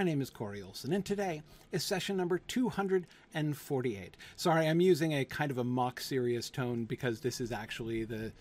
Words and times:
My 0.00 0.04
name 0.04 0.22
is 0.22 0.30
Corey 0.30 0.62
Olsen, 0.62 0.94
and 0.94 1.04
today 1.04 1.42
is 1.72 1.84
session 1.84 2.16
number 2.16 2.38
248. 2.38 4.16
Sorry, 4.34 4.66
I'm 4.66 4.80
using 4.80 5.12
a 5.12 5.26
kind 5.26 5.50
of 5.50 5.58
a 5.58 5.62
mock 5.62 6.00
serious 6.00 6.48
tone 6.48 6.86
because 6.86 7.20
this 7.20 7.38
is 7.38 7.52
actually 7.52 8.04
the 8.04 8.32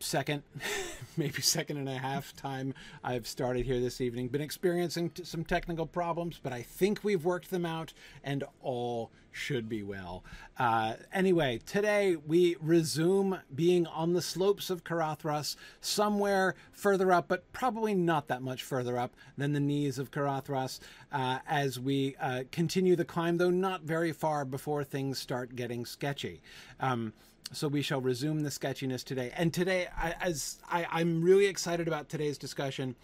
second, 0.00 0.42
maybe 1.16 1.42
second 1.42 1.76
and 1.76 1.88
a 1.88 1.98
half 1.98 2.34
time 2.34 2.74
I've 3.04 3.26
started 3.26 3.66
here 3.66 3.80
this 3.80 4.00
evening. 4.00 4.28
Been 4.28 4.40
experiencing 4.40 5.10
t- 5.10 5.24
some 5.24 5.44
technical 5.44 5.86
problems, 5.86 6.40
but 6.42 6.52
I 6.52 6.62
think 6.62 7.04
we've 7.04 7.24
worked 7.24 7.50
them 7.50 7.66
out 7.66 7.92
and 8.24 8.44
all 8.62 9.10
should 9.32 9.68
be 9.68 9.82
well. 9.82 10.24
Uh, 10.58 10.94
anyway, 11.12 11.60
today 11.64 12.16
we 12.16 12.56
resume 12.60 13.38
being 13.54 13.86
on 13.86 14.12
the 14.12 14.22
slopes 14.22 14.70
of 14.70 14.82
Caradhras, 14.82 15.56
somewhere 15.80 16.54
further 16.72 17.12
up, 17.12 17.28
but 17.28 17.50
probably 17.52 17.94
not 17.94 18.28
that 18.28 18.42
much 18.42 18.62
further 18.62 18.98
up 18.98 19.14
than 19.36 19.52
the 19.52 19.60
knees 19.60 19.98
of 19.98 20.10
Caradhras, 20.10 20.80
uh, 21.12 21.38
as 21.46 21.78
we 21.78 22.16
uh, 22.20 22.44
continue 22.50 22.96
the 22.96 23.04
climb, 23.04 23.36
though 23.36 23.50
not 23.50 23.82
very 23.82 24.12
far 24.12 24.44
before 24.44 24.82
things 24.82 25.18
start 25.18 25.54
getting 25.54 25.84
sketchy. 25.84 26.42
Um, 26.80 27.12
so 27.52 27.68
we 27.68 27.82
shall 27.82 28.00
resume 28.00 28.42
the 28.42 28.50
sketchiness 28.50 29.02
today. 29.02 29.32
And 29.36 29.52
today, 29.52 29.88
I, 29.96 30.14
as 30.20 30.58
I, 30.70 30.86
I'm 30.90 31.22
really 31.22 31.46
excited 31.46 31.88
about 31.88 32.08
today's 32.08 32.38
discussion 32.38 32.94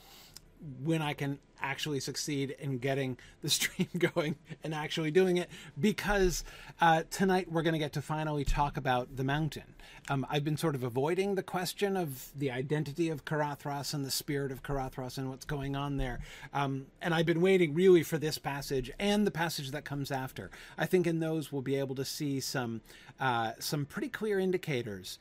when 0.82 1.02
I 1.02 1.12
can 1.14 1.38
actually 1.60 2.00
succeed 2.00 2.54
in 2.58 2.78
getting 2.78 3.16
the 3.42 3.48
stream 3.56 3.88
going 3.98 4.36
and 4.62 4.74
actually 4.74 5.10
doing 5.10 5.36
it 5.36 5.48
because 5.78 6.44
uh, 6.80 7.02
tonight 7.10 7.50
we're 7.50 7.62
going 7.62 7.72
to 7.72 7.78
get 7.78 7.92
to 7.94 8.02
finally 8.02 8.44
talk 8.44 8.76
about 8.76 9.16
the 9.16 9.24
mountain. 9.24 9.74
Um, 10.08 10.26
I've 10.30 10.44
been 10.44 10.56
sort 10.56 10.74
of 10.74 10.84
avoiding 10.84 11.34
the 11.34 11.42
question 11.42 11.96
of 11.96 12.30
the 12.36 12.50
identity 12.50 13.08
of 13.08 13.24
Caradhras 13.24 13.92
and 13.92 14.04
the 14.04 14.10
spirit 14.10 14.52
of 14.52 14.62
Caradhras 14.62 15.18
and 15.18 15.28
what's 15.30 15.44
going 15.44 15.74
on 15.74 15.96
there. 15.96 16.20
Um, 16.52 16.86
and 17.02 17.12
I've 17.12 17.26
been 17.26 17.40
waiting 17.40 17.74
really 17.74 18.02
for 18.02 18.18
this 18.18 18.38
passage 18.38 18.90
and 18.98 19.26
the 19.26 19.30
passage 19.30 19.72
that 19.72 19.84
comes 19.84 20.10
after. 20.10 20.50
I 20.78 20.86
think 20.86 21.06
in 21.06 21.18
those 21.18 21.50
we'll 21.50 21.62
be 21.62 21.76
able 21.76 21.96
to 21.96 22.04
see 22.04 22.40
some 22.40 22.82
uh, 23.18 23.52
some 23.58 23.86
pretty 23.86 24.08
clear 24.08 24.38
indicators 24.38 25.18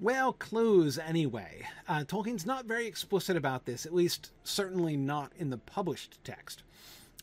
well, 0.00 0.32
clues 0.32 0.98
anyway. 0.98 1.66
Uh, 1.86 2.04
Tolkien's 2.04 2.46
not 2.46 2.64
very 2.64 2.86
explicit 2.86 3.36
about 3.36 3.66
this, 3.66 3.84
at 3.84 3.94
least 3.94 4.32
certainly 4.42 4.96
not 4.96 5.32
in 5.36 5.50
the 5.50 5.58
published 5.58 6.18
text. 6.24 6.62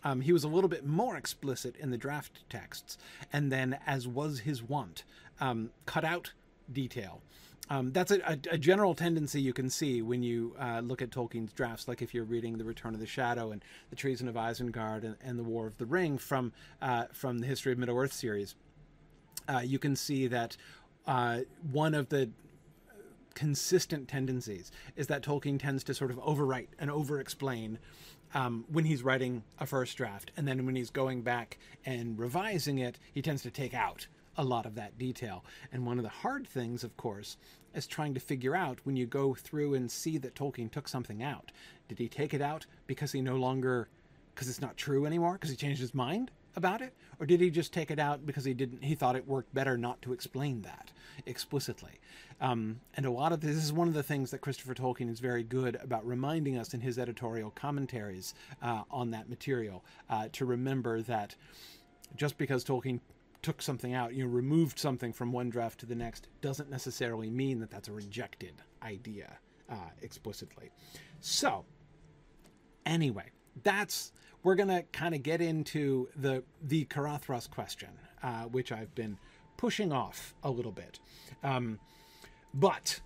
Um, 0.04 0.22
he 0.22 0.32
was 0.32 0.44
a 0.44 0.48
little 0.48 0.70
bit 0.70 0.86
more 0.86 1.18
explicit 1.18 1.76
in 1.78 1.90
the 1.90 1.98
draft 1.98 2.48
texts, 2.50 2.98
and 3.34 3.52
then, 3.52 3.80
as 3.88 4.08
was 4.08 4.40
his 4.40 4.62
wont, 4.62 5.04
um, 5.40 5.72
cut 5.86 6.06
out 6.06 6.34
detail. 6.72 7.22
Um, 7.70 7.92
that's 7.92 8.12
a, 8.12 8.20
a, 8.20 8.38
a, 8.52 8.58
general 8.58 8.96
tendency 8.96 9.42
you 9.42 9.52
can 9.52 9.70
see 9.70 10.02
when 10.02 10.24
you 10.24 10.56
uh, 10.58 10.80
look 10.80 11.02
at 11.02 11.10
Tolkien's 11.10 11.52
drafts, 11.52 11.88
like 11.88 12.02
if 12.02 12.14
you're 12.14 12.24
reading 12.24 12.58
The 12.58 12.64
Return 12.64 12.94
of 12.94 13.02
the 13.02 13.06
Shadow 13.06 13.52
and 13.52 13.62
The 13.90 13.98
Treason 13.98 14.30
of 14.30 14.36
Isengard 14.36 15.04
and, 15.04 15.18
and 15.22 15.38
The 15.38 15.44
War 15.44 15.68
of 15.68 15.78
the 15.78 15.86
Ring 15.86 16.18
from 16.18 16.54
uh, 16.82 17.06
from 17.12 17.40
the 17.40 17.48
History 17.48 17.74
of 17.74 17.78
Middle 17.78 17.98
Earth 17.98 18.14
series. 18.14 18.56
Uh, 19.50 19.62
you 19.66 19.80
can 19.80 19.98
see 19.98 20.28
that 20.28 20.56
uh, 21.08 21.40
one 21.72 21.94
of 21.94 22.08
the 22.08 22.30
consistent 23.38 24.08
tendencies 24.08 24.72
is 24.96 25.06
that 25.08 25.22
Tolkien 25.22 25.60
tends 25.60 25.84
to 25.84 25.94
sort 25.94 26.10
of 26.10 26.18
overwrite 26.18 26.70
and 26.80 26.90
over-explain 26.90 27.78
um, 28.34 28.66
when 28.68 28.86
he's 28.86 29.04
writing 29.04 29.44
a 29.60 29.68
first 29.68 29.96
draft, 29.96 30.32
and 30.36 30.48
then 30.48 30.66
when 30.66 30.76
he's 30.76 30.90
going 30.90 31.22
back 31.22 31.60
and 31.86 32.18
revising 32.18 32.80
it, 32.80 32.98
he 33.14 33.22
tends 33.22 33.44
to 33.44 33.52
take 33.52 33.76
out 33.76 34.08
a 34.38 34.44
lot 34.44 34.66
of 34.66 34.74
that 34.74 34.98
detail. 34.98 35.46
And 35.72 35.86
one 35.86 36.00
of 36.00 36.04
the 36.04 36.10
hard 36.10 36.48
things, 36.48 36.84
of 36.84 36.98
course, 36.98 37.38
is 37.76 37.86
trying 37.86 38.16
to 38.16 38.20
figure 38.20 38.56
out 38.56 38.80
when 38.86 38.96
you 38.96 39.06
go 39.06 39.36
through 39.36 39.76
and 39.76 39.92
see 39.92 40.18
that 40.18 40.34
Tolkien 40.34 40.72
took 40.72 40.88
something 40.88 41.22
out. 41.22 41.52
Did 41.88 42.00
he 42.00 42.08
take 42.08 42.34
it 42.34 42.42
out 42.42 42.66
because 42.88 43.12
he 43.12 43.22
no 43.22 43.36
longer, 43.36 43.88
because 44.34 44.50
it's 44.50 44.62
not 44.62 44.78
true 44.78 45.06
anymore, 45.06 45.34
because 45.34 45.52
he 45.52 45.56
changed 45.56 45.80
his 45.80 45.94
mind? 45.94 46.32
About 46.58 46.82
it? 46.82 46.94
Or 47.20 47.26
did 47.26 47.40
he 47.40 47.50
just 47.50 47.72
take 47.72 47.92
it 47.92 48.00
out 48.00 48.26
because 48.26 48.44
he 48.44 48.54
didn't 48.54 48.84
he 48.84 48.96
thought 48.96 49.16
it 49.16 49.28
worked 49.28 49.54
better 49.54 49.78
not 49.78 50.02
to 50.02 50.12
explain 50.12 50.64
that 50.64 50.92
explicitly? 51.26 52.00
Um, 52.42 52.82
and 52.96 53.06
a 53.06 53.12
lot 53.12 53.32
of 53.32 53.40
this, 53.40 53.56
this, 53.56 53.64
is 53.64 53.74
one 53.74 53.88
of 53.88 53.94
the 53.94 54.04
things 54.04 54.30
that 54.30 54.42
christopher 54.42 54.76
tolkien 54.76 55.10
is 55.10 55.20
very 55.20 55.44
good 55.44 55.76
about 55.82 56.06
reminding 56.06 56.58
us 56.58 56.76
in 56.76 56.82
his 56.82 57.00
editorial 57.00 57.50
commentaries 57.50 58.36
uh, 58.62 58.84
on 58.92 59.10
that 59.12 59.28
material 59.28 59.84
uh, 60.10 60.28
to 60.34 60.46
remember 60.46 61.02
that 61.02 61.36
just 62.16 62.38
because 62.38 62.64
tolkien 62.64 63.00
took 63.42 63.60
something 63.60 63.96
out 63.96 64.14
you 64.14 64.24
know 64.24 64.30
removed 64.30 64.78
something 64.78 65.12
from 65.12 65.32
one 65.32 65.50
draft 65.50 65.80
to 65.80 65.88
the 65.88 65.96
next 65.96 66.28
doesn't 66.42 66.70
necessarily 66.70 67.32
mean 67.32 67.60
that 67.60 67.72
that's 67.72 67.88
a 67.88 67.94
rejected 67.94 68.54
idea 68.84 69.38
uh, 69.70 69.90
explicitly. 70.02 70.70
So 71.20 71.66
anyway 72.86 73.32
that's 73.64 74.12
we're 74.48 74.56
going 74.56 74.70
to 74.70 74.82
kind 74.94 75.14
of 75.14 75.22
get 75.24 75.42
into 75.42 76.08
the 76.16 76.42
the 76.64 76.86
Caradhras 76.86 77.50
question, 77.52 77.90
uh, 78.24 78.44
which 78.44 78.72
I've 78.72 78.96
been 78.96 79.18
pushing 79.58 79.92
off 79.92 80.36
a 80.42 80.50
little 80.50 80.72
bit. 80.72 81.00
Um, 81.44 81.80
but 82.54 83.02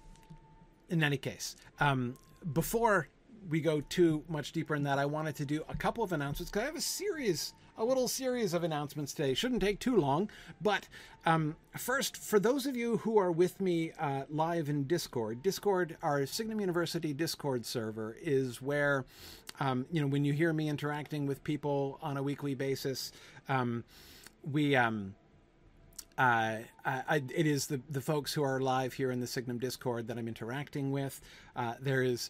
in 0.90 1.02
any 1.02 1.18
case, 1.18 1.56
um, 1.80 2.16
before 2.54 3.08
we 3.50 3.60
go 3.60 3.82
too 3.82 4.24
much 4.30 4.52
deeper 4.52 4.76
in 4.76 4.84
that, 4.84 5.00
I 5.00 5.08
wanted 5.08 5.36
to 5.38 5.46
do 5.46 5.64
a 5.68 5.76
couple 5.76 6.04
of 6.04 6.12
announcements 6.12 6.52
because 6.52 6.62
I 6.62 6.66
have 6.66 6.76
a 6.76 6.82
series 6.82 7.56
a 7.78 7.86
little 7.86 8.08
series 8.08 8.54
of 8.54 8.64
announcements 8.64 9.14
today. 9.14 9.34
Shouldn't 9.34 9.62
take 9.62 9.80
too 9.80 9.96
long, 9.96 10.30
but 10.62 10.88
um, 11.26 11.56
first, 11.78 12.18
for 12.18 12.40
those 12.40 12.66
of 12.66 12.76
you 12.76 12.98
who 12.98 13.18
are 13.18 13.32
with 13.32 13.60
me 13.62 13.92
uh, 14.00 14.24
live 14.30 14.70
in 14.70 14.86
Discord, 14.86 15.42
Discord, 15.42 15.98
our 16.02 16.26
Signum 16.26 16.60
University 16.60 17.14
Discord 17.14 17.66
server, 17.66 18.18
is 18.22 18.62
where 18.62 19.06
um, 19.60 19.86
you 19.92 20.02
know 20.02 20.08
when 20.08 20.26
you 20.26 20.34
hear 20.34 20.54
me 20.54 20.70
interacting 20.70 21.26
with 21.26 21.44
people 21.44 22.00
on 22.02 22.18
a 22.18 22.24
weekly 22.24 22.56
basis, 22.56 23.12
um, 23.50 23.84
we. 24.50 24.76
Um, 24.76 25.16
uh, 26.18 26.58
I, 26.86 27.24
it 27.34 27.48
is 27.48 27.66
the, 27.66 27.82
the 27.90 28.02
folks 28.02 28.32
who 28.32 28.44
are 28.44 28.60
live 28.60 28.94
here 28.94 29.10
in 29.10 29.22
the 29.22 29.26
Signum 29.26 29.58
Discord 29.58 30.08
that 30.08 30.20
I'm 30.20 30.28
interacting 30.28 30.92
with. 30.92 31.20
Uh, 31.56 31.76
there 31.80 32.04
is 32.04 32.30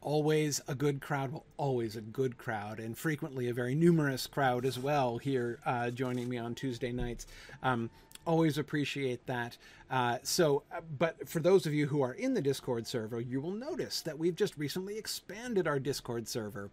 always 0.00 0.60
a 0.68 0.74
good 0.74 1.00
crowd, 1.00 1.32
well, 1.32 1.44
always 1.56 1.96
a 1.96 2.00
good 2.00 2.38
crowd, 2.38 2.78
and 2.78 2.96
frequently 2.96 3.48
a 3.48 3.54
very 3.54 3.74
numerous 3.74 4.26
crowd 4.26 4.64
as 4.64 4.78
well 4.78 5.18
here 5.18 5.58
uh, 5.66 5.90
joining 5.90 6.28
me 6.28 6.38
on 6.38 6.54
Tuesday 6.54 6.92
nights. 6.92 7.26
Um, 7.62 7.90
always 8.26 8.58
appreciate 8.58 9.24
that. 9.26 9.56
Uh, 9.90 10.18
so, 10.22 10.64
uh, 10.72 10.80
but 10.98 11.28
for 11.28 11.40
those 11.40 11.66
of 11.66 11.72
you 11.72 11.86
who 11.86 12.02
are 12.02 12.12
in 12.12 12.34
the 12.34 12.42
Discord 12.42 12.86
server, 12.86 13.20
you 13.20 13.40
will 13.40 13.52
notice 13.52 14.00
that 14.02 14.18
we've 14.18 14.34
just 14.34 14.56
recently 14.58 14.98
expanded 14.98 15.66
our 15.66 15.78
Discord 15.78 16.28
server. 16.28 16.70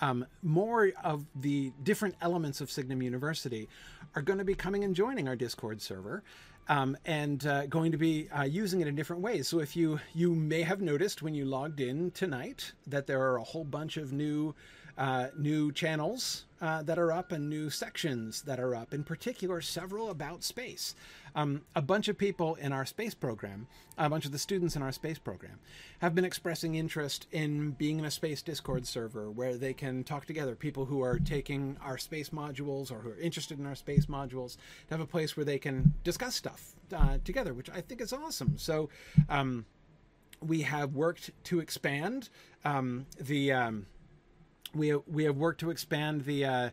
Um, 0.00 0.26
more 0.42 0.90
of 1.04 1.26
the 1.36 1.72
different 1.82 2.14
elements 2.20 2.60
of 2.60 2.70
Signum 2.70 3.02
University 3.02 3.68
are 4.14 4.22
going 4.22 4.38
to 4.38 4.44
be 4.44 4.54
coming 4.54 4.84
and 4.84 4.96
joining 4.96 5.28
our 5.28 5.36
Discord 5.36 5.82
server 5.82 6.22
um, 6.68 6.96
and 7.04 7.46
uh, 7.46 7.66
going 7.66 7.92
to 7.92 7.98
be 7.98 8.28
uh, 8.30 8.42
using 8.42 8.80
it 8.80 8.86
in 8.86 8.94
different 8.94 9.22
ways. 9.22 9.48
So 9.48 9.60
if 9.60 9.76
you 9.76 10.00
you 10.14 10.34
may 10.34 10.62
have 10.62 10.80
noticed 10.80 11.22
when 11.22 11.34
you 11.34 11.44
logged 11.44 11.80
in 11.80 12.10
tonight 12.12 12.72
that 12.86 13.06
there 13.06 13.20
are 13.20 13.36
a 13.36 13.42
whole 13.42 13.64
bunch 13.64 13.96
of 13.96 14.12
new 14.12 14.54
uh, 14.98 15.28
new 15.36 15.72
channels 15.72 16.44
uh, 16.60 16.82
that 16.82 16.98
are 16.98 17.12
up 17.12 17.32
and 17.32 17.48
new 17.48 17.70
sections 17.70 18.42
that 18.42 18.60
are 18.60 18.74
up. 18.74 18.92
In 18.92 19.04
particular, 19.04 19.60
several 19.60 20.10
about 20.10 20.44
space. 20.44 20.94
Um, 21.34 21.62
a 21.74 21.82
bunch 21.82 22.08
of 22.08 22.18
people 22.18 22.56
in 22.56 22.72
our 22.72 22.84
space 22.84 23.14
program, 23.14 23.66
a 23.96 24.10
bunch 24.10 24.26
of 24.26 24.32
the 24.32 24.38
students 24.38 24.76
in 24.76 24.82
our 24.82 24.92
space 24.92 25.18
program, 25.18 25.58
have 26.00 26.14
been 26.14 26.24
expressing 26.24 26.74
interest 26.74 27.26
in 27.32 27.70
being 27.72 27.98
in 27.98 28.04
a 28.04 28.10
space 28.10 28.42
Discord 28.42 28.86
server 28.86 29.30
where 29.30 29.56
they 29.56 29.72
can 29.72 30.04
talk 30.04 30.26
together. 30.26 30.54
People 30.54 30.84
who 30.84 31.02
are 31.02 31.18
taking 31.18 31.76
our 31.82 31.96
space 31.96 32.30
modules 32.30 32.92
or 32.92 32.96
who 32.96 33.10
are 33.10 33.18
interested 33.18 33.58
in 33.58 33.66
our 33.66 33.74
space 33.74 34.06
modules 34.06 34.56
to 34.88 34.94
have 34.94 35.00
a 35.00 35.06
place 35.06 35.36
where 35.36 35.44
they 35.44 35.58
can 35.58 35.94
discuss 36.04 36.34
stuff 36.34 36.74
uh, 36.94 37.18
together, 37.24 37.54
which 37.54 37.70
I 37.70 37.80
think 37.80 38.00
is 38.00 38.12
awesome. 38.12 38.58
So, 38.58 38.90
um, 39.28 39.64
we 40.42 40.62
have 40.62 40.94
worked 40.94 41.30
to 41.44 41.60
expand 41.60 42.28
um, 42.64 43.06
the. 43.20 43.52
Um, 43.52 43.86
we 44.74 44.94
we 45.06 45.24
have 45.24 45.36
worked 45.36 45.60
to 45.60 45.70
expand 45.70 46.24
the 46.24 46.44
uh, 46.44 46.70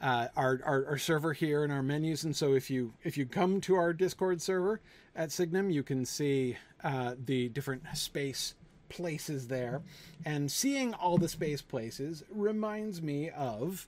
uh, 0.00 0.28
our, 0.36 0.60
our, 0.64 0.86
our 0.86 0.98
server 0.98 1.32
here 1.32 1.64
and 1.64 1.72
our 1.72 1.82
menus. 1.82 2.24
And 2.24 2.34
so 2.34 2.54
if 2.54 2.70
you 2.70 2.92
if 3.02 3.16
you 3.16 3.26
come 3.26 3.60
to 3.62 3.74
our 3.74 3.92
Discord 3.92 4.40
server 4.40 4.80
at 5.16 5.32
Signum, 5.32 5.70
you 5.70 5.82
can 5.82 6.04
see 6.04 6.56
uh, 6.84 7.14
the 7.24 7.48
different 7.48 7.82
space 7.94 8.54
places 8.88 9.48
there. 9.48 9.82
And 10.24 10.50
seeing 10.50 10.94
all 10.94 11.18
the 11.18 11.28
space 11.28 11.62
places 11.62 12.24
reminds 12.30 13.02
me 13.02 13.30
of 13.30 13.86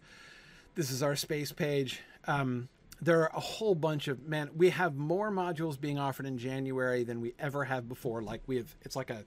this 0.74 0.90
is 0.90 1.02
our 1.02 1.16
space 1.16 1.52
page. 1.52 2.00
Um, 2.26 2.68
there 3.02 3.22
are 3.22 3.30
a 3.34 3.40
whole 3.40 3.74
bunch 3.74 4.08
of 4.08 4.26
man. 4.26 4.50
We 4.54 4.70
have 4.70 4.96
more 4.96 5.30
modules 5.30 5.80
being 5.80 5.98
offered 5.98 6.26
in 6.26 6.36
January 6.36 7.02
than 7.02 7.20
we 7.20 7.34
ever 7.38 7.64
have 7.64 7.88
before. 7.88 8.22
Like 8.22 8.42
we 8.46 8.56
have, 8.56 8.74
it's 8.82 8.94
like 8.94 9.10
a 9.10 9.24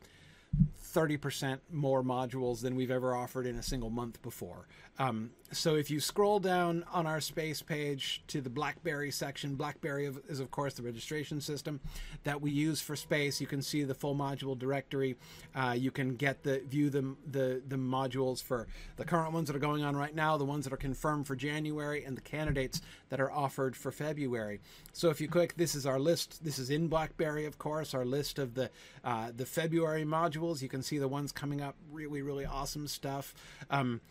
30% 0.93 1.59
more 1.71 2.03
modules 2.03 2.61
than 2.61 2.75
we've 2.75 2.91
ever 2.91 3.15
offered 3.15 3.47
in 3.47 3.55
a 3.55 3.63
single 3.63 3.89
month 3.89 4.21
before. 4.21 4.67
Um, 4.99 5.31
so 5.53 5.75
if 5.75 5.89
you 5.89 5.99
scroll 5.99 6.39
down 6.39 6.83
on 6.91 7.05
our 7.05 7.21
space 7.21 7.61
page 7.61 8.21
to 8.27 8.41
the 8.41 8.49
BlackBerry 8.49 9.11
section, 9.11 9.55
BlackBerry 9.55 10.11
is 10.27 10.39
of 10.39 10.51
course 10.51 10.73
the 10.73 10.83
registration 10.83 11.39
system 11.39 11.79
that 12.23 12.41
we 12.41 12.51
use 12.51 12.81
for 12.81 12.95
space. 12.95 13.39
You 13.39 13.47
can 13.47 13.61
see 13.61 13.83
the 13.83 13.93
full 13.93 14.15
module 14.15 14.57
directory. 14.57 15.15
Uh, 15.55 15.75
you 15.77 15.91
can 15.91 16.15
get 16.15 16.43
the 16.43 16.59
view 16.67 16.89
the, 16.89 17.15
the 17.29 17.61
the 17.67 17.75
modules 17.75 18.41
for 18.41 18.67
the 18.97 19.05
current 19.05 19.33
ones 19.33 19.47
that 19.47 19.55
are 19.55 19.59
going 19.59 19.83
on 19.83 19.95
right 19.95 20.15
now, 20.15 20.37
the 20.37 20.45
ones 20.45 20.65
that 20.65 20.73
are 20.73 20.77
confirmed 20.77 21.27
for 21.27 21.35
January, 21.35 22.03
and 22.03 22.17
the 22.17 22.21
candidates 22.21 22.81
that 23.09 23.19
are 23.19 23.31
offered 23.31 23.75
for 23.75 23.91
February. 23.91 24.59
So 24.91 25.09
if 25.09 25.21
you 25.21 25.27
click, 25.27 25.55
this 25.55 25.75
is 25.75 25.85
our 25.85 25.99
list. 25.99 26.43
This 26.43 26.59
is 26.59 26.69
in 26.69 26.87
BlackBerry, 26.87 27.45
of 27.45 27.57
course, 27.57 27.93
our 27.93 28.05
list 28.05 28.39
of 28.39 28.55
the 28.55 28.69
uh, 29.03 29.31
the 29.35 29.45
February 29.45 30.03
modules. 30.03 30.61
You 30.61 30.69
can 30.69 30.81
see 30.81 30.97
the 30.97 31.07
ones 31.07 31.31
coming 31.31 31.61
up. 31.61 31.75
Really, 31.91 32.21
really 32.21 32.45
awesome 32.45 32.87
stuff. 32.87 33.33
Um, 33.69 34.01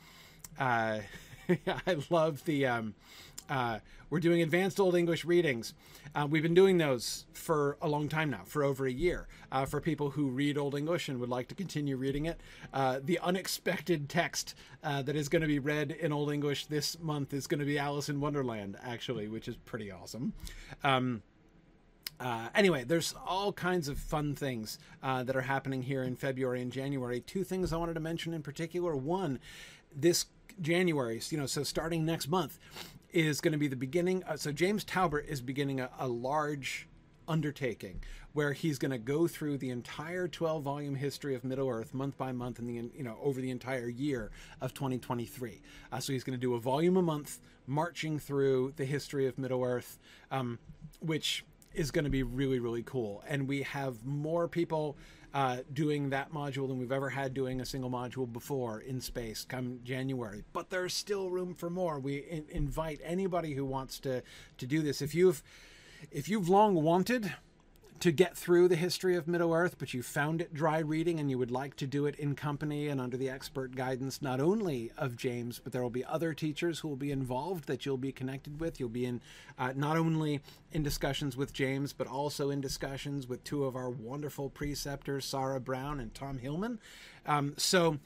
uh, 0.58 1.00
I 1.86 1.96
love 2.10 2.44
the. 2.44 2.66
Um, 2.66 2.94
uh, 3.48 3.80
we're 4.08 4.20
doing 4.20 4.42
advanced 4.42 4.78
Old 4.78 4.94
English 4.94 5.24
readings. 5.24 5.74
Uh, 6.14 6.26
we've 6.28 6.42
been 6.42 6.54
doing 6.54 6.78
those 6.78 7.24
for 7.32 7.78
a 7.80 7.88
long 7.88 8.08
time 8.08 8.30
now, 8.30 8.42
for 8.44 8.62
over 8.62 8.86
a 8.86 8.92
year, 8.92 9.26
uh, 9.50 9.64
for 9.64 9.80
people 9.80 10.10
who 10.10 10.28
read 10.28 10.58
Old 10.58 10.74
English 10.74 11.08
and 11.08 11.18
would 11.18 11.30
like 11.30 11.48
to 11.48 11.54
continue 11.54 11.96
reading 11.96 12.26
it. 12.26 12.40
Uh, 12.72 13.00
the 13.02 13.18
unexpected 13.20 14.08
text 14.08 14.54
uh, 14.84 15.02
that 15.02 15.16
is 15.16 15.28
going 15.28 15.42
to 15.42 15.48
be 15.48 15.58
read 15.58 15.90
in 15.92 16.12
Old 16.12 16.30
English 16.30 16.66
this 16.66 16.98
month 17.00 17.32
is 17.32 17.46
going 17.46 17.60
to 17.60 17.66
be 17.66 17.78
Alice 17.78 18.08
in 18.08 18.20
Wonderland, 18.20 18.76
actually, 18.82 19.28
which 19.28 19.48
is 19.48 19.56
pretty 19.56 19.90
awesome. 19.90 20.34
Um, 20.84 21.22
uh, 22.20 22.48
anyway, 22.54 22.84
there's 22.84 23.14
all 23.26 23.52
kinds 23.52 23.88
of 23.88 23.98
fun 23.98 24.34
things 24.34 24.78
uh, 25.02 25.24
that 25.24 25.34
are 25.34 25.40
happening 25.40 25.82
here 25.82 26.02
in 26.02 26.16
February 26.16 26.62
and 26.62 26.70
January. 26.70 27.20
Two 27.20 27.44
things 27.44 27.72
I 27.72 27.76
wanted 27.78 27.94
to 27.94 28.00
mention 28.00 28.32
in 28.32 28.42
particular. 28.42 28.94
One, 28.94 29.40
this 29.94 30.26
January, 30.60 31.20
you 31.30 31.38
know, 31.38 31.46
so 31.46 31.62
starting 31.62 32.04
next 32.04 32.28
month 32.28 32.58
is 33.12 33.40
going 33.40 33.52
to 33.52 33.58
be 33.58 33.68
the 33.68 33.76
beginning. 33.76 34.24
Uh, 34.24 34.36
so 34.36 34.52
James 34.52 34.84
Tauber 34.84 35.24
is 35.24 35.40
beginning 35.40 35.80
a, 35.80 35.90
a 35.98 36.08
large 36.08 36.88
undertaking 37.28 38.02
where 38.32 38.52
he's 38.52 38.78
going 38.78 38.90
to 38.90 38.98
go 38.98 39.26
through 39.26 39.58
the 39.58 39.70
entire 39.70 40.26
12 40.26 40.62
volume 40.62 40.94
history 40.94 41.34
of 41.34 41.44
Middle 41.44 41.68
Earth 41.68 41.92
month 41.92 42.16
by 42.16 42.32
month 42.32 42.58
in 42.58 42.66
the 42.66 42.74
you 42.74 43.02
know 43.02 43.18
over 43.22 43.40
the 43.40 43.50
entire 43.50 43.88
year 43.88 44.30
of 44.60 44.74
2023. 44.74 45.60
Uh, 45.90 46.00
so 46.00 46.12
he's 46.12 46.24
going 46.24 46.38
to 46.38 46.40
do 46.40 46.54
a 46.54 46.60
volume 46.60 46.96
a 46.96 47.02
month, 47.02 47.40
marching 47.66 48.18
through 48.18 48.72
the 48.76 48.84
history 48.84 49.26
of 49.26 49.38
Middle 49.38 49.62
Earth, 49.62 49.98
um, 50.30 50.58
which 51.00 51.44
is 51.74 51.90
going 51.90 52.04
to 52.04 52.10
be 52.10 52.22
really 52.22 52.58
really 52.58 52.82
cool. 52.82 53.22
And 53.28 53.48
we 53.48 53.62
have 53.62 54.04
more 54.04 54.48
people 54.48 54.96
uh, 55.34 55.58
doing 55.72 56.10
that 56.10 56.32
module 56.32 56.68
than 56.68 56.78
we've 56.78 56.92
ever 56.92 57.10
had 57.10 57.32
doing 57.34 57.60
a 57.60 57.64
single 57.64 57.90
module 57.90 58.30
before 58.30 58.80
in 58.80 59.00
space 59.00 59.44
come 59.44 59.80
January. 59.82 60.44
But 60.52 60.70
there's 60.70 60.94
still 60.94 61.30
room 61.30 61.54
for 61.54 61.70
more. 61.70 61.98
We 61.98 62.18
in- 62.18 62.46
invite 62.50 63.00
anybody 63.02 63.54
who 63.54 63.64
wants 63.64 63.98
to 64.00 64.22
to 64.58 64.66
do 64.66 64.82
this. 64.82 65.00
If 65.00 65.14
you've 65.14 65.42
if 66.10 66.28
you've 66.28 66.48
long 66.48 66.74
wanted 66.74 67.32
to 68.02 68.10
get 68.10 68.36
through 68.36 68.66
the 68.66 68.74
history 68.74 69.14
of 69.14 69.28
Middle 69.28 69.54
Earth, 69.54 69.76
but 69.78 69.94
you 69.94 70.02
found 70.02 70.40
it 70.40 70.52
dry 70.52 70.80
reading 70.80 71.20
and 71.20 71.30
you 71.30 71.38
would 71.38 71.52
like 71.52 71.76
to 71.76 71.86
do 71.86 72.06
it 72.06 72.16
in 72.16 72.34
company 72.34 72.88
and 72.88 73.00
under 73.00 73.16
the 73.16 73.30
expert 73.30 73.76
guidance 73.76 74.20
not 74.20 74.40
only 74.40 74.90
of 74.98 75.16
James, 75.16 75.60
but 75.60 75.72
there 75.72 75.84
will 75.84 75.88
be 75.88 76.04
other 76.06 76.34
teachers 76.34 76.80
who 76.80 76.88
will 76.88 76.96
be 76.96 77.12
involved 77.12 77.68
that 77.68 77.86
you'll 77.86 77.96
be 77.96 78.10
connected 78.10 78.58
with. 78.58 78.80
You'll 78.80 78.88
be 78.88 79.06
in 79.06 79.20
uh, 79.56 79.72
not 79.76 79.96
only 79.96 80.40
in 80.72 80.82
discussions 80.82 81.36
with 81.36 81.52
James, 81.52 81.92
but 81.92 82.08
also 82.08 82.50
in 82.50 82.60
discussions 82.60 83.28
with 83.28 83.44
two 83.44 83.66
of 83.66 83.76
our 83.76 83.88
wonderful 83.88 84.50
preceptors, 84.50 85.24
Sarah 85.24 85.60
Brown 85.60 86.00
and 86.00 86.12
Tom 86.12 86.38
Hillman. 86.38 86.80
Um, 87.24 87.54
so 87.56 87.98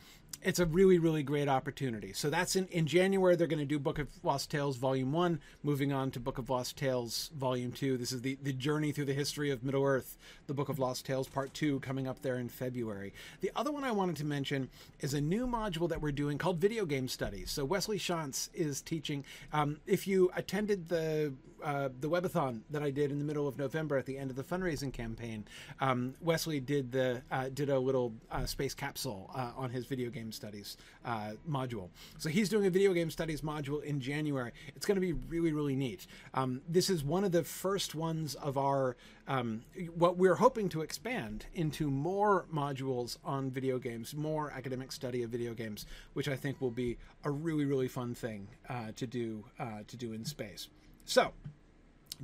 it's 0.43 0.59
a 0.59 0.67
really 0.67 0.99
really 0.99 1.23
great 1.23 1.49
opportunity. 1.49 2.13
So 2.13 2.31
that's 2.31 2.57
in, 2.57 2.67
in 2.69 2.87
january 2.87 3.37
they're 3.37 3.47
going 3.47 3.59
to 3.59 3.65
do 3.65 3.79
book 3.79 3.99
of 3.99 4.09
lost 4.23 4.51
tales 4.51 4.77
volume 4.77 5.13
one 5.13 5.41
moving 5.63 5.93
on 5.93 6.11
to 6.13 6.21
book 6.21 6.39
of 6.39 6.51
lost 6.51 6.77
tales 6.77 7.31
volume 7.37 7.73
two. 7.73 7.97
This 7.97 8.13
is 8.13 8.23
the, 8.23 8.39
the 8.43 8.53
journey 8.53 8.93
through 8.93 9.07
the 9.07 9.15
history 9.15 9.51
of 9.51 9.65
middle 9.65 9.85
earth 9.85 10.17
the 10.47 10.55
book 10.55 10.69
of 10.69 10.79
lost 10.79 11.07
tales 11.07 11.29
part 11.29 11.53
two 11.55 11.81
coming 11.81 12.07
up 12.07 12.23
there 12.23 12.39
in 12.39 12.49
february. 12.49 13.13
The 13.41 13.51
other 13.57 13.73
one 13.73 13.85
i 13.85 13.93
wanted 13.93 14.17
to 14.17 14.25
mention 14.25 14.69
is 15.01 15.15
a 15.15 15.21
new 15.21 15.47
module 15.47 15.89
that 15.89 16.01
we're 16.01 16.13
doing 16.13 16.39
called 16.39 16.59
video 16.59 16.85
game 16.85 17.09
studies. 17.09 17.51
So 17.51 17.65
wesley 17.65 17.99
Schantz 17.99 18.49
is 18.55 18.83
teaching. 18.83 19.25
Um, 19.53 19.81
if 19.87 20.07
you 20.07 20.31
attended 20.37 20.89
the 20.89 21.33
uh, 21.63 21.89
the 22.01 22.09
webathon 22.09 22.61
that 22.71 22.83
I 22.83 22.91
did 22.91 23.11
in 23.11 23.19
the 23.19 23.25
middle 23.25 23.49
of 23.49 23.59
November 23.59 23.97
at 23.97 24.07
the 24.07 24.19
end 24.19 24.31
of 24.31 24.37
the 24.37 24.43
fundraising 24.43 24.93
campaign, 24.93 25.45
um, 25.81 26.15
Wesley 26.21 26.61
did 26.61 26.93
the 26.93 27.23
uh, 27.31 27.49
did 27.53 27.71
a 27.71 27.79
little 27.79 28.13
uh, 28.31 28.47
space 28.47 28.75
capsule 28.75 29.31
uh, 29.35 29.53
on 29.57 29.71
his 29.71 29.87
video 29.87 30.11
game 30.11 30.33
studies 30.33 30.77
uh, 31.05 31.33
module. 31.49 31.89
So 32.19 32.29
he's 32.29 32.49
doing 32.49 32.67
a 32.67 32.71
video 32.71 32.93
game 32.93 33.11
studies 33.11 33.41
module 33.41 33.83
in 33.83 34.01
January. 34.01 34.53
It's 34.75 34.87
going 34.87 34.97
to 34.97 35.01
be 35.01 35.13
really 35.13 35.53
really 35.53 35.77
neat. 35.77 36.07
Um, 36.35 36.63
this 36.69 36.91
is 36.91 37.03
one 37.03 37.25
of 37.25 37.33
the 37.33 37.45
first 37.45 37.95
ones 37.95 38.35
of 38.37 38.59
our 38.59 38.97
um, 39.29 39.63
what 39.95 40.17
we're 40.17 40.37
hoping 40.37 40.69
to 40.71 40.83
expand 40.83 41.47
into 41.55 41.91
more 41.91 42.47
modules 42.53 43.19
on 43.25 43.51
video 43.51 43.79
games, 43.79 44.15
more 44.15 44.51
academic 44.51 44.93
study 44.93 45.23
of 45.23 45.31
video 45.31 45.55
games, 45.55 45.87
which 46.13 46.29
I 46.29 46.37
think 46.37 46.61
will 46.61 46.71
be 46.71 46.97
a 47.25 47.31
really 47.31 47.65
really 47.65 47.89
fun 47.89 48.15
thing 48.15 48.49
to 48.97 49.07
do 49.07 49.45
to 49.87 49.97
do 49.97 50.13
in 50.13 50.25
space. 50.25 50.69
So, 51.07 51.33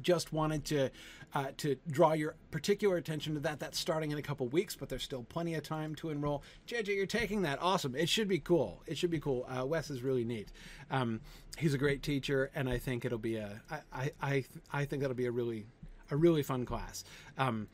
just 0.01 0.33
wanted 0.33 0.65
to 0.67 0.91
uh, 1.35 1.47
to 1.57 1.77
draw 1.89 2.13
your 2.13 2.35
particular 2.51 2.97
attention 2.97 3.35
to 3.35 3.41
that. 3.41 3.59
That's 3.59 3.79
starting 3.79 4.11
in 4.11 4.19
a 4.19 4.23
couple 4.23 4.47
weeks, 4.49 4.77
but 4.77 4.89
there's 4.89 5.03
still 5.03 5.23
plenty 5.23 5.55
of 5.55 5.63
time 5.63 5.95
to 5.97 6.11
enroll. 6.11 6.43
JJ, 6.67 6.89
you're 6.89 7.07
taking 7.07 7.43
that. 7.43 7.59
Awesome. 7.63 7.95
It 7.95 8.09
should 8.09 8.29
be 8.29 8.39
cool. 8.39 8.83
It 8.87 8.99
should 8.99 9.11
be 9.11 9.21
cool. 9.21 9.47
Uh, 9.49 9.65
Wes 9.65 9.89
is 9.89 10.03
really 10.03 10.25
neat. 10.25 10.49
Um, 10.91 11.21
he's 11.57 11.75
a 11.75 11.79
great 11.79 12.03
teacher, 12.03 12.51
and 12.55 12.69
I 12.69 12.79
think 12.79 13.05
it'll 13.05 13.19
be 13.19 13.37
a. 13.37 13.63
I 13.93 14.11
I 14.21 14.45
I 14.73 14.85
think 14.85 15.01
that'll 15.03 15.17
be 15.17 15.27
a 15.27 15.33
really 15.33 15.67
a 16.11 16.17
really 16.17 16.43
fun 16.43 16.67
class. 16.67 17.05
Um, 17.39 17.69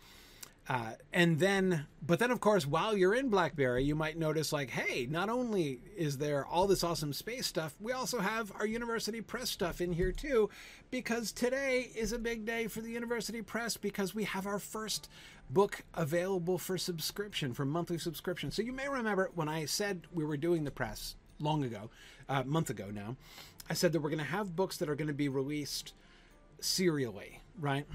uh, 0.68 0.92
and 1.14 1.38
then, 1.38 1.86
but 2.06 2.18
then, 2.18 2.30
of 2.30 2.40
course, 2.40 2.66
while 2.66 2.94
you're 2.94 3.14
in 3.14 3.30
BlackBerry, 3.30 3.84
you 3.84 3.94
might 3.94 4.18
notice, 4.18 4.52
like, 4.52 4.68
hey, 4.68 5.06
not 5.10 5.30
only 5.30 5.80
is 5.96 6.18
there 6.18 6.44
all 6.44 6.66
this 6.66 6.84
awesome 6.84 7.14
space 7.14 7.46
stuff, 7.46 7.74
we 7.80 7.92
also 7.92 8.18
have 8.18 8.52
our 8.58 8.66
University 8.66 9.22
Press 9.22 9.48
stuff 9.48 9.80
in 9.80 9.92
here 9.92 10.12
too, 10.12 10.50
because 10.90 11.32
today 11.32 11.90
is 11.96 12.12
a 12.12 12.18
big 12.18 12.44
day 12.44 12.66
for 12.66 12.82
the 12.82 12.90
University 12.90 13.40
Press 13.40 13.78
because 13.78 14.14
we 14.14 14.24
have 14.24 14.46
our 14.46 14.58
first 14.58 15.08
book 15.48 15.84
available 15.94 16.58
for 16.58 16.76
subscription, 16.76 17.54
for 17.54 17.64
monthly 17.64 17.96
subscription. 17.96 18.50
So 18.50 18.60
you 18.60 18.72
may 18.72 18.88
remember 18.90 19.30
when 19.34 19.48
I 19.48 19.64
said 19.64 20.02
we 20.12 20.24
were 20.24 20.36
doing 20.36 20.64
the 20.64 20.70
press 20.70 21.14
long 21.40 21.64
ago, 21.64 21.88
a 22.28 22.40
uh, 22.40 22.44
month 22.44 22.68
ago 22.68 22.90
now, 22.92 23.16
I 23.70 23.74
said 23.74 23.92
that 23.92 24.00
we're 24.00 24.10
going 24.10 24.18
to 24.18 24.24
have 24.24 24.54
books 24.54 24.76
that 24.78 24.90
are 24.90 24.94
going 24.94 25.08
to 25.08 25.14
be 25.14 25.30
released 25.30 25.94
serially, 26.60 27.40
right? 27.58 27.86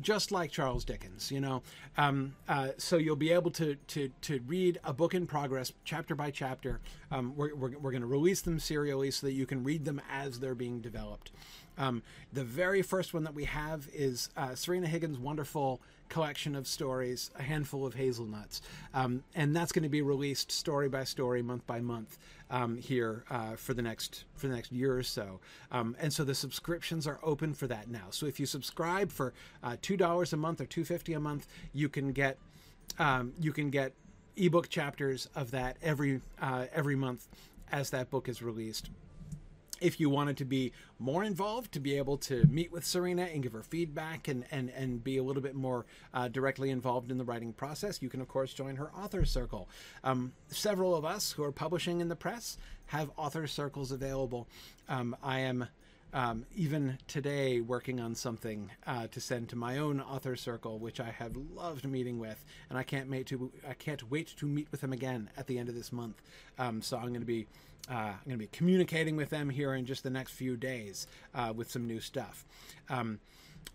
Just 0.00 0.32
like 0.32 0.50
Charles 0.50 0.84
Dickens, 0.84 1.30
you 1.30 1.40
know. 1.40 1.62
Um, 1.96 2.34
uh, 2.48 2.68
so 2.78 2.96
you'll 2.96 3.16
be 3.16 3.32
able 3.32 3.50
to, 3.52 3.76
to, 3.88 4.10
to 4.22 4.40
read 4.46 4.80
a 4.84 4.92
book 4.92 5.14
in 5.14 5.26
progress, 5.26 5.72
chapter 5.84 6.14
by 6.14 6.30
chapter. 6.30 6.80
Um, 7.10 7.34
we're 7.36 7.54
we're, 7.54 7.78
we're 7.78 7.90
going 7.90 8.02
to 8.02 8.06
release 8.06 8.40
them 8.40 8.58
serially 8.58 9.10
so 9.10 9.26
that 9.26 9.32
you 9.32 9.46
can 9.46 9.64
read 9.64 9.84
them 9.84 10.00
as 10.10 10.40
they're 10.40 10.54
being 10.54 10.80
developed. 10.80 11.30
Um, 11.80 12.02
the 12.30 12.44
very 12.44 12.82
first 12.82 13.14
one 13.14 13.24
that 13.24 13.34
we 13.34 13.44
have 13.44 13.88
is 13.92 14.28
uh, 14.36 14.50
Sørina 14.50 14.86
Higgins' 14.86 15.18
wonderful 15.18 15.80
collection 16.10 16.54
of 16.54 16.66
stories, 16.66 17.30
A 17.38 17.42
Handful 17.42 17.86
of 17.86 17.94
Hazelnuts. 17.94 18.60
Um, 18.92 19.24
and 19.34 19.56
that's 19.56 19.72
going 19.72 19.84
to 19.84 19.88
be 19.88 20.02
released 20.02 20.52
story 20.52 20.90
by 20.90 21.04
story, 21.04 21.40
month 21.40 21.66
by 21.66 21.80
month 21.80 22.18
um, 22.50 22.76
here 22.76 23.24
uh, 23.30 23.56
for 23.56 23.72
the 23.72 23.80
next 23.80 24.24
for 24.36 24.48
the 24.48 24.54
next 24.54 24.72
year 24.72 24.94
or 24.94 25.02
so. 25.02 25.40
Um, 25.72 25.96
and 25.98 26.12
so 26.12 26.22
the 26.22 26.34
subscriptions 26.34 27.06
are 27.06 27.18
open 27.22 27.54
for 27.54 27.66
that 27.68 27.88
now. 27.88 28.08
So 28.10 28.26
if 28.26 28.38
you 28.38 28.44
subscribe 28.44 29.10
for 29.10 29.32
uh, 29.62 29.76
two 29.80 29.96
dollars 29.96 30.34
a 30.34 30.36
month 30.36 30.60
or 30.60 30.66
two 30.66 30.84
fifty 30.84 31.14
a 31.14 31.20
month, 31.20 31.46
you 31.72 31.88
can 31.88 32.12
get 32.12 32.36
um, 32.98 33.32
you 33.40 33.52
can 33.52 33.70
get 33.70 33.94
ebook 34.36 34.68
chapters 34.68 35.28
of 35.34 35.50
that 35.52 35.78
every 35.82 36.20
uh, 36.42 36.66
every 36.74 36.96
month 36.96 37.26
as 37.72 37.88
that 37.90 38.10
book 38.10 38.28
is 38.28 38.42
released 38.42 38.90
if 39.80 39.98
you 39.98 40.10
wanted 40.10 40.36
to 40.36 40.44
be 40.44 40.72
more 40.98 41.24
involved, 41.24 41.72
to 41.72 41.80
be 41.80 41.96
able 41.96 42.18
to 42.18 42.44
meet 42.46 42.70
with 42.70 42.84
Sørina 42.84 43.32
and 43.32 43.42
give 43.42 43.52
her 43.52 43.62
feedback 43.62 44.28
and, 44.28 44.44
and, 44.50 44.70
and 44.70 45.02
be 45.02 45.16
a 45.16 45.22
little 45.22 45.42
bit 45.42 45.54
more 45.54 45.86
uh, 46.12 46.28
directly 46.28 46.70
involved 46.70 47.10
in 47.10 47.18
the 47.18 47.24
writing 47.24 47.52
process, 47.52 48.02
you 48.02 48.08
can, 48.08 48.20
of 48.20 48.28
course, 48.28 48.52
join 48.52 48.76
her 48.76 48.90
author 48.92 49.24
circle. 49.24 49.68
Um, 50.04 50.32
several 50.48 50.94
of 50.94 51.04
us 51.04 51.32
who 51.32 51.42
are 51.42 51.52
publishing 51.52 52.00
in 52.00 52.08
the 52.08 52.16
press 52.16 52.58
have 52.86 53.10
author 53.16 53.46
circles 53.46 53.92
available. 53.92 54.46
Um, 54.88 55.16
I 55.22 55.40
am. 55.40 55.68
Um, 56.12 56.44
even 56.56 56.98
today 57.06 57.60
working 57.60 58.00
on 58.00 58.16
something 58.16 58.72
uh, 58.84 59.06
to 59.12 59.20
send 59.20 59.48
to 59.50 59.56
my 59.56 59.78
own 59.78 60.00
author 60.00 60.34
circle, 60.34 60.80
which 60.80 60.98
I 60.98 61.12
have 61.12 61.36
loved 61.54 61.86
meeting 61.86 62.18
with, 62.18 62.44
and 62.68 62.76
I 62.76 62.82
can't 62.82 63.08
wait 63.08 63.28
to 63.28 63.52
I 63.68 63.74
can't 63.74 64.10
wait 64.10 64.34
to 64.38 64.46
meet 64.46 64.66
with 64.72 64.80
them 64.80 64.92
again 64.92 65.30
at 65.36 65.46
the 65.46 65.56
end 65.56 65.68
of 65.68 65.76
this 65.76 65.92
month. 65.92 66.20
Um, 66.58 66.82
so 66.82 66.96
I'm 66.96 67.10
going 67.10 67.20
to 67.20 67.26
be 67.26 67.46
uh, 67.88 67.94
I'm 67.94 68.18
going 68.24 68.38
to 68.38 68.38
be 68.38 68.48
communicating 68.48 69.16
with 69.16 69.30
them 69.30 69.50
here 69.50 69.74
in 69.74 69.86
just 69.86 70.02
the 70.02 70.10
next 70.10 70.32
few 70.32 70.56
days 70.56 71.06
uh, 71.34 71.52
with 71.54 71.70
some 71.70 71.86
new 71.86 72.00
stuff. 72.00 72.44
Um, 72.88 73.20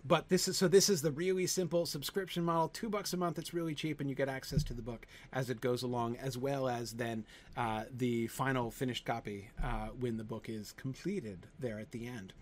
but 0.07 0.29
this 0.29 0.47
is 0.47 0.57
so 0.57 0.67
this 0.67 0.87
is 0.89 1.01
the 1.01 1.11
really 1.11 1.47
simple 1.47 1.85
subscription 1.85 2.43
model 2.43 2.67
two 2.69 2.89
bucks 2.89 3.13
a 3.13 3.17
month 3.17 3.39
it's 3.39 3.53
really 3.53 3.73
cheap 3.73 3.99
and 3.99 4.09
you 4.09 4.15
get 4.15 4.29
access 4.29 4.63
to 4.63 4.73
the 4.73 4.81
book 4.81 5.07
as 5.33 5.49
it 5.49 5.61
goes 5.61 5.81
along 5.83 6.15
as 6.17 6.37
well 6.37 6.67
as 6.67 6.93
then 6.93 7.25
uh, 7.57 7.83
the 7.95 8.27
final 8.27 8.69
finished 8.71 9.05
copy 9.05 9.49
uh, 9.63 9.87
when 9.99 10.17
the 10.17 10.23
book 10.23 10.47
is 10.47 10.71
completed 10.73 11.47
there 11.59 11.79
at 11.79 11.91
the 11.91 12.07
end 12.07 12.33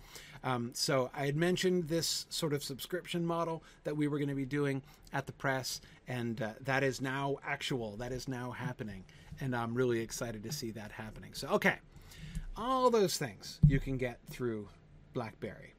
um, 0.43 0.71
so 0.73 1.09
i 1.15 1.25
had 1.25 1.35
mentioned 1.35 1.87
this 1.87 2.25
sort 2.29 2.53
of 2.53 2.63
subscription 2.63 3.25
model 3.25 3.63
that 3.83 3.95
we 3.95 4.07
were 4.07 4.17
going 4.17 4.29
to 4.29 4.35
be 4.35 4.45
doing 4.45 4.81
at 5.13 5.25
the 5.25 5.33
press 5.33 5.79
and 6.07 6.41
uh, 6.41 6.49
that 6.61 6.83
is 6.83 6.99
now 6.99 7.37
actual 7.45 7.95
that 7.95 8.11
is 8.11 8.27
now 8.27 8.51
happening 8.51 9.03
and 9.43 9.55
i'm 9.55 9.73
really 9.73 9.99
excited 9.99 10.41
to 10.43 10.51
see 10.51 10.71
that 10.71 10.91
happening 10.91 11.33
so 11.33 11.47
okay 11.49 11.75
all 12.55 12.89
those 12.89 13.17
things 13.17 13.59
you 13.67 13.79
can 13.79 13.97
get 13.97 14.19
through 14.29 14.67
blackberry 15.13 15.73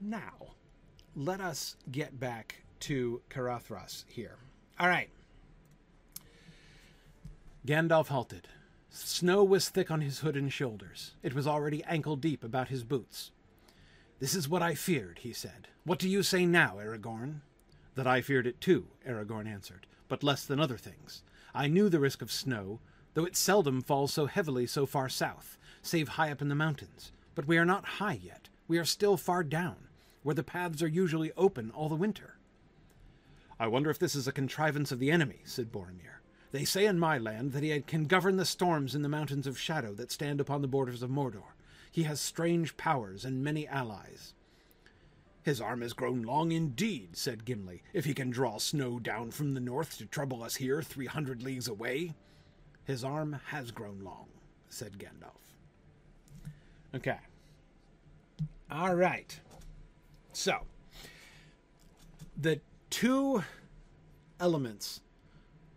now 0.00 0.32
let 1.14 1.40
us 1.40 1.76
get 1.90 2.20
back 2.20 2.62
to 2.80 3.22
Caradhras 3.30 4.04
here. 4.06 4.36
All 4.78 4.88
right. 4.88 5.08
Gandalf 7.66 8.08
halted. 8.08 8.48
Snow 8.90 9.42
was 9.42 9.68
thick 9.68 9.90
on 9.90 10.02
his 10.02 10.20
hood 10.20 10.36
and 10.36 10.52
shoulders. 10.52 11.12
It 11.22 11.34
was 11.34 11.46
already 11.46 11.82
ankle 11.84 12.16
deep 12.16 12.44
about 12.44 12.68
his 12.68 12.84
boots. 12.84 13.30
This 14.20 14.34
is 14.34 14.48
what 14.48 14.62
I 14.62 14.74
feared, 14.74 15.20
he 15.20 15.32
said. 15.32 15.68
What 15.84 15.98
do 15.98 16.08
you 16.08 16.22
say 16.22 16.46
now, 16.46 16.76
Aragorn? 16.78 17.40
That 17.94 18.06
I 18.06 18.20
feared 18.20 18.46
it 18.46 18.60
too, 18.60 18.88
Aragorn 19.08 19.46
answered, 19.46 19.86
but 20.06 20.22
less 20.22 20.44
than 20.44 20.60
other 20.60 20.76
things. 20.76 21.22
I 21.56 21.68
knew 21.68 21.88
the 21.88 22.00
risk 22.00 22.20
of 22.20 22.30
snow, 22.30 22.80
though 23.14 23.24
it 23.24 23.34
seldom 23.34 23.80
falls 23.80 24.12
so 24.12 24.26
heavily 24.26 24.66
so 24.66 24.84
far 24.84 25.08
south, 25.08 25.56
save 25.80 26.08
high 26.08 26.30
up 26.30 26.42
in 26.42 26.50
the 26.50 26.54
mountains. 26.54 27.12
But 27.34 27.46
we 27.46 27.56
are 27.56 27.64
not 27.64 27.86
high 27.86 28.20
yet. 28.22 28.50
We 28.68 28.76
are 28.78 28.84
still 28.84 29.16
far 29.16 29.42
down 29.42 29.76
where 30.22 30.34
the 30.34 30.42
paths 30.42 30.82
are 30.82 30.88
usually 30.88 31.32
open 31.36 31.70
all 31.70 31.88
the 31.88 31.94
winter. 31.94 32.36
I 33.58 33.68
wonder 33.68 33.88
if 33.88 33.98
this 33.98 34.14
is 34.14 34.28
a 34.28 34.32
contrivance 34.32 34.92
of 34.92 34.98
the 34.98 35.10
enemy, 35.10 35.40
said 35.44 35.72
Boromir. 35.72 36.20
They 36.52 36.64
say 36.64 36.84
in 36.84 36.98
my 36.98 37.16
land 37.16 37.52
that 37.52 37.62
he 37.62 37.80
can 37.80 38.04
govern 38.04 38.36
the 38.36 38.44
storms 38.44 38.94
in 38.94 39.02
the 39.02 39.08
mountains 39.08 39.46
of 39.46 39.58
shadow 39.58 39.94
that 39.94 40.12
stand 40.12 40.40
upon 40.40 40.60
the 40.60 40.68
borders 40.68 41.02
of 41.02 41.10
Mordor. 41.10 41.54
He 41.90 42.02
has 42.02 42.20
strange 42.20 42.76
powers 42.76 43.24
and 43.24 43.42
many 43.42 43.66
allies. 43.66 44.34
His 45.46 45.60
arm 45.60 45.82
has 45.82 45.92
grown 45.92 46.22
long 46.22 46.50
indeed, 46.50 47.16
said 47.16 47.44
Gimli, 47.44 47.80
if 47.92 48.04
he 48.04 48.14
can 48.14 48.30
draw 48.30 48.58
snow 48.58 48.98
down 48.98 49.30
from 49.30 49.54
the 49.54 49.60
north 49.60 49.96
to 49.98 50.04
trouble 50.04 50.42
us 50.42 50.56
here 50.56 50.82
three 50.82 51.06
hundred 51.06 51.40
leagues 51.40 51.68
away. 51.68 52.14
His 52.82 53.04
arm 53.04 53.38
has 53.50 53.70
grown 53.70 54.00
long, 54.02 54.26
said 54.70 54.98
Gandalf. 54.98 55.38
Okay. 56.96 57.18
All 58.72 58.96
right. 58.96 59.38
So, 60.32 60.62
the 62.36 62.60
two 62.90 63.44
elements, 64.40 65.00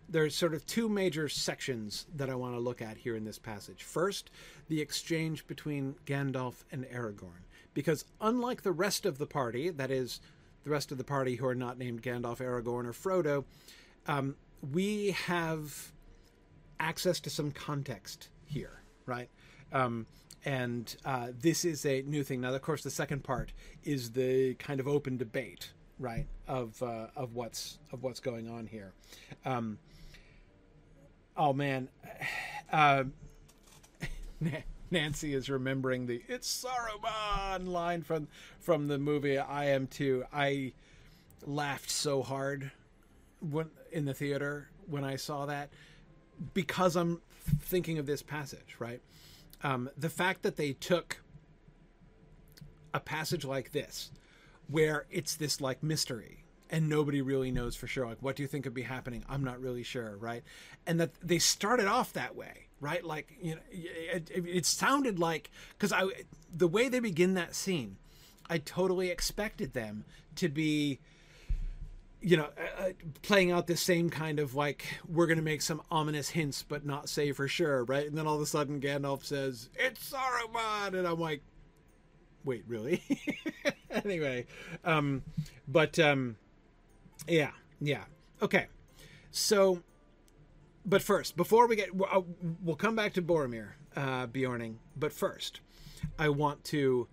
there's 0.10 0.36
sort 0.36 0.56
of 0.56 0.66
two 0.66 0.90
major 0.90 1.30
sections 1.30 2.08
that 2.16 2.32
I 2.32 2.34
want 2.34 2.56
to 2.56 2.60
look 2.60 2.82
at 2.82 2.98
here 2.98 3.16
in 3.16 3.24
this 3.24 3.38
passage. 3.38 3.84
First, 3.84 4.32
the 4.68 4.82
exchange 4.82 5.46
between 5.46 5.94
Gandalf 6.08 6.64
and 6.72 6.86
Aragorn. 6.86 7.44
Because 7.80 8.04
unlike 8.20 8.64
the 8.64 8.74
rest 8.74 9.06
of 9.06 9.20
the 9.20 9.26
party, 9.26 9.70
that 9.70 9.90
is, 9.90 10.20
the 10.66 10.70
rest 10.70 10.92
of 10.92 10.98
the 10.98 11.06
party 11.06 11.38
who 11.38 11.46
are 11.46 11.56
not 11.56 11.78
named 11.78 12.04
Gandalf, 12.04 12.40
Aragorn, 12.40 12.86
or 12.86 12.92
Frodo, 12.92 13.46
um, 14.06 14.36
we 14.74 15.12
have 15.12 15.94
access 16.78 17.22
to 17.22 17.30
some 17.30 17.52
context 17.52 18.28
here, 18.46 18.82
right? 19.06 19.30
Um, 19.72 20.08
and 20.44 20.94
uh, 21.06 21.28
this 21.40 21.64
is 21.64 21.86
a 21.86 22.02
new 22.02 22.22
thing. 22.22 22.42
Now, 22.42 22.54
of 22.54 22.62
course, 22.62 22.84
the 22.84 22.92
second 22.92 23.24
part 23.24 23.54
is 23.86 24.12
the 24.12 24.56
kind 24.56 24.82
of 24.82 24.88
open 24.90 25.16
debate, 25.16 25.72
right, 26.00 26.28
of 26.50 26.84
uh, 26.84 27.08
of 27.16 27.34
what's 27.34 27.80
of 27.94 28.04
what's 28.04 28.20
going 28.20 28.50
on 28.50 28.68
here. 28.68 28.92
Um, 29.46 29.80
oh 31.38 31.54
man, 31.54 31.88
uh, 32.74 33.06
Nancy 34.92 35.34
is 35.34 35.50
remembering 35.50 36.06
the 36.06 36.22
"It's 36.28 36.66
Saruman" 36.66 37.68
line 37.68 38.02
from 38.02 38.28
from 38.60 38.88
the 38.88 38.98
movie 38.98 39.38
I 39.38 39.66
Am 39.66 39.88
Too. 39.88 40.26
I 40.34 40.74
laughed 41.46 41.90
so 41.90 42.22
hard 42.24 42.72
when 43.40 43.70
in 43.92 44.06
the 44.06 44.14
theater 44.14 44.70
when 44.88 45.04
I 45.04 45.16
saw 45.16 45.46
that 45.46 45.70
because 46.54 46.96
I'm 46.96 47.22
thinking 47.62 47.98
of 47.98 48.06
this 48.06 48.22
passage, 48.22 48.76
right? 48.80 49.02
um, 49.64 49.90
the 49.98 50.10
fact 50.10 50.44
that 50.44 50.56
they 50.58 50.74
took 50.74 51.22
a 52.94 53.00
passage 53.00 53.46
like 53.46 53.72
this, 53.72 54.12
where 54.68 55.06
it's 55.10 55.36
this 55.36 55.60
like 55.60 55.84
mystery 55.84 56.44
and 56.70 56.88
nobody 56.88 57.22
really 57.22 57.52
knows 57.52 57.76
for 57.76 57.88
sure, 57.88 58.06
like 58.06 58.22
what 58.22 58.36
do 58.36 58.44
you 58.44 58.48
think 58.48 58.66
would 58.66 58.74
be 58.74 58.84
happening? 58.84 59.24
I'm 59.28 59.44
not 59.44 59.60
really 59.60 59.84
sure, 59.84 60.18
right? 60.18 60.44
And 60.88 61.00
that 61.00 61.12
they 61.22 61.40
started 61.40 61.88
off 61.88 62.14
that 62.14 62.36
way, 62.36 62.68
right? 62.80 63.04
Like 63.04 63.34
you 63.42 63.56
know, 63.56 63.62
it, 63.72 64.32
it, 64.34 64.66
sounded 64.66 65.20
like 65.20 65.52
because 65.78 65.92
I 65.92 66.06
the 66.56 66.68
way 66.68 66.90
they 66.90 67.00
begin 67.00 67.34
that 67.36 67.56
scene, 67.56 67.98
I 68.50 68.58
totally 68.60 69.10
expected 69.10 69.74
them 69.74 70.06
to 70.36 70.50
be 70.50 71.00
you 72.22 72.36
know, 72.36 72.50
uh, 72.58 72.84
uh, 72.84 72.90
playing 73.22 73.52
out 73.52 73.68
this 73.68 73.82
same 73.82 74.10
kind 74.10 74.40
of 74.40 74.54
like 74.54 74.86
we're 75.08 75.28
going 75.28 75.38
to 75.38 75.44
make 75.44 75.62
some 75.62 75.82
ominous 75.90 76.30
hints, 76.30 76.64
but 76.68 76.86
not 76.86 77.08
say 77.08 77.32
for 77.32 77.48
sure, 77.48 77.86
right? 77.86 78.08
And 78.08 78.18
then 78.18 78.28
all 78.28 78.36
of 78.36 78.42
a 78.42 78.46
sudden 78.46 78.82
Gandalf 78.82 79.24
says, 79.24 79.70
"It's 79.76 80.12
Saruman," 80.12 80.98
and 80.98 81.08
I'm 81.08 81.20
like, 81.20 81.42
"Wait, 82.44 82.64
really?" 82.68 83.02
anyway, 83.90 84.48
um, 84.84 85.24
but 85.68 85.98
um, 85.98 86.36
yeah, 87.28 87.52
yeah, 87.80 88.04
okay. 88.42 88.68
So, 89.32 89.82
but 90.90 91.02
first, 91.04 91.38
before 91.38 91.68
we 91.68 91.76
get, 91.76 91.96
we'll, 91.96 92.26
we'll 92.64 92.76
come 92.76 92.96
back 92.96 93.14
to 93.14 93.22
Boromir, 93.22 93.74
uh, 93.96 94.26
Beorning. 94.28 94.76
But 94.98 95.14
first, 95.14 95.60
I 96.18 96.30
want 96.30 96.64
to 96.66 97.08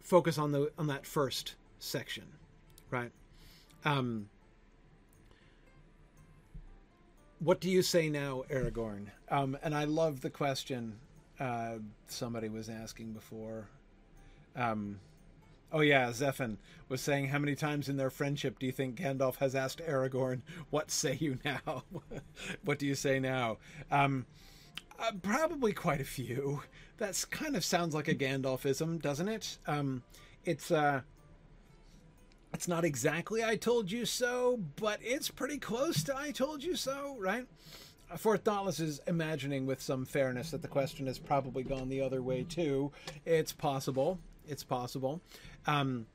focus 0.00 0.38
on 0.38 0.52
the 0.52 0.72
on 0.78 0.88
that 0.88 1.06
first 1.06 1.54
section, 1.78 2.24
right? 2.90 3.12
Um, 3.84 4.28
what 7.38 7.60
do 7.60 7.70
you 7.70 7.82
say 7.82 8.08
now, 8.08 8.42
Aragorn? 8.50 9.06
Um, 9.30 9.56
and 9.62 9.74
I 9.74 9.84
love 9.84 10.20
the 10.20 10.30
question 10.30 10.96
uh, 11.38 11.74
somebody 12.08 12.48
was 12.48 12.68
asking 12.68 13.12
before. 13.12 13.68
Um, 14.56 14.98
oh 15.72 15.80
yeah, 15.80 16.08
Zephan 16.08 16.56
was 16.88 17.00
saying, 17.00 17.28
how 17.28 17.38
many 17.38 17.54
times 17.54 17.88
in 17.88 17.96
their 17.96 18.10
friendship 18.10 18.58
do 18.58 18.66
you 18.66 18.72
think 18.72 18.96
Gandalf 18.96 19.36
has 19.36 19.54
asked 19.54 19.80
Aragorn, 19.86 20.42
"What 20.70 20.90
say 20.90 21.16
you 21.20 21.38
now? 21.44 21.84
what 22.64 22.78
do 22.78 22.86
you 22.86 22.94
say 22.94 23.20
now?" 23.20 23.58
Um, 23.90 24.26
uh, 24.98 25.12
probably 25.22 25.72
quite 25.72 26.00
a 26.00 26.04
few. 26.04 26.62
That's 26.96 27.24
kind 27.24 27.56
of 27.56 27.64
sounds 27.64 27.94
like 27.94 28.08
a 28.08 28.14
Gandalfism, 28.14 29.00
doesn't 29.00 29.28
it? 29.28 29.58
Um, 29.66 30.02
it's 30.44 30.70
uh, 30.70 31.02
it's 32.52 32.68
not 32.68 32.84
exactly 32.84 33.44
I 33.44 33.56
told 33.56 33.90
you 33.90 34.06
so, 34.06 34.60
but 34.76 34.98
it's 35.02 35.30
pretty 35.30 35.58
close 35.58 36.02
to 36.04 36.16
I 36.16 36.30
told 36.30 36.62
you 36.62 36.74
so, 36.76 37.16
right? 37.18 37.46
For 38.16 38.38
Thoughtless 38.38 38.80
is 38.80 39.00
imagining 39.06 39.66
with 39.66 39.82
some 39.82 40.06
fairness 40.06 40.50
that 40.52 40.62
the 40.62 40.68
question 40.68 41.06
has 41.06 41.18
probably 41.18 41.62
gone 41.62 41.90
the 41.90 42.00
other 42.00 42.22
way 42.22 42.42
too. 42.42 42.90
It's 43.26 43.52
possible. 43.52 44.18
It's 44.48 44.64
possible. 44.64 45.20
Um, 45.66 46.06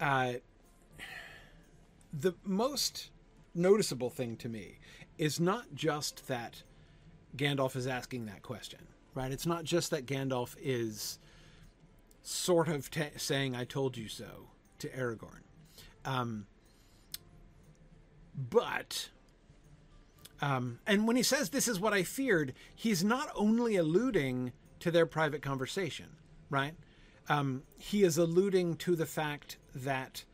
uh, 0.00 0.34
the 2.12 2.34
most 2.44 3.10
noticeable 3.54 4.10
thing 4.10 4.36
to 4.36 4.48
me 4.48 4.78
is 5.18 5.40
not 5.40 5.74
just 5.74 6.26
that 6.28 6.62
Gandalf 7.36 7.76
is 7.76 7.86
asking 7.86 8.26
that 8.26 8.42
question, 8.42 8.80
right? 9.14 9.32
It's 9.32 9.46
not 9.46 9.64
just 9.64 9.90
that 9.90 10.06
Gandalf 10.06 10.56
is 10.60 11.18
sort 12.22 12.68
of 12.68 12.88
saying, 13.16 13.54
I 13.54 13.64
told 13.64 13.96
you 13.96 14.08
so 14.08 14.48
to 14.78 14.88
Aragorn. 14.88 15.42
Um, 16.04 16.46
but, 18.50 19.10
um, 20.40 20.80
and 20.86 21.06
when 21.06 21.16
he 21.16 21.22
says 21.22 21.50
this 21.50 21.68
is 21.68 21.80
what 21.80 21.92
I 21.92 22.02
feared, 22.02 22.52
he's 22.74 23.02
not 23.02 23.30
only 23.34 23.76
alluding 23.76 24.52
to 24.80 24.90
their 24.90 25.06
private 25.06 25.40
conversation, 25.40 26.06
right? 26.50 26.74
Um, 27.28 27.62
he 27.78 28.02
is 28.02 28.18
alluding 28.18 28.76
to 28.76 28.96
the 28.96 29.06
fact 29.06 29.56
that, 29.74 30.24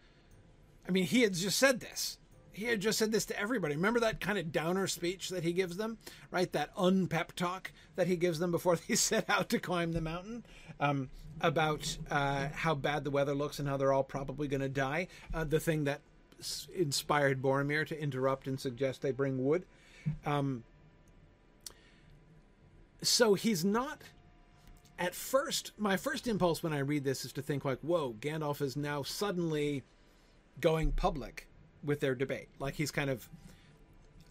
I 0.87 0.91
mean, 0.91 1.05
he 1.05 1.23
had 1.23 1.35
just 1.35 1.59
said 1.59 1.81
this. 1.81 2.19
He 2.53 2.67
had 2.67 2.81
just 2.81 2.99
said 2.99 3.13
this 3.13 3.25
to 3.27 3.39
everybody. 3.39 3.77
Remember 3.77 4.01
that 4.01 4.21
kind 4.21 4.39
of 4.39 4.53
downer 4.53 4.87
speech 4.87 5.31
that 5.31 5.43
he 5.43 5.53
gives 5.55 5.79
them, 5.79 5.97
right? 6.31 6.53
That 6.53 6.75
unpep 6.77 7.33
talk 7.33 7.73
that 7.97 8.07
he 8.07 8.17
gives 8.17 8.39
them 8.39 8.51
before 8.51 8.77
they 8.89 8.95
set 8.95 9.29
out 9.31 9.49
to 9.51 9.59
climb 9.59 9.93
the 9.93 10.03
mountain 10.03 10.45
um, 10.79 11.09
about 11.41 11.97
uh, 12.11 12.49
how 12.53 12.75
bad 12.75 13.05
the 13.05 13.11
weather 13.11 13.35
looks 13.35 13.59
and 13.59 13.67
how 13.67 13.79
they're 13.79 13.93
all 13.93 14.05
probably 14.05 14.49
going 14.49 14.61
to 14.61 14.69
die. 14.69 15.09
Uh, 15.33 15.45
the 15.45 15.61
thing 15.61 15.85
that 15.85 16.03
inspired 16.75 17.41
Boromir 17.41 17.87
to 17.87 18.01
interrupt 18.01 18.47
and 18.47 18.61
suggest 18.61 19.03
they 19.03 19.13
bring 19.13 19.45
wood. 19.45 19.65
Um, 20.27 20.65
so 23.03 23.35
he's 23.35 23.65
not 23.65 24.03
at 24.99 25.15
first, 25.15 25.73
my 25.79 25.97
first 25.97 26.27
impulse 26.27 26.63
when 26.63 26.73
I 26.73 26.79
read 26.79 27.05
this 27.05 27.25
is 27.25 27.33
to 27.35 27.43
think 27.43 27.65
like, 27.65 27.81
"Whoa, 27.81 28.15
Gandalf 28.21 28.61
is 28.61 28.77
now 28.77 29.03
suddenly 29.03 29.83
going 30.61 30.93
public 30.93 31.49
with 31.83 32.01
their 32.01 32.15
debate. 32.15 32.49
Like 32.59 32.75
he's 32.75 32.91
kind 32.91 33.11
of 33.11 33.29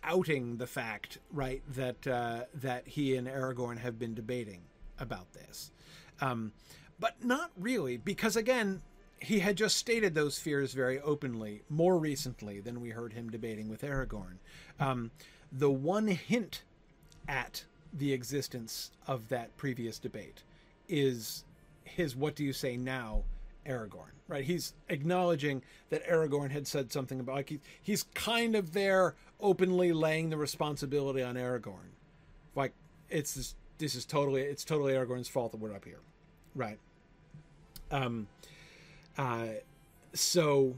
outing 0.03 0.57
the 0.57 0.67
fact, 0.67 1.19
right, 1.31 1.61
that 1.73 2.07
uh, 2.07 2.45
that 2.53 2.87
he 2.87 3.15
and 3.15 3.27
Aragorn 3.27 3.77
have 3.79 3.99
been 3.99 4.13
debating 4.13 4.61
about 4.99 5.33
this." 5.33 5.71
Um, 6.19 6.53
but 6.99 7.23
not 7.23 7.51
really, 7.57 7.97
because 7.97 8.35
again, 8.35 8.81
he 9.19 9.39
had 9.39 9.55
just 9.55 9.77
stated 9.77 10.15
those 10.15 10.39
fears 10.39 10.73
very 10.73 10.99
openly 10.99 11.63
more 11.69 11.97
recently 11.97 12.59
than 12.59 12.81
we 12.81 12.89
heard 12.89 13.13
him 13.13 13.29
debating 13.29 13.69
with 13.69 13.81
Aragorn. 13.81 14.37
Um, 14.79 15.11
the 15.51 15.69
one 15.69 16.07
hint 16.07 16.63
at 17.27 17.65
the 17.93 18.13
existence 18.13 18.91
of 19.07 19.29
that 19.29 19.57
previous 19.57 19.99
debate 19.99 20.43
is 20.91 21.43
his 21.83 22.15
what 22.15 22.35
do 22.35 22.43
you 22.43 22.53
say 22.53 22.77
now 22.77 23.23
Aragorn, 23.65 24.11
right? 24.27 24.43
He's 24.43 24.73
acknowledging 24.89 25.63
that 25.89 26.05
Aragorn 26.07 26.51
had 26.51 26.67
said 26.67 26.91
something 26.91 27.19
about 27.19 27.35
like 27.35 27.49
he, 27.49 27.59
he's 27.81 28.03
kind 28.13 28.55
of 28.55 28.73
there 28.73 29.15
openly 29.39 29.93
laying 29.93 30.29
the 30.29 30.37
responsibility 30.37 31.23
on 31.23 31.35
Aragorn. 31.35 31.95
Like 32.55 32.73
it's 33.09 33.33
this, 33.33 33.55
this 33.77 33.95
is 33.95 34.05
totally 34.05 34.41
it's 34.41 34.63
totally 34.63 34.93
Aragorn's 34.93 35.27
fault 35.27 35.51
that 35.51 35.59
we're 35.59 35.73
up 35.73 35.85
here. 35.85 35.99
Right. 36.55 36.77
Um 37.89 38.27
uh, 39.17 39.47
so 40.13 40.75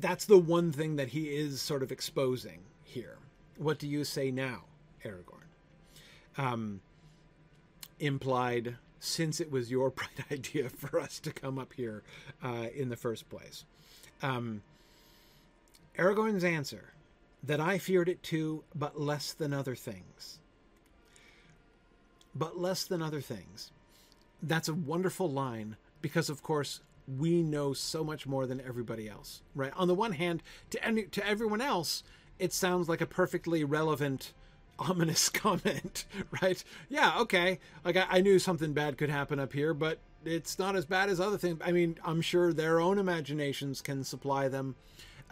that's 0.00 0.24
the 0.24 0.38
one 0.38 0.72
thing 0.72 0.96
that 0.96 1.08
he 1.08 1.34
is 1.34 1.60
sort 1.60 1.82
of 1.82 1.90
exposing 1.90 2.60
here. 2.84 3.18
What 3.58 3.78
do 3.78 3.88
you 3.88 4.04
say 4.04 4.30
now, 4.30 4.64
Aragorn? 5.04 5.46
Um, 6.38 6.80
implied, 7.98 8.76
since 9.00 9.40
it 9.40 9.50
was 9.50 9.70
your 9.70 9.90
bright 9.98 10.20
idea 10.30 10.68
for 10.68 11.00
us 11.00 11.18
to 11.20 11.32
come 11.32 11.58
up 11.58 11.72
here 11.74 12.02
uh, 12.42 12.66
in 12.74 12.88
the 12.88 12.96
first 12.96 13.28
place. 13.28 13.64
Um, 14.22 14.62
Aragorn's 15.98 16.44
answer 16.44 16.92
that 17.42 17.60
I 17.60 17.78
feared 17.78 18.08
it 18.08 18.22
too, 18.22 18.64
but 18.74 19.00
less 19.00 19.32
than 19.32 19.52
other 19.52 19.74
things. 19.74 20.38
But 22.34 22.58
less 22.58 22.84
than 22.84 23.02
other 23.02 23.20
things. 23.20 23.70
That's 24.42 24.68
a 24.68 24.74
wonderful 24.74 25.30
line 25.30 25.76
because, 26.02 26.28
of 26.28 26.42
course, 26.42 26.80
we 27.06 27.42
know 27.42 27.72
so 27.72 28.02
much 28.02 28.26
more 28.26 28.46
than 28.46 28.60
everybody 28.60 29.08
else, 29.08 29.42
right? 29.54 29.72
On 29.76 29.88
the 29.88 29.94
one 29.94 30.12
hand, 30.12 30.42
to 30.70 30.84
any, 30.84 31.04
to 31.04 31.26
everyone 31.26 31.60
else, 31.60 32.02
it 32.38 32.52
sounds 32.52 32.88
like 32.88 33.00
a 33.00 33.06
perfectly 33.06 33.64
relevant, 33.64 34.32
ominous 34.78 35.28
comment, 35.30 36.04
right? 36.42 36.62
Yeah, 36.88 37.18
okay. 37.20 37.58
Like 37.84 37.96
I, 37.96 38.06
I 38.08 38.20
knew 38.20 38.38
something 38.38 38.72
bad 38.72 38.98
could 38.98 39.10
happen 39.10 39.38
up 39.38 39.52
here, 39.52 39.74
but 39.74 39.98
it's 40.24 40.58
not 40.58 40.76
as 40.76 40.84
bad 40.84 41.08
as 41.08 41.20
other 41.20 41.38
things. 41.38 41.60
I 41.64 41.72
mean, 41.72 41.98
I'm 42.04 42.20
sure 42.20 42.52
their 42.52 42.80
own 42.80 42.98
imaginations 42.98 43.80
can 43.80 44.04
supply 44.04 44.48
them 44.48 44.74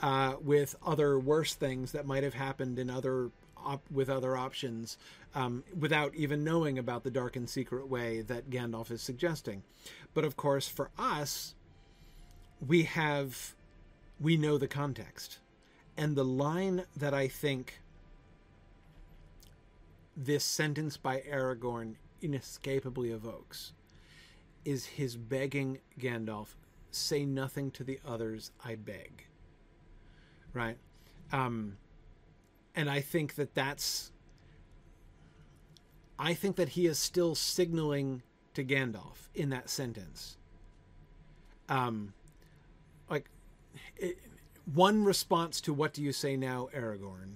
uh, 0.03 0.35
with 0.41 0.77
other 0.85 1.19
worse 1.19 1.55
things 1.55 1.93
that 1.93 2.07
might 2.07 2.23
have 2.23 2.35
happened 2.35 2.79
in 2.79 2.91
other 2.91 3.31
op- 3.65 3.91
with 3.91 4.09
other 4.11 4.37
options 4.37 4.99
um, 5.35 5.65
without 5.77 6.15
even 6.15 6.45
knowing 6.45 6.79
about 6.79 7.03
the 7.03 7.11
dark 7.11 7.37
and 7.37 7.49
secret 7.49 7.89
way 7.89 8.21
that 8.23 8.51
Gandalf 8.51 8.91
is 8.91 9.03
suggesting. 9.03 9.63
But 10.13 10.25
of 10.25 10.37
course, 10.37 10.69
for 10.69 10.91
us, 10.99 11.55
we 12.67 12.85
have 12.85 13.55
we 14.21 14.37
know 14.37 14.59
the 14.59 14.69
context 14.69 15.39
and 15.97 16.17
the 16.17 16.25
line 16.25 16.85
that 16.97 17.13
i 17.13 17.29
think 17.29 17.81
this 20.17 20.45
sentence 20.45 20.97
by 20.97 21.21
aragorn 21.31 21.97
inescapably 22.23 23.11
evokes 23.11 23.73
is 24.65 24.87
his 24.87 25.17
begging 25.17 25.79
gandalf 25.99 26.55
say 26.91 27.25
nothing 27.25 27.71
to 27.73 27.85
the 27.85 28.01
others 28.07 28.51
i 28.65 28.75
beg. 28.75 29.27
Right? 30.53 30.79
Um 31.33 31.77
and 32.77 32.89
i 32.89 33.01
think 33.01 33.35
that 33.35 33.55
that's 33.55 34.13
i 36.19 36.35
think 36.35 36.57
that 36.57 36.71
he 36.71 36.87
is 36.87 36.99
still 36.99 37.35
signaling 37.35 38.23
to 38.55 38.65
gandalf 38.65 39.29
in 39.35 39.51
that 39.51 39.69
sentence. 39.69 40.37
Um 41.69 42.15
like 43.11 43.29
it, 43.97 44.19
one 44.73 45.05
response 45.05 45.61
to 45.63 45.73
what 45.73 45.93
do 45.93 46.03
you 46.03 46.13
say 46.13 46.37
now, 46.37 46.69
Aragorn, 46.75 47.35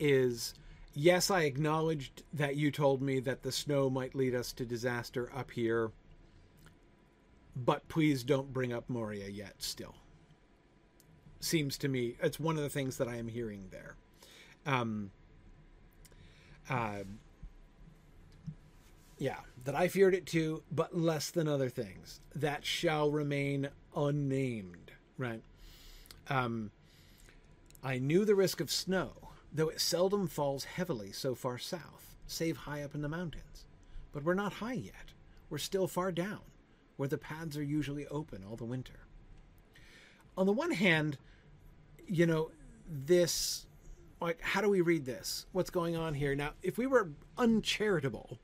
is 0.00 0.54
yes, 0.94 1.30
I 1.30 1.42
acknowledged 1.42 2.22
that 2.32 2.56
you 2.56 2.70
told 2.70 3.02
me 3.02 3.20
that 3.20 3.42
the 3.42 3.52
snow 3.52 3.90
might 3.90 4.14
lead 4.14 4.34
us 4.34 4.52
to 4.54 4.64
disaster 4.64 5.30
up 5.34 5.50
here, 5.50 5.90
but 7.56 7.88
please 7.88 8.22
don't 8.22 8.52
bring 8.52 8.72
up 8.72 8.88
Moria 8.88 9.28
yet. 9.28 9.54
Still, 9.58 9.94
seems 11.40 11.76
to 11.78 11.88
me 11.88 12.16
it's 12.22 12.40
one 12.40 12.56
of 12.56 12.62
the 12.62 12.68
things 12.68 12.96
that 12.98 13.08
I 13.08 13.16
am 13.16 13.28
hearing 13.28 13.68
there. 13.70 13.96
Um, 14.66 15.10
uh, 16.70 17.02
yeah, 19.18 19.38
that 19.64 19.74
I 19.74 19.88
feared 19.88 20.14
it 20.14 20.26
too, 20.26 20.62
but 20.72 20.96
less 20.96 21.30
than 21.30 21.46
other 21.46 21.68
things 21.68 22.20
that 22.34 22.64
shall 22.64 23.10
remain 23.10 23.68
unnamed, 23.94 24.90
right? 25.16 25.42
Um, 26.28 26.70
I 27.84 27.98
knew 27.98 28.24
the 28.24 28.34
risk 28.34 28.60
of 28.60 28.70
snow, 28.70 29.12
though 29.52 29.68
it 29.68 29.80
seldom 29.80 30.26
falls 30.28 30.64
heavily 30.64 31.12
so 31.12 31.34
far 31.34 31.58
south, 31.58 32.16
save 32.26 32.58
high 32.58 32.82
up 32.82 32.94
in 32.94 33.02
the 33.02 33.08
mountains. 33.08 33.66
But 34.12 34.24
we're 34.24 34.34
not 34.34 34.54
high 34.54 34.72
yet. 34.74 35.12
We're 35.50 35.58
still 35.58 35.86
far 35.86 36.12
down, 36.12 36.40
where 36.96 37.08
the 37.08 37.18
paths 37.18 37.56
are 37.56 37.62
usually 37.62 38.06
open 38.08 38.44
all 38.48 38.56
the 38.56 38.64
winter. 38.64 39.06
On 40.36 40.46
the 40.46 40.52
one 40.52 40.70
hand, 40.70 41.18
you 42.06 42.26
know, 42.26 42.50
this, 42.88 43.66
like, 44.20 44.40
how 44.40 44.60
do 44.60 44.68
we 44.68 44.80
read 44.80 45.04
this? 45.04 45.46
What's 45.52 45.70
going 45.70 45.96
on 45.96 46.14
here? 46.14 46.34
Now, 46.34 46.52
if 46.62 46.78
we 46.78 46.86
were 46.86 47.10
uncharitable, 47.36 48.38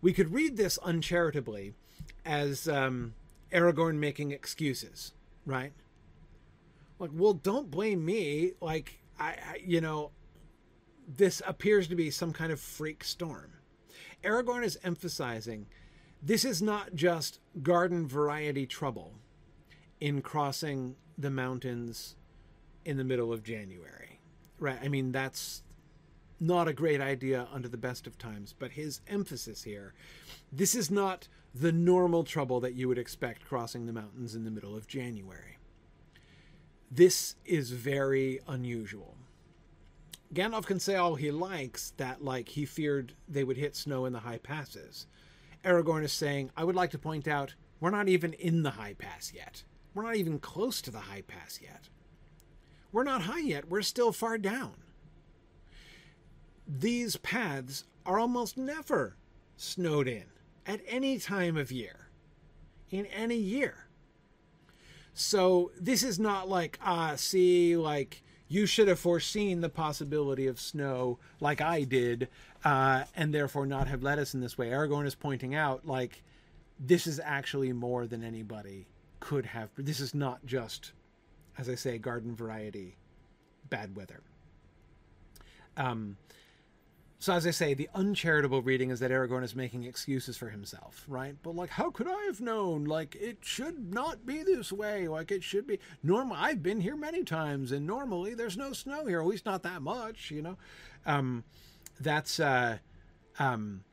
we 0.00 0.12
could 0.12 0.32
read 0.32 0.56
this 0.56 0.78
uncharitably 0.84 1.74
as 2.24 2.68
um, 2.68 3.14
Aragorn 3.52 3.96
making 3.96 4.30
excuses, 4.30 5.12
right? 5.44 5.72
Like, 6.98 7.10
well, 7.12 7.32
don't 7.32 7.70
blame 7.70 8.04
me. 8.04 8.52
Like, 8.60 9.00
I, 9.18 9.24
I, 9.24 9.60
you 9.64 9.80
know, 9.80 10.10
this 11.16 11.42
appears 11.46 11.88
to 11.88 11.96
be 11.96 12.10
some 12.10 12.32
kind 12.32 12.52
of 12.52 12.60
freak 12.60 13.02
storm. 13.02 13.52
Aragorn 14.22 14.64
is 14.64 14.78
emphasizing 14.84 15.66
this 16.22 16.44
is 16.44 16.60
not 16.60 16.94
just 16.94 17.40
garden 17.62 18.06
variety 18.06 18.66
trouble 18.66 19.14
in 20.00 20.20
crossing 20.20 20.96
the 21.16 21.30
mountains 21.30 22.16
in 22.84 22.96
the 22.96 23.04
middle 23.04 23.32
of 23.32 23.42
January, 23.42 24.20
right? 24.58 24.78
I 24.82 24.88
mean, 24.88 25.12
that's 25.12 25.62
not 26.38 26.68
a 26.68 26.72
great 26.72 27.00
idea 27.00 27.48
under 27.52 27.68
the 27.68 27.76
best 27.76 28.06
of 28.06 28.18
times, 28.18 28.54
but 28.58 28.72
his 28.72 29.00
emphasis 29.06 29.62
here 29.62 29.94
this 30.52 30.74
is 30.74 30.90
not 30.90 31.28
the 31.54 31.72
normal 31.72 32.24
trouble 32.24 32.60
that 32.60 32.74
you 32.74 32.88
would 32.88 32.98
expect 32.98 33.44
crossing 33.44 33.86
the 33.86 33.92
mountains 33.92 34.34
in 34.34 34.44
the 34.44 34.50
middle 34.50 34.76
of 34.76 34.86
January. 34.86 35.58
This 36.90 37.36
is 37.44 37.70
very 37.70 38.40
unusual. 38.48 39.16
Gandalf 40.32 40.64
can 40.64 40.78
say 40.78 40.94
all 40.94 41.16
he 41.16 41.30
likes 41.30 41.92
that, 41.96 42.22
like, 42.22 42.48
he 42.50 42.64
feared 42.64 43.14
they 43.28 43.42
would 43.42 43.56
hit 43.56 43.74
snow 43.74 44.04
in 44.04 44.12
the 44.12 44.20
high 44.20 44.38
passes. 44.38 45.06
Aragorn 45.64 46.04
is 46.04 46.12
saying, 46.12 46.50
I 46.56 46.64
would 46.64 46.76
like 46.76 46.90
to 46.92 46.98
point 46.98 47.26
out, 47.26 47.54
we're 47.80 47.90
not 47.90 48.08
even 48.08 48.34
in 48.34 48.62
the 48.62 48.70
high 48.70 48.94
pass 48.94 49.32
yet. 49.34 49.64
We're 49.92 50.04
not 50.04 50.16
even 50.16 50.38
close 50.38 50.80
to 50.82 50.90
the 50.90 51.00
high 51.00 51.22
pass 51.22 51.58
yet. 51.60 51.88
We're 52.92 53.04
not 53.04 53.22
high 53.22 53.40
yet, 53.40 53.68
we're 53.68 53.82
still 53.82 54.12
far 54.12 54.38
down. 54.38 54.74
These 56.66 57.16
paths 57.16 57.84
are 58.06 58.18
almost 58.18 58.56
never 58.56 59.16
snowed 59.56 60.06
in 60.06 60.24
at 60.64 60.80
any 60.86 61.18
time 61.18 61.56
of 61.56 61.72
year, 61.72 62.08
in 62.90 63.06
any 63.06 63.36
year. 63.36 63.88
So 65.12 65.72
this 65.78 66.02
is 66.02 66.18
not 66.18 66.48
like, 66.48 66.78
ah, 66.82 67.14
see, 67.16 67.76
like 67.76 68.22
you 68.50 68.66
should 68.66 68.88
have 68.88 68.98
foreseen 68.98 69.60
the 69.60 69.68
possibility 69.68 70.48
of 70.48 70.60
snow 70.60 71.20
like 71.38 71.60
I 71.60 71.84
did, 71.84 72.28
uh, 72.64 73.04
and 73.14 73.32
therefore 73.32 73.64
not 73.64 73.86
have 73.86 74.02
led 74.02 74.18
us 74.18 74.34
in 74.34 74.40
this 74.40 74.58
way. 74.58 74.70
Aragorn 74.70 75.06
is 75.06 75.14
pointing 75.14 75.54
out, 75.54 75.86
like, 75.86 76.24
this 76.80 77.06
is 77.06 77.20
actually 77.22 77.72
more 77.72 78.08
than 78.08 78.24
anybody 78.24 78.88
could 79.20 79.46
have. 79.46 79.70
This 79.76 80.00
is 80.00 80.16
not 80.16 80.44
just, 80.44 80.90
as 81.56 81.68
I 81.68 81.76
say, 81.76 81.96
garden 81.96 82.34
variety 82.34 82.96
bad 83.68 83.94
weather. 83.94 84.20
Um, 85.76 86.16
so 87.20 87.34
as 87.34 87.46
I 87.46 87.50
say, 87.50 87.74
the 87.74 87.90
uncharitable 87.94 88.62
reading 88.62 88.88
is 88.88 88.98
that 89.00 89.10
Aragorn 89.10 89.44
is 89.44 89.54
making 89.54 89.84
excuses 89.84 90.38
for 90.38 90.48
himself, 90.48 91.04
right? 91.06 91.36
But 91.42 91.54
like, 91.54 91.68
how 91.68 91.90
could 91.90 92.08
I 92.08 92.24
have 92.24 92.40
known? 92.40 92.86
Like, 92.86 93.14
it 93.14 93.36
should 93.42 93.92
not 93.92 94.24
be 94.24 94.42
this 94.42 94.72
way. 94.72 95.06
Like, 95.06 95.30
it 95.30 95.44
should 95.44 95.66
be 95.66 95.78
normal. 96.02 96.34
I've 96.34 96.62
been 96.62 96.80
here 96.80 96.96
many 96.96 97.22
times, 97.22 97.72
and 97.72 97.86
normally 97.86 98.32
there's 98.32 98.56
no 98.56 98.72
snow 98.72 99.04
here. 99.04 99.20
At 99.20 99.26
least 99.26 99.44
not 99.44 99.62
that 99.64 99.82
much, 99.82 100.30
you 100.30 100.40
know. 100.40 100.56
Um, 101.04 101.44
that's 102.00 102.40
uh, 102.40 102.78
um, 103.38 103.84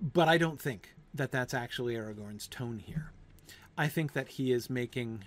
but 0.00 0.26
I 0.26 0.38
don't 0.38 0.58
think 0.60 0.94
that 1.12 1.30
that's 1.30 1.52
actually 1.52 1.96
Aragorn's 1.96 2.48
tone 2.48 2.78
here. 2.78 3.12
I 3.76 3.88
think 3.88 4.14
that 4.14 4.28
he 4.28 4.52
is 4.52 4.70
making 4.70 5.24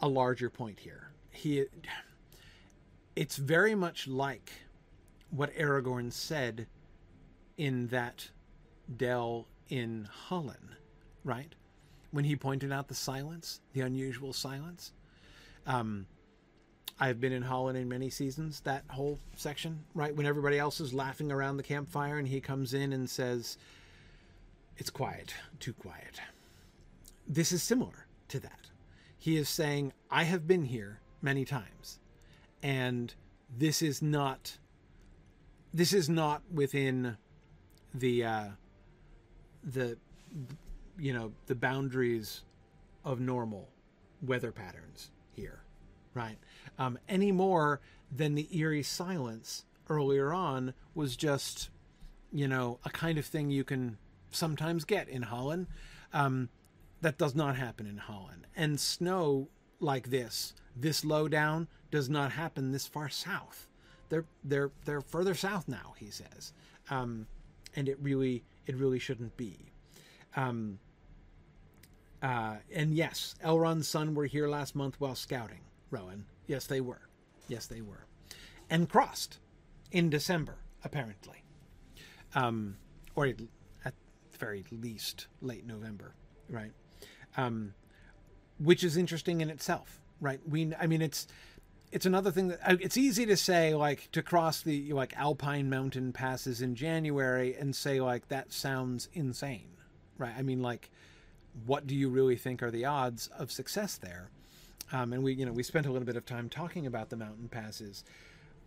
a 0.00 0.08
larger 0.08 0.48
point 0.48 0.80
here. 0.80 1.10
He 1.30 1.66
it's 3.14 3.36
very 3.36 3.74
much 3.74 4.06
like 4.08 4.50
what 5.30 5.54
Aragorn 5.54 6.12
said 6.12 6.66
in 7.56 7.86
that 7.88 8.30
dell 8.96 9.46
in 9.68 10.08
Hollin, 10.10 10.76
right? 11.24 11.54
When 12.10 12.24
he 12.24 12.36
pointed 12.36 12.72
out 12.72 12.88
the 12.88 12.94
silence, 12.94 13.60
the 13.72 13.80
unusual 13.80 14.32
silence. 14.32 14.92
Um, 15.66 16.06
I've 17.00 17.20
been 17.20 17.32
in 17.32 17.42
Hollin 17.42 17.76
in 17.76 17.88
many 17.88 18.10
seasons, 18.10 18.60
that 18.60 18.84
whole 18.88 19.18
section, 19.36 19.84
right? 19.94 20.14
When 20.14 20.26
everybody 20.26 20.58
else 20.58 20.80
is 20.80 20.92
laughing 20.92 21.32
around 21.32 21.56
the 21.56 21.62
campfire 21.62 22.18
and 22.18 22.28
he 22.28 22.40
comes 22.40 22.74
in 22.74 22.92
and 22.92 23.08
says, 23.08 23.56
It's 24.76 24.90
quiet, 24.90 25.34
too 25.58 25.72
quiet. 25.72 26.20
This 27.26 27.52
is 27.52 27.62
similar 27.62 28.06
to 28.28 28.40
that. 28.40 28.68
He 29.18 29.36
is 29.36 29.48
saying, 29.48 29.92
I 30.10 30.24
have 30.24 30.46
been 30.46 30.64
here 30.64 31.00
many 31.22 31.44
times, 31.44 31.98
and 32.62 33.14
this 33.56 33.82
is 33.82 34.00
not 34.00 34.58
this 35.74 35.92
is 35.92 36.08
not 36.08 36.42
within 36.52 37.16
the 37.94 38.24
uh, 38.24 38.48
the 39.64 39.96
you 40.98 41.12
know 41.12 41.32
the 41.46 41.54
boundaries 41.54 42.42
of 43.04 43.20
normal 43.20 43.68
weather 44.20 44.52
patterns 44.52 45.10
here, 45.34 45.62
right? 46.14 46.38
Um, 46.78 46.98
any 47.08 47.32
more 47.32 47.80
than 48.14 48.34
the 48.34 48.48
eerie 48.56 48.82
silence 48.82 49.64
earlier 49.88 50.32
on 50.32 50.74
was 50.94 51.16
just 51.16 51.70
you 52.30 52.46
know 52.46 52.78
a 52.84 52.90
kind 52.90 53.18
of 53.18 53.26
thing 53.26 53.50
you 53.50 53.64
can 53.64 53.98
sometimes 54.30 54.84
get 54.84 55.08
in 55.08 55.22
Hollin. 55.22 55.66
Um, 56.12 56.50
that 57.00 57.18
does 57.18 57.34
not 57.34 57.56
happen 57.56 57.86
in 57.86 57.96
Hollin, 57.96 58.46
and 58.54 58.78
snow 58.78 59.48
like 59.80 60.10
this, 60.10 60.54
this 60.74 61.04
low 61.04 61.28
down, 61.28 61.68
does 61.90 62.08
not 62.08 62.32
happen 62.32 62.72
this 62.72 62.86
far 62.86 63.08
south. 63.08 63.68
They're 64.08 64.24
they're 64.44 64.70
they're 64.84 65.00
further 65.00 65.34
south 65.34 65.68
now, 65.68 65.94
he 65.98 66.10
says, 66.10 66.52
um, 66.90 67.26
and 67.74 67.88
it 67.88 67.98
really 68.00 68.44
it 68.66 68.76
really 68.76 68.98
shouldn't 68.98 69.36
be. 69.36 69.72
Um, 70.36 70.78
uh, 72.22 72.56
and 72.72 72.94
yes, 72.94 73.34
Elrond's 73.42 73.88
son 73.88 74.14
were 74.14 74.26
here 74.26 74.48
last 74.48 74.74
month 74.74 75.00
while 75.00 75.14
scouting. 75.14 75.60
Rowan, 75.90 76.26
yes, 76.46 76.66
they 76.66 76.80
were, 76.80 77.02
yes, 77.48 77.66
they 77.66 77.80
were, 77.80 78.06
and 78.70 78.88
crossed 78.88 79.38
in 79.90 80.08
December 80.08 80.56
apparently, 80.84 81.42
um, 82.34 82.76
or 83.14 83.26
at 83.84 83.94
very 84.38 84.64
least 84.70 85.26
late 85.40 85.66
November, 85.66 86.14
right? 86.48 86.72
Um, 87.36 87.74
which 88.58 88.84
is 88.84 88.96
interesting 88.96 89.40
in 89.40 89.50
itself, 89.50 90.00
right? 90.22 90.40
We, 90.48 90.72
I 90.80 90.86
mean, 90.86 91.02
it's 91.02 91.26
it's 91.90 92.06
another 92.06 92.30
thing 92.30 92.48
that 92.48 92.60
it's 92.80 92.96
easy 92.96 93.26
to 93.26 93.36
say 93.36 93.74
like 93.74 94.10
to 94.12 94.22
cross 94.22 94.62
the 94.62 94.92
like 94.94 95.14
alpine 95.18 95.68
mountain 95.68 96.12
passes 96.12 96.62
in 96.62 96.74
January 96.74 97.54
and 97.54 97.76
say 97.76 98.00
like 98.00 98.28
that 98.28 98.50
sounds 98.52 99.10
insane, 99.12 99.68
right? 100.16 100.32
I 100.36 100.40
mean, 100.40 100.62
like, 100.62 100.90
what 101.66 101.86
do 101.86 101.94
you 101.94 102.08
really 102.08 102.36
think 102.36 102.62
are 102.62 102.70
the 102.70 102.86
odds 102.86 103.28
of 103.38 103.52
success 103.52 103.98
there? 103.98 104.30
Um, 104.90 105.12
and 105.12 105.22
we, 105.22 105.34
you 105.34 105.44
know, 105.44 105.52
we 105.52 105.62
spent 105.62 105.86
a 105.86 105.92
little 105.92 106.06
bit 106.06 106.16
of 106.16 106.24
time 106.24 106.48
talking 106.48 106.86
about 106.86 107.10
the 107.10 107.16
mountain 107.16 107.48
passes, 107.48 108.04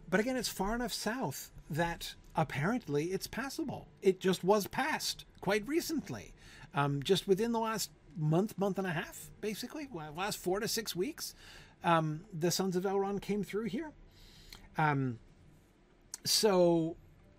but 0.10 0.20
again, 0.20 0.36
it's 0.36 0.50
far 0.50 0.76
enough 0.76 0.94
south 0.94 1.52
that 1.70 2.14
apparently 2.36 3.06
it's 3.06 3.28
passable. 3.28 3.88
It 4.04 4.20
just 4.20 4.44
was 4.44 4.68
passed 4.68 5.26
quite 5.42 5.68
recently, 5.68 6.34
um, 6.76 7.02
just 7.02 7.28
within 7.28 7.54
the 7.54 7.60
last 7.60 7.90
month, 8.18 8.58
month 8.58 8.78
and 8.78 8.88
a 8.88 8.92
half, 8.92 9.30
basically, 9.42 9.88
last 10.16 10.38
four 10.38 10.60
to 10.60 10.68
six 10.68 10.96
weeks. 10.96 11.34
Um, 11.84 12.22
the 12.34 12.52
Sons 12.52 12.76
of 12.76 12.84
Elrond 12.84 13.22
came 13.22 13.44
through 13.44 13.66
here. 13.66 13.92
Um, 14.78 15.20
so, 16.24 16.98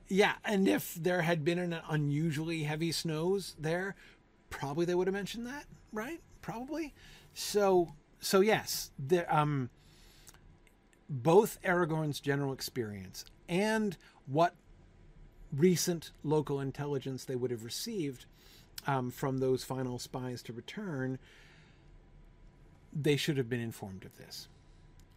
yeah, 0.09 0.35
and 0.45 0.69
if 0.69 0.95
there 0.95 1.23
had 1.23 1.45
been 1.45 1.59
an 1.59 1.77
unusually 1.89 2.63
heavy 2.63 2.93
snows 2.93 3.57
there, 3.59 3.97
probably 4.51 4.85
they 4.85 4.95
would 4.95 5.09
have 5.09 5.15
mentioned 5.15 5.47
that, 5.47 5.65
right? 5.93 6.21
Probably. 6.43 6.95
So, 7.35 7.95
so 8.21 8.41
yes, 8.41 8.93
the, 8.99 9.27
um, 9.35 9.71
both 11.09 11.61
Aragorn's 11.63 12.21
general 12.21 12.53
experience 12.53 13.25
and 13.49 13.97
what 14.27 14.55
recent 15.53 16.13
local 16.23 16.61
intelligence 16.61 17.25
they 17.25 17.37
would 17.37 17.51
have 17.51 17.65
received 17.65 18.27
um, 18.87 19.11
from 19.11 19.39
those 19.39 19.65
final 19.65 19.99
spies 19.99 20.43
to 20.45 20.53
return, 20.53 21.19
they 22.93 23.17
should 23.17 23.37
have 23.37 23.49
been 23.49 23.61
informed 23.61 24.05
of 24.05 24.17
this. 24.17 24.49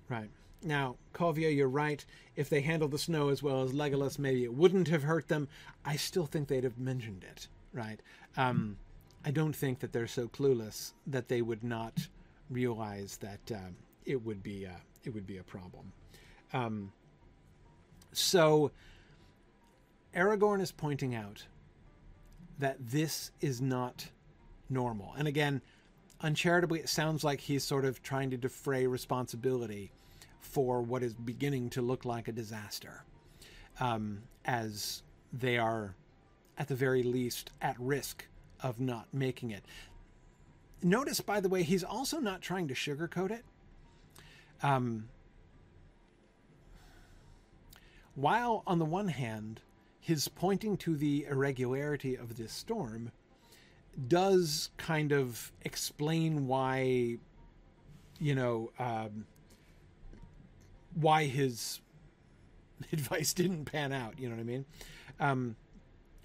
Right. 0.10 0.30
Now, 0.62 0.98
Kovia, 1.14 1.56
you're 1.56 1.70
right. 1.70 2.04
If 2.36 2.50
they 2.50 2.62
handled 2.62 2.92
the 2.92 2.98
snow 2.98 3.30
as 3.30 3.42
well 3.42 3.64
as 3.64 3.72
Legolas, 3.72 4.20
maybe 4.20 4.44
it 4.44 4.54
wouldn't 4.54 4.90
have 4.90 5.04
hurt 5.04 5.28
them. 5.28 5.48
I 5.86 5.96
still 5.96 6.26
think 6.26 6.48
they'd 6.48 6.64
have 6.64 6.78
mentioned 6.78 7.24
it, 7.24 7.48
right? 7.74 8.02
Um, 8.36 8.78
I 9.24 9.32
don't 9.32 9.56
think 9.56 9.80
that 9.80 9.94
they're 9.94 10.08
so 10.08 10.28
clueless 10.28 10.94
that 11.08 11.30
they 11.30 11.42
would 11.42 11.64
not 11.64 12.08
realize 12.50 13.18
that 13.18 13.52
um, 13.54 13.76
it 14.06 14.26
would 14.26 14.44
be 14.44 14.66
a, 14.66 14.76
it 15.04 15.14
would 15.14 15.28
be 15.28 15.38
a 15.38 15.44
problem. 15.44 15.94
Um, 16.52 16.92
so, 18.12 18.72
Aragorn 20.16 20.62
is 20.62 20.72
pointing 20.72 21.16
out 21.16 21.46
that 22.60 22.78
this 22.80 23.32
is 23.41 23.62
not 23.62 24.10
normal. 24.69 25.13
And 25.17 25.28
again, 25.28 25.62
uncharitably, 26.22 26.80
it 26.80 26.89
sounds 26.89 27.24
like 27.24 27.39
he's 27.39 27.63
sort 27.63 27.86
of 27.86 28.04
trying 28.04 28.30
to 28.32 28.38
defray 28.38 28.86
responsibility 28.86 29.91
for 30.41 30.82
what 30.82 31.02
is 31.02 31.13
beginning 31.13 31.69
to 31.72 31.82
look 31.82 32.06
like 32.06 32.28
a 32.28 32.32
disaster, 32.32 33.04
um, 33.80 34.24
as 34.45 35.04
they 35.32 35.58
are, 35.58 35.95
at 36.58 36.67
the 36.67 36.76
very 36.76 37.04
least, 37.04 37.52
at 37.62 37.80
risk 37.80 38.26
of 38.62 38.80
not 38.80 39.08
making 39.13 39.52
it. 39.52 39.63
Notice, 40.82 41.22
by 41.22 41.39
the 41.39 41.50
way, 41.50 41.63
he's 41.63 41.84
also 41.84 42.19
not 42.19 42.41
trying 42.41 42.67
to 42.67 42.74
sugarcoat 42.74 43.32
it. 43.32 43.45
Um, 44.62 45.10
while, 48.15 48.63
on 48.67 48.80
the 48.80 48.86
one 48.86 49.08
hand, 49.08 49.62
his 50.10 50.28
pointing 50.28 50.76
to 50.76 50.95
the 50.95 51.28
irregularity 51.30 52.15
of 52.15 52.36
this 52.36 52.52
storm 52.52 53.12
does 54.08 54.72
kind 54.76 55.12
of 55.12 55.52
explain 55.62 56.48
why, 56.48 57.17
you 58.19 58.34
know, 58.34 58.72
um, 58.80 59.28
why 60.95 61.26
his 61.26 61.80
advice 62.91 63.34
didn't 63.34 63.65
pan 63.65 63.93
out. 63.93 64.17
You 64.17 64.30
know 64.30 64.36
what 64.36 64.41
I 64.41 64.45
mean? 64.45 64.65
Um, 65.19 65.56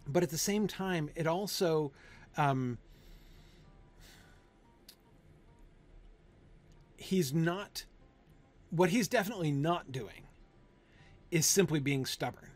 but 0.09 0.23
at 0.23 0.31
the 0.31 0.39
same 0.39 0.67
time, 0.67 1.11
it 1.15 1.27
also 1.27 1.93
um, 2.39 2.79
he's 6.97 7.35
not 7.35 7.85
what 8.71 8.89
he's 8.89 9.09
definitely 9.09 9.53
not 9.53 9.93
doing 9.93 10.23
is 11.31 11.45
simply 11.45 11.81
being 11.81 12.07
stubborn 12.07 12.54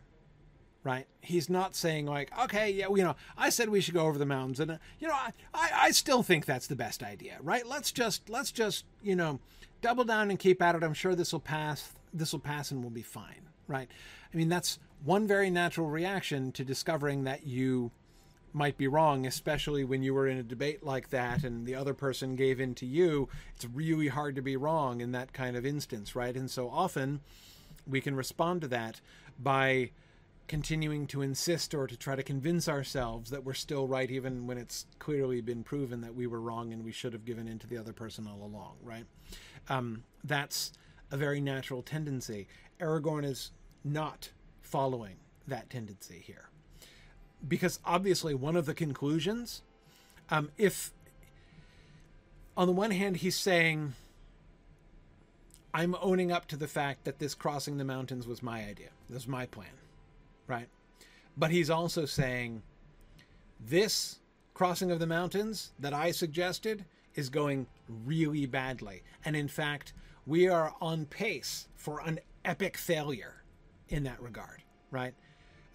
right? 0.89 1.05
He's 1.21 1.51
not 1.51 1.75
saying 1.75 2.07
like, 2.07 2.31
okay, 2.45 2.71
yeah, 2.71 2.87
you 2.89 3.03
know, 3.03 3.15
I 3.37 3.49
said 3.49 3.69
we 3.69 3.79
should 3.79 3.93
go 3.93 4.07
over 4.07 4.17
the 4.17 4.25
mountains, 4.25 4.59
and 4.59 4.71
uh, 4.71 4.77
you 4.99 5.07
know, 5.07 5.13
I, 5.13 5.31
I, 5.53 5.69
I 5.73 5.91
still 5.91 6.23
think 6.23 6.45
that's 6.45 6.65
the 6.65 6.75
best 6.75 7.03
idea, 7.03 7.37
right? 7.43 7.65
Let's 7.65 7.91
just 7.91 8.27
let's 8.27 8.51
just 8.51 8.85
you 9.03 9.15
know, 9.15 9.39
double 9.81 10.03
down 10.03 10.31
and 10.31 10.39
keep 10.39 10.61
at 10.63 10.73
it. 10.73 10.83
I'm 10.83 10.95
sure 10.95 11.13
this 11.13 11.31
will 11.31 11.39
pass. 11.39 11.91
This 12.11 12.31
will 12.31 12.39
pass, 12.39 12.71
and 12.71 12.81
we'll 12.81 12.89
be 12.89 13.03
fine, 13.03 13.49
right? 13.67 13.87
I 14.33 14.37
mean, 14.37 14.49
that's 14.49 14.79
one 15.05 15.27
very 15.27 15.51
natural 15.51 15.89
reaction 15.89 16.51
to 16.53 16.65
discovering 16.65 17.23
that 17.25 17.45
you 17.45 17.91
might 18.51 18.75
be 18.75 18.87
wrong, 18.87 19.27
especially 19.27 19.83
when 19.83 20.01
you 20.01 20.15
were 20.15 20.25
in 20.27 20.39
a 20.39 20.43
debate 20.43 20.83
like 20.83 21.11
that 21.11 21.43
and 21.43 21.67
the 21.67 21.75
other 21.75 21.93
person 21.93 22.35
gave 22.35 22.59
in 22.59 22.73
to 22.73 22.85
you. 22.87 23.29
It's 23.55 23.65
really 23.65 24.07
hard 24.07 24.35
to 24.37 24.41
be 24.41 24.57
wrong 24.57 25.01
in 25.01 25.11
that 25.11 25.33
kind 25.33 25.55
of 25.55 25.67
instance, 25.67 26.15
right? 26.15 26.35
And 26.35 26.49
so 26.49 26.67
often 26.67 27.19
we 27.85 28.01
can 28.01 28.15
respond 28.15 28.61
to 28.61 28.67
that 28.69 29.01
by 29.37 29.91
continuing 30.49 31.05
to 31.05 31.21
insist 31.21 31.75
or 31.75 31.85
to 31.85 31.95
try 31.95 32.15
to 32.15 32.23
convince 32.23 32.67
ourselves 32.67 33.29
that 33.29 33.45
we're 33.45 33.53
still 33.53 33.87
right, 33.87 34.09
even 34.09 34.47
when 34.47 34.57
it's 34.57 34.87
clearly 34.97 35.41
been 35.41 35.63
proven 35.63 36.01
that 36.01 36.15
we 36.15 36.25
were 36.25 36.41
wrong 36.41 36.73
and 36.73 36.83
we 36.83 36.91
should 36.91 37.13
have 37.13 37.23
given 37.23 37.47
in 37.47 37.59
to 37.59 37.67
the 37.67 37.77
other 37.77 37.93
person 37.93 38.27
all 38.27 38.43
along, 38.43 38.75
right? 38.83 39.05
Um, 39.69 40.03
that's 40.23 40.73
a 41.11 41.17
very 41.17 41.39
natural 41.39 41.83
tendency. 41.83 42.47
Aragorn 42.81 43.23
is 43.23 43.51
not 43.83 44.31
following 44.59 45.17
that 45.47 45.69
tendency 45.69 46.21
here. 46.25 46.49
Because 47.47 47.79
obviously, 47.85 48.33
one 48.33 48.55
of 48.55 48.65
the 48.65 48.73
conclusions, 48.73 49.61
um, 50.31 50.49
if 50.57 50.91
on 52.57 52.67
the 52.67 52.73
one 52.73 52.91
hand, 52.91 53.17
he's 53.17 53.37
saying, 53.37 53.93
I'm 55.75 55.95
owning 56.01 56.31
up 56.31 56.47
to 56.47 56.57
the 56.57 56.67
fact 56.67 57.05
that 57.05 57.19
this 57.19 57.35
crossing 57.35 57.77
the 57.77 57.85
mountains 57.85 58.27
was 58.27 58.41
my 58.41 58.65
idea, 58.65 58.89
this 59.07 59.19
was 59.19 59.27
my 59.27 59.45
plan 59.45 59.78
right? 60.49 60.67
But 61.37 61.51
he's 61.51 61.69
also 61.69 62.05
saying 62.05 62.63
this 63.59 64.19
crossing 64.53 64.91
of 64.91 64.99
the 64.99 65.07
mountains 65.07 65.71
that 65.79 65.93
I 65.93 66.11
suggested 66.11 66.83
is 67.15 67.29
going 67.29 67.67
really 68.05 68.45
badly. 68.45 69.03
And 69.23 69.35
in 69.35 69.47
fact, 69.47 69.93
we 70.25 70.49
are 70.49 70.73
on 70.81 71.05
pace 71.05 71.67
for 71.75 72.01
an 72.01 72.19
epic 72.43 72.77
failure 72.77 73.43
in 73.87 74.03
that 74.03 74.21
regard, 74.21 74.61
right? 74.91 75.13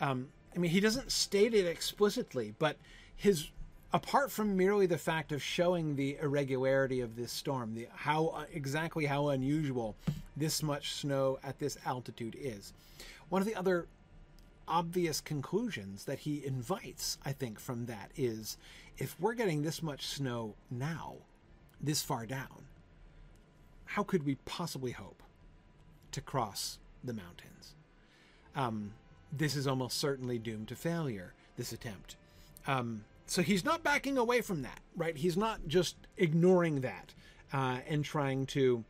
Um, 0.00 0.28
I 0.54 0.58
mean, 0.58 0.70
he 0.70 0.80
doesn't 0.80 1.10
state 1.10 1.54
it 1.54 1.66
explicitly, 1.66 2.54
but 2.58 2.76
his 3.16 3.50
apart 3.92 4.30
from 4.30 4.56
merely 4.56 4.86
the 4.86 4.98
fact 4.98 5.30
of 5.30 5.40
showing 5.40 5.94
the 5.94 6.18
irregularity 6.20 7.00
of 7.00 7.14
this 7.14 7.30
storm, 7.30 7.74
the 7.74 7.86
how 7.94 8.44
exactly 8.52 9.06
how 9.06 9.28
unusual 9.28 9.94
this 10.36 10.64
much 10.64 10.94
snow 10.94 11.38
at 11.44 11.58
this 11.60 11.78
altitude 11.86 12.36
is, 12.38 12.72
one 13.28 13.40
of 13.40 13.46
the 13.46 13.54
other 13.54 13.86
obvious 14.68 15.20
conclusions 15.20 16.04
that 16.04 16.20
he 16.20 16.44
invites, 16.44 17.18
I 17.24 17.32
think, 17.32 17.58
from 17.58 17.86
that 17.86 18.10
is 18.16 18.56
if 18.98 19.18
we're 19.20 19.34
getting 19.34 19.62
this 19.62 19.82
much 19.82 20.06
snow 20.06 20.54
now, 20.70 21.16
this 21.80 22.02
far 22.02 22.26
down, 22.26 22.66
how 23.84 24.02
could 24.02 24.24
we 24.24 24.36
possibly 24.44 24.92
hope 24.92 25.22
to 26.12 26.20
cross 26.20 26.78
the 27.02 27.12
mountains? 27.12 27.74
Um, 28.56 28.92
this 29.32 29.56
is 29.56 29.66
almost 29.66 29.98
certainly 29.98 30.38
doomed 30.38 30.68
to 30.68 30.76
failure, 30.76 31.34
this 31.56 31.72
attempt. 31.72 32.16
Um, 32.66 33.04
so 33.26 33.42
he's 33.42 33.64
not 33.64 33.82
backing 33.82 34.18
away 34.18 34.40
from 34.40 34.62
that, 34.62 34.80
right? 34.96 35.16
He's 35.16 35.36
not 35.36 35.66
just 35.66 35.96
ignoring 36.16 36.80
that 36.82 37.14
uh, 37.52 37.78
and 37.88 38.04
trying 38.04 38.46
to 38.46 38.84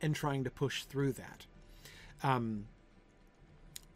and 0.00 0.14
trying 0.14 0.42
to 0.44 0.50
push 0.50 0.82
through 0.84 1.12
that. 1.12 1.46
Um, 2.22 2.66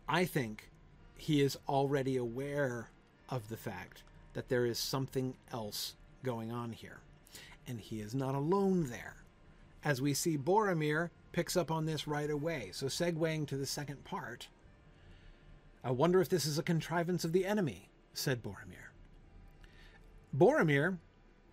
I 0.08 0.24
think 0.24 0.70
he 1.16 1.40
is 1.40 1.58
already 1.68 2.16
aware 2.16 2.90
of 3.28 3.48
the 3.48 3.56
fact 3.56 4.02
that 4.34 4.48
there 4.48 4.66
is 4.66 4.78
something 4.78 5.34
else 5.52 5.94
going 6.22 6.52
on 6.52 6.72
here, 6.72 6.98
and 7.66 7.80
he 7.80 8.00
is 8.00 8.14
not 8.14 8.34
alone 8.34 8.88
there. 8.90 9.16
As 9.84 10.02
we 10.02 10.14
see, 10.14 10.36
Boromir 10.36 11.10
picks 11.32 11.56
up 11.56 11.70
on 11.70 11.86
this 11.86 12.06
right 12.06 12.30
away. 12.30 12.70
So, 12.72 12.86
segueing 12.86 13.46
to 13.48 13.56
the 13.56 13.66
second 13.66 14.04
part, 14.04 14.48
I 15.84 15.90
wonder 15.90 16.20
if 16.20 16.28
this 16.28 16.46
is 16.46 16.58
a 16.58 16.62
contrivance 16.62 17.24
of 17.24 17.32
the 17.32 17.46
enemy, 17.46 17.88
said 18.12 18.42
Boromir. 18.42 18.90
Boromir 20.36 20.98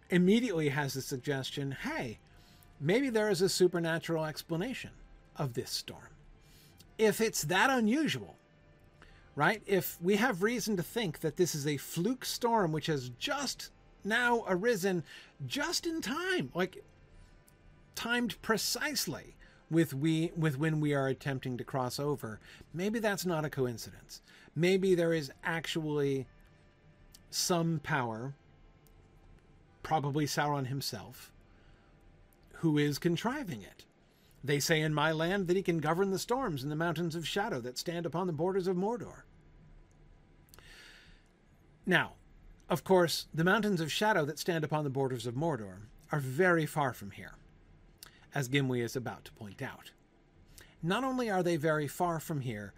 immediately 0.09 0.69
has 0.69 0.93
the 0.93 1.01
suggestion 1.01 1.71
hey, 1.83 2.19
maybe 2.79 3.09
there 3.09 3.29
is 3.29 3.41
a 3.41 3.49
supernatural 3.49 4.25
explanation 4.25 4.91
of 5.37 5.53
this 5.53 5.71
storm. 5.71 6.09
If 6.97 7.21
it's 7.21 7.43
that 7.43 7.69
unusual, 7.69 8.35
right? 9.35 9.61
If 9.65 9.97
we 10.01 10.15
have 10.17 10.43
reason 10.43 10.77
to 10.77 10.83
think 10.83 11.19
that 11.21 11.37
this 11.37 11.55
is 11.55 11.65
a 11.65 11.77
fluke 11.77 12.25
storm 12.25 12.71
which 12.71 12.87
has 12.87 13.09
just 13.17 13.71
now 14.03 14.43
arisen 14.47 15.03
just 15.45 15.87
in 15.87 16.01
time, 16.01 16.51
like 16.53 16.83
timed 17.95 18.41
precisely 18.41 19.35
with 19.69 19.93
we 19.93 20.31
with 20.37 20.57
when 20.57 20.79
we 20.79 20.93
are 20.93 21.07
attempting 21.07 21.57
to 21.57 21.63
cross 21.63 21.99
over, 21.99 22.39
maybe 22.73 22.99
that's 22.99 23.25
not 23.25 23.45
a 23.45 23.49
coincidence. 23.49 24.21
Maybe 24.55 24.93
there 24.93 25.13
is 25.13 25.31
actually 25.43 26.27
some 27.31 27.79
power, 27.83 28.35
probably 29.81 30.25
Sauron 30.25 30.67
himself, 30.67 31.31
who 32.57 32.77
is 32.77 32.99
contriving 32.99 33.63
it. 33.63 33.85
They 34.43 34.59
say 34.59 34.81
in 34.81 34.93
my 34.93 35.11
land 35.11 35.47
that 35.47 35.55
he 35.55 35.63
can 35.63 35.77
govern 35.77 36.11
the 36.11 36.19
storms 36.19 36.63
in 36.63 36.69
the 36.69 36.75
mountains 36.75 37.15
of 37.15 37.27
shadow 37.27 37.61
that 37.61 37.77
stand 37.77 38.05
upon 38.05 38.27
the 38.27 38.33
borders 38.33 38.67
of 38.67 38.75
Mordor. 38.75 39.23
Now, 41.85 42.13
of 42.69 42.83
course, 42.83 43.27
the 43.33 43.43
mountains 43.43 43.79
of 43.79 43.91
shadow 43.91 44.25
that 44.25 44.39
stand 44.39 44.63
upon 44.63 44.83
the 44.83 44.89
borders 44.89 45.25
of 45.25 45.35
Mordor 45.35 45.83
are 46.11 46.19
very 46.19 46.65
far 46.65 46.93
from 46.93 47.11
here, 47.11 47.35
as 48.35 48.49
Gimli 48.49 48.81
is 48.81 48.95
about 48.95 49.23
to 49.25 49.33
point 49.33 49.61
out. 49.61 49.91
Not 50.81 51.05
only 51.05 51.29
are 51.29 51.43
they 51.43 51.55
very 51.55 51.87
far 51.87 52.19
from 52.19 52.41
here, 52.41 52.73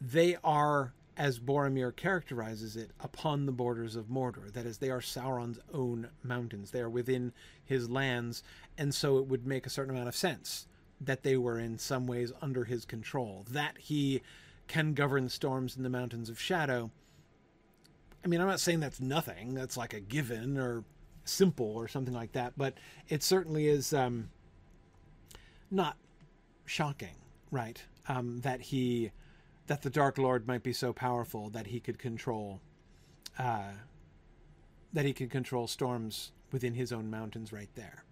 they 0.00 0.36
are, 0.42 0.94
as 1.16 1.38
Boromir 1.38 1.94
characterizes 1.94 2.76
it, 2.76 2.92
upon 3.00 3.44
the 3.44 3.52
borders 3.52 3.96
of 3.96 4.06
Mordor. 4.06 4.50
That 4.52 4.64
is, 4.64 4.78
they 4.78 4.90
are 4.90 5.00
Sauron's 5.00 5.58
own 5.72 6.08
mountains. 6.22 6.70
They 6.70 6.80
are 6.80 6.88
within 6.88 7.32
his 7.62 7.90
lands, 7.90 8.42
and 8.78 8.94
so 8.94 9.18
it 9.18 9.26
would 9.26 9.46
make 9.46 9.66
a 9.66 9.70
certain 9.70 9.94
amount 9.94 10.08
of 10.08 10.16
sense 10.16 10.66
that 11.00 11.22
they 11.22 11.36
were 11.36 11.58
in 11.58 11.78
some 11.78 12.06
ways 12.06 12.32
under 12.40 12.64
his 12.64 12.84
control. 12.84 13.44
That 13.50 13.78
he 13.78 14.22
can 14.66 14.94
govern 14.94 15.28
storms 15.28 15.76
in 15.76 15.82
the 15.82 15.90
mountains 15.90 16.28
of 16.28 16.40
shadow 16.40 16.90
I 18.24 18.28
mean, 18.28 18.40
I'm 18.40 18.46
not 18.46 18.60
saying 18.60 18.80
that's 18.80 19.00
nothing. 19.00 19.54
That's 19.54 19.76
like 19.76 19.92
a 19.92 20.00
given 20.00 20.56
or 20.56 20.84
simple 21.24 21.76
or 21.76 21.88
something 21.88 22.14
like 22.14 22.32
that, 22.32 22.54
but 22.56 22.74
it 23.08 23.22
certainly 23.22 23.66
is 23.66 23.92
um, 23.92 24.30
not 25.70 25.96
shocking, 26.64 27.16
right? 27.50 27.82
Um, 28.08 28.40
that 28.40 28.60
he, 28.62 29.10
that 29.66 29.82
the 29.82 29.90
Dark 29.90 30.16
Lord 30.16 30.46
might 30.46 30.62
be 30.62 30.72
so 30.72 30.92
powerful 30.92 31.50
that 31.50 31.66
he 31.66 31.80
could 31.80 31.98
control, 31.98 32.60
uh, 33.38 33.72
that 34.92 35.04
he 35.04 35.12
could 35.12 35.30
control 35.30 35.66
storms 35.66 36.32
within 36.50 36.74
his 36.74 36.92
own 36.92 37.10
mountains 37.10 37.52
right 37.52 37.70
there. 37.74 38.04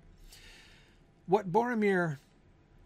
What 1.27 1.51
Boromir, 1.51 2.19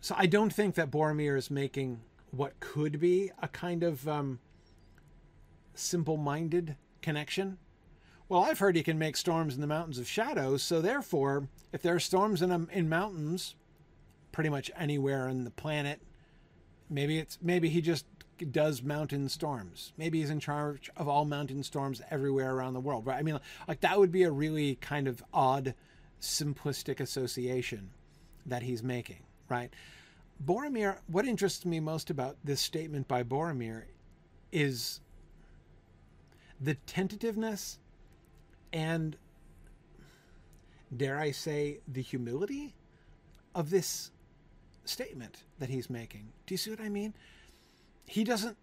so 0.06 0.14
I 0.16 0.26
don't 0.26 0.52
think 0.52 0.76
that 0.76 0.88
Boromir 0.88 1.36
is 1.36 1.50
making 1.50 2.00
what 2.30 2.60
could 2.60 3.00
be 3.00 3.32
a 3.42 3.48
kind 3.48 3.82
of 3.82 4.06
um, 4.06 4.38
simple-minded 5.74 6.76
connection? 7.02 7.58
Well, 8.28 8.44
I've 8.44 8.60
heard 8.60 8.76
he 8.76 8.84
can 8.84 9.00
make 9.00 9.16
storms 9.16 9.56
in 9.56 9.60
the 9.60 9.66
mountains 9.66 9.98
of 9.98 10.06
shadows, 10.06 10.62
so 10.62 10.80
therefore, 10.80 11.48
if 11.72 11.82
there 11.82 11.96
are 11.96 11.98
storms 11.98 12.40
in 12.40 12.52
um, 12.52 12.68
in 12.72 12.88
mountains, 12.88 13.56
pretty 14.30 14.48
much 14.48 14.70
anywhere 14.76 15.28
on 15.28 15.42
the 15.42 15.50
planet, 15.50 16.00
maybe 16.88 17.18
it's 17.18 17.36
maybe 17.42 17.68
he 17.68 17.80
just 17.80 18.06
does 18.52 18.84
mountain 18.84 19.28
storms. 19.28 19.92
Maybe 19.96 20.20
he's 20.20 20.30
in 20.30 20.38
charge 20.38 20.88
of 20.96 21.08
all 21.08 21.24
mountain 21.24 21.64
storms 21.64 22.00
everywhere 22.12 22.54
around 22.54 22.74
the 22.74 22.80
world. 22.80 23.06
Right? 23.06 23.18
I 23.18 23.22
mean, 23.22 23.40
like 23.66 23.80
that 23.80 23.98
would 23.98 24.12
be 24.12 24.22
a 24.22 24.30
really 24.30 24.76
kind 24.76 25.08
of 25.08 25.24
odd, 25.34 25.74
simplistic 26.20 27.00
association 27.00 27.90
that 28.46 28.62
he's 28.62 28.84
making, 28.84 29.24
right? 29.48 29.74
Boromir. 30.44 30.98
What 31.06 31.26
interests 31.26 31.64
me 31.64 31.80
most 31.80 32.10
about 32.10 32.36
this 32.44 32.60
statement 32.60 33.08
by 33.08 33.22
Boromir 33.22 33.84
is 34.52 35.00
the 36.60 36.74
tentativeness 36.86 37.78
and 38.72 39.16
dare 40.94 41.18
I 41.18 41.30
say 41.30 41.80
the 41.88 42.02
humility 42.02 42.74
of 43.54 43.70
this 43.70 44.10
statement 44.84 45.44
that 45.58 45.68
he's 45.68 45.90
making. 45.90 46.32
Do 46.46 46.54
you 46.54 46.58
see 46.58 46.70
what 46.70 46.80
I 46.80 46.88
mean? 46.88 47.14
He 48.06 48.22
doesn't 48.22 48.56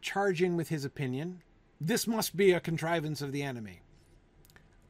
charge 0.00 0.42
in 0.42 0.56
with 0.56 0.68
his 0.68 0.84
opinion. 0.84 1.42
This 1.80 2.06
must 2.06 2.36
be 2.36 2.52
a 2.52 2.60
contrivance 2.60 3.22
of 3.22 3.32
the 3.32 3.42
enemy. 3.42 3.80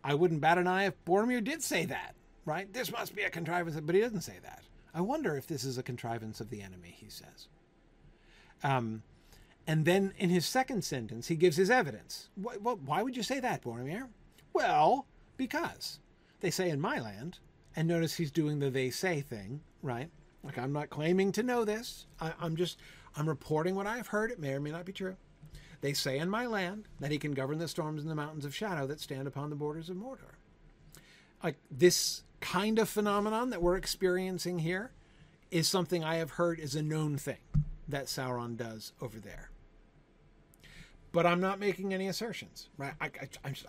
I 0.02 0.14
wouldn't 0.14 0.40
bat 0.40 0.58
an 0.58 0.66
eye 0.66 0.84
if 0.84 1.04
Boromir 1.04 1.44
did 1.44 1.62
say 1.62 1.84
that, 1.86 2.14
right? 2.44 2.72
This 2.72 2.90
must 2.90 3.14
be 3.14 3.22
a 3.22 3.30
contrivance, 3.30 3.78
but 3.80 3.94
he 3.94 4.00
doesn't 4.00 4.22
say 4.22 4.38
that. 4.42 4.62
I 4.94 5.00
wonder 5.00 5.36
if 5.36 5.46
this 5.46 5.64
is 5.64 5.78
a 5.78 5.82
contrivance 5.82 6.40
of 6.40 6.50
the 6.50 6.62
enemy, 6.62 6.96
he 6.96 7.08
says. 7.08 7.48
Um, 8.62 9.02
and 9.66 9.84
then 9.84 10.14
in 10.16 10.30
his 10.30 10.46
second 10.46 10.82
sentence, 10.82 11.28
he 11.28 11.36
gives 11.36 11.56
his 11.56 11.70
evidence. 11.70 12.30
Why, 12.34 12.54
why 12.54 13.02
would 13.02 13.16
you 13.16 13.22
say 13.22 13.38
that, 13.40 13.62
Boromir? 13.62 14.08
Well, 14.52 15.06
because 15.36 16.00
they 16.40 16.50
say 16.50 16.70
in 16.70 16.80
my 16.80 16.98
land, 16.98 17.38
and 17.76 17.86
notice 17.86 18.16
he's 18.16 18.30
doing 18.30 18.58
the 18.58 18.70
they 18.70 18.90
say 18.90 19.20
thing, 19.20 19.60
right? 19.82 20.10
Like 20.42 20.58
I'm 20.58 20.72
not 20.72 20.90
claiming 20.90 21.32
to 21.32 21.42
know 21.42 21.64
this. 21.64 22.06
I, 22.20 22.32
I'm 22.40 22.56
just 22.56 22.78
I'm 23.16 23.28
reporting 23.28 23.74
what 23.74 23.86
I've 23.86 24.08
heard. 24.08 24.30
It 24.30 24.40
may 24.40 24.52
or 24.52 24.60
may 24.60 24.70
not 24.70 24.84
be 24.84 24.92
true. 24.92 25.16
They 25.80 25.92
say 25.92 26.18
in 26.18 26.28
my 26.28 26.46
land 26.46 26.88
that 27.00 27.10
he 27.10 27.18
can 27.18 27.34
govern 27.34 27.58
the 27.58 27.68
storms 27.68 28.02
in 28.02 28.08
the 28.08 28.14
mountains 28.14 28.44
of 28.44 28.54
shadow 28.54 28.86
that 28.86 29.00
stand 29.00 29.28
upon 29.28 29.50
the 29.50 29.56
borders 29.56 29.90
of 29.90 29.96
Mordor. 29.96 30.36
Like 31.42 31.56
this 31.70 32.24
kind 32.40 32.78
of 32.78 32.88
phenomenon 32.88 33.50
that 33.50 33.62
we're 33.62 33.76
experiencing 33.76 34.60
here 34.60 34.92
is 35.50 35.68
something 35.68 36.04
I 36.04 36.16
have 36.16 36.32
heard 36.32 36.60
is 36.60 36.74
a 36.74 36.82
known 36.82 37.16
thing 37.16 37.38
that 37.88 38.06
Sauron 38.06 38.56
does 38.56 38.92
over 39.00 39.18
there 39.18 39.50
but 41.12 41.26
I'm 41.26 41.40
not 41.40 41.58
making 41.58 41.94
any 41.94 42.08
assertions, 42.08 42.68
right? 42.76 42.92
I, 43.00 43.10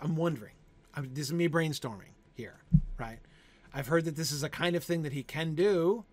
am 0.04 0.16
wondering. 0.16 0.54
I'm, 0.94 1.14
this 1.14 1.28
is 1.28 1.34
me 1.34 1.48
brainstorming 1.48 2.14
here, 2.36 2.58
right? 2.98 3.20
I've 3.74 3.88
heard 3.88 4.06
that 4.06 4.16
this 4.16 4.32
is 4.32 4.44
a 4.44 4.50
kind 4.50 4.76
of 4.76 4.84
thing 4.84 5.04
that 5.04 5.14
he 5.14 5.24
can 5.24 5.56
do. 5.56 6.06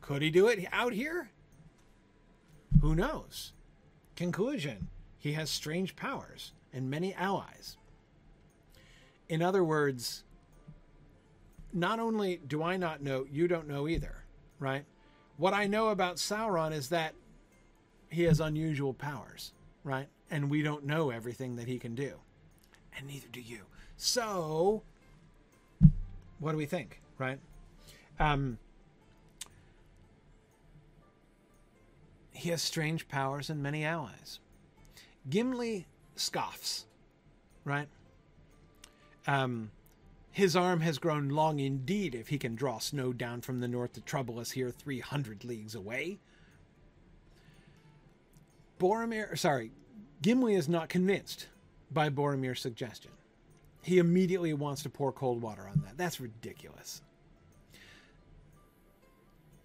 Could 0.00 0.22
he 0.22 0.30
do 0.30 0.48
it 0.48 0.66
out 0.72 0.92
here? 0.92 1.30
Who 2.80 2.94
knows? 2.94 3.52
Conclusion 4.16 4.88
He 5.18 5.32
has 5.32 5.50
strange 5.50 5.96
powers 5.96 6.52
and 6.72 6.90
many 6.90 7.14
allies. 7.14 7.76
In 9.28 9.42
other 9.42 9.64
words, 9.64 10.24
not 11.76 12.00
only 12.00 12.40
do 12.46 12.62
I 12.62 12.76
not 12.76 13.02
know, 13.02 13.26
you 13.30 13.46
don't 13.46 13.68
know 13.68 13.86
either, 13.86 14.24
right? 14.58 14.84
What 15.36 15.54
I 15.54 15.66
know 15.66 15.88
about 15.88 16.16
Sauron 16.16 16.72
is 16.72 16.88
that 16.88 17.14
he 18.08 18.24
has 18.24 18.40
unusual 18.40 18.94
powers, 18.94 19.52
right? 19.84 20.08
and 20.30 20.50
we 20.50 20.62
don't 20.62 20.84
know 20.84 21.10
everything 21.10 21.56
that 21.56 21.68
he 21.68 21.78
can 21.78 21.94
do, 21.94 22.14
and 22.96 23.06
neither 23.06 23.28
do 23.28 23.40
you. 23.40 23.60
So, 23.96 24.82
what 26.38 26.52
do 26.52 26.58
we 26.58 26.66
think, 26.66 27.00
right? 27.18 27.38
Um, 28.18 28.58
he 32.32 32.50
has 32.50 32.62
strange 32.62 33.08
powers 33.08 33.48
and 33.50 33.62
many 33.62 33.84
allies. 33.84 34.40
Gimli 35.28 35.86
scoffs, 36.16 36.84
right? 37.64 37.88
Um, 39.26 39.70
his 40.36 40.54
arm 40.54 40.82
has 40.82 40.98
grown 40.98 41.30
long 41.30 41.60
indeed 41.60 42.14
if 42.14 42.28
he 42.28 42.36
can 42.36 42.54
draw 42.54 42.76
snow 42.76 43.10
down 43.10 43.40
from 43.40 43.60
the 43.60 43.66
north 43.66 43.94
to 43.94 44.02
trouble 44.02 44.38
us 44.38 44.50
here 44.50 44.70
300 44.70 45.46
leagues 45.46 45.74
away. 45.74 46.18
Boromir, 48.78 49.38
sorry, 49.38 49.70
Gimli 50.20 50.54
is 50.54 50.68
not 50.68 50.90
convinced 50.90 51.46
by 51.90 52.10
Boromir's 52.10 52.60
suggestion. 52.60 53.12
He 53.80 53.96
immediately 53.96 54.52
wants 54.52 54.82
to 54.82 54.90
pour 54.90 55.10
cold 55.10 55.40
water 55.40 55.66
on 55.66 55.80
that. 55.86 55.96
That's 55.96 56.20
ridiculous. 56.20 57.00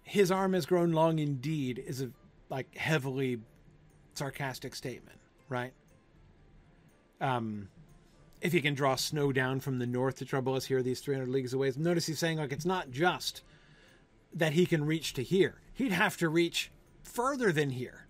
His 0.04 0.30
arm 0.32 0.54
has 0.54 0.64
grown 0.64 0.92
long 0.92 1.18
indeed 1.18 1.84
is 1.86 2.00
a 2.00 2.08
like 2.48 2.74
heavily 2.78 3.40
sarcastic 4.14 4.74
statement, 4.74 5.18
right? 5.50 5.74
Um, 7.20 7.68
if 8.42 8.52
he 8.52 8.60
can 8.60 8.74
draw 8.74 8.96
snow 8.96 9.30
down 9.30 9.60
from 9.60 9.78
the 9.78 9.86
north 9.86 10.16
to 10.16 10.24
trouble 10.24 10.54
us 10.54 10.64
here, 10.64 10.82
these 10.82 11.00
300 11.00 11.28
leagues 11.28 11.54
away. 11.54 11.72
Notice 11.76 12.06
he's 12.06 12.18
saying, 12.18 12.38
like, 12.38 12.52
it's 12.52 12.66
not 12.66 12.90
just 12.90 13.42
that 14.34 14.52
he 14.54 14.66
can 14.66 14.84
reach 14.84 15.14
to 15.14 15.22
here. 15.22 15.60
He'd 15.72 15.92
have 15.92 16.16
to 16.16 16.28
reach 16.28 16.72
further 17.04 17.52
than 17.52 17.70
here, 17.70 18.08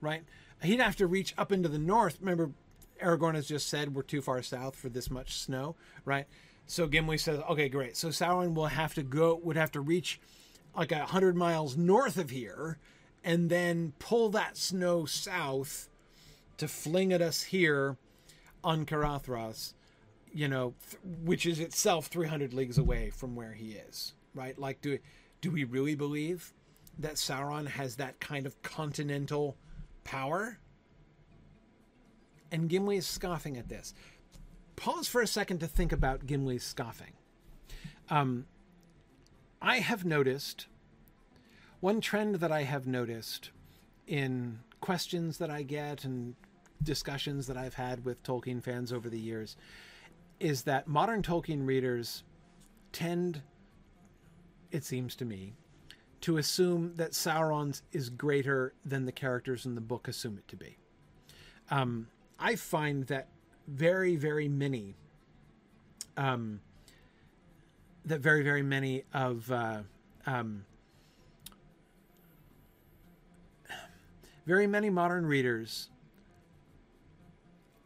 right? 0.00 0.22
He'd 0.62 0.78
have 0.78 0.94
to 0.96 1.08
reach 1.08 1.34
up 1.36 1.50
into 1.50 1.68
the 1.68 1.80
north. 1.80 2.18
Remember, 2.20 2.52
Aragorn 3.02 3.34
has 3.34 3.48
just 3.48 3.68
said 3.68 3.94
we're 3.94 4.02
too 4.02 4.22
far 4.22 4.40
south 4.40 4.76
for 4.76 4.88
this 4.88 5.10
much 5.10 5.36
snow, 5.36 5.74
right? 6.04 6.26
So 6.66 6.86
Gimli 6.86 7.18
says, 7.18 7.40
okay, 7.50 7.68
great. 7.68 7.96
So 7.96 8.08
Sauron 8.08 8.54
will 8.54 8.66
have 8.66 8.94
to 8.94 9.02
go, 9.02 9.34
would 9.42 9.56
have 9.56 9.72
to 9.72 9.80
reach 9.80 10.20
like 10.76 10.92
a 10.92 11.06
hundred 11.06 11.36
miles 11.36 11.76
north 11.76 12.16
of 12.16 12.30
here, 12.30 12.78
and 13.24 13.50
then 13.50 13.94
pull 13.98 14.28
that 14.30 14.56
snow 14.56 15.06
south 15.06 15.88
to 16.58 16.68
fling 16.68 17.12
at 17.12 17.20
us 17.20 17.42
here 17.42 17.96
on 18.64 18.86
Caradhras, 18.86 19.74
you 20.32 20.48
know, 20.48 20.74
th- 20.90 21.02
which 21.24 21.46
is 21.46 21.60
itself 21.60 22.06
300 22.06 22.54
leagues 22.54 22.78
away 22.78 23.10
from 23.10 23.34
where 23.34 23.52
he 23.52 23.72
is, 23.72 24.14
right? 24.34 24.58
Like, 24.58 24.80
do 24.80 24.98
do 25.40 25.50
we 25.50 25.64
really 25.64 25.94
believe 25.94 26.52
that 26.98 27.14
Sauron 27.14 27.66
has 27.66 27.96
that 27.96 28.20
kind 28.20 28.46
of 28.46 28.60
continental 28.62 29.56
power? 30.04 30.58
And 32.50 32.68
Gimli 32.68 32.98
is 32.98 33.06
scoffing 33.06 33.56
at 33.56 33.68
this. 33.68 33.94
Pause 34.76 35.08
for 35.08 35.20
a 35.20 35.26
second 35.26 35.58
to 35.60 35.66
think 35.66 35.90
about 35.90 36.26
Gimli's 36.26 36.64
scoffing. 36.64 37.12
Um, 38.10 38.46
I 39.60 39.78
have 39.78 40.04
noticed 40.04 40.66
one 41.80 42.00
trend 42.00 42.36
that 42.36 42.52
I 42.52 42.62
have 42.62 42.86
noticed 42.86 43.50
in 44.06 44.60
questions 44.80 45.38
that 45.38 45.50
I 45.50 45.62
get 45.62 46.04
and 46.04 46.34
discussions 46.84 47.46
that 47.46 47.56
I've 47.56 47.74
had 47.74 48.04
with 48.04 48.22
Tolkien 48.22 48.62
fans 48.62 48.92
over 48.92 49.08
the 49.08 49.18
years 49.18 49.56
is 50.40 50.62
that 50.62 50.88
modern 50.88 51.22
Tolkien 51.22 51.66
readers 51.66 52.24
tend, 52.92 53.42
it 54.70 54.84
seems 54.84 55.14
to 55.16 55.24
me, 55.24 55.54
to 56.22 56.36
assume 56.36 56.94
that 56.96 57.12
Sauron's 57.12 57.82
is 57.92 58.08
greater 58.08 58.74
than 58.84 59.06
the 59.06 59.12
characters 59.12 59.66
in 59.66 59.74
the 59.74 59.80
book 59.80 60.08
assume 60.08 60.38
it 60.38 60.48
to 60.48 60.56
be. 60.56 60.76
Um, 61.70 62.08
I 62.38 62.56
find 62.56 63.04
that 63.04 63.28
very, 63.68 64.16
very 64.16 64.48
many, 64.48 64.94
um, 66.16 66.60
that 68.04 68.20
very, 68.20 68.42
very 68.42 68.62
many 68.62 69.04
of 69.12 69.50
uh, 69.50 69.80
um, 70.26 70.64
very 74.46 74.66
many 74.66 74.90
modern 74.90 75.24
readers 75.24 75.88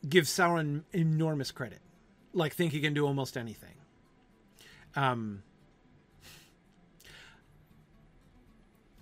give 0.08 0.24
Sauron 0.24 0.84
enormous 0.92 1.50
credit, 1.50 1.80
like 2.32 2.54
think 2.54 2.72
he 2.72 2.80
can 2.80 2.94
do 2.94 3.06
almost 3.06 3.36
anything. 3.36 3.74
Um, 4.94 5.42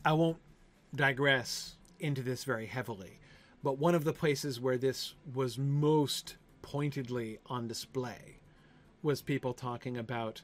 I 0.04 0.12
won't 0.12 0.38
digress 0.94 1.76
into 1.98 2.22
this 2.22 2.44
very 2.44 2.66
heavily, 2.66 3.18
but 3.62 3.78
one 3.78 3.94
of 3.94 4.04
the 4.04 4.12
places 4.12 4.60
where 4.60 4.76
this 4.76 5.14
was 5.32 5.58
most 5.58 6.36
pointedly 6.62 7.38
on 7.46 7.68
display 7.68 8.38
was 9.02 9.22
people 9.22 9.52
talking 9.52 9.96
about 9.96 10.42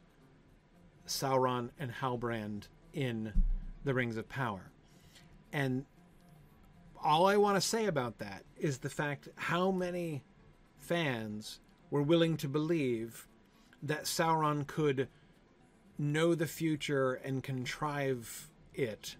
Sauron 1.07 1.71
and 1.79 1.93
Halbrand 1.93 2.69
in 2.93 3.33
The 3.85 3.95
Rings 3.95 4.17
of 4.17 4.29
Power. 4.29 4.71
And 5.53 5.85
all 7.03 7.27
I 7.27 7.37
want 7.37 7.57
to 7.57 7.61
say 7.61 7.87
about 7.87 8.19
that 8.19 8.45
is 8.59 8.79
the 8.79 8.91
fact 8.91 9.29
how 9.37 9.71
many 9.71 10.23
fans 10.91 11.61
were 11.89 12.03
willing 12.03 12.37
to 12.37 12.49
believe 12.49 13.29
that 13.81 14.07
Sauron 14.07 14.67
could 14.67 15.07
know 15.97 16.35
the 16.35 16.49
future 16.49 17.15
and 17.15 17.45
contrive 17.45 18.51
it. 18.75 19.15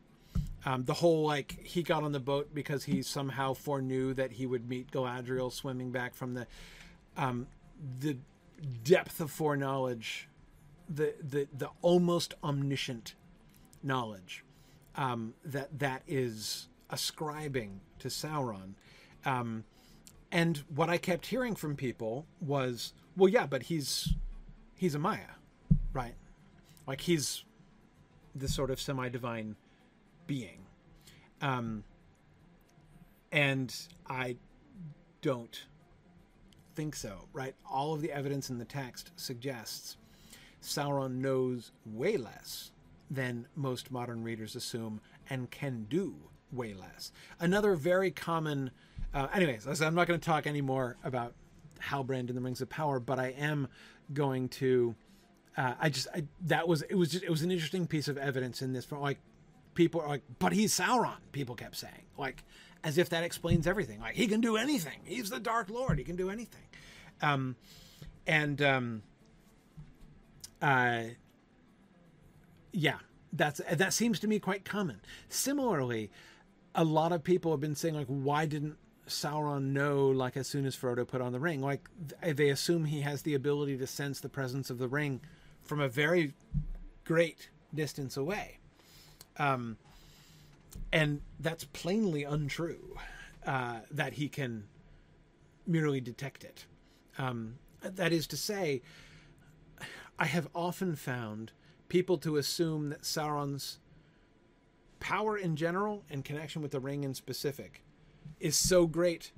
Um, 0.67 0.85
the 0.85 0.95
whole 0.95 1.25
like 1.25 1.65
he 1.65 1.85
got 1.85 2.03
on 2.03 2.11
the 2.11 2.19
boat 2.19 2.53
because 2.53 2.83
he 2.83 3.03
somehow 3.03 3.55
foreknew 3.55 4.15
that 4.15 4.33
he 4.33 4.47
would 4.47 4.69
meet 4.69 4.91
Galadriel 4.91 5.53
swimming 5.53 5.93
back 5.93 6.13
from 6.15 6.35
the 6.35 6.49
um, 7.17 7.47
the 8.01 8.17
depth 8.83 9.21
of 9.21 9.31
foreknowledge, 9.31 10.29
the 10.89 11.15
the 11.23 11.47
the 11.57 11.71
almost 11.83 12.35
omniscient 12.43 13.15
knowledge 13.81 14.45
um, 14.97 15.35
that 15.45 15.79
that 15.79 16.03
is 16.09 16.69
ascribing 16.91 17.81
to 18.01 18.09
Sauron. 18.09 18.75
Um, 19.25 19.63
and 20.33 20.59
what 20.75 20.89
I 20.89 20.99
kept 20.99 21.27
hearing 21.27 21.55
from 21.55 21.77
people 21.77 22.27
was, 22.41 22.93
well, 23.17 23.29
yeah, 23.29 23.47
but 23.47 23.65
he's 23.65 24.15
he's 24.77 24.95
a 24.95 24.99
Maia, 24.99 25.37
right? 25.93 26.15
Like 26.87 27.01
he's 27.01 27.45
this 28.35 28.55
sort 28.55 28.71
of 28.71 28.81
semi-divine 28.81 29.57
being. 30.27 30.67
Um, 31.43 31.85
and 33.33 33.75
I 34.09 34.37
don't 35.23 35.65
think 36.75 36.95
so, 36.95 37.29
right? 37.33 37.55
All 37.69 37.93
of 37.93 38.01
the 38.01 38.13
evidence 38.13 38.51
in 38.51 38.59
the 38.59 38.65
text 38.65 39.11
suggests 39.17 39.97
Sauron 40.63 41.17
knows 41.17 41.73
way 41.85 42.17
less 42.17 42.71
than 43.11 43.47
most 43.57 43.91
modern 43.91 44.23
readers 44.23 44.55
assume 44.55 45.01
and 45.29 45.51
can 45.51 45.87
do 45.89 46.15
way 46.53 46.75
less. 46.75 47.13
Another 47.39 47.75
very 47.75 48.11
common 48.11 48.71
uh, 49.13 49.27
anyways, 49.35 49.67
I'm 49.81 49.95
not 49.95 50.07
going 50.07 50.21
to 50.21 50.25
talk 50.25 50.47
anymore 50.47 50.97
about 51.05 51.35
Halbrand 51.81 52.29
and 52.29 52.37
the 52.37 52.41
Rings 52.41 52.61
of 52.61 52.69
Power, 52.69 53.01
but 53.01 53.19
I 53.19 53.29
am 53.29 53.69
going 54.13 54.49
to. 54.49 54.95
Uh, 55.57 55.75
I 55.81 55.89
just 55.89 56.07
I, 56.15 56.25
that 56.43 56.69
was 56.69 56.83
it 56.83 56.95
was 56.95 57.11
just 57.11 57.25
it 57.25 57.31
was 57.31 57.43
an 57.43 57.51
interesting 57.51 57.87
piece 57.87 58.09
of 58.09 58.17
evidence 58.17 58.63
in 58.63 58.73
this. 58.73 58.85
For 58.85 58.99
like 58.99 59.19
people 59.75 60.01
are 60.01 60.09
like, 60.09 60.23
but 60.39 60.53
he's 60.53 60.73
Sauron. 60.73 61.17
People 61.33 61.55
kept 61.55 61.77
saying 61.77 62.05
like 62.17 62.45
as 62.85 62.99
if 62.99 63.09
that 63.11 63.25
explains 63.25 63.67
everything. 63.67 64.01
Like 64.01 64.15
he 64.15 64.27
can 64.27 64.41
do 64.41 64.57
anything. 64.57 65.01
He's 65.05 65.31
the 65.31 65.41
Dark 65.41 65.71
Lord. 65.71 65.99
He 65.99 66.05
can 66.05 66.17
do 66.17 66.31
anything. 66.31 66.63
Um, 67.21 67.57
and 68.27 68.63
um, 68.63 69.03
uh, 70.63 71.03
yeah, 72.73 72.99
that's 73.33 73.61
that 73.73 73.93
seems 73.93 74.21
to 74.21 74.29
me 74.29 74.39
quite 74.39 74.65
common. 74.65 75.01
Similarly, 75.29 76.11
a 76.75 76.85
lot 76.85 77.13
of 77.13 77.25
people 77.25 77.51
have 77.51 77.61
been 77.61 77.75
saying 77.75 77.95
like, 77.95 78.07
why 78.07 78.47
didn't 78.47 78.77
Sauron 79.11 79.73
know 79.73 80.09
like 80.09 80.37
as 80.37 80.47
soon 80.47 80.65
as 80.65 80.77
Frodo 80.77 81.07
put 81.07 81.21
on 81.21 81.33
the 81.33 81.41
ring? 81.41 81.61
Like 81.61 81.89
they 82.23 82.49
assume 82.49 82.85
he 82.85 83.03
has 83.03 83.23
the 83.23 83.35
ability 83.35 83.77
to 83.79 83.87
sense 83.87 84.21
the 84.21 84.29
presence 84.29 84.71
of 84.71 84.79
the 84.79 84.89
ring 84.89 85.21
from 85.63 85.81
a 85.81 85.89
very 85.89 86.35
great 87.05 87.51
distance 87.75 88.17
away. 88.17 88.59
Um, 89.39 89.77
and 90.93 91.21
that's 91.39 91.65
plainly 91.65 92.25
untrue 92.25 92.97
uh, 93.47 93.81
that 93.91 94.15
he 94.15 94.29
can 94.29 94.65
merely 95.67 96.01
detect 96.01 96.45
it. 96.45 96.67
Um, 97.19 97.57
that 97.81 98.13
is 98.13 98.27
to 98.29 98.37
say, 98.37 98.83
I 100.19 100.27
have 100.27 100.49
often 100.55 100.97
found 100.97 101.53
people 101.89 102.19
to 102.19 102.37
assume 102.37 102.91
that 102.91 103.03
Sauron's 103.03 103.79
power 105.01 105.37
in 105.37 105.57
general 105.57 106.05
and 106.11 106.25
connection 106.25 106.61
with 106.61 106.71
the 106.73 106.81
ring 106.81 107.05
in 107.05 107.15
specific 107.15 107.83
is 108.41 108.57
so 108.57 108.87
great 108.87 109.33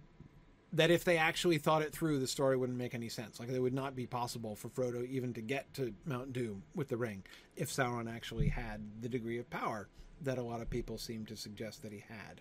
that 0.72 0.90
if 0.90 1.04
they 1.04 1.18
actually 1.18 1.58
thought 1.58 1.82
it 1.82 1.92
through, 1.92 2.18
the 2.18 2.26
story 2.26 2.56
wouldn't 2.56 2.78
make 2.78 2.94
any 2.94 3.08
sense. 3.08 3.38
Like 3.38 3.50
it 3.50 3.58
would 3.58 3.74
not 3.74 3.94
be 3.94 4.06
possible 4.06 4.56
for 4.56 4.68
Frodo 4.68 5.06
even 5.06 5.34
to 5.34 5.42
get 5.42 5.72
to 5.74 5.92
Mount 6.06 6.32
Doom 6.32 6.62
with 6.74 6.88
the 6.88 6.96
ring 6.96 7.24
if 7.56 7.68
Sauron 7.68 8.12
actually 8.12 8.48
had 8.48 8.80
the 9.02 9.08
degree 9.08 9.38
of 9.38 9.50
power 9.50 9.88
that 10.22 10.38
a 10.38 10.42
lot 10.42 10.62
of 10.62 10.70
people 10.70 10.96
seem 10.96 11.26
to 11.26 11.36
suggest 11.36 11.82
that 11.82 11.92
he 11.92 12.02
had. 12.08 12.40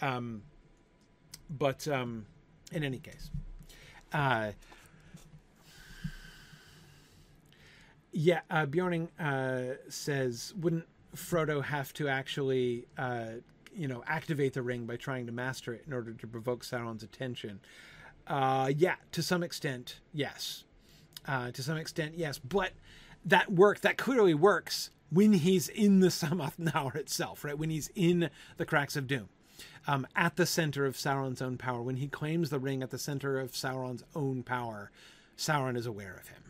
Um, 0.00 0.42
but 1.50 1.86
um, 1.88 2.24
in 2.72 2.82
any 2.82 2.98
case, 2.98 3.30
uh, 4.12 4.52
yeah, 8.12 8.40
uh, 8.50 8.66
Bjorning 8.66 9.08
uh, 9.18 9.76
says, 9.88 10.54
wouldn't 10.58 10.86
Frodo 11.14 11.62
have 11.62 11.92
to 11.94 12.08
actually, 12.08 12.86
uh, 12.96 13.26
you 13.74 13.88
know, 13.88 14.02
activate 14.06 14.54
the 14.54 14.62
ring 14.62 14.86
by 14.86 14.96
trying 14.96 15.26
to 15.26 15.32
master 15.32 15.72
it 15.72 15.84
in 15.86 15.92
order 15.92 16.12
to 16.12 16.26
provoke 16.26 16.64
Sauron's 16.64 17.02
attention? 17.02 17.60
Uh, 18.26 18.70
yeah, 18.76 18.96
to 19.12 19.22
some 19.22 19.42
extent, 19.42 20.00
yes. 20.12 20.64
Uh, 21.26 21.50
to 21.50 21.62
some 21.62 21.76
extent, 21.76 22.14
yes. 22.16 22.38
But 22.38 22.72
that 23.24 23.50
work 23.52 23.80
that 23.80 23.98
clearly 23.98 24.34
works 24.34 24.90
when 25.10 25.32
he's 25.32 25.68
in 25.68 26.00
the 26.00 26.08
Sammath 26.08 26.58
Naur 26.58 26.92
itself, 26.94 27.44
right? 27.44 27.58
When 27.58 27.70
he's 27.70 27.90
in 27.94 28.30
the 28.56 28.66
Cracks 28.66 28.96
of 28.96 29.06
Doom, 29.06 29.28
um, 29.86 30.06
at 30.14 30.36
the 30.36 30.46
center 30.46 30.86
of 30.86 30.96
Sauron's 30.96 31.42
own 31.42 31.58
power, 31.58 31.82
when 31.82 31.96
he 31.96 32.06
claims 32.06 32.50
the 32.50 32.58
ring 32.58 32.82
at 32.82 32.90
the 32.90 32.98
center 32.98 33.38
of 33.38 33.52
Sauron's 33.52 34.04
own 34.14 34.42
power, 34.42 34.90
Sauron 35.36 35.76
is 35.76 35.86
aware 35.86 36.16
of 36.20 36.28
him. 36.28 36.42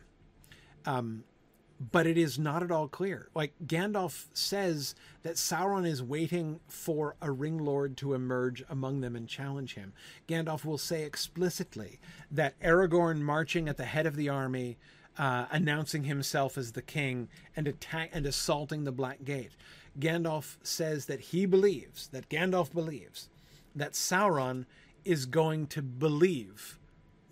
Um, 0.86 1.24
but 1.80 2.06
it 2.06 2.18
is 2.18 2.38
not 2.38 2.62
at 2.62 2.70
all 2.70 2.88
clear. 2.88 3.30
Like 3.34 3.54
Gandalf 3.64 4.26
says 4.34 4.94
that 5.22 5.36
Sauron 5.36 5.86
is 5.86 6.02
waiting 6.02 6.60
for 6.68 7.16
a 7.22 7.30
ring 7.30 7.56
lord 7.56 7.96
to 7.98 8.12
emerge 8.12 8.62
among 8.68 9.00
them 9.00 9.16
and 9.16 9.26
challenge 9.26 9.74
him. 9.74 9.94
Gandalf 10.28 10.64
will 10.64 10.78
say 10.78 11.04
explicitly 11.04 11.98
that 12.30 12.60
Aragorn 12.60 13.20
marching 13.20 13.66
at 13.66 13.78
the 13.78 13.86
head 13.86 14.06
of 14.06 14.16
the 14.16 14.28
army, 14.28 14.76
uh, 15.16 15.46
announcing 15.50 16.04
himself 16.04 16.58
as 16.58 16.72
the 16.72 16.82
king 16.82 17.28
and 17.56 17.66
attack 17.66 18.10
and 18.12 18.26
assaulting 18.26 18.84
the 18.84 18.92
Black 18.92 19.24
Gate. 19.24 19.52
Gandalf 19.98 20.58
says 20.62 21.06
that 21.06 21.20
he 21.20 21.46
believes 21.46 22.08
that 22.08 22.28
Gandalf 22.28 22.72
believes 22.72 23.30
that 23.74 23.92
Sauron 23.92 24.66
is 25.04 25.24
going 25.24 25.66
to 25.68 25.80
believe 25.80 26.78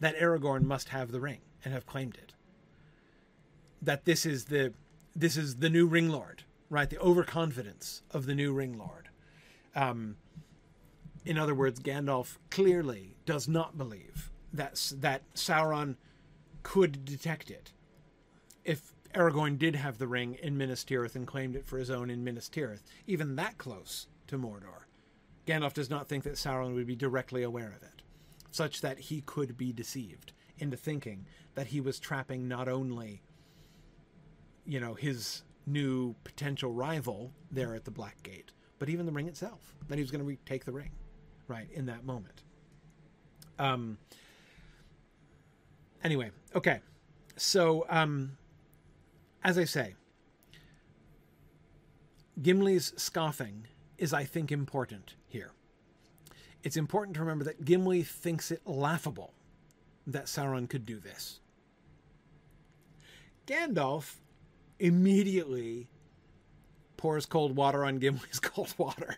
that 0.01 0.17
Aragorn 0.17 0.63
must 0.63 0.89
have 0.89 1.13
the 1.13 1.21
ring 1.21 1.41
and 1.65 1.75
have 1.75 1.87
claimed 1.87 2.17
it 2.17 2.33
that 3.83 4.05
this 4.05 4.27
is 4.27 4.47
the 4.47 4.73
this 5.15 5.37
is 5.37 5.57
the 5.57 5.71
new 5.71 5.87
ring 5.87 6.09
lord, 6.09 6.45
right? 6.71 6.89
The 6.89 6.99
overconfidence 6.99 8.03
of 8.11 8.27
the 8.27 8.35
new 8.35 8.53
ring 8.53 8.79
lord. 8.79 9.09
Um, 9.75 10.17
in 11.25 11.39
other 11.39 11.55
words, 11.55 11.81
Gandalf 11.81 12.39
clearly 12.51 13.17
does 13.27 13.49
not 13.49 13.77
believe 13.77 14.31
that 14.53 14.93
that 14.97 15.23
Sauron 15.35 15.97
could 16.63 17.05
detect 17.05 17.51
it. 17.51 17.73
If 18.65 18.95
Aragorn 19.15 19.59
did 19.59 19.75
have 19.75 19.99
the 19.99 20.07
ring 20.07 20.35
in 20.43 20.57
Minas 20.57 20.85
Tirith 20.85 21.17
and 21.17 21.27
claimed 21.27 21.57
it 21.57 21.67
for 21.67 21.79
his 21.79 21.91
own 21.91 22.11
in 22.11 22.25
Minas 22.25 22.49
Tirith, 22.49 22.83
even 23.07 23.37
that 23.37 23.59
close 23.59 24.07
to 24.27 24.39
Mordor, 24.39 24.85
Gandalf 25.47 25.73
does 25.73 25.91
not 25.91 26.09
think 26.09 26.25
that 26.25 26.35
Sauron 26.35 26.75
would 26.75 26.87
be 26.87 26.97
directly 26.97 27.43
aware 27.43 27.75
of 27.75 27.83
it, 27.83 28.03
such 28.51 28.81
that 28.83 28.99
he 28.99 29.23
could 29.23 29.57
be 29.57 29.73
deceived 29.73 30.33
into 30.59 30.77
thinking 30.77 31.27
that 31.55 31.69
he 31.69 31.81
was 31.81 31.99
trapping 31.99 32.47
not 32.47 32.69
only 32.69 33.23
you 34.69 34.79
know, 34.79 34.93
his 34.93 35.43
new 35.67 36.15
potential 36.25 36.73
rival 36.73 37.33
there 37.51 37.75
at 37.75 37.87
the 37.87 37.91
Black 37.91 38.23
Gate, 38.23 38.53
but 38.79 38.91
even 38.91 39.07
the 39.07 39.13
ring 39.13 39.27
itself. 39.27 39.75
That 39.89 39.97
he 39.97 40.03
was 40.03 40.11
going 40.11 40.21
to 40.21 40.27
retake 40.27 40.67
the 40.67 40.73
ring, 40.73 40.91
right, 41.49 41.69
in 41.73 41.87
that 41.87 42.05
moment. 42.05 42.43
Um, 43.59 43.97
anyway, 46.05 46.31
okay. 46.55 46.81
So, 47.37 47.87
um, 47.89 48.37
as 49.43 49.57
I 49.57 49.65
say, 49.65 49.95
Gimli's 52.43 52.93
scoffing 52.97 53.67
is, 53.97 54.13
I 54.13 54.25
think, 54.25 54.53
important 54.53 55.15
here. 55.27 55.53
It's 56.63 56.77
important 56.77 57.15
to 57.15 57.21
remember 57.21 57.45
that 57.45 57.65
Gimli 57.65 58.03
thinks 58.03 58.51
it 58.51 58.61
laughable 58.67 59.33
that 60.07 60.27
Sauron 60.27 60.69
could 60.69 60.85
do 60.85 61.01
this. 61.01 61.41
Gandalf 63.47 64.17
immediately 64.79 65.89
pours 66.97 67.27
cold 67.27 67.57
water 67.57 67.85
on 67.85 67.99
Gimli's 67.99 68.41
cold 68.43 68.75
water, 68.77 69.17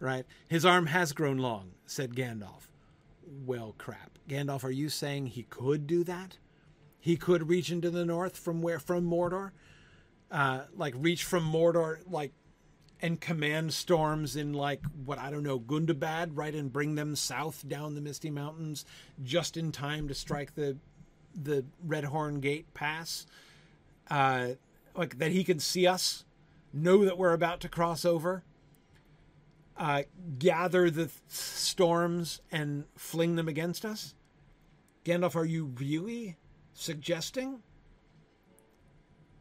right? 0.00 0.26
His 0.48 0.64
arm 0.64 0.86
has 0.86 1.12
grown 1.12 1.38
long, 1.38 1.72
said 1.86 2.14
Gandalf. 2.14 2.68
Well, 3.46 3.74
crap. 3.78 4.18
Gandalf, 4.28 4.64
are 4.64 4.70
you 4.70 4.88
saying 4.88 5.26
he 5.26 5.44
could 5.44 5.86
do 5.86 6.04
that? 6.04 6.38
He 7.00 7.16
could 7.16 7.48
reach 7.48 7.70
into 7.70 7.90
the 7.90 8.04
north 8.04 8.36
from 8.36 8.62
where? 8.62 8.78
From 8.78 9.08
Mordor? 9.08 9.52
Uh, 10.30 10.62
like 10.74 10.94
reach 10.96 11.24
from 11.24 11.50
Mordor, 11.50 11.98
like, 12.10 12.32
and 13.00 13.20
command 13.20 13.74
storms 13.74 14.36
in 14.36 14.54
like 14.54 14.80
what 15.04 15.18
I 15.18 15.30
don't 15.30 15.42
know, 15.42 15.58
Gundabad, 15.60 16.30
right, 16.32 16.54
and 16.54 16.72
bring 16.72 16.94
them 16.94 17.14
south 17.16 17.68
down 17.68 17.94
the 17.94 18.00
Misty 18.00 18.30
Mountains 18.30 18.86
just 19.22 19.56
in 19.56 19.72
time 19.72 20.08
to 20.08 20.14
strike 20.14 20.54
the 20.54 20.78
the 21.34 21.66
Redhorn 21.86 22.40
Gate 22.40 22.72
Pass. 22.72 23.26
Uh, 24.10 24.50
like 24.94 25.18
that 25.18 25.32
he 25.32 25.44
can 25.44 25.58
see 25.58 25.86
us, 25.86 26.24
know 26.72 27.04
that 27.04 27.18
we're 27.18 27.32
about 27.32 27.60
to 27.60 27.68
cross 27.68 28.04
over, 28.04 28.44
uh, 29.76 30.02
gather 30.38 30.90
the 30.90 31.06
th- 31.06 31.20
storms 31.28 32.40
and 32.52 32.84
fling 32.96 33.36
them 33.36 33.48
against 33.48 33.84
us? 33.84 34.14
Gandalf, 35.04 35.36
are 35.36 35.44
you 35.44 35.66
really 35.78 36.36
suggesting 36.72 37.62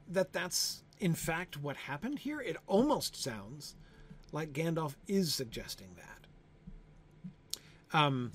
that 0.07 0.33
that's 0.33 0.83
in 0.99 1.13
fact 1.13 1.57
what 1.57 1.75
happened 1.75 2.19
here? 2.19 2.41
It 2.41 2.57
almost 2.67 3.15
sounds 3.15 3.75
like 4.31 4.51
Gandalf 4.53 4.95
is 5.07 5.33
suggesting 5.33 5.95
that. 5.95 6.09
Um, 7.97 8.31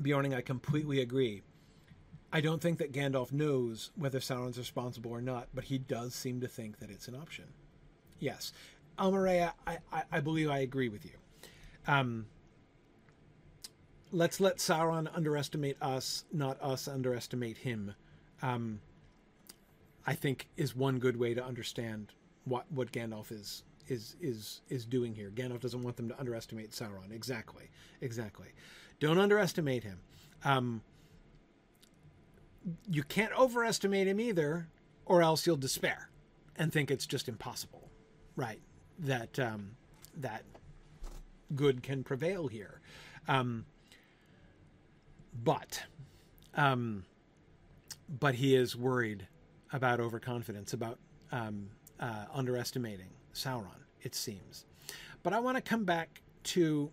Bjorning, 0.00 0.34
I 0.34 0.40
completely 0.40 1.00
agree. 1.00 1.42
I 2.36 2.42
don't 2.42 2.60
think 2.60 2.76
that 2.80 2.92
Gandalf 2.92 3.32
knows 3.32 3.92
whether 3.96 4.20
Sauron's 4.20 4.58
responsible 4.58 5.10
or 5.10 5.22
not, 5.22 5.48
but 5.54 5.64
he 5.64 5.78
does 5.78 6.14
seem 6.14 6.42
to 6.42 6.46
think 6.46 6.80
that 6.80 6.90
it's 6.90 7.08
an 7.08 7.14
option. 7.14 7.46
Yes. 8.18 8.52
Almaria, 8.98 9.54
I, 9.66 9.78
I, 9.90 10.02
I 10.12 10.20
believe 10.20 10.50
I 10.50 10.58
agree 10.58 10.90
with 10.90 11.06
you. 11.06 11.12
Um, 11.86 12.26
let's 14.12 14.38
let 14.38 14.58
Sauron 14.58 15.08
underestimate 15.16 15.78
us, 15.80 16.26
not 16.30 16.60
us 16.60 16.86
underestimate 16.86 17.56
him. 17.56 17.94
Um, 18.42 18.80
I 20.06 20.12
think 20.12 20.48
is 20.58 20.76
one 20.76 20.98
good 20.98 21.16
way 21.16 21.32
to 21.32 21.42
understand 21.42 22.12
what 22.44 22.70
what 22.70 22.92
Gandalf 22.92 23.32
is 23.32 23.62
is 23.88 24.14
is 24.20 24.60
is 24.68 24.84
doing 24.84 25.14
here. 25.14 25.30
Gandalf 25.34 25.60
doesn't 25.60 25.82
want 25.82 25.96
them 25.96 26.10
to 26.10 26.20
underestimate 26.20 26.72
Sauron. 26.72 27.12
Exactly, 27.12 27.70
exactly. 28.02 28.48
Don't 29.00 29.16
underestimate 29.18 29.84
him. 29.84 30.00
Um, 30.44 30.82
you 32.88 33.02
can't 33.02 33.32
overestimate 33.38 34.06
him 34.06 34.20
either, 34.20 34.68
or 35.04 35.22
else 35.22 35.46
you'll 35.46 35.56
despair 35.56 36.10
and 36.56 36.72
think 36.72 36.90
it's 36.90 37.06
just 37.06 37.28
impossible, 37.28 37.88
right? 38.34 38.60
That 38.98 39.38
um, 39.38 39.72
that 40.16 40.42
good 41.54 41.82
can 41.82 42.02
prevail 42.02 42.48
here. 42.48 42.80
Um, 43.28 43.66
but 45.44 45.84
um, 46.54 47.04
but 48.08 48.36
he 48.36 48.54
is 48.54 48.76
worried 48.76 49.26
about 49.72 50.00
overconfidence, 50.00 50.72
about 50.72 50.98
um, 51.32 51.68
uh, 52.00 52.24
underestimating 52.32 53.10
Sauron. 53.34 53.84
It 54.02 54.14
seems. 54.14 54.64
But 55.22 55.32
I 55.32 55.40
want 55.40 55.56
to 55.56 55.62
come 55.62 55.84
back 55.84 56.22
to 56.44 56.90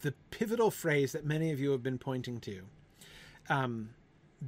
the 0.00 0.12
pivotal 0.30 0.70
phrase 0.70 1.12
that 1.12 1.24
many 1.24 1.52
of 1.52 1.60
you 1.60 1.70
have 1.70 1.82
been 1.82 1.98
pointing 1.98 2.40
to 2.40 2.62
um, 3.48 3.90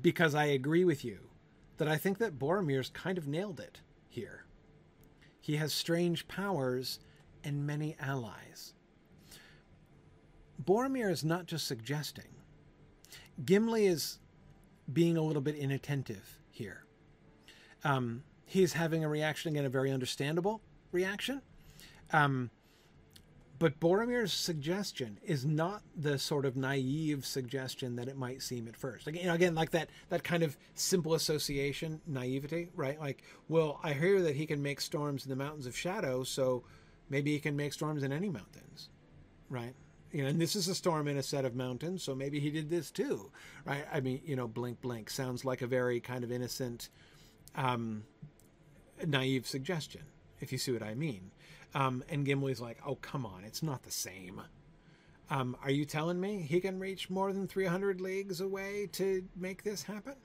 because 0.00 0.34
I 0.34 0.46
agree 0.46 0.84
with 0.84 1.04
you 1.04 1.18
that 1.78 1.88
I 1.88 1.96
think 1.96 2.18
that 2.18 2.38
Boromir's 2.38 2.90
kind 2.90 3.18
of 3.18 3.26
nailed 3.26 3.60
it 3.60 3.80
here. 4.08 4.44
He 5.40 5.56
has 5.56 5.72
strange 5.72 6.28
powers 6.28 6.98
and 7.44 7.66
many 7.66 7.96
allies. 8.00 8.74
Boromir 10.62 11.10
is 11.10 11.24
not 11.24 11.46
just 11.46 11.66
suggesting. 11.66 12.28
Gimli 13.44 13.86
is 13.86 14.18
being 14.92 15.16
a 15.16 15.22
little 15.22 15.42
bit 15.42 15.54
inattentive 15.54 16.38
here. 16.50 16.84
Um, 17.84 18.24
he's 18.44 18.72
having 18.72 19.04
a 19.04 19.08
reaction, 19.08 19.52
again, 19.52 19.64
a 19.64 19.70
very 19.70 19.92
understandable 19.92 20.60
reaction. 20.90 21.42
Um, 22.12 22.50
but 23.58 23.80
Boromir's 23.80 24.32
suggestion 24.32 25.18
is 25.22 25.44
not 25.44 25.82
the 25.96 26.18
sort 26.18 26.44
of 26.44 26.56
naive 26.56 27.26
suggestion 27.26 27.96
that 27.96 28.08
it 28.08 28.16
might 28.16 28.42
seem 28.42 28.68
at 28.68 28.76
first. 28.76 29.06
Again, 29.06 29.30
again, 29.30 29.54
like 29.54 29.70
that 29.70 29.90
that 30.10 30.22
kind 30.22 30.42
of 30.42 30.56
simple 30.74 31.14
association, 31.14 32.00
naivety, 32.06 32.68
right? 32.74 33.00
Like, 33.00 33.22
well, 33.48 33.80
I 33.82 33.92
hear 33.92 34.22
that 34.22 34.36
he 34.36 34.46
can 34.46 34.62
make 34.62 34.80
storms 34.80 35.24
in 35.24 35.30
the 35.30 35.36
mountains 35.36 35.66
of 35.66 35.76
shadow, 35.76 36.22
so 36.22 36.62
maybe 37.08 37.32
he 37.32 37.40
can 37.40 37.56
make 37.56 37.72
storms 37.72 38.02
in 38.02 38.12
any 38.12 38.28
mountains, 38.28 38.90
right? 39.50 39.74
You 40.12 40.22
know, 40.22 40.28
and 40.28 40.40
this 40.40 40.56
is 40.56 40.68
a 40.68 40.74
storm 40.74 41.08
in 41.08 41.18
a 41.18 41.22
set 41.22 41.44
of 41.44 41.54
mountains, 41.54 42.02
so 42.02 42.14
maybe 42.14 42.40
he 42.40 42.50
did 42.50 42.70
this 42.70 42.90
too, 42.90 43.30
right? 43.64 43.84
I 43.92 44.00
mean, 44.00 44.20
you 44.24 44.36
know, 44.36 44.46
blink, 44.46 44.80
blink 44.80 45.10
sounds 45.10 45.44
like 45.44 45.62
a 45.62 45.66
very 45.66 46.00
kind 46.00 46.24
of 46.24 46.32
innocent, 46.32 46.88
um, 47.54 48.04
naive 49.06 49.46
suggestion, 49.46 50.02
if 50.40 50.50
you 50.50 50.58
see 50.58 50.72
what 50.72 50.82
I 50.82 50.94
mean. 50.94 51.30
Um, 51.74 52.02
and 52.08 52.24
Gimli's 52.24 52.60
like, 52.60 52.78
"Oh, 52.86 52.96
come 52.96 53.26
on, 53.26 53.44
it's 53.44 53.62
not 53.62 53.82
the 53.82 53.90
same." 53.90 54.42
Um, 55.30 55.56
are 55.62 55.70
you 55.70 55.84
telling 55.84 56.20
me 56.20 56.40
he 56.40 56.60
can 56.60 56.78
reach 56.78 57.10
more 57.10 57.32
than 57.32 57.46
300 57.46 58.00
leagues 58.00 58.40
away 58.40 58.88
to 58.92 59.24
make 59.36 59.62
this 59.62 59.82
happen? 59.82 60.16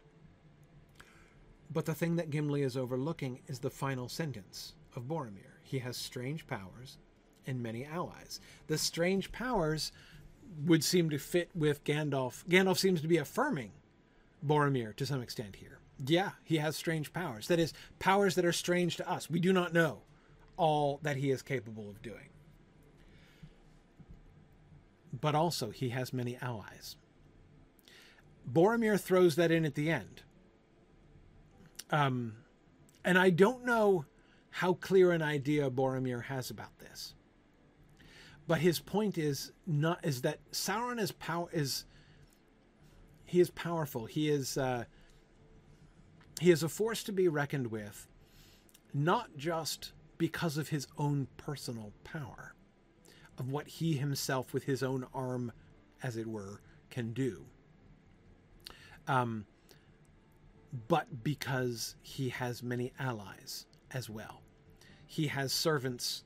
But 1.69 1.85
the 1.85 1.95
thing 1.95 2.15
that 2.15 2.29
Gimli 2.29 2.61
is 2.61 2.77
overlooking 2.77 3.41
is 3.47 3.59
the 3.59 3.69
final 3.69 4.07
sentence 4.07 4.73
of 4.95 5.03
Boromir. 5.03 5.59
He 5.63 5.79
has 5.79 5.97
strange 5.97 6.47
powers 6.47 6.97
and 7.45 7.61
many 7.61 7.83
allies. 7.83 8.39
The 8.67 8.77
strange 8.77 9.31
powers 9.31 9.91
would 10.65 10.83
seem 10.83 11.09
to 11.09 11.17
fit 11.17 11.49
with 11.55 11.83
Gandalf. 11.83 12.45
Gandalf 12.45 12.77
seems 12.77 13.01
to 13.01 13.07
be 13.07 13.17
affirming 13.17 13.71
Boromir 14.45 14.95
to 14.95 15.05
some 15.05 15.21
extent 15.21 15.57
here. 15.57 15.79
Yeah, 16.05 16.31
he 16.43 16.57
has 16.57 16.75
strange 16.75 17.11
powers. 17.11 17.47
That 17.47 17.59
is, 17.59 17.73
powers 17.99 18.35
that 18.35 18.45
are 18.45 18.53
strange 18.53 18.97
to 18.97 19.09
us. 19.09 19.29
We 19.29 19.39
do 19.39 19.51
not 19.51 19.73
know 19.73 20.01
all 20.57 20.99
that 21.03 21.17
he 21.17 21.31
is 21.31 21.41
capable 21.41 21.89
of 21.89 22.01
doing. 22.01 22.29
But 25.19 25.35
also, 25.35 25.69
he 25.69 25.89
has 25.89 26.11
many 26.11 26.37
allies. 26.41 26.97
Boromir 28.51 28.99
throws 28.99 29.35
that 29.35 29.51
in 29.51 29.65
at 29.65 29.75
the 29.75 29.89
end. 29.89 30.23
Um, 31.91 32.33
and 33.05 33.17
I 33.17 33.29
don't 33.29 33.65
know 33.65 34.05
how 34.49 34.73
clear 34.73 35.11
an 35.11 35.21
idea 35.21 35.69
Boromir 35.69 36.23
has 36.25 36.49
about 36.49 36.77
this. 36.79 37.13
But 38.47 38.59
his 38.59 38.79
point 38.79 39.17
is 39.17 39.51
not 39.65 40.03
is 40.03 40.21
that 40.21 40.39
Sauron 40.51 40.99
is 40.99 41.11
power 41.13 41.47
is 41.53 41.85
he 43.25 43.39
is 43.39 43.49
powerful. 43.49 44.05
He 44.05 44.29
is 44.29 44.57
uh, 44.57 44.83
he 46.39 46.51
is 46.51 46.61
a 46.61 46.69
force 46.69 47.03
to 47.03 47.11
be 47.11 47.27
reckoned 47.27 47.67
with, 47.67 48.07
not 48.93 49.37
just 49.37 49.93
because 50.23 50.57
of 50.57 50.69
his 50.69 50.87
own 50.97 51.27
personal 51.35 51.91
power, 52.05 52.53
of 53.37 53.51
what 53.51 53.67
he 53.67 53.97
himself 53.97 54.53
with 54.53 54.63
his 54.63 54.81
own 54.81 55.05
arm, 55.13 55.51
as 56.01 56.15
it 56.15 56.25
were, 56.25 56.61
can 56.89 57.11
do. 57.11 57.43
Um, 59.05 59.45
but 60.87 61.25
because 61.25 61.97
he 62.01 62.29
has 62.29 62.63
many 62.63 62.93
allies 62.97 63.65
as 63.91 64.09
well. 64.09 64.39
He 65.05 65.27
has 65.27 65.51
servants 65.51 66.23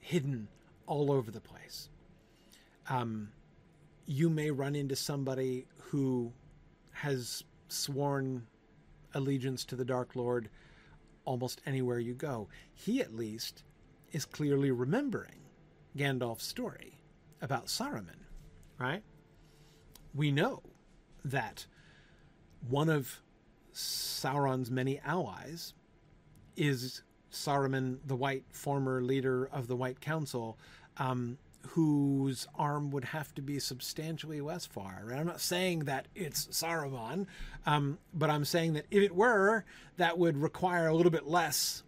hidden 0.00 0.48
all 0.86 1.12
over 1.12 1.30
the 1.30 1.42
place. 1.42 1.90
Um, 2.88 3.28
you 4.06 4.30
may 4.30 4.50
run 4.50 4.74
into 4.74 4.96
somebody 4.96 5.66
who 5.90 6.32
has 6.92 7.44
sworn 7.68 8.46
allegiance 9.12 9.66
to 9.66 9.76
the 9.76 9.84
Dark 9.84 10.16
Lord 10.16 10.48
almost 11.24 11.60
anywhere 11.66 11.98
you 11.98 12.14
go. 12.14 12.48
He, 12.74 13.00
at 13.00 13.14
least, 13.14 13.62
is 14.12 14.24
clearly 14.24 14.70
remembering 14.70 15.40
Gandalf's 15.96 16.44
story 16.44 16.98
about 17.42 17.66
Saruman, 17.66 18.26
right? 18.78 19.02
We 20.14 20.30
know 20.30 20.62
that 21.24 21.66
one 22.68 22.88
of 22.88 23.20
Sauron's 23.72 24.70
many 24.70 25.00
allies 25.00 25.74
is 26.56 27.02
Saruman 27.32 27.98
the 28.06 28.16
White, 28.16 28.44
former 28.52 29.02
leader 29.02 29.48
of 29.52 29.66
the 29.66 29.76
White 29.76 30.00
Council, 30.00 30.58
um, 30.96 31.38
whose 31.68 32.46
arm 32.56 32.90
would 32.90 33.04
have 33.06 33.34
to 33.34 33.42
be 33.42 33.58
substantially 33.58 34.40
less 34.40 34.66
far. 34.66 35.06
And 35.08 35.18
I'm 35.18 35.26
not 35.26 35.40
saying 35.40 35.80
that 35.80 36.06
it's 36.14 36.46
Saruman, 36.46 37.26
um, 37.66 37.98
but 38.12 38.30
I'm 38.30 38.44
saying 38.44 38.74
that 38.74 38.86
if 38.90 39.02
it 39.02 39.14
were, 39.14 39.64
that 39.96 40.18
would 40.18 40.36
require 40.36 40.86
a 40.86 40.94
little 40.94 41.12
bit 41.12 41.26
less, 41.26 41.82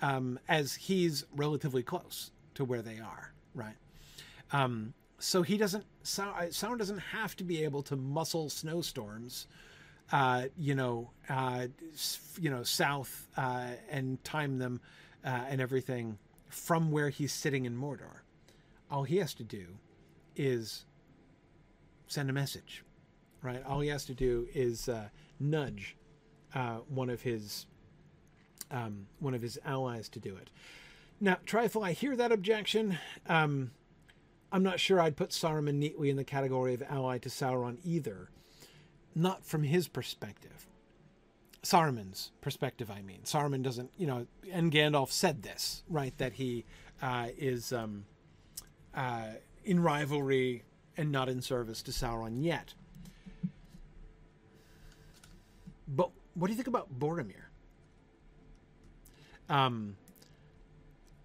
um, 0.00 0.38
as 0.48 0.74
he's 0.74 1.24
relatively 1.34 1.82
close 1.82 2.30
to 2.54 2.64
where 2.64 2.82
they 2.82 2.98
are, 2.98 3.32
right? 3.54 3.76
Um, 4.52 4.94
so 5.18 5.42
he 5.42 5.56
doesn't. 5.56 5.84
Sauron 6.04 6.78
doesn't 6.78 6.98
have 6.98 7.36
to 7.36 7.44
be 7.44 7.64
able 7.64 7.82
to 7.82 7.96
muscle 7.96 8.48
snowstorms 8.48 9.46
uh, 10.12 10.44
you 10.56 10.74
know, 10.74 11.10
uh, 11.28 11.66
you 12.40 12.50
know, 12.50 12.62
south 12.62 13.28
uh, 13.36 13.66
and 13.90 14.22
time 14.24 14.58
them 14.58 14.80
uh, 15.24 15.44
and 15.48 15.60
everything 15.60 16.18
from 16.48 16.90
where 16.90 17.10
he's 17.10 17.32
sitting 17.32 17.66
in 17.66 17.76
Mordor. 17.76 18.20
All 18.90 19.04
he 19.04 19.16
has 19.18 19.34
to 19.34 19.44
do 19.44 19.78
is 20.36 20.84
send 22.06 22.30
a 22.30 22.32
message, 22.32 22.84
right? 23.42 23.62
All 23.64 23.80
he 23.80 23.88
has 23.88 24.04
to 24.06 24.14
do 24.14 24.48
is 24.54 24.88
uh, 24.88 25.08
nudge 25.38 25.96
uh, 26.54 26.78
one 26.88 27.10
of 27.10 27.22
his 27.22 27.66
um, 28.70 29.06
one 29.18 29.34
of 29.34 29.42
his 29.42 29.58
allies 29.64 30.08
to 30.10 30.20
do 30.20 30.36
it. 30.36 30.50
Now, 31.20 31.38
Trifle, 31.46 31.82
I 31.82 31.92
hear 31.92 32.14
that 32.16 32.32
objection. 32.32 32.98
Um, 33.26 33.70
I'm 34.52 34.62
not 34.62 34.78
sure 34.78 35.00
I'd 35.00 35.16
put 35.16 35.30
Saruman 35.30 35.74
neatly 35.74 36.10
in 36.10 36.16
the 36.16 36.24
category 36.24 36.74
of 36.74 36.82
ally 36.88 37.18
to 37.18 37.28
Sauron 37.28 37.78
either 37.82 38.30
not 39.14 39.44
from 39.44 39.64
his 39.64 39.88
perspective. 39.88 40.66
Saruman's 41.62 42.30
perspective, 42.40 42.90
I 42.90 43.02
mean. 43.02 43.20
Saruman 43.24 43.62
doesn't, 43.62 43.90
you 43.96 44.06
know, 44.06 44.26
and 44.50 44.70
Gandalf 44.70 45.10
said 45.10 45.42
this, 45.42 45.82
right? 45.88 46.16
That 46.18 46.34
he 46.34 46.64
uh, 47.02 47.28
is 47.36 47.72
um, 47.72 48.04
uh, 48.98 49.34
in 49.64 49.80
rivalry 49.80 50.64
and 50.96 51.12
not 51.12 51.28
in 51.28 51.40
service 51.40 51.82
to 51.82 51.92
Sauron 51.92 52.42
yet. 52.42 52.74
But 55.86 56.10
what 56.34 56.48
do 56.48 56.52
you 56.52 56.56
think 56.56 56.66
about 56.66 56.98
Boromir? 56.98 57.44
Um, 59.48 59.96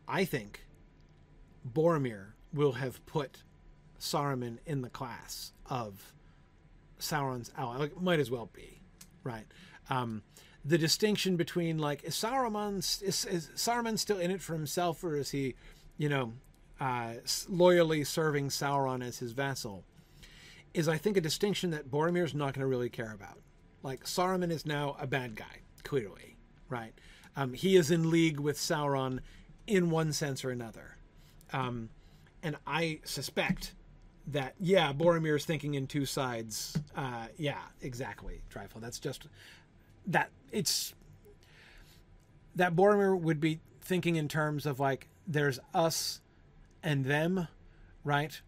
I 0.08 0.24
think 0.24 0.66
Boromir 1.74 2.34
will 2.54 2.74
have 2.74 3.04
put 3.08 3.42
Saruman 4.00 4.60
in 4.68 4.84
the 4.84 4.90
class 4.90 5.52
of 5.66 6.14
Sauron's 7.00 7.52
ally. 7.58 7.78
Like, 7.78 8.00
might 8.00 8.20
as 8.20 8.30
well 8.30 8.50
be, 8.54 8.82
right? 9.24 9.48
Um, 9.90 10.22
the 10.64 10.78
distinction 10.78 11.38
between 11.38 11.80
like 11.80 12.04
is 12.04 12.14
Saruman 12.14 12.78
is, 12.78 13.26
is 13.26 13.50
Saruman 13.56 13.98
still 13.98 14.20
in 14.20 14.30
it 14.30 14.42
for 14.42 14.54
himself, 14.54 15.04
or 15.04 15.18
is 15.18 15.32
he, 15.32 15.56
you 15.98 16.08
know, 16.08 16.34
uh, 16.80 17.14
loyally 17.48 18.04
serving 18.04 18.50
Sauron 18.50 19.06
as 19.06 19.20
his 19.20 19.32
vassal? 19.32 19.84
Is 20.74 20.88
I 20.88 20.98
think 20.98 21.18
a 21.18 21.22
distinction 21.22 21.72
that 21.72 21.92
Boromir's 21.92 22.34
not 22.34 22.54
going 22.54 22.62
to 22.62 22.68
really 22.68 22.90
care 22.90 23.14
about. 23.14 23.40
Like 23.84 24.06
Saruman 24.06 24.52
is 24.52 24.66
now 24.66 24.96
a 25.00 25.06
bad 25.06 25.36
guy, 25.36 25.62
clearly, 25.84 26.38
right? 26.70 26.94
Um, 27.36 27.54
he 27.54 27.76
is 27.76 27.92
in 27.92 28.10
league 28.10 28.40
with 28.40 28.58
Sauron 28.58 29.20
in 29.68 29.90
one 29.90 30.14
sense 30.14 30.44
or 30.44 30.50
another. 30.50 30.96
Um, 31.52 31.90
and 32.42 32.58
I 32.66 33.00
suspect 33.04 33.74
that 34.28 34.56
yeah, 34.60 34.94
Boromir 34.94 35.36
is 35.36 35.46
thinking 35.46 35.76
in 35.76 35.88
two 35.88 36.06
sides. 36.06 36.78
Uh, 36.96 37.28
yeah, 37.38 37.62
exactly, 37.82 38.42
Trifle. 38.50 38.82
That's 38.82 39.00
just 39.00 39.28
that 40.08 40.30
it's 40.52 40.94
that 42.56 42.76
Boromir 42.76 43.20
would 43.20 43.40
be 43.40 43.60
thinking 43.82 44.16
in 44.16 44.28
terms 44.28 44.66
of 44.66 44.80
like 44.80 45.10
there's 45.28 45.60
us 45.74 46.22
and 46.84 47.06
them, 47.06 47.48
right? 48.04 48.42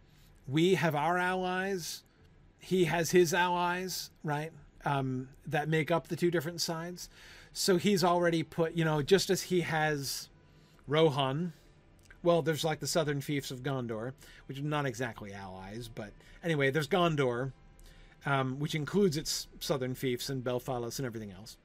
We 0.48 0.76
have 0.76 0.96
our 0.96 1.18
allies. 1.18 2.04
He 2.60 2.86
has 2.86 3.12
his 3.12 3.34
allies, 3.34 4.12
right? 4.24 4.52
Um, 4.84 5.30
that 5.48 5.70
make 5.70 5.90
up 5.90 6.08
the 6.08 6.16
two 6.16 6.30
different 6.30 6.62
sides. 6.62 7.10
So 7.54 7.78
he's 7.78 8.04
already 8.04 8.44
put, 8.44 8.74
you 8.74 8.86
know, 8.86 9.02
just 9.02 9.30
as 9.30 9.44
he 9.44 9.62
has 9.62 10.30
Rohan, 10.88 11.54
well, 12.22 12.42
there's 12.42 12.64
like 12.64 12.80
the 12.80 12.88
southern 12.88 13.22
fiefs 13.22 13.52
of 13.52 13.64
Gondor, 13.64 14.14
which 14.48 14.60
are 14.60 14.64
not 14.64 14.86
exactly 14.86 15.32
allies, 15.32 15.88
but 15.88 16.12
anyway, 16.44 16.72
there's 16.72 16.88
Gondor, 16.88 17.54
um, 18.26 18.60
which 18.60 18.76
includes 18.76 19.16
its 19.16 19.48
southern 19.60 19.96
fiefs 19.96 20.30
and 20.30 20.44
Belfalas 20.44 20.98
and 20.98 21.06
everything 21.06 21.32
else. 21.32 21.58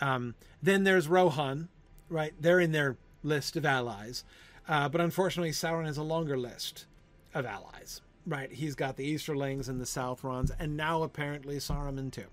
Um, 0.00 0.34
then 0.62 0.84
there's 0.84 1.08
Rohan, 1.08 1.68
right? 2.08 2.32
They're 2.40 2.60
in 2.60 2.72
their 2.72 2.96
list 3.22 3.56
of 3.56 3.66
allies, 3.66 4.24
uh, 4.68 4.88
but 4.88 5.00
unfortunately, 5.00 5.50
Sauron 5.50 5.86
has 5.86 5.98
a 5.98 6.02
longer 6.02 6.36
list 6.36 6.86
of 7.34 7.46
allies, 7.46 8.00
right? 8.26 8.50
He's 8.50 8.74
got 8.74 8.96
the 8.96 9.04
Easterlings 9.04 9.68
and 9.68 9.80
the 9.80 9.84
Southrons, 9.84 10.50
and 10.58 10.76
now 10.76 11.02
apparently 11.02 11.56
Saruman 11.56 12.10
too. 12.10 12.26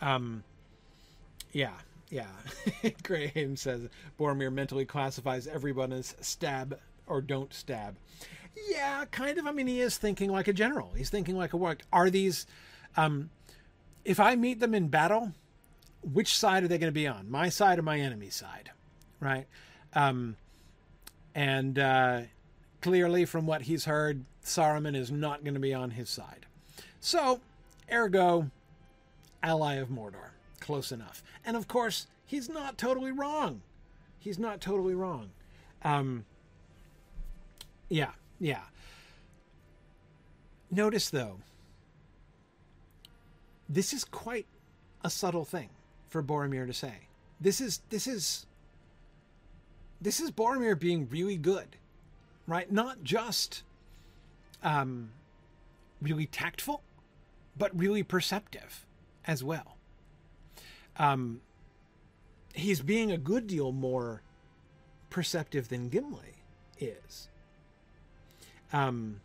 Um, 0.00 0.44
yeah, 1.52 1.74
yeah. 2.10 2.26
Graham 3.02 3.56
says 3.56 3.88
Boromir 4.18 4.52
mentally 4.52 4.84
classifies 4.84 5.46
everyone 5.46 5.92
as 5.92 6.14
stab 6.20 6.78
or 7.06 7.20
don't 7.20 7.52
stab. 7.54 7.96
Yeah, 8.68 9.04
kind 9.10 9.38
of. 9.38 9.46
I 9.46 9.52
mean, 9.52 9.66
he 9.66 9.80
is 9.80 9.96
thinking 9.96 10.30
like 10.30 10.48
a 10.48 10.52
general. 10.52 10.92
He's 10.94 11.08
thinking 11.08 11.36
like 11.36 11.54
a 11.54 11.56
what? 11.56 11.82
Are 11.92 12.10
these, 12.10 12.46
um, 12.96 13.30
if 14.04 14.20
I 14.20 14.34
meet 14.34 14.60
them 14.60 14.74
in 14.74 14.88
battle, 14.88 15.32
which 16.02 16.36
side 16.36 16.64
are 16.64 16.68
they 16.68 16.78
going 16.78 16.92
to 16.92 16.94
be 16.94 17.06
on? 17.06 17.30
My 17.30 17.48
side 17.48 17.78
or 17.78 17.82
my 17.82 17.98
enemy's 17.98 18.34
side? 18.34 18.70
Right. 19.20 19.46
Um, 19.94 20.36
and 21.34 21.78
uh, 21.78 22.20
clearly, 22.80 23.24
from 23.24 23.46
what 23.46 23.62
he's 23.62 23.84
heard, 23.84 24.24
Saruman 24.44 24.96
is 24.96 25.10
not 25.10 25.44
going 25.44 25.54
to 25.54 25.60
be 25.60 25.74
on 25.74 25.90
his 25.90 26.10
side. 26.10 26.46
So, 27.00 27.40
ergo, 27.90 28.50
ally 29.42 29.74
of 29.74 29.88
Mordor 29.88 30.30
close 30.60 30.92
enough. 30.92 31.22
And 31.44 31.56
of 31.56 31.66
course, 31.68 32.06
he's 32.24 32.48
not 32.48 32.78
totally 32.78 33.12
wrong. 33.12 33.62
He's 34.18 34.38
not 34.38 34.60
totally 34.60 34.94
wrong. 34.94 35.30
Um, 35.82 36.24
Yeah, 37.88 38.12
yeah. 38.38 38.62
Notice 40.70 41.10
though, 41.10 41.38
this 43.68 43.92
is 43.92 44.04
quite 44.04 44.46
a 45.04 45.10
subtle 45.10 45.44
thing 45.44 45.68
for 46.08 46.22
Boromir 46.22 46.66
to 46.66 46.72
say. 46.72 46.94
This 47.40 47.60
is 47.60 47.80
this 47.90 48.06
is 48.06 48.46
this 50.02 50.20
is 50.20 50.30
Boromir 50.30 50.78
being 50.78 51.08
really 51.08 51.36
good, 51.36 51.76
right? 52.46 52.70
Not 52.70 53.02
just 53.04 53.62
um, 54.62 55.10
really 56.00 56.26
tactful, 56.26 56.82
but 57.56 57.76
really 57.78 58.02
perceptive 58.02 58.84
as 59.26 59.44
well. 59.44 59.76
Um, 60.96 61.40
he's 62.54 62.80
being 62.80 63.10
a 63.10 63.18
good 63.18 63.46
deal 63.46 63.72
more 63.72 64.22
perceptive 65.08 65.68
than 65.68 65.88
Gimli 65.88 66.42
is. 66.78 67.28
Um, 68.72 69.20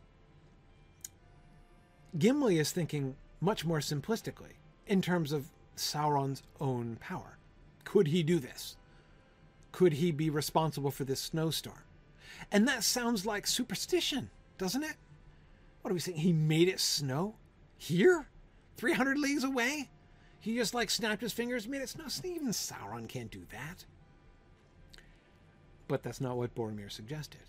Gimli 2.17 2.59
is 2.59 2.71
thinking 2.71 3.15
much 3.41 3.65
more 3.65 3.79
simplistically 3.79 4.57
in 4.85 5.01
terms 5.01 5.31
of 5.31 5.47
Sauron's 5.75 6.43
own 6.59 6.97
power. 6.99 7.37
Could 7.83 8.07
he 8.07 8.23
do 8.23 8.39
this? 8.39 8.76
Could 9.71 9.93
he 9.93 10.11
be 10.11 10.29
responsible 10.29 10.91
for 10.91 11.03
this 11.03 11.19
snowstorm? 11.19 11.83
And 12.51 12.67
that 12.67 12.83
sounds 12.83 13.25
like 13.25 13.47
superstition, 13.47 14.29
doesn't 14.57 14.83
it? 14.83 14.95
What 15.81 15.91
are 15.91 15.93
we 15.93 15.99
saying? 15.99 16.19
He 16.19 16.33
made 16.33 16.67
it 16.67 16.79
snow 16.79 17.35
here, 17.77 18.27
300 18.77 19.17
leagues 19.17 19.43
away? 19.43 19.89
He 20.39 20.55
just 20.55 20.73
like 20.73 20.89
snapped 20.89 21.21
his 21.21 21.33
fingers, 21.33 21.67
made 21.67 21.81
it 21.81 21.89
snow. 21.89 22.05
Even 22.23 22.49
Sauron 22.49 23.07
can't 23.07 23.31
do 23.31 23.45
that. 23.51 23.85
But 25.87 26.03
that's 26.03 26.21
not 26.21 26.37
what 26.37 26.55
Boromir 26.55 26.91
suggested. 26.91 27.41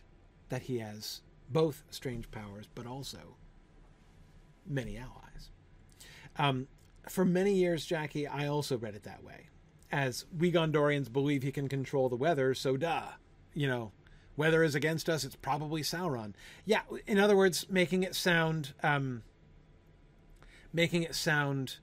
That 0.49 0.63
he 0.63 0.79
has 0.79 1.21
both 1.51 1.83
strange 1.91 2.31
powers, 2.31 2.67
but 2.75 2.87
also 2.87 3.37
many 4.67 4.97
allies. 4.97 5.51
Um, 6.37 6.69
for 7.09 7.25
many 7.25 7.55
years, 7.55 7.85
Jackie, 7.85 8.27
I 8.27 8.47
also 8.47 8.77
read 8.77 8.95
it 8.95 9.05
that 9.05 9.25
way. 9.25 9.49
As 9.91 10.27
we 10.37 10.53
Gondorians 10.53 11.11
believe 11.11 11.43
he 11.43 11.53
can 11.53 11.69
control 11.69 12.09
the 12.09 12.17
weather, 12.17 12.55
so 12.55 12.77
duh. 12.77 13.09
You 13.55 13.67
know, 13.67 13.93
weather 14.37 14.63
is 14.63 14.75
against 14.75 15.09
us, 15.09 15.25
it's 15.25 15.37
probably 15.37 15.83
Sauron. 15.83 16.35
Yeah, 16.65 16.83
in 17.07 17.19
other 17.19 17.37
words, 17.37 17.67
making 17.71 18.03
it 18.03 18.15
sound 18.15 18.75
um, 18.83 19.23
making 20.73 21.03
it 21.03 21.15
sound 21.15 21.77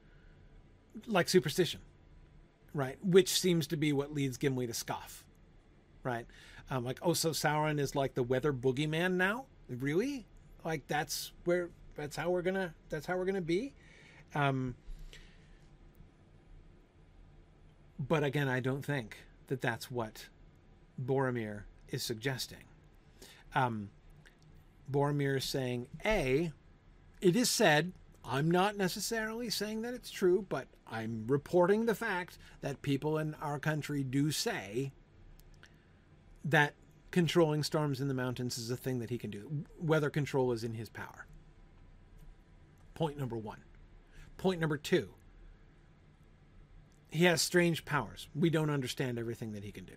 like 1.08 1.30
superstition, 1.30 1.82
right? 2.74 2.98
Which 3.04 3.30
seems 3.30 3.68
to 3.68 3.78
be 3.78 3.92
what 3.92 4.14
leads 4.14 4.38
Gimli 4.38 4.68
to 4.68 4.74
scoff, 4.74 5.26
right? 6.04 6.26
Um, 6.70 6.84
like, 6.84 7.00
oh, 7.02 7.14
so 7.14 7.32
Sauron 7.32 7.80
is 7.80 7.96
like 7.96 8.14
the 8.14 8.24
weather 8.24 8.54
boogeyman 8.54 9.14
now? 9.14 9.46
Really? 9.70 10.26
Like 10.64 10.88
that's 10.88 11.32
where 11.44 11.70
that's 11.96 12.16
how 12.16 12.30
we're 12.30 12.42
gonna 12.42 12.74
that's 12.90 13.06
how 13.06 13.18
we're 13.18 13.26
gonna 13.26 13.42
be. 13.42 13.74
Um, 14.34 14.76
but 18.00 18.24
again, 18.24 18.48
I 18.48 18.60
don't 18.60 18.84
think 18.84 19.18
that 19.48 19.62
that's 19.62 19.90
what 19.90 20.28
Boromir 21.04 21.64
is 21.90 22.04
suggesting. 22.04 22.64
Um, 23.54 23.90
Boromir 24.92 25.38
is 25.38 25.46
saying, 25.46 25.88
A, 26.06 26.52
it 27.22 27.36
is 27.36 27.50
said, 27.50 27.94
I'm 28.24 28.50
not 28.50 28.76
necessarily 28.76 29.50
saying 29.50 29.82
that 29.84 29.94
it's 29.94 30.12
true, 30.12 30.46
but 30.48 30.68
I'm 30.88 31.26
reporting 31.28 31.86
the 31.86 31.96
fact 31.96 32.38
that 32.62 32.82
people 32.82 33.18
in 33.18 33.36
our 33.36 33.60
country 33.60 34.04
do 34.04 34.32
say 34.32 34.92
that 36.44 36.74
controlling 37.12 37.64
storms 37.64 38.02
in 38.02 38.08
the 38.08 38.14
mountains 38.14 38.58
is 38.58 38.70
a 38.70 38.78
thing 38.78 39.00
that 39.00 39.10
he 39.10 39.18
can 39.18 39.30
do. 39.30 39.66
Weather 39.80 40.10
control 40.10 40.52
is 40.52 40.64
in 40.64 40.74
his 40.74 40.90
power. 40.90 41.28
Point 42.94 43.18
number 43.18 43.38
one. 43.38 43.60
Point 44.38 44.60
number 44.60 44.78
two. 44.78 45.10
He 47.16 47.26
has 47.26 47.42
strange 47.42 47.86
powers. 47.86 48.28
We 48.36 48.50
don't 48.50 48.70
understand 48.70 49.18
everything 49.18 49.54
that 49.54 49.64
he 49.64 49.72
can 49.72 49.86
do. 49.86 49.96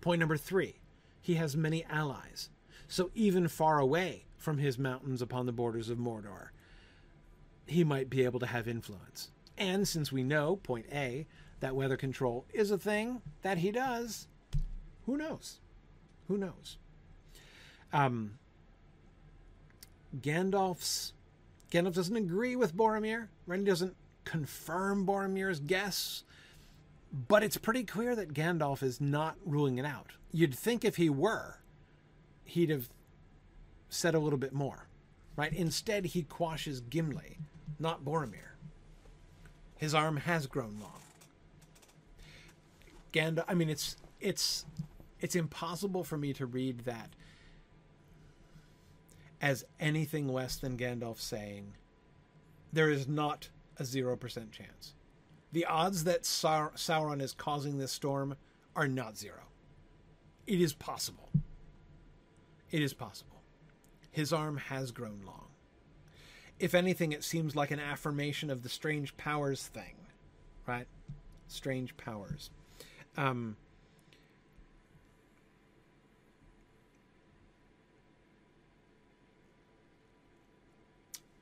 Point 0.00 0.18
number 0.18 0.36
three. 0.36 0.80
He 1.20 1.34
has 1.34 1.56
many 1.56 1.84
allies. 1.84 2.50
So 2.88 3.10
even 3.14 3.46
far 3.46 3.78
away 3.78 4.24
from 4.38 4.58
his 4.58 4.76
mountains 4.76 5.22
upon 5.22 5.46
the 5.46 5.52
borders 5.52 5.88
of 5.88 5.98
Mordor, 5.98 6.48
he 7.66 7.84
might 7.84 8.10
be 8.10 8.24
able 8.24 8.40
to 8.40 8.46
have 8.46 8.66
influence. 8.66 9.30
And 9.56 9.86
since 9.86 10.10
we 10.10 10.24
know, 10.24 10.56
point 10.56 10.86
A, 10.92 11.26
that 11.60 11.76
weather 11.76 11.96
control 11.96 12.44
is 12.52 12.72
a 12.72 12.78
thing 12.78 13.22
that 13.42 13.58
he 13.58 13.70
does, 13.70 14.26
who 15.06 15.16
knows? 15.16 15.60
Who 16.26 16.36
knows? 16.36 16.76
Um, 17.92 18.38
Gandalf's 20.20 21.12
Gandalf 21.70 21.94
doesn't 21.94 22.16
agree 22.16 22.56
with 22.56 22.76
Boromir. 22.76 23.28
He 23.50 23.64
doesn't 23.64 23.94
confirm 24.24 25.06
Boromir's 25.06 25.60
guess, 25.60 26.24
but 27.12 27.42
it's 27.42 27.56
pretty 27.56 27.84
clear 27.84 28.16
that 28.16 28.32
Gandalf 28.32 28.82
is 28.82 29.00
not 29.00 29.36
ruling 29.44 29.78
it 29.78 29.84
out. 29.84 30.12
You'd 30.32 30.54
think 30.54 30.84
if 30.84 30.96
he 30.96 31.10
were, 31.10 31.58
he'd 32.44 32.70
have 32.70 32.88
said 33.88 34.14
a 34.14 34.18
little 34.18 34.38
bit 34.38 34.54
more, 34.54 34.88
right? 35.36 35.52
Instead, 35.52 36.06
he 36.06 36.22
quashes 36.22 36.80
Gimli, 36.80 37.38
not 37.78 38.04
Boromir. 38.04 38.56
His 39.76 39.94
arm 39.94 40.16
has 40.16 40.46
grown 40.46 40.78
long. 40.80 41.00
Gandalf. 43.12 43.44
I 43.48 43.54
mean, 43.54 43.68
it's 43.68 43.96
it's 44.20 44.64
it's 45.20 45.36
impossible 45.36 46.04
for 46.04 46.16
me 46.16 46.32
to 46.32 46.46
read 46.46 46.80
that 46.80 47.10
as 49.42 49.64
anything 49.80 50.28
less 50.28 50.56
than 50.56 50.78
Gandalf 50.78 51.18
saying, 51.18 51.74
there 52.72 52.88
is 52.88 53.08
not 53.08 53.48
a 53.76 53.82
0% 53.82 54.52
chance. 54.52 54.94
The 55.52 55.66
odds 55.66 56.04
that 56.04 56.22
Sauron 56.22 57.20
is 57.20 57.34
causing 57.34 57.78
this 57.78 57.92
storm 57.92 58.36
are 58.74 58.88
not 58.88 59.18
zero. 59.18 59.42
It 60.46 60.60
is 60.60 60.72
possible. 60.72 61.28
It 62.70 62.82
is 62.82 62.94
possible. 62.94 63.42
His 64.10 64.32
arm 64.32 64.56
has 64.56 64.90
grown 64.90 65.20
long. 65.26 65.48
If 66.58 66.74
anything, 66.74 67.12
it 67.12 67.24
seems 67.24 67.54
like 67.54 67.70
an 67.70 67.80
affirmation 67.80 68.48
of 68.48 68.62
the 68.62 68.68
strange 68.68 69.16
powers 69.16 69.66
thing, 69.66 69.94
right? 70.66 70.86
Strange 71.48 71.96
powers. 71.96 72.50
Um, 73.16 73.56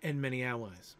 and 0.02 0.20
many 0.20 0.42
allies. 0.42 0.96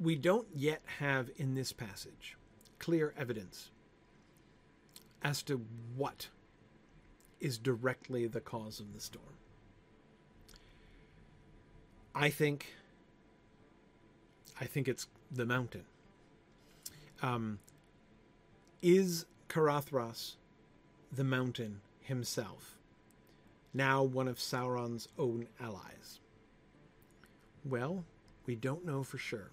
We 0.00 0.16
don't 0.16 0.48
yet 0.54 0.80
have 0.98 1.30
in 1.36 1.54
this 1.54 1.72
passage 1.72 2.36
clear 2.78 3.12
evidence 3.18 3.70
as 5.22 5.42
to 5.42 5.64
what 5.94 6.28
is 7.38 7.58
directly 7.58 8.26
the 8.26 8.40
cause 8.40 8.80
of 8.80 8.94
the 8.94 9.00
storm. 9.00 9.24
I 12.14 12.30
think 12.30 12.74
I 14.60 14.64
think 14.64 14.88
it's 14.88 15.06
the 15.30 15.46
mountain. 15.46 15.84
Um, 17.22 17.58
is 18.82 19.26
Caradhras 19.48 20.36
the 21.12 21.24
mountain 21.24 21.80
himself, 22.00 22.76
now 23.72 24.02
one 24.02 24.28
of 24.28 24.38
Sauron's 24.38 25.08
own 25.18 25.48
allies? 25.60 26.20
Well, 27.64 28.04
we 28.46 28.54
don't 28.54 28.84
know 28.84 29.02
for 29.02 29.18
sure. 29.18 29.50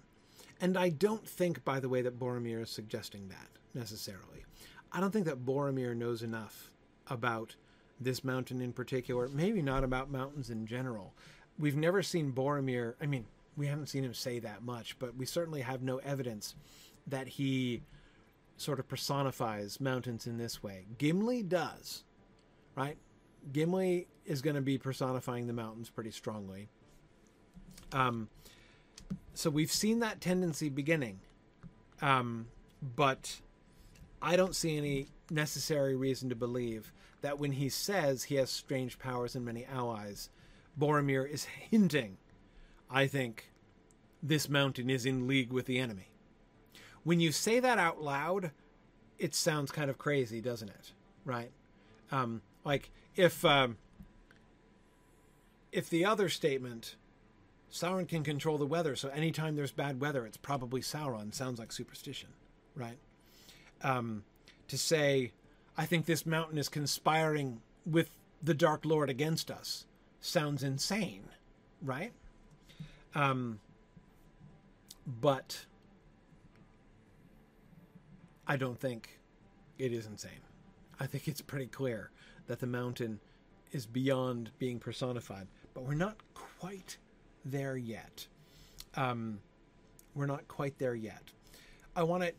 And 0.60 0.76
I 0.76 0.88
don't 0.88 1.26
think, 1.26 1.64
by 1.64 1.80
the 1.80 1.88
way, 1.88 2.02
that 2.02 2.18
Boromir 2.18 2.62
is 2.62 2.70
suggesting 2.70 3.28
that 3.28 3.48
necessarily. 3.74 4.44
I 4.92 5.00
don't 5.00 5.12
think 5.12 5.26
that 5.26 5.44
Boromir 5.44 5.96
knows 5.96 6.22
enough 6.22 6.70
about 7.06 7.56
this 8.00 8.24
mountain 8.24 8.60
in 8.60 8.72
particular, 8.72 9.28
maybe 9.28 9.62
not 9.62 9.84
about 9.84 10.10
mountains 10.10 10.50
in 10.50 10.66
general. 10.66 11.14
We've 11.58 11.76
never 11.76 12.02
seen 12.02 12.32
Boromir, 12.32 12.94
I 13.00 13.06
mean, 13.06 13.26
we 13.56 13.66
haven't 13.66 13.88
seen 13.88 14.04
him 14.04 14.14
say 14.14 14.38
that 14.38 14.62
much, 14.62 14.98
but 14.98 15.16
we 15.16 15.26
certainly 15.26 15.62
have 15.62 15.82
no 15.82 15.98
evidence 15.98 16.54
that 17.06 17.26
he 17.26 17.82
sort 18.56 18.78
of 18.78 18.88
personifies 18.88 19.80
mountains 19.80 20.26
in 20.26 20.38
this 20.38 20.62
way. 20.62 20.86
Gimli 20.98 21.42
does, 21.42 22.04
right? 22.76 22.96
Gimli 23.52 24.06
is 24.24 24.42
going 24.42 24.56
to 24.56 24.62
be 24.62 24.78
personifying 24.78 25.46
the 25.46 25.52
mountains 25.52 25.90
pretty 25.90 26.10
strongly. 26.10 26.68
Um, 27.92 28.28
so 29.34 29.50
we've 29.50 29.72
seen 29.72 30.00
that 30.00 30.20
tendency 30.20 30.68
beginning, 30.68 31.20
um, 32.02 32.46
but 32.96 33.40
I 34.20 34.36
don't 34.36 34.54
see 34.54 34.76
any 34.76 35.06
necessary 35.30 35.94
reason 35.94 36.28
to 36.28 36.34
believe 36.34 36.92
that 37.20 37.38
when 37.38 37.52
he 37.52 37.68
says 37.68 38.24
he 38.24 38.36
has 38.36 38.50
strange 38.50 38.98
powers 38.98 39.34
and 39.34 39.44
many 39.44 39.64
allies, 39.64 40.30
Boromir 40.78 41.28
is 41.28 41.44
hinting, 41.44 42.16
I 42.90 43.06
think, 43.06 43.50
this 44.22 44.48
mountain 44.48 44.90
is 44.90 45.06
in 45.06 45.26
league 45.26 45.52
with 45.52 45.66
the 45.66 45.78
enemy. 45.78 46.08
When 47.04 47.20
you 47.20 47.32
say 47.32 47.60
that 47.60 47.78
out 47.78 48.02
loud, 48.02 48.50
it 49.18 49.34
sounds 49.34 49.70
kind 49.70 49.90
of 49.90 49.98
crazy, 49.98 50.40
doesn't 50.40 50.68
it? 50.68 50.92
Right? 51.24 51.50
Um, 52.10 52.42
like 52.64 52.90
if 53.16 53.44
um, 53.44 53.76
if 55.72 55.90
the 55.90 56.04
other 56.04 56.28
statement, 56.28 56.96
Sauron 57.72 58.08
can 58.08 58.24
control 58.24 58.58
the 58.58 58.66
weather, 58.66 58.96
so 58.96 59.08
anytime 59.10 59.54
there's 59.54 59.72
bad 59.72 60.00
weather, 60.00 60.24
it's 60.24 60.36
probably 60.36 60.80
Sauron. 60.80 61.34
Sounds 61.34 61.58
like 61.58 61.70
superstition, 61.70 62.30
right? 62.74 62.98
Um, 63.82 64.24
to 64.68 64.78
say, 64.78 65.32
I 65.76 65.84
think 65.84 66.06
this 66.06 66.24
mountain 66.24 66.58
is 66.58 66.68
conspiring 66.68 67.60
with 67.84 68.10
the 68.42 68.54
Dark 68.54 68.84
Lord 68.84 69.10
against 69.10 69.50
us, 69.50 69.86
sounds 70.20 70.62
insane, 70.62 71.24
right? 71.82 72.12
Um, 73.14 73.60
but 75.20 75.66
I 78.46 78.56
don't 78.56 78.78
think 78.78 79.20
it 79.78 79.92
is 79.92 80.06
insane. 80.06 80.40
I 80.98 81.06
think 81.06 81.28
it's 81.28 81.40
pretty 81.40 81.66
clear 81.66 82.10
that 82.46 82.60
the 82.60 82.66
mountain 82.66 83.20
is 83.72 83.86
beyond 83.86 84.50
being 84.58 84.78
personified, 84.78 85.46
but 85.74 85.84
we're 85.84 85.94
not 85.94 86.16
quite 86.34 86.96
there 87.44 87.76
yet. 87.76 88.26
Um, 88.94 89.40
we're 90.14 90.26
not 90.26 90.48
quite 90.48 90.78
there 90.78 90.94
yet. 90.94 91.22
I 91.94 92.02
want 92.02 92.22
to 92.22 92.32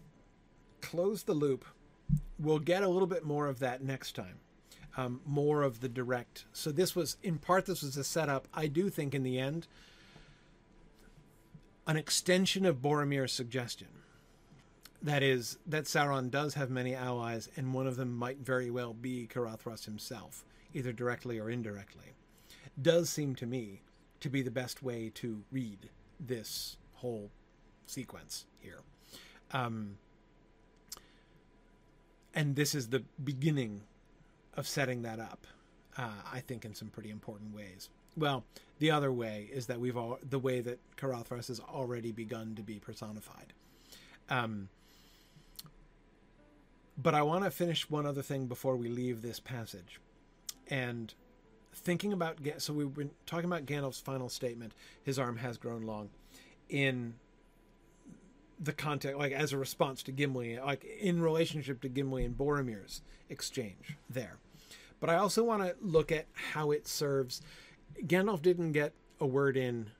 close 0.81 1.23
the 1.23 1.33
loop. 1.33 1.65
We'll 2.39 2.59
get 2.59 2.83
a 2.83 2.87
little 2.87 3.07
bit 3.07 3.23
more 3.23 3.47
of 3.47 3.59
that 3.59 3.83
next 3.83 4.15
time. 4.15 4.39
Um, 4.97 5.21
more 5.25 5.61
of 5.63 5.79
the 5.79 5.89
direct. 5.89 6.45
So 6.51 6.71
this 6.71 6.95
was, 6.95 7.17
in 7.23 7.37
part, 7.37 7.65
this 7.65 7.83
was 7.83 7.95
a 7.95 8.03
setup. 8.03 8.47
I 8.53 8.67
do 8.67 8.89
think, 8.89 9.13
in 9.13 9.23
the 9.23 9.39
end, 9.39 9.67
an 11.87 11.95
extension 11.95 12.65
of 12.65 12.81
Boromir's 12.81 13.31
suggestion. 13.31 13.87
That 15.01 15.23
is, 15.23 15.57
that 15.65 15.85
Sauron 15.85 16.29
does 16.29 16.55
have 16.55 16.69
many 16.69 16.93
allies, 16.95 17.49
and 17.55 17.73
one 17.73 17.87
of 17.87 17.95
them 17.95 18.13
might 18.13 18.39
very 18.39 18.69
well 18.69 18.93
be 18.93 19.29
Caradhras 19.31 19.85
himself, 19.85 20.43
either 20.73 20.91
directly 20.91 21.39
or 21.39 21.49
indirectly. 21.49 22.15
Does 22.81 23.09
seem 23.09 23.35
to 23.35 23.45
me 23.45 23.81
to 24.19 24.29
be 24.29 24.41
the 24.41 24.51
best 24.51 24.83
way 24.83 25.11
to 25.15 25.43
read 25.51 25.89
this 26.19 26.77
whole 26.95 27.29
sequence 27.85 28.45
here. 28.59 28.81
Um, 29.51 29.97
and 32.35 32.55
this 32.55 32.75
is 32.75 32.89
the 32.89 33.03
beginning 33.23 33.81
of 34.55 34.67
setting 34.67 35.01
that 35.03 35.19
up, 35.19 35.47
uh, 35.97 36.11
I 36.31 36.41
think, 36.41 36.65
in 36.65 36.75
some 36.75 36.89
pretty 36.89 37.09
important 37.09 37.55
ways. 37.55 37.89
Well, 38.17 38.43
the 38.79 38.91
other 38.91 39.11
way 39.11 39.49
is 39.51 39.67
that 39.67 39.79
we've 39.79 39.97
all 39.97 40.19
the 40.27 40.39
way 40.39 40.61
that 40.61 40.79
Caradhras 40.97 41.47
has 41.47 41.59
already 41.59 42.11
begun 42.11 42.55
to 42.55 42.61
be 42.61 42.79
personified. 42.79 43.53
Um, 44.29 44.69
but 46.97 47.15
I 47.15 47.21
want 47.21 47.45
to 47.45 47.51
finish 47.51 47.89
one 47.89 48.05
other 48.05 48.21
thing 48.21 48.47
before 48.47 48.75
we 48.75 48.89
leave 48.89 49.21
this 49.21 49.39
passage, 49.39 49.99
and 50.69 51.13
thinking 51.73 52.13
about 52.13 52.37
so 52.57 52.73
we've 52.73 52.93
been 52.93 53.11
talking 53.25 53.45
about 53.45 53.65
Gandalf's 53.65 53.99
final 53.99 54.29
statement. 54.29 54.73
His 55.03 55.19
arm 55.19 55.37
has 55.37 55.57
grown 55.57 55.83
long, 55.83 56.09
in 56.69 57.15
the 58.59 58.73
context, 58.73 59.17
like 59.17 59.31
as 59.31 59.53
a 59.53 59.57
response 59.57 60.03
to 60.03 60.11
Gimli, 60.11 60.59
like 60.59 60.83
in 60.83 61.21
relationship 61.21 61.81
to 61.81 61.89
Gimli 61.89 62.25
and 62.25 62.37
Boromir's 62.37 63.01
exchange 63.29 63.97
there. 64.09 64.37
But 64.99 65.09
I 65.09 65.15
also 65.15 65.43
want 65.43 65.63
to 65.63 65.75
look 65.81 66.11
at 66.11 66.25
how 66.53 66.71
it 66.71 66.87
serves 66.87 67.41
Gandalf 68.05 68.41
didn't 68.41 68.73
get 68.73 68.93
a 69.19 69.25
word 69.25 69.57
in 69.57 69.91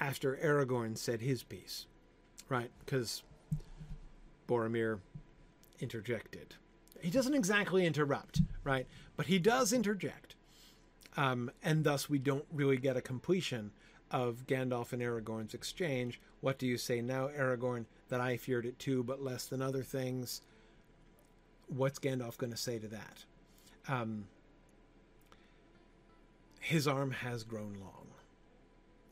after 0.00 0.38
Aragorn 0.42 0.96
said 0.98 1.20
his 1.20 1.42
piece, 1.42 1.86
right? 2.48 2.70
Because 2.84 3.22
Boromir 4.48 4.98
interjected. 5.80 6.54
He 7.00 7.10
doesn't 7.10 7.34
exactly 7.34 7.86
interrupt, 7.86 8.42
right? 8.64 8.86
But 9.16 9.26
he 9.26 9.38
does 9.38 9.72
interject. 9.72 10.34
Um, 11.16 11.50
and 11.62 11.84
thus, 11.84 12.08
we 12.08 12.18
don't 12.18 12.46
really 12.52 12.78
get 12.78 12.96
a 12.96 13.02
completion 13.02 13.70
of 14.10 14.46
Gandalf 14.46 14.92
and 14.92 15.02
Aragorn's 15.02 15.54
exchange. 15.54 16.20
What 16.40 16.58
do 16.58 16.66
you 16.66 16.76
say 16.76 17.00
now, 17.00 17.28
Aragorn? 17.28 17.86
That 18.08 18.20
I 18.20 18.36
feared 18.36 18.66
it 18.66 18.78
too, 18.78 19.02
but 19.02 19.22
less 19.22 19.46
than 19.46 19.62
other 19.62 19.82
things. 19.82 20.42
What's 21.68 21.98
Gandalf 21.98 22.36
going 22.36 22.50
to 22.50 22.56
say 22.56 22.78
to 22.78 22.88
that? 22.88 23.24
Um, 23.88 24.26
his 26.60 26.86
arm 26.86 27.10
has 27.10 27.42
grown 27.42 27.76
long, 27.80 28.06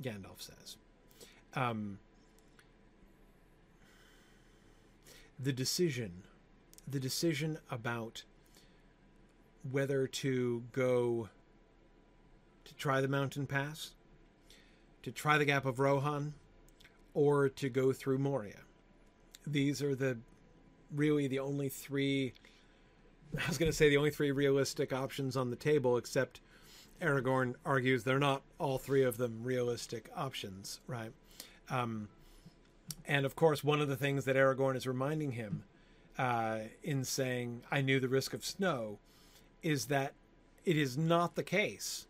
Gandalf 0.03 0.41
says. 0.41 0.77
Um, 1.55 1.99
the 5.39 5.53
decision, 5.53 6.23
the 6.87 7.01
decision 7.01 7.59
about 7.71 8.23
whether 9.71 10.07
to 10.07 10.63
go 10.73 11.29
try 12.81 13.01
the 13.01 13.09
mountain 13.09 13.47
pass, 13.47 13.91
to 15.03 15.13
try 15.13 15.39
the 15.39 15.45
gap 15.45 15.67
of 15.67 15.79
Rohan, 15.79 16.35
or 17.15 17.49
to 17.49 17.69
go 17.69 17.93
through 17.93 18.19
Moria. 18.19 18.61
These 19.47 19.83
are 19.83 19.95
the 19.95 20.19
really 20.95 21.29
the 21.29 21.39
only 21.39 21.69
three. 21.69 22.33
I 23.39 23.47
was 23.47 23.59
going 23.59 23.71
to 23.71 23.77
say 23.77 23.89
the 23.89 23.97
only 23.97 24.11
three 24.11 24.33
realistic 24.33 24.93
options 24.93 25.37
on 25.37 25.51
the 25.51 25.57
table, 25.57 25.97
except 25.97 26.41
Aragorn 27.01 27.55
argues 27.65 28.03
they're 28.03 28.19
not 28.19 28.43
all 28.59 28.79
three 28.79 29.05
of 29.05 29.19
them 29.19 29.41
realistic 29.43 30.11
options, 30.17 30.81
right? 30.87 31.13
Um, 31.69 32.09
and 33.07 33.25
of 33.25 33.37
course, 33.37 33.63
one 33.63 33.81
of 33.81 33.89
the 33.89 33.97
things 33.97 34.25
that 34.25 34.37
Aragorn 34.37 34.77
is 34.77 34.87
reminding 34.87 35.33
him 35.33 35.65
uh, 36.19 36.59
in 36.83 37.05
saying, 37.05 37.63
I 37.71 37.83
knew 37.83 38.01
the 38.01 38.09
risk 38.09 38.35
of 38.35 38.45
snow, 38.45 38.99
is 39.63 39.87
that 39.87 40.15
it 40.65 40.77
is 40.77 40.99
not 40.99 41.37
the 41.37 41.43
case 41.43 42.07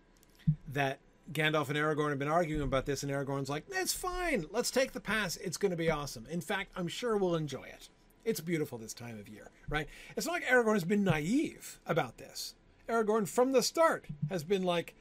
that 0.72 0.98
Gandalf 1.32 1.68
and 1.68 1.78
Aragorn 1.78 2.10
have 2.10 2.18
been 2.18 2.28
arguing 2.28 2.62
about 2.62 2.86
this, 2.86 3.02
and 3.02 3.12
Aragorn's 3.12 3.48
like, 3.48 3.64
it's 3.70 3.92
fine, 3.92 4.46
let's 4.50 4.70
take 4.70 4.92
the 4.92 5.00
pass, 5.00 5.36
it's 5.36 5.56
going 5.56 5.70
to 5.70 5.76
be 5.76 5.90
awesome. 5.90 6.26
In 6.30 6.40
fact, 6.40 6.72
I'm 6.76 6.88
sure 6.88 7.16
we'll 7.16 7.36
enjoy 7.36 7.64
it. 7.64 7.88
It's 8.24 8.40
beautiful 8.40 8.78
this 8.78 8.94
time 8.94 9.18
of 9.18 9.28
year, 9.28 9.50
right? 9.68 9.88
It's 10.16 10.26
not 10.26 10.32
like 10.32 10.46
Aragorn 10.46 10.74
has 10.74 10.84
been 10.84 11.04
naive 11.04 11.78
about 11.86 12.18
this. 12.18 12.54
Aragorn 12.88 13.28
from 13.28 13.52
the 13.52 13.62
start 13.62 14.06
has 14.28 14.44
been 14.44 14.62
like, 14.62 14.94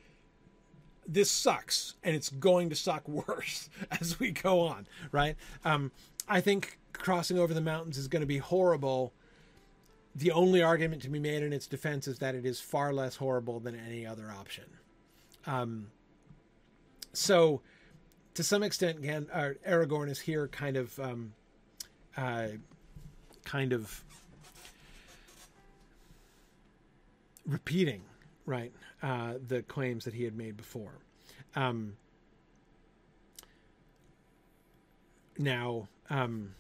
this 1.08 1.32
sucks 1.32 1.96
and 2.04 2.16
it's 2.16 2.30
going 2.30 2.70
to 2.70 2.76
suck 2.76 3.08
worse 3.28 3.70
as 4.00 4.20
we 4.20 4.32
go 4.32 4.62
on, 4.62 4.88
right? 5.12 5.36
Um, 5.66 5.92
I 6.28 6.42
think 6.42 6.78
crossing 6.94 7.40
over 7.40 7.54
the 7.54 7.62
mountains 7.62 7.98
is 7.98 8.08
going 8.08 8.22
to 8.22 8.28
be 8.28 8.38
horrible. 8.38 9.14
The 10.16 10.32
only 10.32 10.62
argument 10.62 11.02
to 11.04 11.10
be 11.10 11.20
made 11.20 11.42
in 11.42 11.52
its 11.52 11.66
defense 11.66 12.08
is 12.08 12.20
that 12.20 12.36
it 12.36 12.46
is 12.46 12.60
far 12.60 12.94
less 12.94 13.16
horrible 13.16 13.60
than 13.60 13.76
any 13.76 14.06
other 14.06 14.32
option. 14.32 14.66
Um, 15.50 15.88
so, 17.12 17.62
to 18.36 18.44
some 18.44 18.62
extent, 18.62 19.02
Gan- 19.02 19.28
uh, 19.34 19.54
Aragorn 19.68 20.08
is 20.10 20.20
here 20.20 20.48
kind 20.48 20.78
of, 20.78 20.98
um, 21.00 21.34
uh, 22.16 22.50
kind 23.46 23.74
of 23.74 24.04
repeating, 27.48 28.04
right, 28.46 28.72
uh, 29.02 29.34
the 29.48 29.64
claims 29.64 30.06
that 30.06 30.14
he 30.14 30.24
had 30.24 30.38
made 30.38 30.56
before. 30.56 30.94
Um, 31.56 31.98
now, 35.40 35.88
um, 36.12 36.54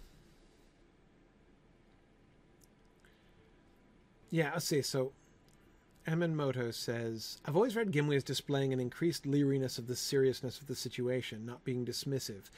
yeah, 4.31 4.51
let's 4.53 4.65
see. 4.65 4.81
So, 4.81 5.11
Moto 6.17 6.71
says, 6.71 7.37
I've 7.45 7.55
always 7.55 7.75
read 7.75 7.91
Gimli 7.91 8.15
as 8.15 8.23
displaying 8.23 8.73
an 8.73 8.79
increased 8.79 9.25
leeriness 9.25 9.77
of 9.77 9.87
the 9.87 9.95
seriousness 9.95 10.59
of 10.59 10.67
the 10.67 10.75
situation, 10.75 11.45
not 11.45 11.63
being 11.63 11.85
dismissive. 11.85 12.49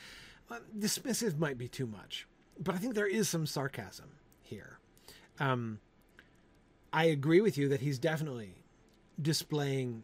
Well, 0.49 0.59
dismissive 0.77 1.37
might 1.37 1.57
be 1.57 1.67
too 1.67 1.87
much, 1.87 2.27
but 2.59 2.75
I 2.75 2.77
think 2.77 2.93
there 2.93 3.07
is 3.07 3.29
some 3.29 3.45
sarcasm 3.45 4.11
here. 4.41 4.79
Um, 5.39 5.79
I 6.93 7.05
agree 7.05 7.41
with 7.41 7.57
you 7.57 7.67
that 7.69 7.81
he's 7.81 7.99
definitely 7.99 8.55
displaying 9.21 10.03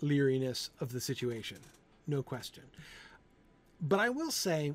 leeriness 0.00 0.70
of 0.80 0.92
the 0.92 1.00
situation, 1.00 1.58
no 2.06 2.22
question. 2.22 2.64
But 3.80 4.00
I 4.00 4.08
will 4.08 4.30
say, 4.30 4.72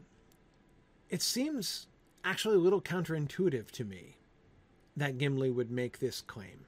it 1.10 1.22
seems 1.22 1.88
actually 2.24 2.56
a 2.56 2.60
little 2.60 2.82
counterintuitive 2.82 3.72
to 3.72 3.84
me 3.84 4.18
that 4.96 5.18
Gimli 5.18 5.52
would 5.52 5.72
make 5.72 6.00
this 6.00 6.22
claim. 6.22 6.66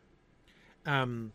Um, 0.85 1.31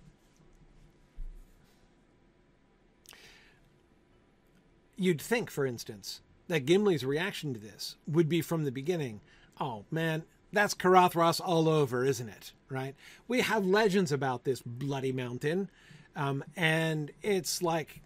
you'd 4.97 5.21
think, 5.23 5.51
for 5.51 5.67
instance, 5.67 6.21
that 6.49 6.67
Gimli's 6.67 7.05
reaction 7.05 7.55
to 7.55 7.61
this 7.61 7.97
would 8.07 8.29
be 8.29 8.41
from 8.41 8.65
the 8.65 8.73
beginning, 8.73 9.21
oh 9.61 9.85
man, 9.91 10.25
that's 10.53 10.75
Caradhras 10.75 11.41
all 11.45 11.69
over, 11.69 12.05
isn't 12.05 12.29
it? 12.29 12.53
Right? 12.69 12.95
We 13.27 13.41
have 13.43 13.65
legends 13.67 14.13
about 14.13 14.45
this 14.45 14.63
bloody 14.63 15.13
mountain, 15.13 15.71
um, 16.17 16.45
and 16.57 17.11
it's 17.23 17.63
like 17.63 18.01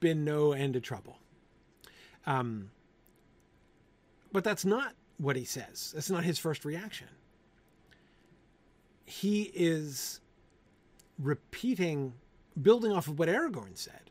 been 0.00 0.24
no 0.24 0.52
end 0.52 0.76
of 0.76 0.82
trouble. 0.82 1.18
Um, 2.26 2.70
but 4.32 4.44
that's 4.44 4.64
not 4.64 4.94
what 5.18 5.36
he 5.36 5.44
says. 5.44 5.92
That's 5.94 6.10
not 6.10 6.24
his 6.24 6.38
first 6.38 6.64
reaction. 6.64 7.08
he 9.08 9.50
is 9.54 10.20
repeating, 11.18 12.14
building 12.60 12.92
off 12.92 13.08
of 13.08 13.18
what 13.18 13.28
Aragorn 13.28 13.76
said. 13.76 14.10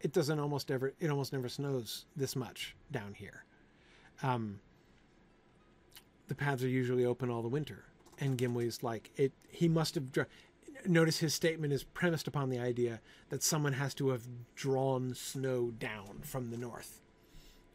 It 0.00 0.12
doesn't 0.12 0.38
almost 0.38 0.70
ever, 0.70 0.92
it 0.98 1.10
almost 1.10 1.32
never 1.32 1.48
snows 1.48 2.06
this 2.16 2.34
much 2.34 2.74
down 2.90 3.14
here. 3.14 3.44
Um, 4.22 4.60
the 6.28 6.34
paths 6.34 6.62
are 6.62 6.68
usually 6.68 7.04
open 7.04 7.30
all 7.30 7.42
the 7.42 7.48
winter. 7.48 7.84
And 8.18 8.38
Gimli's 8.38 8.82
like, 8.82 9.10
it, 9.16 9.32
he 9.50 9.68
must 9.68 9.94
have, 9.94 10.12
dr- 10.12 10.28
notice 10.86 11.18
his 11.18 11.34
statement 11.34 11.72
is 11.72 11.84
premised 11.84 12.28
upon 12.28 12.50
the 12.50 12.58
idea 12.58 13.00
that 13.28 13.42
someone 13.42 13.74
has 13.74 13.94
to 13.94 14.10
have 14.10 14.22
drawn 14.54 15.14
snow 15.14 15.70
down 15.70 16.20
from 16.22 16.50
the 16.50 16.56
north 16.56 17.00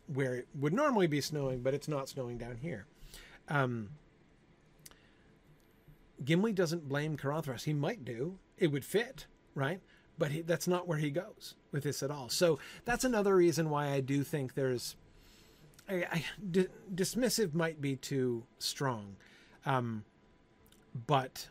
where 0.07 0.35
it 0.35 0.47
would 0.53 0.73
normally 0.73 1.07
be 1.07 1.21
snowing, 1.21 1.61
but 1.61 1.73
it's 1.73 1.87
not 1.87 2.09
snowing 2.09 2.37
down 2.37 2.57
here. 2.57 2.85
Um, 3.47 3.89
Gimli 6.23 6.53
doesn't 6.53 6.87
blame 6.87 7.17
Caradhras. 7.17 7.63
He 7.63 7.73
might 7.73 8.05
do. 8.05 8.37
It 8.57 8.71
would 8.71 8.85
fit, 8.85 9.27
right? 9.53 9.81
But 10.17 10.31
he, 10.31 10.41
that's 10.41 10.67
not 10.67 10.87
where 10.87 10.97
he 10.97 11.09
goes 11.09 11.55
with 11.71 11.83
this 11.83 12.01
at 12.01 12.09
all. 12.09 12.29
So 12.29 12.59
that's 12.85 13.03
another 13.03 13.35
reason 13.35 13.69
why 13.69 13.89
I 13.91 13.99
do 13.99 14.23
think 14.23 14.53
there's. 14.53 14.95
I, 15.89 16.05
I, 16.11 16.25
d- 16.51 16.67
dismissive 16.93 17.53
might 17.53 17.81
be 17.81 17.95
too 17.95 18.43
strong, 18.57 19.17
um, 19.65 20.03
but 21.05 21.47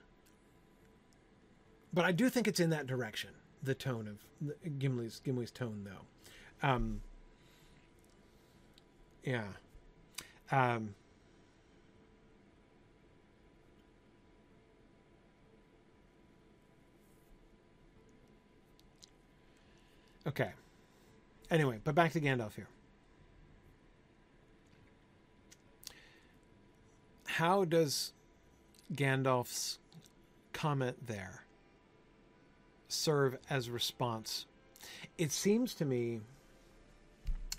but 1.93 2.05
I 2.05 2.13
do 2.13 2.29
think 2.29 2.49
it's 2.49 2.59
in 2.59 2.71
that 2.71 2.87
direction. 2.87 3.31
The 3.63 3.75
tone 3.75 4.09
of 4.09 4.79
Gimli's 4.79 5.21
Gimli's 5.25 5.51
tone, 5.51 5.85
though. 5.85 6.69
Um, 6.69 7.01
yeah. 9.23 9.45
Um, 10.51 10.95
okay. 20.27 20.51
Anyway, 21.51 21.81
but 21.85 21.95
back 21.95 22.13
to 22.13 22.21
Gandalf 22.21 22.55
here. 22.55 22.69
How 27.27 27.65
does 27.65 28.13
Gandalf's 28.93 29.79
comment 30.53 31.07
there 31.07 31.45
serve 32.89 33.37
as 33.51 33.69
response? 33.69 34.47
It 35.19 35.33
seems 35.33 35.75
to 35.75 35.85
me 35.85 36.21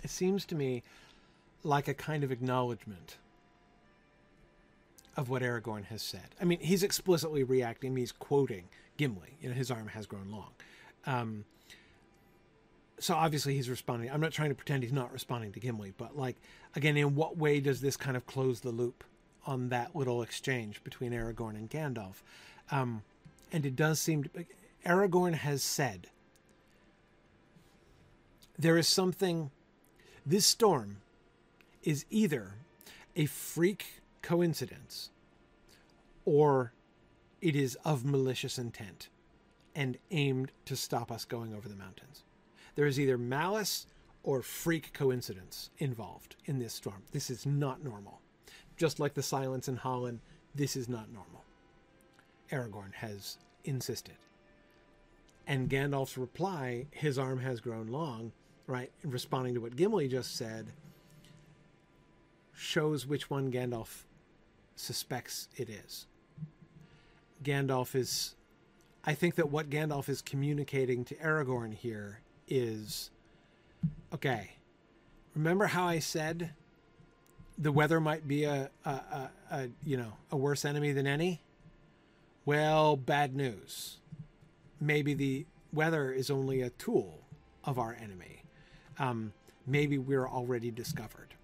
it 0.02 0.10
seems 0.10 0.44
to 0.46 0.54
me 0.54 0.82
like 1.64 1.88
a 1.88 1.94
kind 1.94 2.22
of 2.22 2.30
acknowledgement 2.30 3.16
of 5.16 5.28
what 5.28 5.42
Aragorn 5.42 5.84
has 5.86 6.02
said. 6.02 6.28
I 6.40 6.44
mean, 6.44 6.60
he's 6.60 6.82
explicitly 6.82 7.42
reacting. 7.42 7.96
He's 7.96 8.12
quoting 8.12 8.68
Gimli. 8.98 9.36
You 9.40 9.48
know, 9.48 9.54
his 9.54 9.70
arm 9.70 9.88
has 9.88 10.06
grown 10.06 10.30
long. 10.30 10.50
Um, 11.06 11.44
so 12.98 13.14
obviously 13.14 13.54
he's 13.54 13.68
responding. 13.68 14.10
I'm 14.10 14.20
not 14.20 14.32
trying 14.32 14.48
to 14.50 14.54
pretend 14.54 14.82
he's 14.82 14.92
not 14.92 15.12
responding 15.12 15.52
to 15.52 15.60
Gimli, 15.60 15.92
but 15.96 16.16
like 16.16 16.36
again, 16.74 16.96
in 16.96 17.14
what 17.14 17.36
way 17.36 17.60
does 17.60 17.80
this 17.80 17.96
kind 17.96 18.16
of 18.16 18.26
close 18.26 18.60
the 18.60 18.70
loop 18.70 19.04
on 19.46 19.68
that 19.68 19.94
little 19.94 20.22
exchange 20.22 20.82
between 20.82 21.12
Aragorn 21.12 21.56
and 21.56 21.70
Gandalf? 21.70 22.22
Um, 22.70 23.02
and 23.52 23.64
it 23.64 23.76
does 23.76 24.00
seem 24.00 24.24
to, 24.24 24.30
Aragorn 24.84 25.34
has 25.34 25.62
said 25.62 26.08
there 28.58 28.78
is 28.78 28.88
something. 28.88 29.50
This 30.24 30.46
storm 30.46 30.96
is 31.84 32.04
either 32.10 32.54
a 33.14 33.26
freak 33.26 34.02
coincidence 34.22 35.10
or 36.24 36.72
it 37.40 37.54
is 37.54 37.76
of 37.84 38.04
malicious 38.04 38.58
intent 38.58 39.08
and 39.74 39.98
aimed 40.10 40.50
to 40.64 40.74
stop 40.74 41.12
us 41.12 41.24
going 41.24 41.54
over 41.54 41.68
the 41.68 41.76
mountains. 41.76 42.24
There 42.76 42.86
is 42.86 43.00
either 43.00 43.18
malice 43.18 43.86
or 44.22 44.42
freak 44.42 44.92
coincidence 44.92 45.70
involved 45.78 46.36
in 46.44 46.58
this 46.58 46.74
storm. 46.74 47.02
This 47.12 47.30
is 47.30 47.46
not 47.46 47.82
normal. 47.82 48.20
Just 48.76 49.00
like 49.00 49.14
the 49.14 49.22
silence 49.22 49.66
in 49.66 49.76
Hollin, 49.76 50.20
this 50.54 50.76
is 50.76 50.88
not 50.88 51.10
normal. 51.12 51.42
Aragorn 52.52 52.92
has 52.94 53.38
insisted. 53.64 54.16
And 55.46 55.70
Gandalf's 55.70 56.18
reply, 56.18 56.86
his 56.90 57.18
arm 57.18 57.40
has 57.40 57.60
grown 57.60 57.86
long, 57.86 58.32
right, 58.66 58.90
responding 59.04 59.54
to 59.54 59.60
what 59.60 59.76
Gimli 59.76 60.08
just 60.08 60.36
said, 60.36 60.66
shows 62.52 63.06
which 63.06 63.30
one 63.30 63.50
Gandalf 63.50 64.04
suspects 64.74 65.48
it 65.56 65.70
is. 65.70 66.06
Gandalf 67.42 67.94
is. 67.94 68.34
I 69.04 69.14
think 69.14 69.36
that 69.36 69.50
what 69.50 69.70
Gandalf 69.70 70.08
is 70.08 70.20
communicating 70.20 71.04
to 71.04 71.14
Aragorn 71.16 71.72
here 71.72 72.20
is 72.48 73.10
okay, 74.14 74.52
remember 75.34 75.66
how 75.66 75.86
I 75.86 75.98
said 75.98 76.50
the 77.58 77.72
weather 77.72 78.00
might 78.00 78.28
be 78.28 78.44
a, 78.44 78.70
a, 78.84 78.90
a, 78.90 79.30
a 79.50 79.68
you 79.84 79.96
know 79.96 80.12
a 80.30 80.36
worse 80.36 80.64
enemy 80.64 80.92
than 80.92 81.06
any? 81.06 81.40
Well, 82.44 82.96
bad 82.96 83.34
news. 83.34 83.98
Maybe 84.80 85.14
the 85.14 85.46
weather 85.72 86.12
is 86.12 86.30
only 86.30 86.62
a 86.62 86.70
tool 86.70 87.20
of 87.64 87.78
our 87.78 87.96
enemy. 88.00 88.42
Um, 88.98 89.32
maybe 89.66 89.98
we're 89.98 90.28
already 90.28 90.70
discovered 90.70 91.36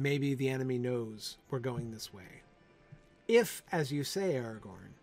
maybe 0.00 0.34
the 0.34 0.48
enemy 0.48 0.78
knows 0.78 1.36
we're 1.50 1.58
going 1.58 1.90
this 1.90 2.12
way. 2.12 2.42
If, 3.28 3.62
as 3.70 3.92
you 3.92 4.02
say, 4.02 4.34
Aragorn, 4.34 4.94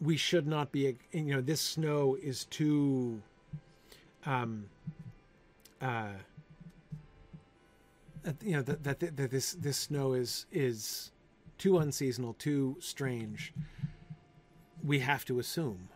we 0.00 0.16
should 0.16 0.46
not 0.46 0.72
be, 0.72 0.96
you 1.12 1.34
know, 1.34 1.40
this 1.40 1.60
snow 1.60 2.16
is 2.20 2.44
too, 2.44 3.22
um, 4.26 4.66
uh, 5.80 6.08
you 8.42 8.52
know, 8.52 8.62
that, 8.62 8.84
that, 8.84 9.00
that 9.16 9.30
this, 9.30 9.52
this 9.52 9.76
snow 9.76 10.12
is, 10.12 10.46
is 10.52 11.10
too 11.56 11.78
unseasonal, 11.78 12.34
too 12.34 12.76
strange. 12.80 13.54
We 14.84 14.98
have 15.00 15.24
to 15.26 15.38
assume 15.38 15.88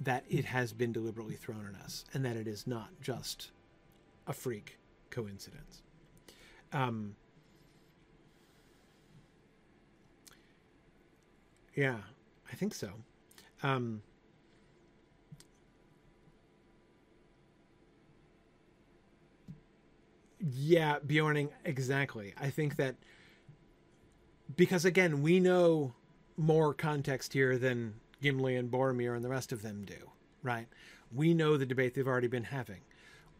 that 0.00 0.24
it 0.28 0.46
has 0.46 0.72
been 0.72 0.92
deliberately 0.92 1.36
thrown 1.36 1.66
on 1.66 1.76
us 1.76 2.04
and 2.12 2.24
that 2.24 2.36
it 2.36 2.46
is 2.46 2.66
not 2.66 2.88
just 3.00 3.50
a 4.26 4.32
freak 4.32 4.78
coincidence. 5.10 5.82
Um, 6.72 7.14
Yeah, 11.74 11.96
I 12.50 12.54
think 12.54 12.74
so. 12.74 12.90
Um, 13.62 14.02
yeah, 20.42 20.98
Bjorning, 21.06 21.50
exactly. 21.64 22.34
I 22.40 22.50
think 22.50 22.76
that 22.76 22.96
because 24.56 24.84
again, 24.84 25.22
we 25.22 25.40
know 25.40 25.94
more 26.36 26.74
context 26.74 27.32
here 27.32 27.56
than 27.58 27.94
Gimli 28.20 28.56
and 28.56 28.70
Boromir 28.70 29.14
and 29.14 29.24
the 29.24 29.28
rest 29.28 29.52
of 29.52 29.62
them 29.62 29.84
do, 29.84 30.10
right? 30.42 30.66
We 31.14 31.34
know 31.34 31.56
the 31.56 31.66
debate 31.66 31.94
they've 31.94 32.06
already 32.06 32.28
been 32.28 32.44
having. 32.44 32.80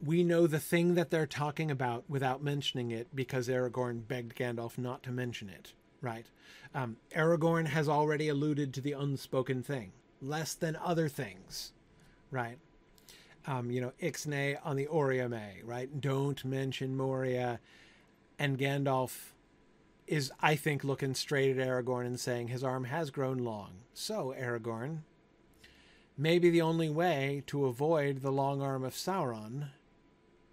We 0.04 0.22
know 0.24 0.46
the 0.46 0.58
thing 0.58 0.94
that 0.94 1.10
they're 1.10 1.26
talking 1.26 1.70
about 1.70 2.04
without 2.08 2.42
mentioning 2.42 2.90
it 2.90 3.08
because 3.14 3.48
Aragorn 3.48 4.06
begged 4.06 4.36
Gandalf 4.36 4.78
not 4.78 5.02
to 5.04 5.10
mention 5.10 5.48
it, 5.48 5.72
right? 6.00 6.26
Um, 6.74 6.96
Aragorn 7.14 7.66
has 7.66 7.88
already 7.88 8.28
alluded 8.28 8.74
to 8.74 8.80
the 8.80 8.92
unspoken 8.92 9.62
thing, 9.62 9.92
less 10.20 10.54
than 10.54 10.76
other 10.76 11.08
things, 11.08 11.72
right? 12.30 12.58
Um, 13.46 13.70
you 13.70 13.80
know, 13.80 13.92
Ixnay 14.00 14.58
on 14.64 14.76
the 14.76 14.86
Oriame, 14.86 15.62
right? 15.64 16.00
Don't 16.00 16.44
mention 16.44 16.96
Moria. 16.96 17.60
And 18.38 18.58
Gandalf 18.58 19.32
is, 20.06 20.30
I 20.40 20.54
think, 20.54 20.84
looking 20.84 21.14
straight 21.14 21.56
at 21.56 21.66
Aragorn 21.66 22.06
and 22.06 22.20
saying 22.20 22.48
his 22.48 22.62
arm 22.62 22.84
has 22.84 23.10
grown 23.10 23.38
long. 23.38 23.82
So, 23.94 24.34
Aragorn, 24.38 24.98
maybe 26.16 26.50
the 26.50 26.62
only 26.62 26.88
way 26.88 27.42
to 27.48 27.66
avoid 27.66 28.22
the 28.22 28.30
long 28.32 28.62
arm 28.62 28.84
of 28.84 28.94
Sauron 28.94 29.68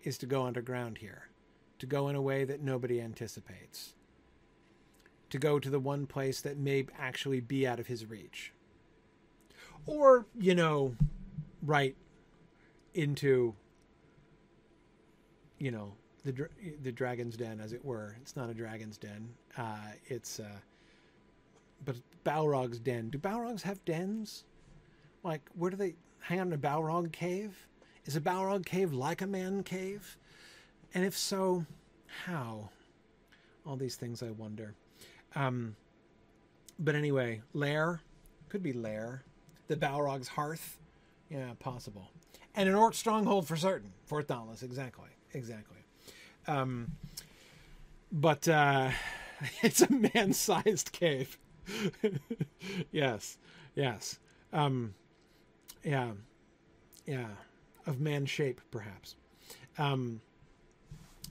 is 0.04 0.18
to 0.20 0.26
go 0.26 0.46
underground 0.46 0.98
here, 1.00 1.30
to 1.78 1.86
go 1.86 2.08
in 2.10 2.16
a 2.16 2.22
way 2.22 2.44
that 2.44 2.62
nobody 2.62 3.00
anticipates 3.00 3.94
to 5.30 5.38
go 5.38 5.60
to 5.60 5.70
the 5.70 5.80
one 5.80 6.06
place 6.06 6.42
that 6.42 6.58
may 6.58 6.86
actually 6.98 7.40
be 7.40 7.68
out 7.68 7.80
of 7.80 7.88
his 7.88 8.06
reach. 8.06 8.54
Or, 9.86 10.26
you 10.38 10.56
know, 10.56 10.96
right 11.62 11.96
into, 12.94 13.54
you 15.58 15.72
know, 15.72 15.94
the 16.26 16.48
the 16.84 16.92
dragon's 16.92 17.38
den, 17.38 17.60
as 17.60 17.74
it 17.74 17.84
were. 17.84 18.16
It's 18.22 18.36
not 18.36 18.50
a 18.50 18.54
dragon's 18.54 18.98
den. 18.98 19.30
Uh, 19.58 19.78
it's, 20.08 20.40
uh, 20.40 20.60
but 21.86 21.96
Balrog's 22.26 22.80
den. 22.80 23.10
Do 23.10 23.18
Balrogs 23.18 23.62
have 23.62 23.84
dens? 23.86 24.44
Like, 25.24 25.42
where 25.56 25.72
do 25.72 25.78
they 25.78 25.96
hang 26.20 26.40
out 26.40 26.48
in 26.48 26.54
a 26.54 26.58
Balrog 26.58 27.12
cave? 27.12 27.68
Is 28.06 28.16
a 28.16 28.22
Balrog 28.22 28.66
cave 28.66 28.94
like 28.94 29.22
a 29.22 29.28
man 29.28 29.64
cave? 29.64 30.18
And 30.94 31.06
if 31.06 31.18
so, 31.18 31.66
how? 32.26 32.70
All 33.66 33.76
these 33.76 33.96
things 33.96 34.24
I 34.24 34.32
wonder. 34.32 34.74
Um, 35.36 35.76
but 36.80 36.96
anyway, 36.96 37.42
Lair, 37.54 38.02
Could 38.50 38.64
be 38.64 38.74
lair. 38.74 39.24
The 39.68 39.76
Balrog's 39.76 40.28
hearth. 40.28 40.78
Yeah, 41.30 41.52
possible. 41.60 42.10
And 42.60 42.68
an 42.68 42.76
orc 42.76 42.94
stronghold 42.94 43.48
for 43.48 43.56
certain. 43.56 43.94
Fort 44.06 44.28
Dauntless, 44.28 44.64
exactly. 44.64 45.08
Exactly. 45.34 45.78
Um, 46.46 46.92
but 48.12 48.50
uh, 48.50 48.92
it's 49.64 49.82
a 49.82 49.90
man 49.90 50.34
sized 50.34 50.92
cave. 50.92 51.38
yes. 52.92 53.38
Yes. 53.76 54.20
Um, 54.52 54.94
yeah. 55.86 56.12
Yeah. 57.06 57.28
Of 57.88 58.02
man 58.02 58.26
shape, 58.26 58.60
perhaps. 58.72 59.16
Um, 59.78 60.20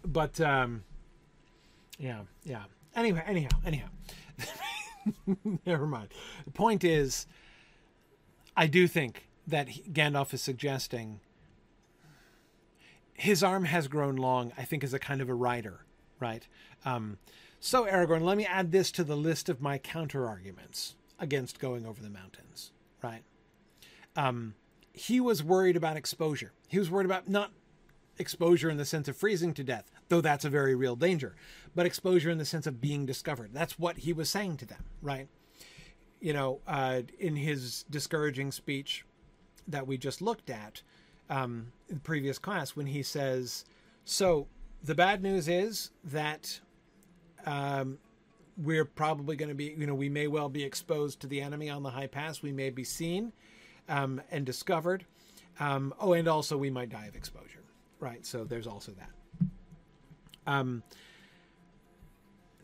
but 0.06 0.40
um, 0.40 0.82
yeah, 1.98 2.22
yeah. 2.42 2.62
Anyway, 2.96 3.22
anyhow, 3.26 3.50
anyhow. 3.66 3.88
Never 5.66 5.86
mind. 5.86 6.08
The 6.46 6.52
point 6.52 6.84
is, 6.84 7.26
I 8.56 8.66
do 8.66 8.88
think 8.88 9.27
that 9.48 9.68
Gandalf 9.92 10.32
is 10.34 10.42
suggesting 10.42 11.20
his 13.14 13.42
arm 13.42 13.64
has 13.64 13.88
grown 13.88 14.16
long. 14.16 14.52
I 14.56 14.62
think 14.62 14.84
as 14.84 14.94
a 14.94 14.98
kind 14.98 15.20
of 15.20 15.28
a 15.28 15.34
rider, 15.34 15.80
right? 16.20 16.46
Um, 16.84 17.18
so 17.58 17.84
Aragorn, 17.84 18.22
let 18.22 18.36
me 18.36 18.46
add 18.46 18.70
this 18.70 18.92
to 18.92 19.04
the 19.04 19.16
list 19.16 19.48
of 19.48 19.60
my 19.60 19.78
counter 19.78 20.28
arguments 20.28 20.94
against 21.18 21.58
going 21.58 21.84
over 21.84 22.00
the 22.00 22.10
mountains, 22.10 22.70
right? 23.02 23.22
Um, 24.14 24.54
he 24.92 25.18
was 25.18 25.42
worried 25.42 25.76
about 25.76 25.96
exposure. 25.96 26.52
He 26.68 26.78
was 26.78 26.90
worried 26.90 27.06
about 27.06 27.28
not 27.28 27.50
exposure 28.18 28.70
in 28.70 28.76
the 28.76 28.84
sense 28.84 29.08
of 29.08 29.16
freezing 29.16 29.54
to 29.54 29.64
death, 29.64 29.90
though 30.08 30.20
that's 30.20 30.44
a 30.44 30.50
very 30.50 30.74
real 30.74 30.96
danger, 30.96 31.34
but 31.74 31.86
exposure 31.86 32.30
in 32.30 32.38
the 32.38 32.44
sense 32.44 32.66
of 32.66 32.80
being 32.80 33.06
discovered. 33.06 33.50
That's 33.52 33.78
what 33.78 33.98
he 33.98 34.12
was 34.12 34.28
saying 34.28 34.58
to 34.58 34.66
them, 34.66 34.84
right? 35.02 35.28
You 36.20 36.32
know, 36.32 36.60
uh, 36.66 37.02
in 37.18 37.36
his 37.36 37.84
discouraging 37.90 38.52
speech 38.52 39.04
that 39.68 39.86
we 39.86 39.98
just 39.98 40.20
looked 40.20 40.50
at 40.50 40.82
um, 41.30 41.72
in 41.88 41.96
the 41.96 42.00
previous 42.00 42.38
class, 42.38 42.74
when 42.74 42.86
he 42.86 43.02
says, 43.02 43.64
So 44.04 44.48
the 44.82 44.94
bad 44.94 45.22
news 45.22 45.48
is 45.48 45.90
that 46.04 46.60
um, 47.46 47.98
we're 48.56 48.84
probably 48.84 49.36
going 49.36 49.50
to 49.50 49.54
be, 49.54 49.74
you 49.78 49.86
know, 49.86 49.94
we 49.94 50.08
may 50.08 50.26
well 50.26 50.48
be 50.48 50.64
exposed 50.64 51.20
to 51.20 51.26
the 51.26 51.40
enemy 51.40 51.70
on 51.70 51.82
the 51.82 51.90
high 51.90 52.06
pass. 52.06 52.42
We 52.42 52.52
may 52.52 52.70
be 52.70 52.84
seen 52.84 53.32
um, 53.88 54.20
and 54.30 54.44
discovered. 54.44 55.04
Um, 55.60 55.94
oh, 56.00 56.12
and 56.12 56.28
also 56.28 56.56
we 56.56 56.70
might 56.70 56.88
die 56.88 57.06
of 57.06 57.16
exposure, 57.16 57.64
right? 58.00 58.24
So 58.24 58.44
there's 58.44 58.66
also 58.66 58.92
that. 58.92 59.10
Um, 60.46 60.82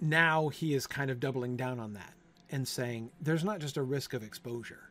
now 0.00 0.48
he 0.48 0.74
is 0.74 0.86
kind 0.86 1.11
of 1.11 1.20
doubling 1.20 1.57
down 1.57 1.78
on 1.78 1.94
that 1.94 2.14
and 2.50 2.66
saying 2.66 3.11
there's 3.20 3.44
not 3.44 3.59
just 3.59 3.76
a 3.76 3.82
risk 3.82 4.14
of 4.14 4.22
exposure. 4.22 4.90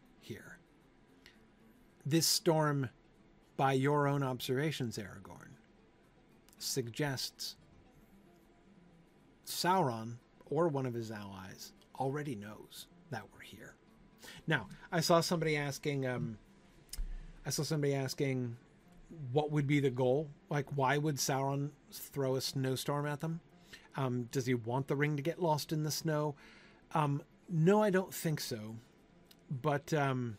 This 2.05 2.27
storm, 2.27 2.89
by 3.55 3.73
your 3.73 4.07
own 4.07 4.23
observations, 4.23 4.97
Aragorn, 4.97 5.51
suggests 6.57 7.55
Sauron 9.45 10.15
or 10.45 10.67
one 10.67 10.85
of 10.85 10.93
his 10.93 11.11
allies 11.11 11.73
already 11.99 12.35
knows 12.35 12.87
that 13.09 13.23
we're 13.33 13.41
here. 13.41 13.75
Now, 14.47 14.67
I 14.91 14.99
saw 14.99 15.21
somebody 15.21 15.55
asking, 15.55 16.05
um, 16.05 16.37
I 17.45 17.49
saw 17.49 17.63
somebody 17.63 17.93
asking, 17.93 18.57
what 19.31 19.51
would 19.51 19.67
be 19.67 19.79
the 19.79 19.89
goal? 19.89 20.29
Like, 20.49 20.65
why 20.75 20.97
would 20.97 21.17
Sauron 21.17 21.69
throw 21.91 22.35
a 22.35 22.41
snowstorm 22.41 23.05
at 23.05 23.21
them? 23.21 23.39
Um, 23.95 24.27
does 24.31 24.45
he 24.45 24.55
want 24.55 24.87
the 24.87 24.95
ring 24.95 25.15
to 25.15 25.21
get 25.21 25.41
lost 25.41 25.71
in 25.71 25.83
the 25.83 25.91
snow? 25.91 26.35
Um, 26.93 27.21
no, 27.49 27.81
I 27.81 27.89
don't 27.89 28.13
think 28.13 28.39
so. 28.39 28.75
But 29.49 29.93
um, 29.93 30.37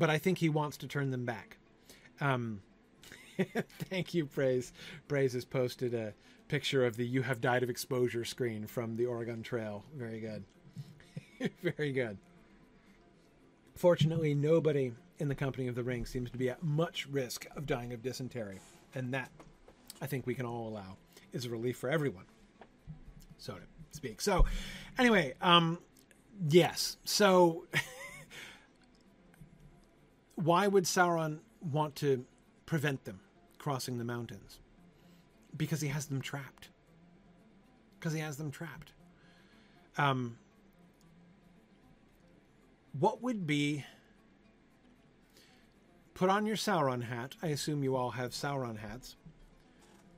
but 0.00 0.10
I 0.10 0.18
think 0.18 0.38
he 0.38 0.48
wants 0.48 0.78
to 0.78 0.88
turn 0.88 1.10
them 1.10 1.26
back. 1.26 1.58
Um, 2.20 2.62
thank 3.90 4.14
you, 4.14 4.24
Praise. 4.26 4.72
Praise 5.06 5.34
has 5.34 5.44
posted 5.44 5.94
a 5.94 6.14
picture 6.48 6.84
of 6.84 6.96
the 6.96 7.06
"You 7.06 7.22
Have 7.22 7.40
Died 7.40 7.62
of 7.62 7.70
Exposure" 7.70 8.24
screen 8.24 8.66
from 8.66 8.96
the 8.96 9.06
Oregon 9.06 9.42
Trail. 9.42 9.84
Very 9.94 10.18
good. 10.18 10.44
Very 11.62 11.92
good. 11.92 12.16
Fortunately, 13.76 14.34
nobody 14.34 14.92
in 15.18 15.28
the 15.28 15.34
company 15.34 15.68
of 15.68 15.74
the 15.74 15.84
ring 15.84 16.06
seems 16.06 16.30
to 16.30 16.38
be 16.38 16.48
at 16.48 16.62
much 16.62 17.06
risk 17.06 17.46
of 17.54 17.66
dying 17.66 17.92
of 17.92 18.02
dysentery, 18.02 18.58
and 18.94 19.12
that 19.12 19.30
I 20.00 20.06
think 20.06 20.26
we 20.26 20.34
can 20.34 20.46
all 20.46 20.66
allow 20.66 20.96
is 21.32 21.44
a 21.44 21.50
relief 21.50 21.76
for 21.76 21.90
everyone, 21.90 22.24
so 23.36 23.52
to 23.52 23.60
speak. 23.90 24.22
So, 24.22 24.46
anyway, 24.98 25.34
um, 25.42 25.78
yes. 26.48 26.96
So, 27.04 27.66
why 30.44 30.66
would 30.66 30.84
Sauron 30.84 31.38
want 31.60 31.96
to 31.96 32.24
prevent 32.66 33.04
them 33.04 33.20
crossing 33.58 33.98
the 33.98 34.04
mountains? 34.04 34.60
Because 35.56 35.80
he 35.80 35.88
has 35.88 36.06
them 36.06 36.20
trapped. 36.20 36.68
Because 37.98 38.12
he 38.12 38.20
has 38.20 38.36
them 38.36 38.50
trapped. 38.50 38.92
Um, 39.98 40.38
what 42.98 43.22
would 43.22 43.46
be 43.46 43.84
put 46.20 46.28
on 46.28 46.44
your 46.44 46.56
Sauron 46.56 47.02
hat. 47.02 47.34
I 47.42 47.46
assume 47.46 47.82
you 47.82 47.96
all 47.96 48.10
have 48.10 48.32
Sauron 48.32 48.76
hats. 48.76 49.16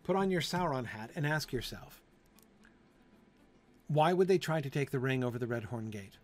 Put 0.03 0.17
on 0.17 0.33
your 0.33 0.41
Sauron 0.41 0.87
hat 0.87 1.11
and 1.15 1.25
ask 1.25 1.53
yourself 1.53 2.03
why 3.87 4.13
would 4.13 4.27
they 4.27 4.39
try 4.39 4.61
to 4.61 4.69
take 4.69 4.91
the 4.91 4.99
ring 4.99 5.23
over 5.23 5.39
the 5.39 5.47
Red 5.47 5.65
Horn 5.65 5.91
Gate? 5.91 6.19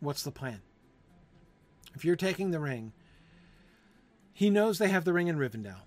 What's 0.00 0.22
the 0.22 0.30
plan? 0.30 0.62
If 1.94 2.04
you're 2.04 2.16
taking 2.16 2.50
the 2.50 2.60
ring, 2.60 2.92
he 4.32 4.50
knows 4.50 4.78
they 4.78 4.88
have 4.88 5.04
the 5.04 5.12
ring 5.12 5.28
in 5.28 5.36
Rivendell. 5.36 5.82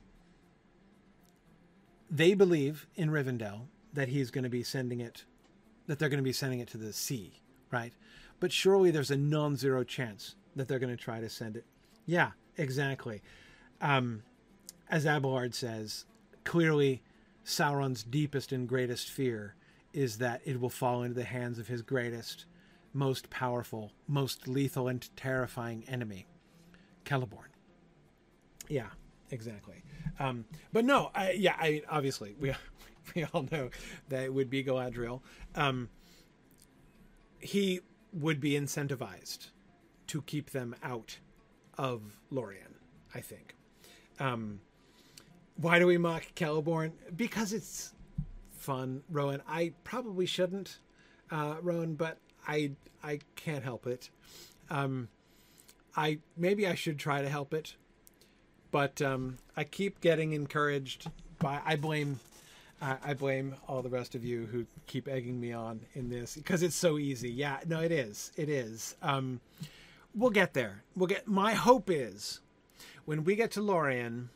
They 2.10 2.34
believe 2.34 2.88
in 2.96 3.10
Rivendell 3.10 3.68
that 3.94 4.08
he's 4.08 4.32
going 4.32 4.44
to 4.44 4.50
be 4.50 4.64
sending 4.64 5.02
it, 5.02 5.26
that 5.88 6.00
they're 6.00 6.10
going 6.10 6.20
to 6.20 6.24
be 6.24 6.34
sending 6.34 6.60
it 6.60 6.70
to 6.70 6.78
the 6.78 6.94
sea, 6.94 7.42
right? 7.72 7.94
But 8.40 8.52
surely 8.52 8.92
there's 8.92 9.12
a 9.12 9.18
non 9.18 9.58
zero 9.58 9.84
chance 9.84 10.36
that 10.56 10.68
they're 10.68 10.80
going 10.80 10.96
to 10.96 11.04
try 11.04 11.20
to 11.20 11.30
send 11.30 11.58
it. 11.58 11.66
Yeah, 12.06 12.32
exactly. 12.58 13.22
Um, 13.82 14.24
as 14.90 15.06
Abelard 15.06 15.54
says, 15.54 16.06
clearly 16.44 17.02
Sauron's 17.46 18.04
deepest 18.04 18.52
and 18.52 18.68
greatest 18.68 19.10
fear 19.10 19.56
is 19.94 20.18
that 20.20 20.42
it 20.46 20.60
will 20.60 20.70
fall 20.70 21.04
into 21.04 21.16
the 21.16 21.24
hands 21.24 21.60
of 21.60 21.68
his 21.68 21.82
greatest, 21.82 22.46
most 22.98 23.30
powerful, 23.30 23.92
most 24.08 24.48
lethal 24.48 24.88
and 24.88 25.16
terrifying 25.16 25.84
enemy, 25.88 26.26
Celeborn. 27.06 27.52
Yeah, 28.68 28.90
exactly. 29.30 29.84
Um, 30.20 30.46
but 30.74 30.84
no, 30.84 31.12
I, 31.14 31.32
yeah, 31.34 31.56
I 31.60 31.70
mean, 31.70 31.82
obviously 31.90 32.36
we 32.40 32.54
we 33.16 33.24
all 33.26 33.46
know 33.52 33.70
that 34.10 34.24
it 34.24 34.34
would 34.34 34.50
be 34.50 34.64
Galadriel. 34.64 35.22
Um, 35.54 35.90
he 37.40 37.82
would 38.12 38.42
be 38.42 38.52
incentivized 38.52 39.50
to 40.08 40.24
keep 40.24 40.50
them 40.50 40.76
out 40.82 41.20
of 41.78 42.20
Lorien, 42.32 42.76
I 43.14 43.22
think. 43.22 43.56
Um, 44.20 44.62
why 45.56 45.78
do 45.78 45.86
we 45.86 46.00
mock 46.00 46.24
Celeborn? 46.36 46.94
Because 47.16 47.54
it's 47.54 47.94
fun, 48.50 49.04
Rowan. 49.08 49.44
I 49.48 49.74
probably 49.84 50.26
shouldn't, 50.26 50.80
uh, 51.30 51.58
Rowan, 51.62 51.94
but 51.94 52.18
I 52.48 52.72
I 53.04 53.20
can't 53.36 53.64
help 53.64 53.86
it. 53.88 54.10
Um, 54.70 55.10
I 55.96 56.20
maybe 56.36 56.68
I 56.68 56.76
should 56.76 57.00
try 57.00 57.22
to 57.22 57.30
help 57.30 57.54
it, 57.54 57.76
but 58.72 59.02
um, 59.02 59.38
I 59.56 59.64
keep 59.64 60.02
getting 60.02 60.34
encouraged 60.34 61.10
by. 61.40 61.60
I 61.66 61.76
blame 61.76 62.20
I, 62.82 62.98
I 63.04 63.14
blame 63.14 63.56
all 63.68 63.82
the 63.82 63.90
rest 63.90 64.16
of 64.16 64.24
you 64.24 64.46
who 64.46 64.66
keep 64.86 65.08
egging 65.08 65.40
me 65.40 65.52
on 65.52 65.82
in 65.94 66.10
this 66.10 66.36
because 66.36 66.64
it's 66.64 66.76
so 66.76 66.98
easy. 66.98 67.30
Yeah, 67.30 67.60
no, 67.66 67.82
it 67.82 67.92
is. 67.92 68.32
It 68.36 68.50
is. 68.50 68.96
Um, 69.02 69.42
we'll 70.14 70.30
get 70.30 70.54
there. 70.54 70.84
We'll 70.96 71.08
get. 71.08 71.28
My 71.28 71.54
hope 71.54 71.90
is 71.90 72.42
when 73.06 73.24
we 73.24 73.36
get 73.36 73.52
to 73.52 73.62
Lorien, 73.62 74.30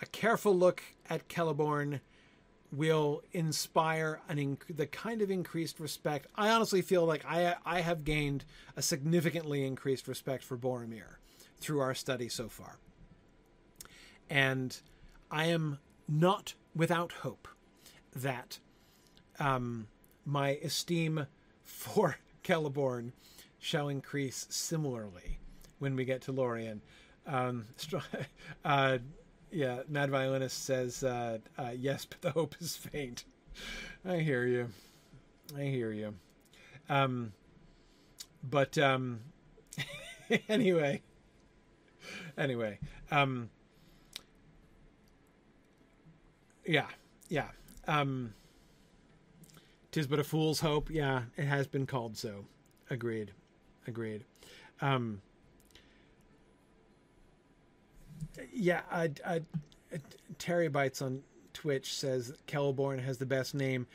a 0.00 0.06
careful 0.06 0.54
look 0.54 0.82
at 1.10 1.28
Celeborn 1.28 2.00
will 2.70 3.22
inspire 3.32 4.20
an 4.28 4.36
inc- 4.36 4.76
the 4.76 4.86
kind 4.86 5.22
of 5.22 5.30
increased 5.30 5.80
respect. 5.80 6.26
I 6.36 6.50
honestly 6.50 6.82
feel 6.82 7.04
like 7.04 7.24
I 7.24 7.54
I 7.64 7.80
have 7.80 8.04
gained 8.04 8.44
a 8.76 8.82
significantly 8.82 9.66
increased 9.66 10.08
respect 10.08 10.44
for 10.44 10.56
Boromir 10.56 11.16
through 11.58 11.80
our 11.80 11.94
study 11.94 12.28
so 12.28 12.48
far, 12.48 12.78
and 14.28 14.78
I 15.30 15.46
am 15.46 15.78
not 16.06 16.54
without 16.74 17.12
hope 17.12 17.48
that 18.14 18.58
um, 19.38 19.88
my 20.24 20.50
esteem 20.62 21.26
for 21.62 22.16
Celeborn 22.44 23.12
shall 23.58 23.88
increase 23.88 24.46
similarly 24.48 25.38
when 25.78 25.96
we 25.96 26.04
get 26.04 26.22
to 26.22 26.32
Lorien. 26.32 26.80
Um, 27.26 27.66
uh, 28.64 28.98
yeah, 29.50 29.80
Mad 29.88 30.10
Violinist 30.10 30.64
says, 30.64 31.02
uh, 31.02 31.38
uh, 31.58 31.70
yes, 31.76 32.04
but 32.04 32.20
the 32.20 32.30
hope 32.30 32.54
is 32.60 32.76
faint. 32.76 33.24
I 34.04 34.16
hear 34.18 34.46
you. 34.46 34.68
I 35.56 35.62
hear 35.62 35.92
you. 35.92 36.14
Um, 36.88 37.32
but 38.42 38.78
um, 38.78 39.20
anyway, 40.48 41.02
anyway, 42.36 42.78
um, 43.10 43.50
yeah, 46.66 46.86
yeah. 47.28 47.48
Um, 47.86 48.34
Tis 49.90 50.06
but 50.06 50.18
a 50.18 50.24
fool's 50.24 50.60
hope. 50.60 50.90
Yeah, 50.90 51.22
it 51.36 51.44
has 51.44 51.66
been 51.66 51.86
called 51.86 52.16
so. 52.16 52.44
Agreed. 52.90 53.32
Agreed. 53.86 54.24
Um, 54.80 55.22
yeah, 58.52 58.82
I, 58.90 59.10
I, 59.26 59.40
Terry 60.38 60.68
Bites 60.68 61.02
on 61.02 61.22
Twitch 61.52 61.94
says 61.94 62.32
Celeborn 62.46 63.02
has 63.02 63.18
the 63.18 63.26
best 63.26 63.54
name. 63.54 63.86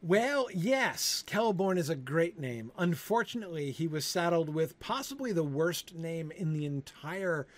Well, 0.00 0.46
yes, 0.54 1.24
Celeborn 1.26 1.76
is 1.76 1.90
a 1.90 1.96
great 1.96 2.38
name. 2.38 2.70
Unfortunately, 2.78 3.72
he 3.72 3.88
was 3.88 4.04
saddled 4.04 4.48
with 4.48 4.78
possibly 4.78 5.32
the 5.32 5.42
worst 5.42 5.94
name 5.94 6.30
in 6.30 6.52
the 6.52 6.66
entire 6.66 7.48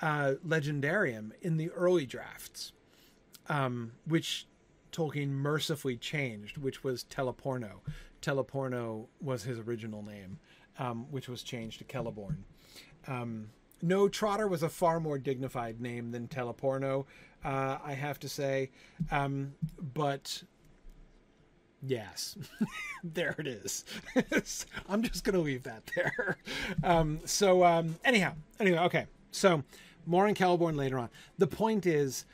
uh, 0.00 0.34
Legendarium 0.46 1.32
in 1.40 1.56
the 1.56 1.70
early 1.70 2.06
drafts, 2.06 2.72
um, 3.48 3.92
which 4.06 4.46
Tolkien 4.92 5.30
mercifully 5.30 5.96
changed, 5.96 6.58
which 6.58 6.84
was 6.84 7.04
Teleporno. 7.04 7.80
Teleporno 8.22 9.06
was 9.20 9.42
his 9.42 9.58
original 9.58 10.02
name, 10.02 10.38
um, 10.78 11.06
which 11.10 11.28
was 11.28 11.42
changed 11.42 11.78
to 11.78 11.84
Celeborn. 11.84 12.36
Um, 13.06 13.50
no, 13.82 14.08
Trotter 14.08 14.48
was 14.48 14.62
a 14.62 14.68
far 14.68 15.00
more 15.00 15.18
dignified 15.18 15.80
name 15.80 16.10
than 16.10 16.28
Teleporno, 16.28 17.04
uh, 17.44 17.78
I 17.84 17.92
have 17.92 18.18
to 18.20 18.28
say. 18.28 18.70
Um, 19.10 19.54
but 19.94 20.42
yes, 21.82 22.36
there 23.04 23.34
it 23.38 23.46
is. 23.46 23.84
I'm 24.88 25.02
just 25.02 25.24
going 25.24 25.34
to 25.34 25.40
leave 25.40 25.62
that 25.64 25.90
there. 25.94 26.38
Um, 26.82 27.20
so, 27.24 27.64
um, 27.64 27.96
anyhow, 28.04 28.34
anyway, 28.58 28.78
okay. 28.80 29.06
So, 29.30 29.62
more 30.06 30.26
on 30.26 30.34
Celeborn 30.34 30.76
later 30.76 30.98
on. 30.98 31.10
The 31.36 31.46
point 31.46 31.86
is, 31.86 32.24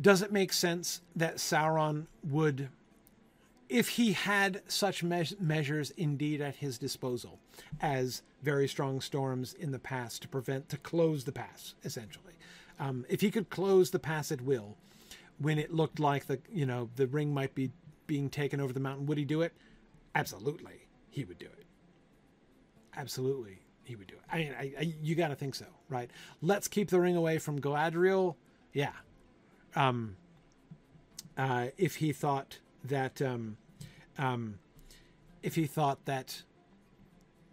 does 0.00 0.22
it 0.22 0.32
make 0.32 0.52
sense 0.52 1.02
that 1.16 1.36
Sauron 1.36 2.06
would, 2.24 2.68
if 3.72 3.88
he 3.88 4.12
had 4.12 4.62
such 4.68 5.02
me- 5.02 5.26
measures 5.40 5.90
indeed 5.92 6.42
at 6.42 6.56
his 6.56 6.76
disposal, 6.76 7.40
as 7.80 8.22
very 8.42 8.68
strong 8.68 9.00
storms 9.00 9.54
in 9.54 9.72
the 9.72 9.78
pass 9.78 10.18
to 10.18 10.28
prevent, 10.28 10.68
to 10.68 10.76
close 10.76 11.24
the 11.24 11.32
pass, 11.32 11.74
essentially? 11.82 12.34
Um, 12.78 13.06
if 13.08 13.22
he 13.22 13.30
could 13.30 13.48
close 13.48 13.90
the 13.90 13.98
pass 13.98 14.30
at 14.30 14.42
will, 14.42 14.76
when 15.38 15.58
it 15.58 15.72
looked 15.72 15.98
like 15.98 16.26
the 16.26 16.38
you 16.52 16.66
know 16.66 16.90
the 16.96 17.06
ring 17.06 17.32
might 17.32 17.54
be 17.54 17.70
being 18.06 18.28
taken 18.28 18.60
over 18.60 18.74
the 18.74 18.80
mountain, 18.80 19.06
would 19.06 19.16
he 19.16 19.24
do 19.24 19.40
it? 19.40 19.54
Absolutely, 20.14 20.86
he 21.08 21.24
would 21.24 21.38
do 21.38 21.46
it. 21.46 21.64
Absolutely, 22.94 23.58
he 23.84 23.96
would 23.96 24.06
do 24.06 24.14
it. 24.14 24.22
I 24.30 24.36
mean, 24.36 24.54
I, 24.58 24.72
I, 24.78 24.94
you 25.00 25.14
got 25.14 25.28
to 25.28 25.34
think 25.34 25.54
so, 25.54 25.66
right? 25.88 26.10
Let's 26.42 26.68
keep 26.68 26.90
the 26.90 27.00
ring 27.00 27.16
away 27.16 27.38
from 27.38 27.58
Galadriel. 27.58 28.36
Yeah, 28.74 28.92
um, 29.74 30.16
uh, 31.38 31.68
if 31.78 31.96
he 31.96 32.12
thought 32.12 32.58
that 32.84 33.22
um, 33.22 33.56
um, 34.18 34.58
if 35.42 35.54
he 35.54 35.66
thought 35.66 36.04
that 36.06 36.42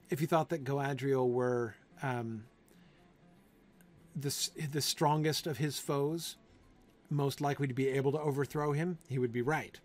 if 0.10 0.20
he 0.20 0.26
thought 0.26 0.50
that 0.50 0.64
Galadriel 0.64 1.30
were 1.30 1.76
um, 2.02 2.46
the 4.16 4.50
the 4.72 4.82
strongest 4.82 5.48
of 5.48 5.58
his 5.58 5.80
foes, 5.80 6.38
most 7.10 7.42
likely 7.42 7.68
to 7.68 7.74
be 7.74 7.90
able 7.90 8.12
to 8.12 8.20
overthrow 8.20 8.72
him, 8.72 8.98
he 9.08 9.20
would 9.20 9.32
be 9.32 9.42
right. 9.42 9.80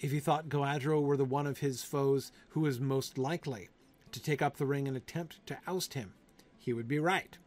If 0.00 0.10
he 0.10 0.20
thought 0.20 0.48
Galadriel 0.48 1.02
were 1.02 1.16
the 1.16 1.24
one 1.24 1.46
of 1.46 1.58
his 1.58 1.82
foes 1.82 2.32
who 2.50 2.60
was 2.60 2.80
most 2.80 3.18
likely 3.18 3.68
to 4.10 4.20
take 4.20 4.42
up 4.42 4.56
the 4.56 4.66
ring 4.66 4.86
and 4.86 4.96
attempt 4.96 5.44
to 5.46 5.58
oust 5.66 5.94
him, 5.94 6.14
he 6.58 6.72
would 6.72 6.88
be 6.88 6.98
right. 6.98 7.38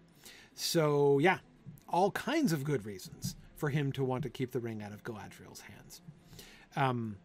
So 0.54 1.20
yeah, 1.20 1.40
all 1.90 2.12
kinds 2.12 2.54
of 2.54 2.64
good 2.64 2.86
reasons 2.86 3.36
for 3.56 3.70
him 3.70 3.92
to 3.94 4.04
want 4.04 4.24
to 4.24 4.30
keep 4.30 4.52
the 4.52 4.60
ring 4.60 4.82
out 4.82 4.92
of 4.92 5.04
Galadriel's 5.04 5.62
hands. 5.62 6.02
Um, 6.76 7.18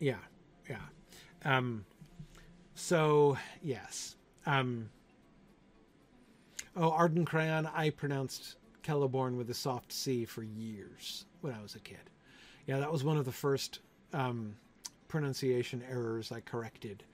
yeah, 0.00 0.16
yeah. 0.68 0.76
Um, 1.44 1.84
so 2.74 3.38
yes. 3.62 4.16
Um, 4.46 4.90
oh, 6.76 6.90
Arden 6.90 7.24
Crayon, 7.24 7.66
I 7.66 7.90
pronounced 7.90 8.56
Celeborn 8.82 9.36
with 9.36 9.50
a 9.50 9.54
soft 9.54 9.92
C 9.92 10.24
for 10.24 10.42
years 10.42 11.26
when 11.42 11.54
I 11.54 11.62
was 11.62 11.76
a 11.76 11.78
kid. 11.78 12.10
Yeah, 12.66 12.78
that 12.80 12.90
was 12.90 13.04
one 13.04 13.16
of 13.16 13.24
the 13.24 13.32
first 13.32 13.80
um, 14.12 14.56
pronunciation 15.06 15.82
errors 15.88 16.32
I 16.32 16.40
corrected 16.40 17.04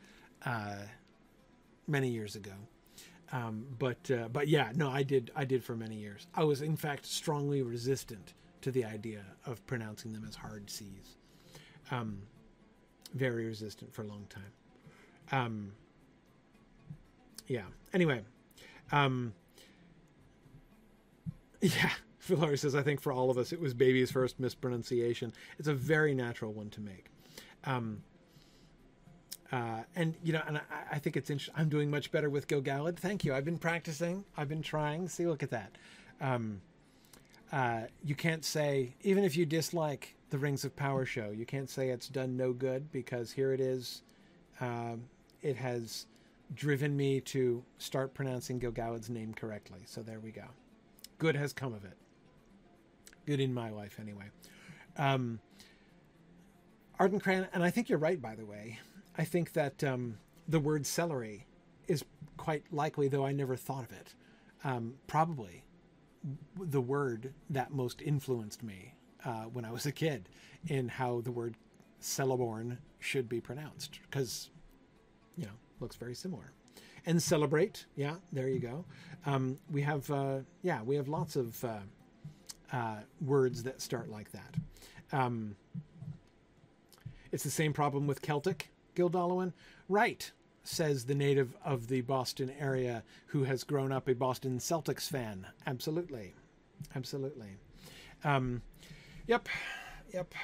uh, 0.45 0.76
many 1.87 2.09
years 2.09 2.37
ago. 2.37 2.53
Um, 3.32 3.66
but 3.78 4.11
uh, 4.11 4.28
but 4.28 4.49
yeah, 4.49 4.70
no, 4.74 4.89
I 4.89 5.03
did 5.03 5.32
I 5.34 5.45
did 5.45 5.64
for 5.64 5.74
many 5.76 5.97
years. 5.97 6.28
I 6.34 6.45
was 6.45 6.62
in 6.62 6.76
fact 6.76 7.05
strongly 7.05 7.62
resistant 7.62 8.34
to 8.62 8.70
the 8.70 8.84
idea 8.84 9.24
of 9.45 9.66
pronouncing 9.66 10.12
them 10.12 10.24
as 10.26 10.37
hard 10.37 10.70
C's. 10.70 11.16
Um, 11.91 12.22
very 13.16 13.46
resistant 13.46 13.92
for 13.92 14.02
a 14.02 14.06
long 14.06 14.26
time. 14.28 14.52
Um, 15.32 15.72
yeah. 17.46 17.64
Anyway, 17.92 18.22
um, 18.92 19.32
yeah. 21.60 21.90
Filari 22.26 22.58
says, 22.58 22.74
I 22.74 22.82
think 22.82 23.00
for 23.00 23.12
all 23.12 23.30
of 23.30 23.38
us, 23.38 23.52
it 23.52 23.60
was 23.60 23.72
baby's 23.72 24.10
first 24.10 24.40
mispronunciation. 24.40 25.32
It's 25.58 25.68
a 25.68 25.74
very 25.74 26.12
natural 26.12 26.52
one 26.52 26.70
to 26.70 26.80
make. 26.80 27.06
Um, 27.64 28.02
uh, 29.52 29.82
and 29.94 30.14
you 30.24 30.32
know, 30.32 30.42
and 30.46 30.58
I, 30.58 30.62
I, 30.92 30.98
think 30.98 31.16
it's 31.16 31.30
interesting. 31.30 31.54
I'm 31.56 31.68
doing 31.68 31.88
much 31.88 32.10
better 32.10 32.28
with 32.28 32.48
Gil-galad. 32.48 32.96
Thank 32.98 33.24
you. 33.24 33.32
I've 33.32 33.44
been 33.44 33.58
practicing. 33.58 34.24
I've 34.36 34.48
been 34.48 34.62
trying. 34.62 35.08
See, 35.08 35.24
look 35.24 35.44
at 35.44 35.50
that. 35.50 35.78
Um, 36.20 36.60
uh, 37.53 37.82
you 38.05 38.14
can't 38.14 38.44
say 38.44 38.94
even 39.03 39.24
if 39.24 39.36
you 39.36 39.47
dislike 39.47 40.14
the 40.30 40.38
Rings 40.38 40.64
of 40.64 40.74
Power 40.74 41.05
show, 41.05 41.30
you 41.30 41.47
can't 41.47 41.70
say 41.70 41.90
it's 41.90 42.09
done 42.09 42.36
no 42.36 42.53
good 42.53 42.90
because 42.90 43.32
here 43.32 43.53
it 43.53 43.61
is. 43.61 44.03
Um, 44.61 45.05
it 45.42 45.57
has 45.57 46.07
driven 46.55 46.97
me 46.97 47.20
to 47.20 47.62
start 47.78 48.14
pronouncing 48.14 48.59
Gil-galad's 48.59 49.11
name 49.11 49.34
correctly. 49.34 49.80
So 49.84 50.03
there 50.03 50.20
we 50.20 50.30
go. 50.30 50.44
Good 51.18 51.36
has 51.36 51.53
come 51.53 51.72
of 51.72 51.84
it. 51.84 51.97
Good 53.26 53.40
in 53.40 53.53
my 53.53 53.70
life, 53.70 53.99
anyway. 54.00 54.26
Um, 54.96 55.41
Arden 56.99 57.20
Cran, 57.20 57.49
and 57.53 57.62
I 57.62 57.70
think 57.70 57.88
you're 57.88 57.99
right, 57.99 58.20
by 58.20 58.34
the 58.34 58.46
way. 58.46 58.79
I 59.18 59.25
think 59.25 59.53
that 59.53 59.83
um, 59.84 60.18
the 60.49 60.61
word 60.61 60.87
celery 60.87 61.46
is 61.88 62.04
quite 62.37 62.64
likely, 62.72 63.08
though 63.08 63.26
I 63.26 63.33
never 63.33 63.57
thought 63.57 63.84
of 63.84 63.92
it. 63.92 64.14
Um, 64.64 64.95
probably 65.07 65.64
the 66.61 66.80
word 66.80 67.32
that 67.50 67.72
most 67.72 68.03
influenced 68.03 68.62
me 68.62 68.94
uh, 69.24 69.44
when 69.44 69.64
I 69.64 69.70
was 69.70 69.86
a 69.86 69.92
kid 69.92 70.28
in 70.66 70.88
how 70.88 71.20
the 71.20 71.32
word 71.32 71.57
Celeborn 72.00 72.78
should 72.98 73.28
be 73.28 73.40
pronounced, 73.40 74.00
because 74.03 74.50
you 75.36 75.44
know 75.44 75.53
looks 75.80 75.96
very 75.96 76.14
similar. 76.14 76.53
And 77.08 77.22
celebrate, 77.22 77.86
yeah, 77.94 78.16
there 78.32 78.48
you 78.48 78.58
go. 78.58 78.84
Um, 79.26 79.58
we 79.70 79.82
have, 79.82 80.11
uh, 80.11 80.38
yeah, 80.62 80.82
we 80.82 80.96
have 80.96 81.07
lots 81.07 81.36
of 81.36 81.64
uh, 81.64 81.78
uh 82.72 82.96
words 83.20 83.62
that 83.62 83.80
start 83.80 84.11
like 84.11 84.32
that. 84.32 84.54
Um, 85.12 85.54
it's 87.30 87.44
the 87.44 87.50
same 87.50 87.72
problem 87.72 88.07
with 88.07 88.22
Celtic. 88.22 88.70
Gildalowan? 88.96 89.53
Right, 89.88 90.32
says 90.68 91.05
the 91.05 91.14
native 91.14 91.57
of 91.64 91.88
the 91.88 92.01
Boston 92.03 92.53
area 92.59 93.03
who 93.26 93.45
has 93.45 93.64
grown 93.64 93.93
up 93.93 94.09
a 94.09 94.14
Boston 94.14 94.59
Celtics 94.59 95.09
fan. 95.09 95.47
Absolutely. 95.67 96.34
Absolutely. 96.95 97.57
Um, 98.25 98.63
yep. 99.26 99.49
Yep. 100.13 100.34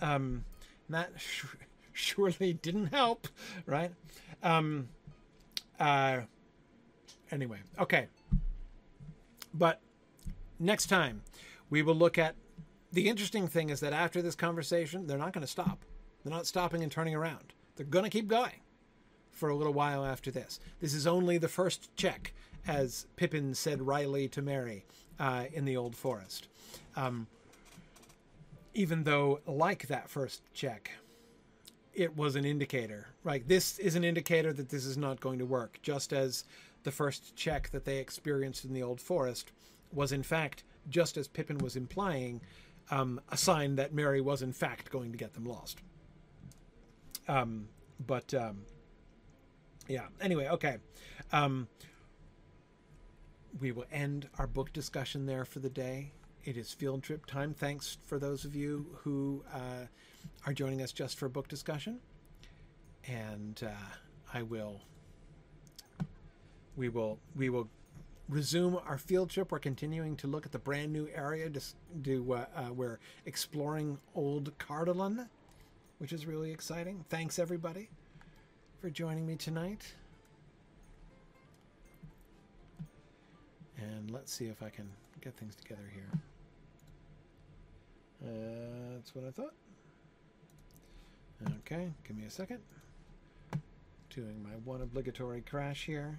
Um, 0.00 0.44
that 0.88 1.12
sh- 1.16 1.44
surely 1.92 2.52
didn't 2.54 2.86
help, 2.86 3.28
right? 3.66 3.92
Um, 4.42 4.88
uh, 5.78 6.20
anyway, 7.30 7.58
okay. 7.78 8.08
But 9.54 9.80
next 10.58 10.86
time 10.86 11.22
we 11.70 11.82
will 11.82 11.94
look 11.94 12.18
at 12.18 12.34
the 12.92 13.08
interesting 13.08 13.48
thing 13.48 13.70
is 13.70 13.80
that 13.80 13.92
after 13.92 14.20
this 14.20 14.34
conversation, 14.34 15.06
they're 15.06 15.18
not 15.18 15.32
going 15.32 15.46
to 15.46 15.50
stop. 15.50 15.84
They're 16.22 16.32
not 16.32 16.46
stopping 16.46 16.82
and 16.82 16.92
turning 16.92 17.14
around. 17.14 17.52
They're 17.76 17.86
going 17.86 18.04
to 18.04 18.10
keep 18.10 18.28
going 18.28 18.61
for 19.42 19.48
a 19.48 19.56
little 19.56 19.72
while 19.72 20.06
after 20.06 20.30
this. 20.30 20.60
This 20.80 20.94
is 20.94 21.04
only 21.04 21.36
the 21.36 21.48
first 21.48 21.90
check, 21.96 22.32
as 22.64 23.06
Pippin 23.16 23.56
said 23.56 23.82
wryly 23.82 24.28
to 24.28 24.40
Merry 24.40 24.84
uh, 25.18 25.46
in 25.52 25.64
the 25.64 25.76
Old 25.76 25.96
Forest. 25.96 26.46
Um, 26.94 27.26
even 28.72 29.02
though, 29.02 29.40
like 29.44 29.88
that 29.88 30.08
first 30.08 30.42
check, 30.54 30.92
it 31.92 32.16
was 32.16 32.36
an 32.36 32.44
indicator. 32.44 33.08
Right, 33.24 33.42
this 33.48 33.80
is 33.80 33.96
an 33.96 34.04
indicator 34.04 34.52
that 34.52 34.68
this 34.68 34.86
is 34.86 34.96
not 34.96 35.18
going 35.18 35.40
to 35.40 35.44
work. 35.44 35.80
Just 35.82 36.12
as 36.12 36.44
the 36.84 36.92
first 36.92 37.34
check 37.34 37.70
that 37.70 37.84
they 37.84 37.98
experienced 37.98 38.64
in 38.64 38.72
the 38.72 38.84
Old 38.84 39.00
Forest 39.00 39.50
was, 39.92 40.12
in 40.12 40.22
fact, 40.22 40.62
just 40.88 41.16
as 41.16 41.26
Pippin 41.26 41.58
was 41.58 41.74
implying, 41.74 42.40
um, 42.92 43.20
a 43.28 43.36
sign 43.36 43.74
that 43.74 43.92
Merry 43.92 44.20
was 44.20 44.40
in 44.40 44.52
fact 44.52 44.92
going 44.92 45.10
to 45.10 45.18
get 45.18 45.34
them 45.34 45.46
lost. 45.46 45.80
Um, 47.26 47.66
but 48.06 48.32
um, 48.34 48.66
Yeah. 49.88 50.06
Anyway, 50.20 50.48
okay. 50.48 50.78
Um, 51.32 51.68
we 53.60 53.72
will 53.72 53.86
end 53.92 54.28
our 54.38 54.46
book 54.46 54.72
discussion 54.72 55.26
there 55.26 55.44
for 55.44 55.58
the 55.58 55.68
day. 55.68 56.12
It 56.44 56.56
is 56.56 56.72
field 56.72 57.02
trip 57.02 57.26
time. 57.26 57.54
Thanks 57.54 57.98
for 58.04 58.18
those 58.18 58.44
of 58.44 58.56
you 58.56 58.86
who 59.02 59.44
uh, 59.52 59.86
are 60.46 60.52
joining 60.52 60.82
us 60.82 60.92
just 60.92 61.18
for 61.18 61.26
a 61.26 61.30
book 61.30 61.48
discussion. 61.48 62.00
And 63.06 63.60
uh, 63.64 63.96
I 64.32 64.42
will. 64.42 64.80
We 66.76 66.88
will. 66.88 67.18
We 67.36 67.50
will 67.50 67.68
resume 68.28 68.80
our 68.86 68.98
field 68.98 69.30
trip. 69.30 69.52
We're 69.52 69.58
continuing 69.58 70.16
to 70.16 70.26
look 70.26 70.46
at 70.46 70.52
the 70.52 70.58
brand 70.58 70.92
new 70.92 71.08
area. 71.14 71.48
Just 71.50 71.76
do. 72.00 72.32
Uh, 72.32 72.46
uh, 72.56 72.72
we're 72.72 72.98
exploring 73.26 73.98
Old 74.14 74.56
Cardolan, 74.58 75.28
which 75.98 76.12
is 76.12 76.26
really 76.26 76.50
exciting. 76.50 77.04
Thanks 77.08 77.38
everybody 77.38 77.90
for 78.82 78.90
joining 78.90 79.24
me 79.24 79.36
tonight. 79.36 79.94
And 83.78 84.10
let's 84.10 84.32
see 84.32 84.46
if 84.46 84.60
I 84.60 84.70
can 84.70 84.90
get 85.20 85.36
things 85.36 85.54
together 85.54 85.88
here. 85.94 86.10
Uh, 88.24 88.96
that's 88.96 89.14
what 89.14 89.24
I 89.24 89.30
thought. 89.30 89.54
Okay, 91.60 91.92
give 92.04 92.16
me 92.16 92.24
a 92.24 92.30
second. 92.30 92.58
Doing 94.10 94.42
my 94.42 94.56
one 94.64 94.82
obligatory 94.82 95.42
crash 95.42 95.84
here. 95.84 96.18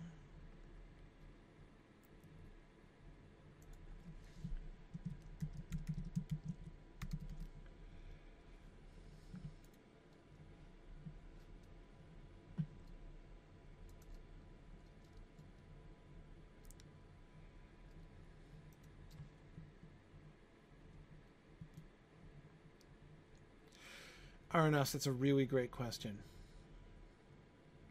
Aranos, 24.54 24.92
that's 24.92 25.08
a 25.08 25.12
really 25.12 25.46
great 25.46 25.72
question. 25.72 26.20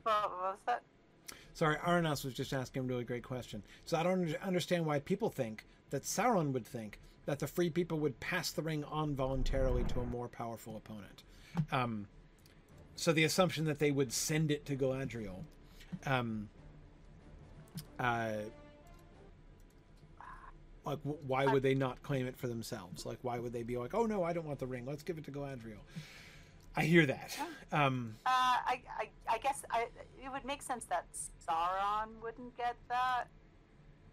What, 0.05 0.31
was 0.31 0.59
that? 0.67 0.83
Sorry, 1.55 1.77
Aranos 1.77 2.25
was 2.25 2.35
just 2.35 2.53
asking 2.53 2.81
a 2.81 2.85
really 2.85 3.05
great 3.05 3.23
question. 3.23 3.63
So 3.85 3.97
I 3.97 4.03
don't 4.03 4.35
understand 4.43 4.87
why 4.87 5.01
people 5.01 5.29
think 5.29 5.67
that 5.91 6.03
Sauron 6.03 6.53
would 6.53 6.67
think 6.67 6.99
that 7.27 7.39
the 7.39 7.47
free 7.47 7.71
people 7.71 7.99
would 7.99 8.19
pass 8.21 8.51
the 8.51 8.63
ring 8.63 8.85
on 8.85 9.15
voluntarily 9.15 9.85
to 9.85 10.01
a 10.01 10.05
more 10.05 10.29
powerful 10.29 10.77
opponent. 10.77 11.23
Um, 11.71 12.07
so 12.97 13.13
the 13.13 13.25
assumption 13.25 13.65
that 13.67 13.79
they 13.79 13.91
would 13.91 14.13
send 14.13 14.51
it 14.51 14.65
to 14.67 14.77
Galadriel. 14.77 15.45
Um, 16.07 16.49
uh, 17.99 18.33
like, 20.85 20.99
why 21.03 21.47
would 21.47 21.63
they 21.63 21.75
not 21.75 22.03
claim 22.03 22.27
it 22.27 22.37
for 22.37 22.49
themselves? 22.49 23.07
Like, 23.07 23.19
why 23.23 23.39
would 23.39 23.53
they 23.53 23.63
be 23.63 23.77
like, 23.77 23.95
oh 23.95 24.07
no, 24.07 24.25
I 24.25 24.33
don't 24.33 24.47
want 24.47 24.59
the 24.59 24.67
ring. 24.67 24.85
Let's 24.87 25.03
give 25.03 25.19
it 25.19 25.25
to 25.25 25.31
Galadriel. 25.31 25.79
I 26.77 26.85
hear 26.85 27.07
that. 27.07 27.39
Um, 27.71 28.17
uh, 28.25 28.31
I, 28.31 28.83
I, 28.99 29.09
I 29.29 29.39
guess 29.39 29.63
I, 29.71 29.87
it 30.23 30.33
would 30.33 30.45
make 30.45 30.63
sense 30.63 30.85
that 30.87 31.07
Sauron 31.47 32.09
wouldn't 32.23 32.57
get 32.57 32.77
that, 32.89 33.25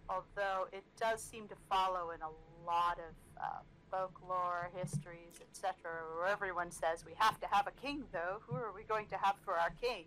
although 0.10 0.68
it 0.74 0.84
does 1.00 1.22
seem 1.22 1.48
to 1.48 1.56
follow 1.70 2.12
in 2.12 2.22
a 2.22 2.30
lot 2.66 3.00
of 3.00 3.42
uh, 3.42 3.60
folklore, 3.90 4.72
histories, 4.76 5.40
etc., 5.42 5.74
where 6.16 6.28
everyone 6.28 6.72
says 6.72 7.06
we 7.06 7.14
have 7.18 7.40
to 7.40 7.48
have 7.48 7.68
a 7.68 7.72
king. 7.82 8.04
Though, 8.12 8.42
who 8.46 8.56
are 8.56 8.74
we 8.76 8.84
going 8.84 9.08
to 9.08 9.18
have 9.18 9.36
for 9.44 9.56
our 9.56 9.72
king? 9.82 10.06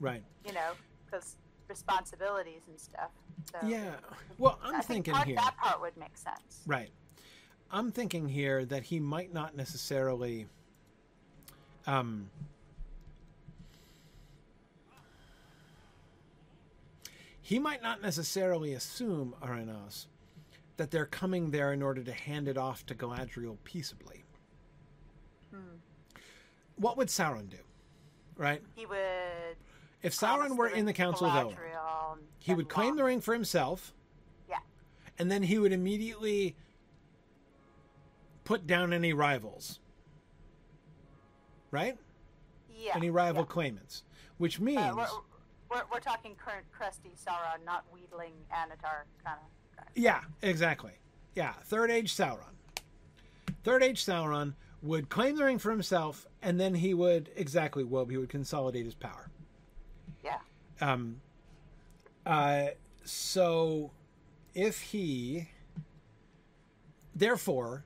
Right. 0.00 0.22
You 0.44 0.52
know, 0.52 0.72
because 1.04 1.36
responsibilities 1.68 2.62
and 2.68 2.78
stuff. 2.78 3.10
So 3.52 3.66
yeah. 3.66 3.94
Well, 4.38 4.58
I'm 4.62 4.82
thinking 4.82 5.14
part, 5.14 5.26
here. 5.26 5.36
that 5.36 5.56
part 5.56 5.80
would 5.80 5.96
make 5.96 6.16
sense. 6.16 6.62
Right. 6.66 6.90
I'm 7.70 7.90
thinking 7.90 8.28
here 8.28 8.64
that 8.64 8.84
he 8.84 9.00
might 9.00 9.32
not 9.32 9.56
necessarily. 9.56 10.46
Um, 11.86 12.30
he 17.40 17.58
might 17.58 17.82
not 17.82 18.02
necessarily 18.02 18.72
assume, 18.72 19.34
Arenas, 19.42 20.08
that 20.76 20.90
they're 20.90 21.06
coming 21.06 21.50
there 21.50 21.72
in 21.72 21.82
order 21.82 22.02
to 22.02 22.12
hand 22.12 22.48
it 22.48 22.58
off 22.58 22.84
to 22.86 22.94
Galadriel 22.94 23.56
peaceably. 23.64 24.24
Hmm. 25.50 25.76
What 26.76 26.96
would 26.96 27.08
Sauron 27.08 27.48
do? 27.48 27.58
Right? 28.36 28.62
He 28.74 28.84
would. 28.84 29.56
If 30.02 30.14
Sauron 30.14 30.56
were 30.56 30.68
in 30.68 30.84
the 30.84 30.92
Council 30.92 31.26
of 31.26 31.32
Elrond, 31.32 32.18
he 32.38 32.52
would 32.54 32.68
claim 32.68 32.96
the 32.96 33.04
ring 33.04 33.20
for 33.20 33.32
himself. 33.32 33.94
Yeah. 34.48 34.58
And 35.18 35.30
then 35.30 35.42
he 35.42 35.58
would 35.58 35.72
immediately 35.72 36.54
put 38.44 38.66
down 38.66 38.92
any 38.92 39.12
rivals. 39.12 39.80
Right? 41.76 41.98
Yeah. 42.74 42.92
any 42.96 43.10
rival 43.10 43.42
yeah. 43.42 43.52
claimants, 43.52 44.02
which 44.38 44.60
means 44.60 44.78
Uh, 44.78 44.94
we're, 44.96 45.06
we're, 45.70 45.82
we're 45.92 46.00
talking 46.00 46.34
current 46.36 46.64
crusty 46.72 47.10
Sauron, 47.22 47.64
not 47.66 47.84
wheedling 47.92 48.32
Annatar 48.50 49.04
kind 49.22 49.38
of 49.42 49.76
guy. 49.76 49.90
yeah, 49.94 50.20
exactly. 50.40 50.92
Yeah, 51.34 51.52
third 51.64 51.90
age 51.90 52.14
Sauron. 52.14 52.54
Third 53.62 53.82
age 53.82 54.02
Sauron 54.04 54.54
would 54.82 55.10
claim 55.10 55.36
the 55.36 55.44
ring 55.44 55.58
for 55.58 55.70
himself, 55.70 56.26
and 56.40 56.58
then 56.58 56.74
he 56.74 56.94
would 56.94 57.28
exactly 57.36 57.84
well 57.84 58.06
he 58.06 58.16
would 58.16 58.30
consolidate 58.30 58.84
his 58.86 58.94
power. 58.94 59.28
Yeah. 60.24 60.38
Um, 60.80 61.20
uh, 62.24 62.68
so 63.04 63.90
if 64.54 64.80
he, 64.80 65.48
therefore, 67.14 67.84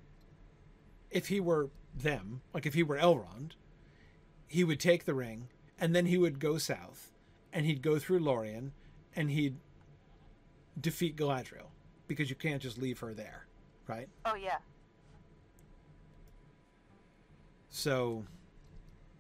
if 1.11 1.27
he 1.29 1.41
were 1.41 1.71
them, 1.95 2.43
like 2.55 2.67
if 2.67 2.75
he 2.75 2.83
were 2.85 2.97
Elrond, 2.97 3.53
he 4.51 4.65
would 4.65 4.81
take 4.81 5.05
the 5.05 5.15
ring 5.15 5.47
and 5.79 5.95
then 5.95 6.07
he 6.07 6.19
would 6.19 6.41
go 6.41 6.59
south 6.59 7.13
and 7.53 7.65
he'd 7.65 7.81
go 7.81 8.01
through 8.01 8.19
Lorien 8.19 8.73
and 9.15 9.31
he'd 9.31 9.55
defeat 10.81 11.17
Galadriel 11.17 11.69
because 12.09 12.29
you 12.29 12.35
can't 12.35 12.61
just 12.61 12.77
leave 12.77 12.99
her 12.99 13.15
there, 13.15 13.47
right? 13.87 14.09
Oh 14.25 14.35
yeah. 14.35 14.59
So, 17.69 18.25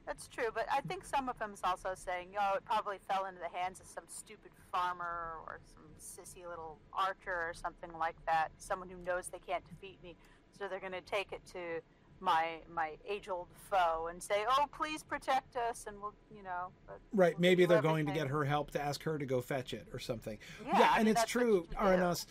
That's 0.05 0.27
true, 0.27 0.49
but 0.53 0.67
I 0.69 0.81
think 0.81 1.05
some 1.05 1.29
of 1.29 1.39
him's 1.41 1.61
also 1.63 1.91
saying, 1.95 2.31
oh, 2.39 2.57
it 2.57 2.65
probably 2.65 2.99
fell 3.09 3.27
into 3.27 3.41
the 3.41 3.57
hands 3.57 3.79
of 3.79 3.87
some 3.87 4.03
stupid 4.09 4.51
farmer 4.73 5.35
or 5.47 5.61
some 5.73 5.85
sissy 6.01 6.45
little 6.45 6.77
archer 6.93 7.31
or 7.31 7.53
something 7.55 7.93
like 7.97 8.17
that. 8.27 8.51
Someone 8.59 8.89
who 8.89 8.99
knows 9.07 9.29
they 9.29 9.39
can't 9.39 9.63
defeat 9.69 9.99
me, 10.03 10.17
so 10.59 10.67
they're 10.67 10.81
going 10.81 10.91
to 10.91 11.01
take 11.03 11.31
it 11.31 11.41
to 11.53 11.81
my 12.21 12.59
my 12.73 12.93
age-old 13.09 13.49
foe 13.71 14.09
and 14.11 14.23
say, 14.23 14.45
oh, 14.49 14.67
please 14.77 15.03
protect 15.03 15.57
us, 15.57 15.85
and 15.89 16.01
we'll, 16.01 16.15
you 16.35 16.43
know. 16.43 16.69
Right, 17.13 17.35
we'll 17.35 17.41
maybe 17.41 17.65
they're 17.65 17.83
going 17.83 18.07
to 18.07 18.13
get 18.13 18.29
her 18.29 18.45
help 18.45 18.71
to 18.73 18.81
ask 18.81 19.03
her 19.05 19.19
to 19.19 19.25
go 19.27 19.41
fetch 19.41 19.73
it 19.73 19.89
or 19.93 19.99
something. 19.99 20.39
Yeah, 20.67 20.91
I 20.95 21.01
and 21.01 21.09
it's 21.09 21.25
true. 21.25 21.67
Aranas. 21.77 22.27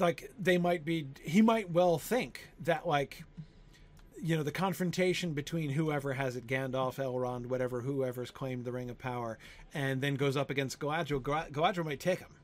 Like 0.00 0.32
they 0.36 0.58
might 0.58 0.84
be, 0.84 1.06
he 1.22 1.42
might 1.42 1.70
well 1.70 1.96
think 1.96 2.48
that 2.64 2.88
like, 2.88 3.22
you 4.20 4.36
know, 4.36 4.42
the 4.42 4.50
confrontation 4.50 5.32
between 5.32 5.70
whoever 5.70 6.12
has 6.12 6.34
it, 6.34 6.48
Gandalf, 6.48 6.96
Elrond, 6.96 7.46
whatever, 7.46 7.80
whoever's 7.80 8.32
claimed 8.32 8.64
the 8.64 8.72
Ring 8.72 8.90
of 8.90 8.98
Power, 8.98 9.38
and 9.74 10.00
then 10.00 10.16
goes 10.16 10.36
up 10.36 10.50
against 10.50 10.80
Galadriel. 10.80 11.22
Gal- 11.22 11.46
Galadriel 11.52 11.84
might 11.84 12.00
take 12.00 12.18
him, 12.18 12.34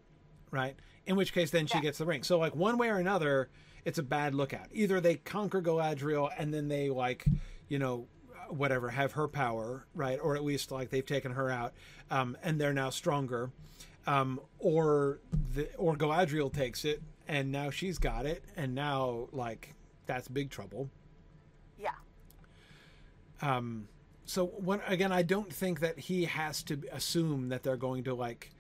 right? 0.52 0.76
In 1.04 1.16
which 1.16 1.32
case, 1.32 1.50
then 1.50 1.66
she 1.66 1.78
Yeah. 1.78 1.82
gets 1.82 1.98
the 1.98 2.06
ring. 2.06 2.22
So 2.22 2.38
like 2.38 2.54
one 2.54 2.78
way 2.78 2.88
or 2.90 2.98
another, 2.98 3.48
it's 3.84 3.98
a 3.98 4.02
bad 4.02 4.34
lookout. 4.34 4.66
Either 4.72 5.00
they 5.00 5.16
conquer 5.16 5.60
Galadriel 5.60 6.30
and 6.38 6.52
then 6.52 6.68
they 6.68 6.90
like, 6.90 7.24
you 7.68 7.78
know, 7.78 8.06
whatever 8.48 8.90
have 8.90 9.12
her 9.12 9.28
power, 9.28 9.86
right? 9.94 10.18
Or 10.22 10.36
at 10.36 10.44
least 10.44 10.70
like 10.70 10.90
they've 10.90 11.06
taken 11.06 11.32
her 11.32 11.50
out, 11.50 11.72
um, 12.10 12.36
and 12.42 12.60
they're 12.60 12.72
now 12.72 12.90
stronger. 12.90 13.50
Um, 14.06 14.40
or 14.58 15.20
the 15.54 15.68
or 15.76 15.94
Galadriel 15.94 16.52
takes 16.52 16.84
it 16.84 17.00
and 17.28 17.52
now 17.52 17.70
she's 17.70 17.98
got 17.98 18.26
it, 18.26 18.44
and 18.56 18.74
now 18.74 19.28
like 19.32 19.74
that's 20.06 20.28
big 20.28 20.50
trouble. 20.50 20.90
Yeah. 21.78 21.90
Um, 23.40 23.88
so 24.24 24.46
when 24.46 24.80
again, 24.86 25.12
I 25.12 25.22
don't 25.22 25.52
think 25.52 25.80
that 25.80 25.98
he 25.98 26.24
has 26.26 26.62
to 26.64 26.82
assume 26.92 27.48
that 27.48 27.62
they're 27.62 27.76
going 27.76 28.04
to 28.04 28.14
like 28.14 28.50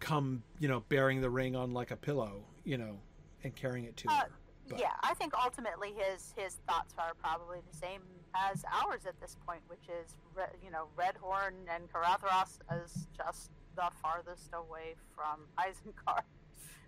come, 0.00 0.42
you 0.58 0.68
know, 0.68 0.84
bearing 0.88 1.20
the 1.20 1.30
ring 1.30 1.56
on 1.56 1.72
like 1.72 1.90
a 1.90 1.96
pillow, 1.96 2.44
you 2.64 2.78
know, 2.78 2.98
and 3.44 3.54
carrying 3.54 3.84
it 3.84 3.96
to 3.98 4.08
Uh, 4.08 4.12
her. 4.20 4.28
But- 4.68 4.80
yeah, 4.80 4.92
I 5.02 5.14
think 5.14 5.32
ultimately 5.42 5.94
his 5.94 6.34
his 6.36 6.56
thoughts 6.68 6.94
are 6.98 7.14
probably 7.14 7.60
the 7.70 7.76
same 7.76 8.02
as 8.34 8.64
ours 8.70 9.06
at 9.06 9.18
this 9.20 9.36
point, 9.46 9.62
which 9.68 9.88
is 9.88 10.14
Re- 10.34 10.44
you 10.62 10.70
know 10.70 10.88
Redhorn 10.96 11.54
and 11.74 11.90
Caradhras 11.90 12.58
is 12.84 13.06
just 13.16 13.50
the 13.76 13.90
farthest 14.02 14.50
away 14.52 14.94
from 15.14 15.46
Isengard. 15.58 16.22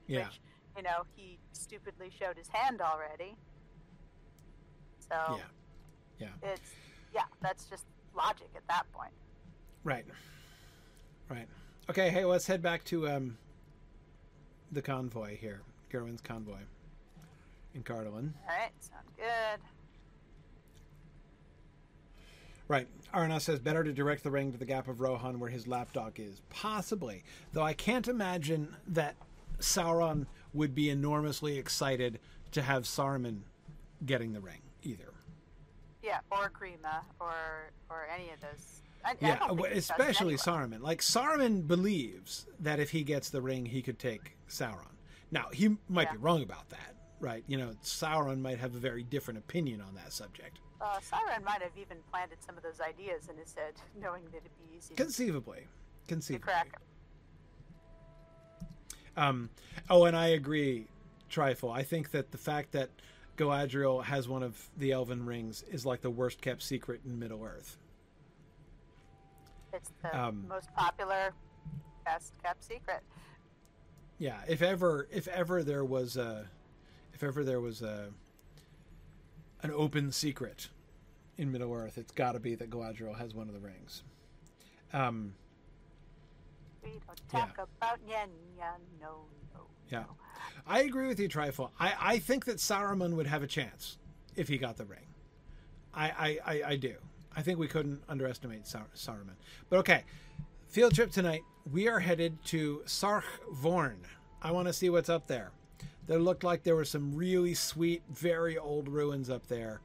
Yeah. 0.06 0.27
Which, 0.27 0.40
you 0.77 0.82
know, 0.82 1.05
he 1.16 1.39
stupidly 1.52 2.10
showed 2.10 2.36
his 2.36 2.48
hand 2.48 2.81
already. 2.82 3.36
So 4.98 5.39
Yeah. 5.39 6.28
Yeah. 6.43 6.51
it's 6.52 6.70
yeah, 7.14 7.24
that's 7.40 7.64
just 7.64 7.86
logic 8.14 8.48
at 8.55 8.66
that 8.68 8.90
point. 8.93 9.12
Right. 9.85 10.05
Right. 11.28 11.48
Okay. 11.89 12.10
Hey, 12.10 12.24
let's 12.24 12.47
head 12.47 12.60
back 12.62 12.85
to 12.85 13.09
um, 13.09 13.39
the 14.70 14.82
convoy 14.82 15.36
here, 15.36 15.62
Gerwin's 15.90 16.20
convoy 16.20 16.60
in 17.74 17.82
Cardolan. 17.82 18.32
All 18.48 18.56
right, 18.56 18.70
sounds 18.80 19.10
good. 19.16 19.60
Right. 22.68 22.86
Arna 23.12 23.40
says 23.40 23.58
better 23.58 23.82
to 23.82 23.92
direct 23.92 24.22
the 24.22 24.30
ring 24.30 24.52
to 24.52 24.58
the 24.58 24.64
gap 24.64 24.86
of 24.86 25.00
Rohan 25.00 25.40
where 25.40 25.50
his 25.50 25.66
lapdog 25.66 26.20
is. 26.20 26.40
Possibly. 26.50 27.24
Though 27.52 27.64
I 27.64 27.72
can't 27.72 28.06
imagine 28.06 28.76
that 28.86 29.16
Sauron 29.58 30.26
would 30.54 30.72
be 30.74 30.88
enormously 30.88 31.58
excited 31.58 32.20
to 32.52 32.62
have 32.62 32.84
Saruman 32.84 33.40
getting 34.06 34.32
the 34.32 34.40
ring 34.40 34.60
either. 34.84 35.12
Yeah, 36.02 36.20
or 36.30 36.50
Grima, 36.50 37.00
or 37.20 37.70
or 37.90 38.06
any 38.14 38.30
of 38.30 38.40
those. 38.40 38.80
I, 39.04 39.10
I 39.10 39.16
Yeah, 39.20 39.28
don't 39.36 39.48
think 39.48 39.48
w- 39.58 39.68
he 39.68 39.74
does 39.74 39.90
especially. 39.90 40.34
Saruman. 40.36 40.80
Like 40.80 41.00
Saruman 41.00 41.66
believes 41.66 42.46
that 42.60 42.78
if 42.78 42.90
he 42.90 43.02
gets 43.02 43.30
the 43.30 43.42
ring, 43.42 43.66
he 43.66 43.82
could 43.82 43.98
take 43.98 44.36
Sauron. 44.48 44.86
Now 45.31 45.48
he 45.52 45.77
might 45.89 46.09
Yeah. 46.09 46.12
be 46.12 46.19
wrong 46.19 46.43
about 46.43 46.69
that, 46.70 46.94
right? 47.20 47.44
You 47.47 47.59
know, 47.59 47.70
Sauron 47.82 48.40
might 48.40 48.59
have 48.59 48.74
a 48.74 48.78
very 48.78 49.02
different 49.05 49.39
opinion 49.39 49.81
on 49.81 49.94
that 49.94 50.12
subject. 50.12 50.59
Uh, 50.81 50.98
Sauron 51.01 51.43
might 51.44 51.62
have 51.62 51.77
even 51.77 51.98
planted 52.11 52.43
some 52.43 52.57
of 52.57 52.62
those 52.62 52.81
ideas 52.81 53.28
in 53.28 53.36
his 53.36 53.55
head, 53.55 53.74
knowing 54.01 54.24
that 54.32 54.39
it'd 54.39 54.51
be 54.59 54.77
easy 54.77 54.94
Conceivably, 54.94 55.61
to 55.61 56.09
conceivably. 56.09 56.43
crack. 56.44 56.81
Um, 59.16 59.51
oh, 59.89 60.05
and 60.05 60.16
I 60.16 60.28
agree, 60.28 60.86
Trifle. 61.28 61.70
I 61.70 61.82
think 61.82 62.12
that 62.12 62.31
the 62.31 62.39
fact 62.39 62.73
that 62.73 62.90
Galadriel 63.36 64.02
has 64.05 64.28
one 64.28 64.43
of 64.43 64.70
the 64.78 64.93
Elven 64.93 65.27
rings 65.27 65.62
is 65.70 65.85
like 65.85 66.01
the 66.01 66.11
worst 66.11 66.40
kept 66.40 66.62
secret 66.62 67.01
in 67.05 67.19
Middle 67.19 67.44
Earth. 67.44 67.77
It's 69.73 69.90
the 70.02 70.19
Um, 70.19 70.47
most 70.48 70.73
popular, 70.74 71.32
best 72.05 72.32
kept 72.43 72.65
secret. 72.65 73.02
Yeah, 74.20 74.36
if 74.47 74.60
ever, 74.60 75.09
if 75.10 75.26
ever 75.28 75.62
there 75.64 75.82
was 75.84 76.16
a, 76.18 76.47
if 77.14 77.22
ever 77.22 77.42
there 77.42 77.60
was 77.60 77.80
a, 77.80 78.09
an 79.62 79.72
open 79.74 80.12
secret 80.12 80.68
in 81.38 81.51
Middle 81.51 81.72
Earth, 81.72 81.97
it's 81.97 82.12
got 82.12 82.32
to 82.32 82.38
be 82.38 82.55
that 82.55 82.68
Galadriel 82.68 83.16
has 83.16 83.34
one 83.34 83.48
of 83.48 83.55
the 83.55 83.60
rings. 83.60 84.02
Um, 84.92 85.32
We 86.84 86.90
don't 86.90 87.18
Yeah. 87.32 87.40
talk 87.47 87.68
about 87.78 87.98
Nenya, 88.06 88.74
no, 89.01 89.24
no. 89.55 89.60
Yeah. 89.88 90.01
no. 90.01 90.06
I 90.66 90.80
agree 90.82 91.06
with 91.06 91.18
you, 91.18 91.26
Trifle. 91.26 91.72
I, 91.80 91.94
I 91.98 92.18
think 92.18 92.44
that 92.44 92.59
Saruman 92.59 93.14
would 93.14 93.26
have 93.26 93.42
a 93.42 93.47
chance 93.47 93.97
if 94.36 94.48
he 94.48 94.59
got 94.59 94.76
the 94.76 94.84
ring. 94.84 95.06
I, 95.94 96.10
I, 96.10 96.38
I, 96.55 96.62
I 96.72 96.76
do. 96.76 96.94
I 97.34 97.40
think 97.40 97.59
we 97.59 97.68
couldn't 97.68 98.02
underestimate 98.06 98.66
Sar- 98.66 98.86
Saruman. 98.94 99.36
But 99.70 99.78
okay, 99.78 100.05
field 100.70 100.94
trip 100.94 101.10
tonight. 101.10 101.42
We 101.70 101.88
are 101.88 102.01
headed 102.01 102.42
to 102.47 102.82
Sarch 102.86 103.24
Vorn. 103.52 103.97
I 104.42 104.51
want 104.52 104.66
to 104.68 104.72
see 104.72 104.88
what's 104.90 105.09
up 105.09 105.26
there. 105.26 105.51
There 106.06 106.18
looked 106.18 106.42
like 106.44 106.62
there 106.62 106.74
were 106.76 106.84
some 106.84 107.14
really 107.14 107.55
sweet, 107.55 108.02
very 108.10 108.59
old 108.59 108.88
ruins 108.88 109.30
up 109.30 109.47
there, 109.47 109.80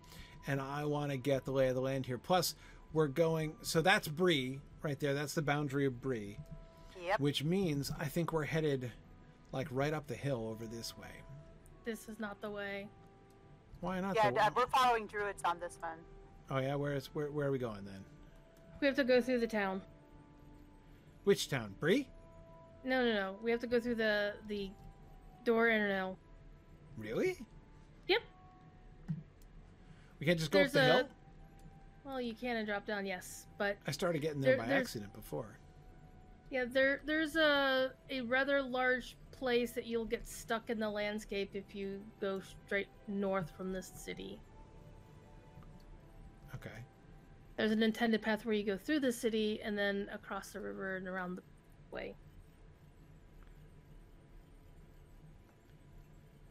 and 0.47 0.59
I 0.61 0.85
want 0.85 1.11
to 1.11 1.17
get 1.17 1.45
the 1.45 1.51
lay 1.51 1.67
of 1.67 1.75
the 1.75 1.81
land 1.81 2.05
here. 2.05 2.17
Plus, 2.17 2.55
we're 2.93 3.07
going. 3.07 3.53
So 3.61 3.81
that's 3.81 4.07
Bree 4.07 4.59
right 4.81 4.99
there. 4.99 5.13
That's 5.13 5.33
the 5.33 5.41
boundary 5.41 5.85
of 5.85 6.01
Bree 6.01 6.37
Yep. 7.01 7.19
which 7.19 7.43
means 7.43 7.91
I 7.99 8.05
think 8.05 8.33
we're 8.33 8.45
headed 8.45 8.91
like 9.51 9.67
right 9.69 9.93
up 9.93 10.07
the 10.07 10.15
hill 10.15 10.47
over 10.49 10.65
this 10.65 10.97
way. 10.97 11.09
This 11.83 12.09
is 12.09 12.19
not 12.19 12.41
the 12.41 12.49
way. 12.49 12.87
Why 13.81 13.99
not? 13.99 14.15
yeah, 14.15 14.31
the- 14.31 14.43
uh, 14.43 14.49
we're 14.55 14.65
following 14.67 15.05
druids 15.05 15.43
on 15.45 15.59
this 15.59 15.77
one. 15.81 15.97
oh 16.49 16.57
yeah, 16.57 16.73
where 16.73 16.93
is 16.93 17.07
where 17.13 17.29
where 17.29 17.47
are 17.47 17.51
we 17.51 17.59
going 17.59 17.85
then? 17.85 18.03
We 18.81 18.87
have 18.87 18.95
to 18.95 19.03
go 19.03 19.21
through 19.21 19.39
the 19.41 19.47
town. 19.47 19.81
Which 21.25 21.49
town? 21.49 21.75
Bree? 21.79 22.07
No, 22.83 23.03
no, 23.03 23.13
no. 23.13 23.35
We 23.43 23.51
have 23.51 23.59
to 23.61 23.67
go 23.67 23.79
through 23.79 23.95
the 23.95 24.33
the 24.47 24.71
door 25.43 25.69
Internel. 25.69 26.17
Really? 26.97 27.37
Yep. 28.07 28.21
We 30.19 30.25
can't 30.25 30.39
just 30.39 30.51
go 30.51 30.59
There's 30.59 30.69
up 30.69 30.73
the 30.73 30.79
a. 30.81 30.93
hill. 30.97 31.07
Well, 32.05 32.21
you 32.21 32.33
can 32.35 32.57
and 32.57 32.67
drop 32.67 32.85
down, 32.85 33.05
yes, 33.05 33.47
but 33.57 33.77
I 33.87 33.91
started 33.91 34.21
getting 34.21 34.39
there, 34.39 34.55
There- 34.57 34.65
by 34.65 34.71
accident 34.71 35.11
before. 35.13 35.57
yeah, 36.51 36.65
there 36.65 37.01
there's 37.05 37.35
a 37.35 37.91
a 38.11 38.21
rather 38.21 38.61
large 38.61 39.17
place 39.31 39.71
that 39.71 39.85
you'll 39.85 40.05
get 40.05 40.27
stuck 40.27 40.69
in 40.69 40.79
the 40.79 40.89
landscape 40.89 41.51
if 41.55 41.73
you 41.75 41.99
go 42.21 42.39
straight 42.67 42.87
north 43.07 43.49
from 43.57 43.73
this 43.73 43.87
city. 43.95 44.39
Okay. 46.53 46.83
There's 47.57 47.71
an 47.71 47.83
intended 47.83 48.21
path 48.21 48.45
where 48.45 48.53
you 48.53 48.63
go 48.63 48.77
through 48.77 48.99
the 48.99 49.11
city 49.11 49.61
and 49.63 49.77
then 49.77 50.09
across 50.11 50.49
the 50.49 50.59
river 50.59 50.97
and 50.97 51.07
around 51.07 51.37
the 51.37 51.43
way. 51.91 52.15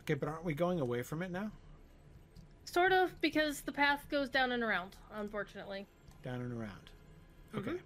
Okay, 0.03 0.15
but 0.15 0.29
aren't 0.29 0.45
we 0.45 0.55
going 0.55 0.81
away 0.81 1.03
from 1.03 1.23
it 1.23 1.31
now? 1.31 1.51
Sort 2.65 2.93
of, 2.93 3.21
because 3.21 3.61
the 3.63 3.73
path 3.73 4.07
goes 4.11 4.29
down 4.29 4.53
and 4.53 4.63
around, 4.63 4.97
unfortunately. 5.15 5.87
Down 6.23 6.41
and 6.41 6.53
around. 6.53 6.91
Okay. 7.55 7.71
Mhm. 7.73 7.81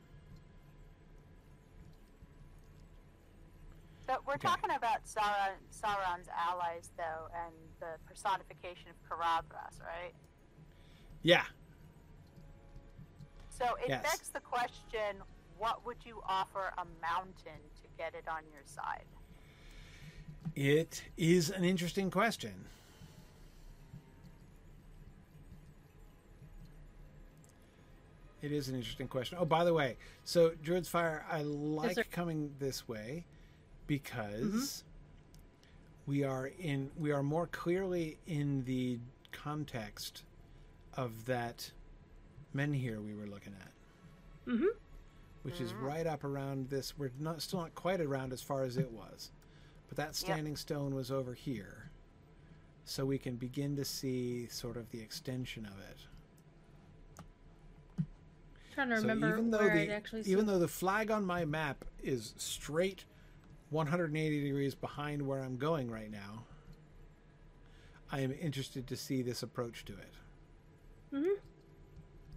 But 4.06 4.26
we're 4.26 4.34
Okay. 4.34 4.48
talking 4.48 4.70
about 4.70 5.04
Sauron, 5.04 5.58
Sauron's 5.70 6.28
allies, 6.28 6.90
though, 6.96 7.28
and 7.34 7.54
the 7.78 7.98
personification 8.06 8.90
of 8.90 8.96
Caradhras, 9.08 9.80
right? 9.82 10.14
Yeah. 11.22 11.44
So 13.58 13.74
it 13.74 13.88
Yes. 13.88 14.02
begs 14.02 14.28
the 14.28 14.40
question: 14.40 15.22
What 15.58 15.84
would 15.84 16.06
you 16.06 16.22
offer 16.24 16.72
a 16.78 16.84
mountain 17.00 17.60
to 17.82 17.88
get 17.96 18.14
it 18.14 18.28
on 18.28 18.42
your 18.52 18.62
side? 18.64 19.04
It 20.54 21.02
is 21.16 21.50
an 21.50 21.64
interesting 21.64 22.08
question. 22.10 22.66
It 28.40 28.52
is 28.52 28.68
an 28.68 28.76
interesting 28.76 29.08
question. 29.08 29.38
Oh, 29.40 29.44
by 29.44 29.64
the 29.64 29.74
way, 29.74 29.96
so 30.24 30.50
Druid's 30.50 30.88
Fire, 30.88 31.24
I 31.28 31.42
like 31.42 31.96
sir. 31.96 32.04
coming 32.12 32.54
this 32.60 32.86
way 32.86 33.24
because 33.88 34.84
mm-hmm. 36.06 36.10
we 36.10 36.22
are 36.22 36.46
in 36.46 36.92
we 36.96 37.10
are 37.10 37.24
more 37.24 37.48
clearly 37.48 38.18
in 38.28 38.62
the 38.64 39.00
context 39.32 40.22
of 40.94 41.24
that 41.24 41.72
menhir 42.54 43.02
we 43.04 43.14
were 43.14 43.26
looking 43.26 43.54
at, 43.60 43.72
Mm-hmm. 44.52 44.66
which 45.42 45.60
is 45.60 45.74
right 45.74 46.06
up 46.06 46.24
around 46.24 46.68
this. 46.70 46.96
We're 46.98 47.12
not 47.18 47.42
still 47.42 47.60
not 47.60 47.74
quite 47.74 48.00
around 48.00 48.32
as 48.32 48.42
far 48.42 48.64
as 48.64 48.76
it 48.76 48.90
was, 48.90 49.30
but 49.88 49.96
that 49.96 50.14
standing 50.16 50.56
stone 50.56 50.94
was 50.94 51.10
over 51.10 51.34
here, 51.34 51.90
so 52.84 53.04
we 53.04 53.18
can 53.18 53.36
begin 53.36 53.76
to 53.76 53.84
see 53.84 54.46
sort 54.48 54.76
of 54.76 54.90
the 54.90 55.00
extension 55.00 55.66
of 55.66 55.78
it. 55.90 55.98
Trying 58.74 58.90
to 58.90 58.96
So 58.96 59.02
remember 59.02 59.32
even 59.32 59.50
though 59.50 59.58
where 59.58 59.74
the 59.74 59.82
I'd 59.82 59.90
actually 59.90 60.22
even 60.22 60.46
though 60.46 60.58
the 60.58 60.68
flag 60.68 61.10
on 61.10 61.24
my 61.24 61.44
map 61.44 61.84
is 62.02 62.34
straight 62.36 63.04
180 63.70 64.42
degrees 64.44 64.74
behind 64.74 65.20
where 65.26 65.40
I'm 65.42 65.56
going 65.58 65.90
right 65.90 66.10
now, 66.10 66.44
I 68.10 68.20
am 68.20 68.32
interested 68.32 68.86
to 68.86 68.96
see 68.96 69.20
this 69.20 69.42
approach 69.42 69.84
to 69.86 69.92
it. 69.92 70.12
Mm-hmm. 71.14 71.34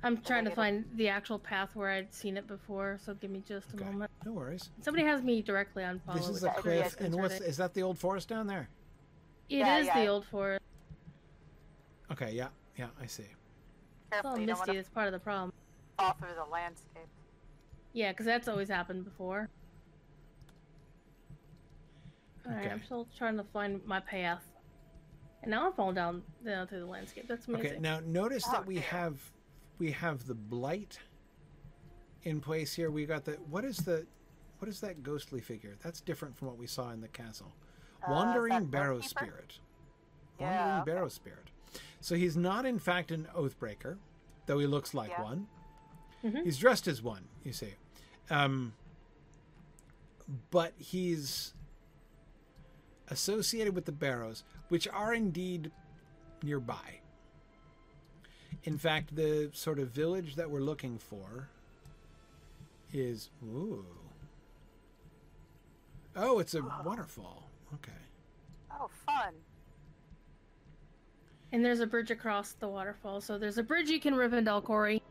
I'm 0.03 0.17
trying 0.21 0.45
to 0.45 0.51
it'll- 0.51 0.55
find 0.63 0.85
the 0.95 1.09
actual 1.09 1.37
path 1.37 1.75
where 1.75 1.91
I'd 1.91 2.13
seen 2.13 2.35
it 2.37 2.47
before, 2.47 2.97
so 3.03 3.13
give 3.13 3.29
me 3.29 3.43
just 3.47 3.71
a 3.73 3.75
Okay, 3.75 3.85
moment. 3.85 4.11
no 4.25 4.31
worries. 4.33 4.71
Somebody 4.81 5.05
has 5.05 5.21
me 5.21 5.41
directly 5.41 5.83
on 5.83 5.99
follow. 5.99 6.17
this 6.17 6.27
is 6.27 6.41
which 6.41 6.51
a 6.51 6.55
that- 6.55 6.65
really 6.65 6.81
cliff, 6.81 6.99
and 6.99 7.15
what's 7.15 7.39
is 7.39 7.57
that 7.57 7.73
the 7.73 7.83
old 7.83 7.99
forest 7.99 8.27
down 8.27 8.47
there? 8.47 8.67
It 9.49 9.57
Yeah, 9.59 9.77
is 9.77 9.85
yeah. 9.87 10.01
the 10.01 10.07
old 10.07 10.25
forest. 10.25 10.63
Okay, 12.11 12.31
yeah, 12.31 12.49
yeah, 12.77 12.89
I 12.99 13.05
see. 13.05 13.23
It's 13.23 13.31
Careful, 14.11 14.31
all 14.31 14.39
you 14.39 14.45
misty. 14.47 14.75
That's 14.75 14.89
part 14.89 15.07
of 15.07 15.13
the 15.13 15.19
problem. 15.19 15.53
All 15.99 16.13
through 16.13 16.33
the 16.35 16.45
landscape. 16.45 17.07
Yeah, 17.93 18.11
because 18.11 18.25
that's 18.25 18.47
always 18.47 18.69
happened 18.69 19.03
before. 19.05 19.49
Alright, 22.47 22.71
I'm 22.71 22.83
still 22.83 23.07
trying 23.17 23.37
to 23.37 23.43
find 23.43 23.85
my 23.85 23.99
path. 23.99 24.41
And 25.43 25.51
now 25.51 25.67
I'm 25.67 25.73
falling 25.73 25.95
down, 25.95 26.23
down 26.43 26.67
through 26.67 26.79
the 26.79 26.85
landscape. 26.85 27.27
That's 27.27 27.47
amazing. 27.47 27.67
Okay, 27.71 27.79
now 27.79 27.99
notice 28.05 28.43
Oh, 28.47 28.51
that 28.53 28.65
we 28.65 28.75
dear. 28.75 28.83
have 28.83 29.21
we 29.81 29.89
have 29.91 30.27
the 30.27 30.35
blight 30.35 30.99
in 32.21 32.39
place 32.39 32.75
here. 32.75 32.91
We 32.91 33.07
got 33.07 33.25
the 33.25 33.31
what 33.49 33.65
is 33.65 33.77
the 33.77 34.05
what 34.59 34.69
is 34.69 34.79
that 34.81 35.01
ghostly 35.01 35.41
figure? 35.41 35.75
That's 35.83 36.01
different 36.01 36.37
from 36.37 36.49
what 36.49 36.57
we 36.57 36.67
saw 36.67 36.91
in 36.91 37.01
the 37.01 37.07
castle. 37.07 37.51
Uh, 38.07 38.11
Wandering 38.11 38.53
is 38.53 38.59
that 38.59 38.69
Barrow 38.71 38.99
Oathkeeper? 38.99 39.03
Spirit. 39.09 39.59
Yeah, 40.39 40.45
Wandering 40.45 40.81
okay. 40.81 40.91
Barrow 40.91 41.09
Spirit. 41.09 41.47
So 41.99 42.13
he's 42.13 42.37
not 42.37 42.67
in 42.67 42.77
fact 42.77 43.09
an 43.09 43.27
Oathbreaker, 43.35 43.97
though 44.45 44.59
he 44.59 44.67
looks 44.67 44.93
like 44.93 45.09
Yeah. 45.09 45.23
one. 45.23 45.47
Mhm. 46.23 46.43
He's 46.43 46.59
dressed 46.59 46.87
as 46.87 47.01
one, 47.01 47.27
you 47.43 47.51
see. 47.51 47.73
Um, 48.29 48.73
but 50.51 50.73
he's 50.77 51.55
associated 53.07 53.73
with 53.73 53.85
the 53.85 53.91
Barrows, 53.91 54.43
which 54.69 54.87
are 54.89 55.11
indeed 55.11 55.71
nearby. 56.43 57.00
In 58.63 58.77
fact, 58.77 59.15
the 59.15 59.49
sort 59.53 59.79
of 59.79 59.89
village 59.89 60.35
that 60.35 60.49
we're 60.49 60.59
looking 60.59 60.97
for 60.99 61.49
is 62.93 63.29
ooh, 63.43 63.85
Oh, 66.15 66.39
it's 66.39 66.53
a 66.55 66.61
waterfall. 66.85 67.49
Okay. 67.75 67.91
Oh, 68.69 68.89
fun. 69.05 69.33
And 71.53 71.63
there's 71.63 71.79
a 71.79 71.87
bridge 71.87 72.11
across 72.11 72.51
the 72.53 72.67
waterfall, 72.67 73.21
so 73.21 73.37
there's 73.37 73.57
a 73.57 73.63
bridge 73.63 73.89
you 73.89 73.99
can 73.99 74.13
Rivendell 74.13 74.63
Quarry. 74.63 75.01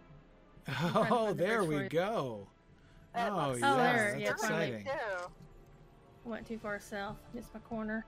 Oh, 0.94 1.28
the 1.28 1.34
there 1.34 1.64
we 1.64 1.88
go. 1.88 2.46
That 3.14 3.32
Oh, 3.32 3.48
looks 3.48 3.60
yeah, 3.60 3.72
Oh, 3.72 3.76
there, 3.78 4.10
that's 4.18 4.20
yeah, 4.42 4.48
finally. 4.48 4.66
exciting. 4.66 4.84
Too. 4.84 5.30
Went 6.30 6.46
too 6.46 6.58
far 6.58 6.78
south. 6.78 7.16
Missed 7.34 7.52
my 7.54 7.60
corner. 7.60 8.04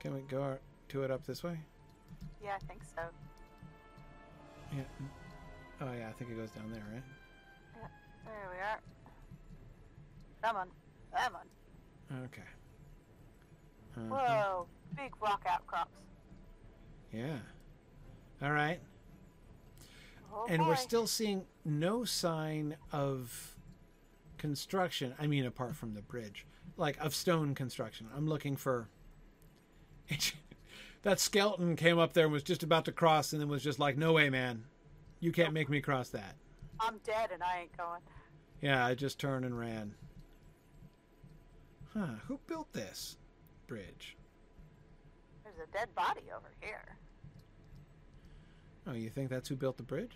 Can 0.00 0.14
we 0.14 0.20
go 0.22 0.56
to 0.88 1.02
it 1.04 1.10
up 1.10 1.24
this 1.26 1.42
way? 1.44 1.58
Yeah, 2.42 2.56
I 2.56 2.64
think 2.66 2.80
so. 2.82 3.02
Yeah. 4.72 4.82
Oh, 5.80 5.92
yeah, 5.92 6.08
I 6.08 6.12
think 6.12 6.30
it 6.30 6.36
goes 6.36 6.50
down 6.50 6.70
there, 6.70 6.82
right? 6.92 7.02
Yeah, 7.76 7.88
There 8.24 8.50
we 8.50 8.58
are. 8.58 8.80
Come 10.42 10.56
on. 10.56 10.68
Come 11.16 11.36
on. 11.36 12.24
Okay. 12.24 12.42
Uh-huh. 13.96 14.14
Whoa. 14.14 14.66
Big 14.96 15.12
rock 15.20 15.44
outcrops. 15.48 15.90
Yeah. 17.12 17.38
All 18.42 18.52
right. 18.52 18.80
Oh, 20.32 20.46
and 20.48 20.64
we're 20.66 20.76
still 20.76 21.06
seeing 21.06 21.44
no 21.64 22.04
sign 22.04 22.76
of 22.92 23.56
construction. 24.38 25.14
I 25.18 25.26
mean, 25.26 25.44
apart 25.44 25.74
from 25.74 25.94
the 25.94 26.02
bridge, 26.02 26.46
like 26.76 26.96
of 27.00 27.14
stone 27.14 27.54
construction. 27.54 28.06
I'm 28.16 28.28
looking 28.28 28.56
for. 28.56 28.88
that 31.02 31.20
skeleton 31.20 31.76
came 31.76 31.98
up 31.98 32.12
there 32.12 32.24
and 32.24 32.32
was 32.32 32.42
just 32.42 32.62
about 32.62 32.84
to 32.86 32.92
cross, 32.92 33.32
and 33.32 33.40
then 33.40 33.48
was 33.48 33.62
just 33.62 33.78
like, 33.78 33.96
"No 33.96 34.12
way, 34.14 34.30
man, 34.30 34.64
you 35.20 35.32
can't 35.32 35.52
make 35.52 35.68
me 35.68 35.80
cross 35.80 36.10
that." 36.10 36.36
I'm 36.80 36.98
dead 37.04 37.30
and 37.32 37.42
I 37.42 37.60
ain't 37.60 37.76
going. 37.76 38.00
Yeah, 38.60 38.84
I 38.84 38.94
just 38.94 39.18
turned 39.18 39.44
and 39.44 39.58
ran. 39.58 39.94
Huh? 41.94 42.14
Who 42.28 42.38
built 42.46 42.72
this 42.72 43.16
bridge? 43.66 44.16
There's 45.44 45.68
a 45.68 45.72
dead 45.72 45.94
body 45.94 46.22
over 46.34 46.50
here. 46.60 46.96
Oh, 48.86 48.92
you 48.92 49.10
think 49.10 49.28
that's 49.28 49.48
who 49.48 49.56
built 49.56 49.76
the 49.76 49.82
bridge? 49.82 50.12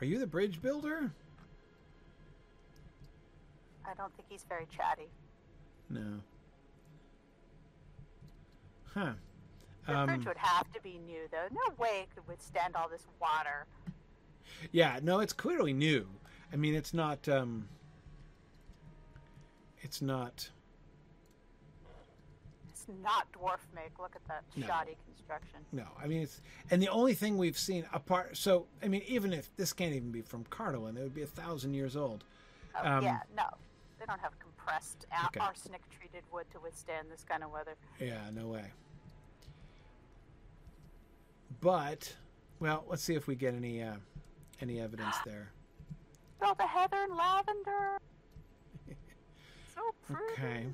Are 0.00 0.04
you 0.04 0.18
the 0.18 0.26
bridge 0.26 0.62
builder? 0.62 1.10
I 3.84 3.94
don't 3.94 4.14
think 4.16 4.28
he's 4.28 4.44
very 4.48 4.66
chatty. 4.74 5.08
No. 5.90 6.20
Huh. 8.94 9.12
The 9.86 9.96
Um, 9.96 10.06
bridge 10.06 10.26
would 10.26 10.36
have 10.36 10.70
to 10.72 10.80
be 10.82 10.98
new, 10.98 11.28
though. 11.30 11.46
No 11.50 11.74
way 11.78 12.00
it 12.02 12.14
could 12.14 12.26
withstand 12.28 12.76
all 12.76 12.88
this 12.88 13.06
water. 13.20 13.66
yeah, 14.72 14.98
no, 15.02 15.20
it's 15.20 15.32
clearly 15.32 15.72
new. 15.72 16.06
I 16.52 16.56
mean, 16.56 16.74
it's 16.74 16.92
not. 16.94 17.26
Um, 17.28 17.68
it's 19.82 20.02
not. 20.02 20.50
It's 22.70 22.86
not 23.02 23.30
dwarf 23.32 23.58
make. 23.74 23.98
Look 23.98 24.14
at 24.16 24.26
that 24.28 24.42
No. 24.56 24.66
shoddy 24.66 24.96
construction. 25.06 25.60
No, 25.72 25.86
I 25.98 26.06
mean 26.06 26.22
it's. 26.22 26.40
And 26.70 26.80
the 26.82 26.88
only 26.88 27.14
thing 27.14 27.36
we've 27.38 27.58
seen 27.58 27.86
apart. 27.92 28.36
So, 28.36 28.66
I 28.82 28.88
mean, 28.88 29.02
even 29.06 29.32
if 29.32 29.54
this 29.56 29.72
can't 29.72 29.94
even 29.94 30.10
be 30.10 30.22
from 30.22 30.44
Cardolan, 30.46 30.96
it 30.96 31.02
would 31.02 31.14
be 31.14 31.22
a 31.22 31.26
thousand 31.26 31.74
years 31.74 31.96
old. 31.96 32.24
Oh, 32.74 32.86
Um, 32.86 33.04
yeah, 33.04 33.20
no. 33.36 33.44
They 33.98 34.06
don't 34.06 34.20
have 34.20 34.32
compressed 34.68 35.06
Okay. 35.26 35.40
arsenic 35.40 35.82
treated 35.90 36.22
wood 36.32 36.46
to 36.52 36.60
withstand 36.60 37.08
this 37.10 37.24
kind 37.24 37.42
of 37.42 37.50
weather. 37.50 37.74
Yeah, 37.98 38.30
no 38.32 38.48
way. 38.48 38.64
But, 41.60 42.14
well, 42.60 42.84
let's 42.88 43.02
see 43.02 43.14
if 43.14 43.26
we 43.26 43.34
get 43.34 43.54
any 43.54 43.82
uh, 43.82 43.94
any 44.60 44.80
evidence 44.80 45.16
there. 45.24 45.52
Oh, 46.42 46.54
the 46.56 46.66
heather 46.66 46.98
and 46.98 47.16
lavender. 47.16 47.98
so 49.74 49.80
pretty. 50.06 50.32
Okay. 50.32 50.66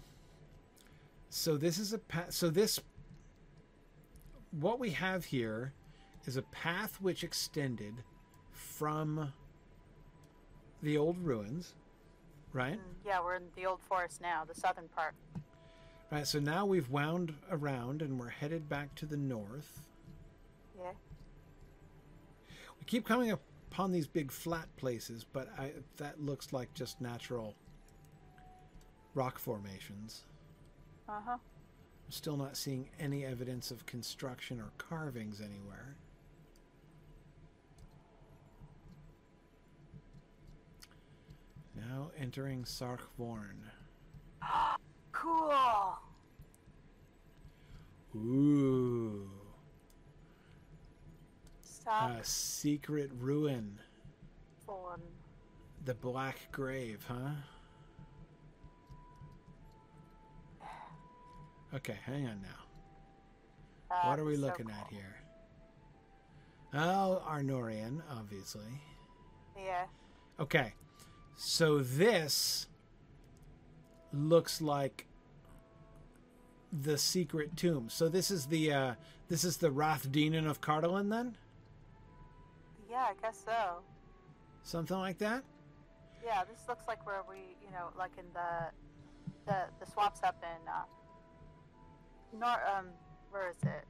So 1.30 1.56
this 1.56 1.78
is 1.78 1.92
a 1.92 1.98
path. 1.98 2.32
So 2.32 2.50
this, 2.50 2.80
what 4.50 4.78
we 4.78 4.90
have 4.90 5.24
here, 5.24 5.72
is 6.26 6.36
a 6.36 6.42
path 6.42 6.98
which 7.00 7.24
extended 7.24 7.94
from 8.50 9.32
the 10.82 10.96
old 10.96 11.18
ruins, 11.18 11.74
right? 12.54 12.78
Mm, 12.78 13.06
Yeah, 13.06 13.20
we're 13.22 13.34
in 13.34 13.42
the 13.56 13.66
old 13.66 13.80
forest 13.82 14.22
now, 14.22 14.44
the 14.44 14.54
southern 14.54 14.88
part. 14.88 15.14
Right. 16.10 16.26
So 16.26 16.38
now 16.38 16.64
we've 16.64 16.88
wound 16.88 17.34
around 17.50 18.00
and 18.00 18.18
we're 18.18 18.28
headed 18.28 18.68
back 18.68 18.94
to 18.96 19.06
the 19.06 19.16
north. 19.16 19.80
Yeah. 20.78 20.92
We 22.78 22.84
keep 22.86 23.04
coming 23.04 23.32
upon 23.32 23.90
these 23.90 24.06
big 24.06 24.30
flat 24.30 24.68
places, 24.76 25.24
but 25.24 25.48
I, 25.58 25.72
that 25.96 26.20
looks 26.22 26.52
like 26.52 26.72
just 26.74 27.00
natural 27.00 27.54
rock 29.14 29.38
formations. 29.38 30.24
Uh 31.08 31.20
huh. 31.24 31.32
I'm 32.06 32.10
still 32.10 32.36
not 32.36 32.56
seeing 32.56 32.88
any 33.00 33.24
evidence 33.24 33.70
of 33.70 33.84
construction 33.86 34.60
or 34.60 34.70
carvings 34.78 35.40
anywhere. 35.40 35.96
Now 41.88 42.10
entering 42.18 42.64
Sarch 42.64 43.00
Vorn. 43.18 43.56
Cool. 45.12 45.52
Ooh. 48.16 49.28
A 51.86 52.18
secret 52.22 53.10
ruin. 53.18 53.78
fun. 54.66 55.00
The 55.84 55.94
Black 55.94 56.36
Grave, 56.50 57.04
huh? 57.06 57.32
Okay, 61.74 61.98
hang 62.06 62.26
on 62.26 62.40
now. 62.40 63.94
Uh, 63.94 64.08
What 64.08 64.18
are 64.18 64.24
we 64.24 64.36
so 64.36 64.42
looking 64.42 64.70
at 64.70 64.86
here? 64.90 65.16
Oh, 66.72 67.22
Arnorian, 67.28 68.00
obviously. 68.10 68.80
Yeah. 69.56 69.84
Okay, 70.40 70.72
so 71.36 71.78
this 71.80 72.66
looks 74.12 74.60
like 74.60 75.06
the 76.72 76.98
secret 76.98 77.56
tomb. 77.56 77.88
So 77.88 78.08
this 78.08 78.30
is 78.30 78.46
the 78.46 78.72
uh, 78.72 78.94
this 79.28 79.44
is 79.44 79.56
the 79.58 79.70
Rath 79.70 80.10
Dínen 80.10 80.48
of 80.48 80.60
Cardolan, 80.60 81.10
then 81.10 81.36
Yeah, 82.90 83.06
I 83.10 83.14
guess 83.20 83.42
so. 83.44 83.82
something 84.62 84.96
like 84.98 85.18
that. 85.18 85.44
Yeah, 86.24 86.42
this 86.44 86.62
looks 86.68 86.84
like 86.88 87.04
where 87.06 87.22
we, 87.28 87.56
you 87.64 87.70
know, 87.72 87.88
like 87.98 88.12
in 88.18 88.24
the 88.32 88.70
the 89.46 89.56
the 89.84 89.90
swamps 89.90 90.20
up 90.22 90.42
in 90.42 90.68
uh, 90.68 90.82
nor 92.38 92.56
um 92.76 92.86
where 93.30 93.50
is 93.50 93.62
it? 93.62 93.84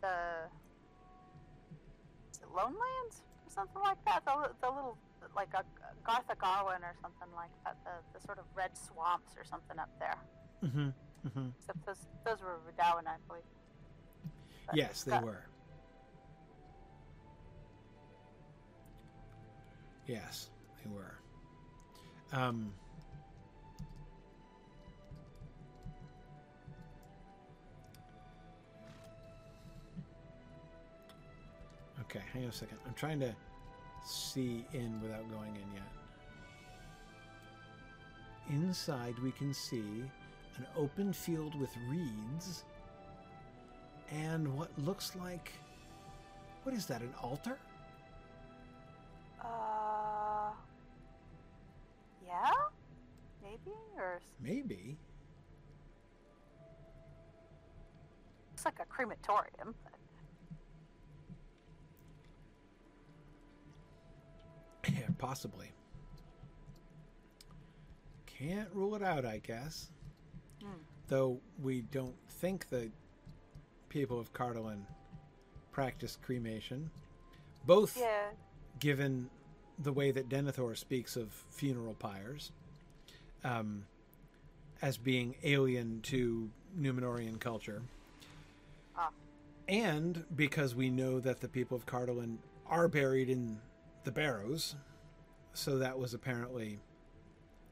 The 0.00 0.08
is 2.32 2.38
it 2.38 2.48
Lonelands 2.54 3.22
or 3.46 3.50
something 3.50 3.82
like 3.82 4.02
that. 4.06 4.24
The 4.24 4.50
the 4.60 4.68
little 4.68 4.98
like 5.36 5.52
a 5.54 5.64
Garth 6.08 6.28
Agarwen 6.28 6.80
or 6.82 6.94
something 7.02 7.28
like 7.36 7.50
that. 7.64 7.76
The 7.84 8.18
the 8.18 8.24
sort 8.24 8.38
of 8.38 8.46
red 8.56 8.70
swamps 8.76 9.34
or 9.36 9.44
something 9.44 9.78
up 9.78 9.90
there. 10.00 10.16
Mm-hmm. 10.64 10.88
Mm-hmm. 11.28 11.48
Except 11.60 11.84
those 11.86 12.06
those 12.24 12.40
were 12.40 12.56
Rhudaur, 12.66 13.02
I 13.06 13.16
believe. 13.28 13.42
But 14.66 14.76
Yes, 14.76 15.02
they 15.02 15.10
that- 15.10 15.22
were. 15.22 15.44
Yes, 20.06 20.48
they 20.82 20.90
were. 20.90 21.18
Um, 22.32 22.72
okay, 32.02 32.20
hang 32.32 32.44
on 32.44 32.48
a 32.48 32.52
second. 32.52 32.78
I'm 32.86 32.94
trying 32.94 33.20
to 33.20 33.34
see 34.08 34.64
in 34.72 35.00
without 35.02 35.28
going 35.30 35.54
in 35.54 35.72
yet. 35.74 35.82
Inside, 38.50 39.18
we 39.18 39.32
can 39.32 39.52
see 39.52 40.04
an 40.56 40.66
open 40.76 41.12
field 41.12 41.54
with 41.60 41.70
reeds 41.88 42.64
and 44.10 44.56
what 44.56 44.70
looks 44.78 45.14
like 45.14 45.52
what 46.62 46.74
is 46.74 46.86
that 46.86 47.02
an 47.02 47.12
altar 47.22 47.58
Uh. 49.40 50.50
Yeah. 52.26 52.50
Maybe 53.42 53.76
or 53.96 54.20
maybe 54.42 54.96
it's 58.52 58.64
like 58.64 58.80
a 58.80 58.84
crematorium. 58.86 59.74
Possibly 65.18 65.72
can't 68.26 68.68
rule 68.72 68.94
it 68.94 69.02
out 69.02 69.24
i 69.24 69.38
guess 69.38 69.88
Hmm. 70.62 70.72
though 71.08 71.40
we 71.62 71.82
don't 71.82 72.16
think 72.28 72.68
the 72.68 72.90
people 73.88 74.18
of 74.18 74.32
Cardolan 74.32 74.86
practice 75.70 76.18
cremation 76.20 76.90
both 77.64 77.96
Yeah. 77.96 78.30
given 78.80 79.30
the 79.78 79.92
way 79.92 80.10
that 80.10 80.28
Denethor 80.28 80.76
speaks 80.76 81.14
of 81.16 81.30
funeral 81.50 81.94
pyres 81.94 82.50
um, 83.44 83.84
as 84.82 84.96
being 84.98 85.36
alien 85.44 86.00
to 86.02 86.50
Numenorian 86.76 87.38
culture. 87.38 87.82
Ah. 88.96 89.10
And 89.68 90.24
because 90.34 90.74
we 90.74 90.90
know 90.90 91.20
that 91.20 91.40
the 91.40 91.48
people 91.48 91.76
of 91.76 91.86
Cardolan 91.86 92.38
are 92.66 92.88
buried 92.88 93.30
in 93.30 93.60
the 94.02 94.10
Barrows, 94.10 94.74
so 95.58 95.76
that 95.78 95.98
was 95.98 96.14
apparently 96.14 96.78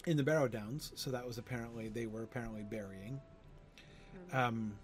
in 0.07 0.17
the 0.17 0.23
Barrow 0.23 0.49
Downs, 0.49 0.93
so 0.97 1.11
that 1.13 1.25
was 1.25 1.39
apparently 1.39 1.89
they 1.89 2.07
were 2.07 2.25
apparently 2.25 2.63
burying. 2.65 3.21
Mhm. 4.31 4.35
Um, 4.35 4.79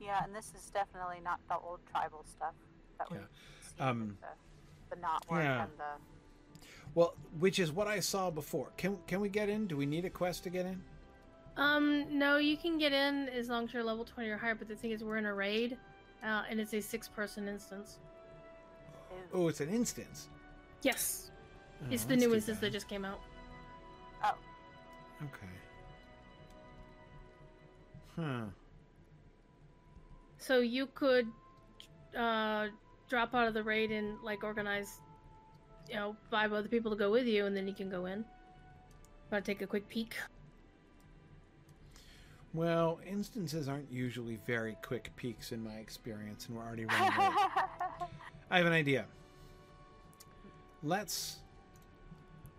yeah, 0.00 0.24
and 0.24 0.34
this 0.34 0.52
is 0.56 0.70
definitely 0.70 1.20
not 1.22 1.38
the 1.48 1.56
old 1.58 1.80
tribal 1.90 2.24
stuff 2.24 2.54
that 2.98 3.10
we 3.10 3.18
Yeah. 3.18 3.24
see 3.60 3.74
Um, 3.80 4.18
the, 4.20 4.94
the 4.96 5.00
knot 5.02 5.24
work 5.28 5.42
yeah. 5.44 5.64
and 5.64 5.78
the. 5.78 6.60
well, 6.94 7.14
which 7.38 7.58
is 7.58 7.72
what 7.72 7.88
I 7.88 8.00
saw 8.00 8.30
before. 8.30 8.70
Can 8.78 8.98
can 9.06 9.20
we 9.20 9.28
get 9.28 9.48
in? 9.50 9.66
Do 9.66 9.76
we 9.76 9.84
need 9.86 10.04
a 10.06 10.10
quest 10.10 10.44
to 10.44 10.50
get 10.50 10.64
in? 10.64 10.82
Um, 11.56 12.18
no, 12.18 12.38
you 12.38 12.56
can 12.56 12.78
get 12.78 12.92
in 12.92 13.28
as 13.28 13.48
long 13.48 13.64
as 13.64 13.72
you're 13.74 13.84
level 13.84 14.04
20 14.04 14.28
or 14.30 14.36
higher, 14.38 14.54
but 14.56 14.66
the 14.66 14.74
thing 14.76 14.90
is, 14.92 15.04
we're 15.04 15.18
in 15.18 15.26
a 15.26 15.34
raid, 15.34 15.78
uh, 16.22 16.42
and 16.48 16.58
it's 16.60 16.72
a 16.74 16.80
six 16.80 17.06
person 17.06 17.46
instance. 17.46 18.00
Oh, 19.32 19.48
it's 19.48 19.60
an 19.60 19.68
instance. 19.68 20.28
Yes. 20.82 21.30
Oh, 21.82 21.86
it's 21.90 22.04
the 22.04 22.16
new 22.16 22.34
instance 22.34 22.58
that 22.60 22.72
just 22.72 22.88
came 22.88 23.04
out. 23.04 23.20
Oh, 24.22 24.34
Okay. 25.22 25.46
Huh. 28.16 28.44
So 30.38 30.60
you 30.60 30.86
could 30.86 31.26
uh, 32.16 32.68
drop 33.08 33.34
out 33.34 33.48
of 33.48 33.54
the 33.54 33.62
raid 33.62 33.90
and, 33.90 34.20
like, 34.22 34.44
organize, 34.44 35.00
you 35.88 35.96
know, 35.96 36.16
five 36.30 36.52
other 36.52 36.68
people 36.68 36.90
to 36.90 36.96
go 36.96 37.10
with 37.10 37.26
you, 37.26 37.46
and 37.46 37.56
then 37.56 37.66
you 37.66 37.74
can 37.74 37.88
go 37.88 38.06
in. 38.06 38.24
Want 39.32 39.44
to 39.44 39.50
take 39.50 39.62
a 39.62 39.66
quick 39.66 39.88
peek? 39.88 40.14
Well, 42.52 43.00
instances 43.04 43.68
aren't 43.68 43.90
usually 43.90 44.38
very 44.46 44.76
quick 44.80 45.10
peaks 45.16 45.50
in 45.50 45.64
my 45.64 45.74
experience, 45.74 46.46
and 46.46 46.56
we're 46.56 46.62
already 46.62 46.84
running 46.84 47.18
late. 47.18 47.32
I 48.50 48.58
have 48.58 48.66
an 48.66 48.72
idea. 48.72 49.06
Let's 50.82 51.36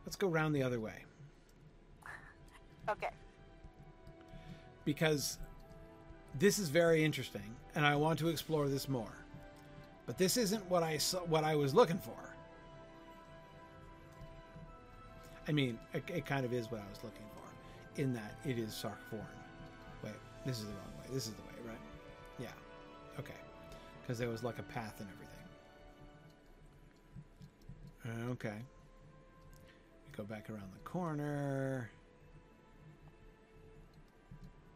let's 0.06 0.16
go 0.16 0.28
round 0.28 0.56
the 0.56 0.64
other 0.64 0.80
way 0.80 1.06
okay. 2.90 3.10
because 4.84 5.38
this 6.38 6.60
is 6.60 6.70
very 6.70 7.04
interesting, 7.04 7.56
and 7.76 7.86
I 7.86 7.96
want 7.96 8.20
to 8.20 8.30
explore 8.30 8.68
this 8.68 8.90
more. 8.90 9.12
But 10.06 10.18
this 10.18 10.38
isn't 10.38 10.64
what 10.70 10.84
I 10.84 10.98
saw, 10.98 11.20
what 11.20 11.44
I 11.44 11.56
was 11.56 11.74
looking 11.74 11.98
for. 11.98 12.12
I 15.48 15.52
mean, 15.52 15.80
it, 15.94 16.04
it 16.08 16.26
kind 16.26 16.46
of 16.46 16.54
is 16.54 16.72
what 16.72 16.82
I 16.82 16.90
was 16.90 17.04
looking 17.04 17.26
for, 17.34 18.02
in 18.02 18.14
that 18.14 18.36
it 18.46 18.60
is 18.60 18.72
Sarch 18.72 18.98
Vorn. 19.12 19.26
Wait, 20.04 20.14
this 20.46 20.60
is 20.60 20.66
the 20.66 20.72
wrong 20.72 20.94
way. 21.00 21.14
This 21.14 21.28
is 21.28 21.34
the 21.34 21.42
way, 21.42 21.70
right? 21.70 21.78
Yeah. 22.40 23.20
Okay. 23.20 23.34
Because 24.02 24.20
there 24.20 24.30
was 24.30 24.44
like 24.44 24.60
a 24.60 24.64
path 24.64 25.00
and 25.00 25.08
everything. 25.08 25.25
Okay. 28.30 28.58
We 30.06 30.18
go 30.18 30.24
back 30.24 30.50
around 30.50 30.72
the 30.74 30.90
corner. 30.90 31.90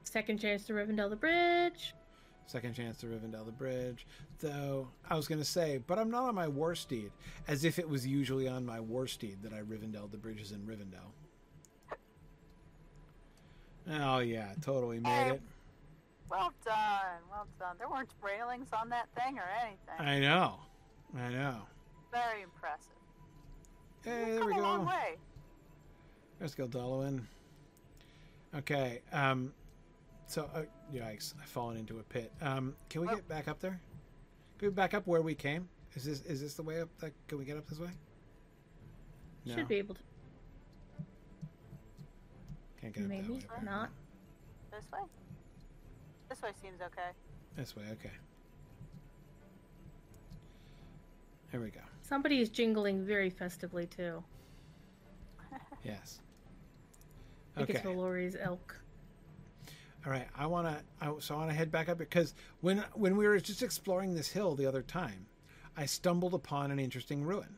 Second 0.04 0.40
chance 0.40 0.66
to 0.66 0.74
Rivendell 0.74 1.10
the 1.10 1.16
Bridge. 1.16 1.94
Second 2.48 2.74
chance 2.74 2.98
to 2.98 3.06
Rivendell 3.06 3.46
the 3.46 3.52
Bridge. 3.52 4.08
Though, 4.40 4.88
I 5.08 5.16
was 5.16 5.28
going 5.28 5.38
to 5.40 5.46
say, 5.46 5.80
but 5.86 6.00
I'm 6.00 6.10
not 6.10 6.24
on 6.24 6.34
my 6.34 6.48
war 6.48 6.74
steed, 6.74 7.12
as 7.48 7.64
if 7.64 7.78
it 7.78 7.88
was 7.88 8.08
usually 8.08 8.48
on 8.48 8.66
my 8.66 8.80
war 8.80 9.06
steed 9.06 9.38
that 9.44 9.54
I 9.54 9.60
Rivendell 9.62 10.10
the 10.10 10.18
bridges 10.18 10.52
in 10.52 10.62
Rivendell. 10.62 11.12
Oh, 13.92 14.20
yeah, 14.20 14.54
totally 14.62 15.00
made 15.00 15.10
Hey. 15.10 15.30
it. 15.32 15.42
Well 16.30 16.54
done. 16.64 17.22
Well 17.30 17.48
done. 17.60 17.76
There 17.78 17.90
weren't 17.90 18.10
railings 18.22 18.70
on 18.72 18.90
that 18.90 19.10
thing 19.16 19.38
or 19.38 19.46
anything. 19.62 20.00
I 20.00 20.20
know. 20.20 20.60
I 21.16 21.30
know. 21.30 21.62
Very 22.12 22.44
impressive. 22.44 22.94
Hey, 24.04 24.20
You've 24.20 24.28
there 24.30 24.40
come 24.40 24.48
we 24.48 24.54
a 24.58 24.62
long 24.62 24.84
go. 24.84 24.90
way. 24.90 25.18
There's 26.40 26.56
Gildalwyn. 26.56 27.22
Okay, 28.56 29.02
um, 29.12 29.54
so, 30.26 30.50
uh, 30.56 30.64
yikes, 30.94 31.34
I've 31.42 31.50
fallen 31.50 31.78
into 31.78 32.00
a 32.00 32.04
pit. 32.04 32.32
Um, 32.42 32.76
can 32.90 33.02
we 33.02 33.08
Oh. 33.08 33.16
get 33.16 33.28
back 33.28 33.48
up 33.48 33.60
there? 33.60 33.80
Can 34.58 34.70
we 34.70 34.74
back 34.74 34.94
up 34.94 35.06
where 35.06 35.22
we 35.22 35.36
came? 35.36 35.70
Is 35.96 36.04
this 36.04 36.22
is 36.22 36.42
this 36.42 36.54
the 36.56 36.64
way 36.64 36.82
up? 36.82 36.90
That, 37.00 37.14
can 37.28 37.38
we 37.38 37.46
get 37.46 37.58
up 37.58 37.68
this 37.68 37.80
way? 37.80 37.92
No, 39.46 39.56
Should 39.56 39.68
be 39.68 39.76
able 39.76 39.96
to. 39.96 40.02
Can't 42.82 42.94
get 42.94 43.04
up 43.04 43.10
Maybe 43.10 43.22
that 43.28 43.32
way. 43.34 43.40
apparently. 43.46 43.70
not. 43.72 43.90
This 44.72 44.86
way. 44.92 45.00
This 46.30 46.42
way 46.42 46.52
seems 46.62 46.82
okay. 46.82 47.10
This 47.56 47.76
way, 47.76 47.84
okay. 47.94 48.12
There 51.52 51.62
we 51.62 51.72
go. 51.72 51.82
Somebody 52.02 52.40
is 52.42 52.50
jingling 52.50 53.06
very 53.06 53.30
festively 53.30 53.88
too. 53.88 54.24
Yes. 55.84 56.20
I 57.56 57.60
think 57.60 57.70
it's 57.72 57.80
Okay. 57.80 57.88
Valori's 57.90 58.36
elk. 58.36 58.80
All 60.06 60.12
right. 60.12 60.28
I 60.36 60.46
want 60.48 60.68
to. 60.68 60.84
I, 61.02 61.14
so 61.20 61.36
I 61.36 61.38
want 61.40 61.50
to 61.52 61.56
head 61.56 61.72
back 61.72 61.90
up 61.90 61.98
because 61.98 62.36
when 62.62 62.80
when 62.94 63.18
we 63.18 63.28
were 63.28 63.40
just 63.40 63.64
exploring 63.64 64.16
this 64.16 64.30
hill 64.30 64.56
the 64.56 64.66
other 64.66 64.82
time, 64.82 65.28
I 65.78 65.86
stumbled 65.86 66.34
upon 66.34 66.72
an 66.72 66.80
interesting 66.80 67.24
ruin, 67.24 67.58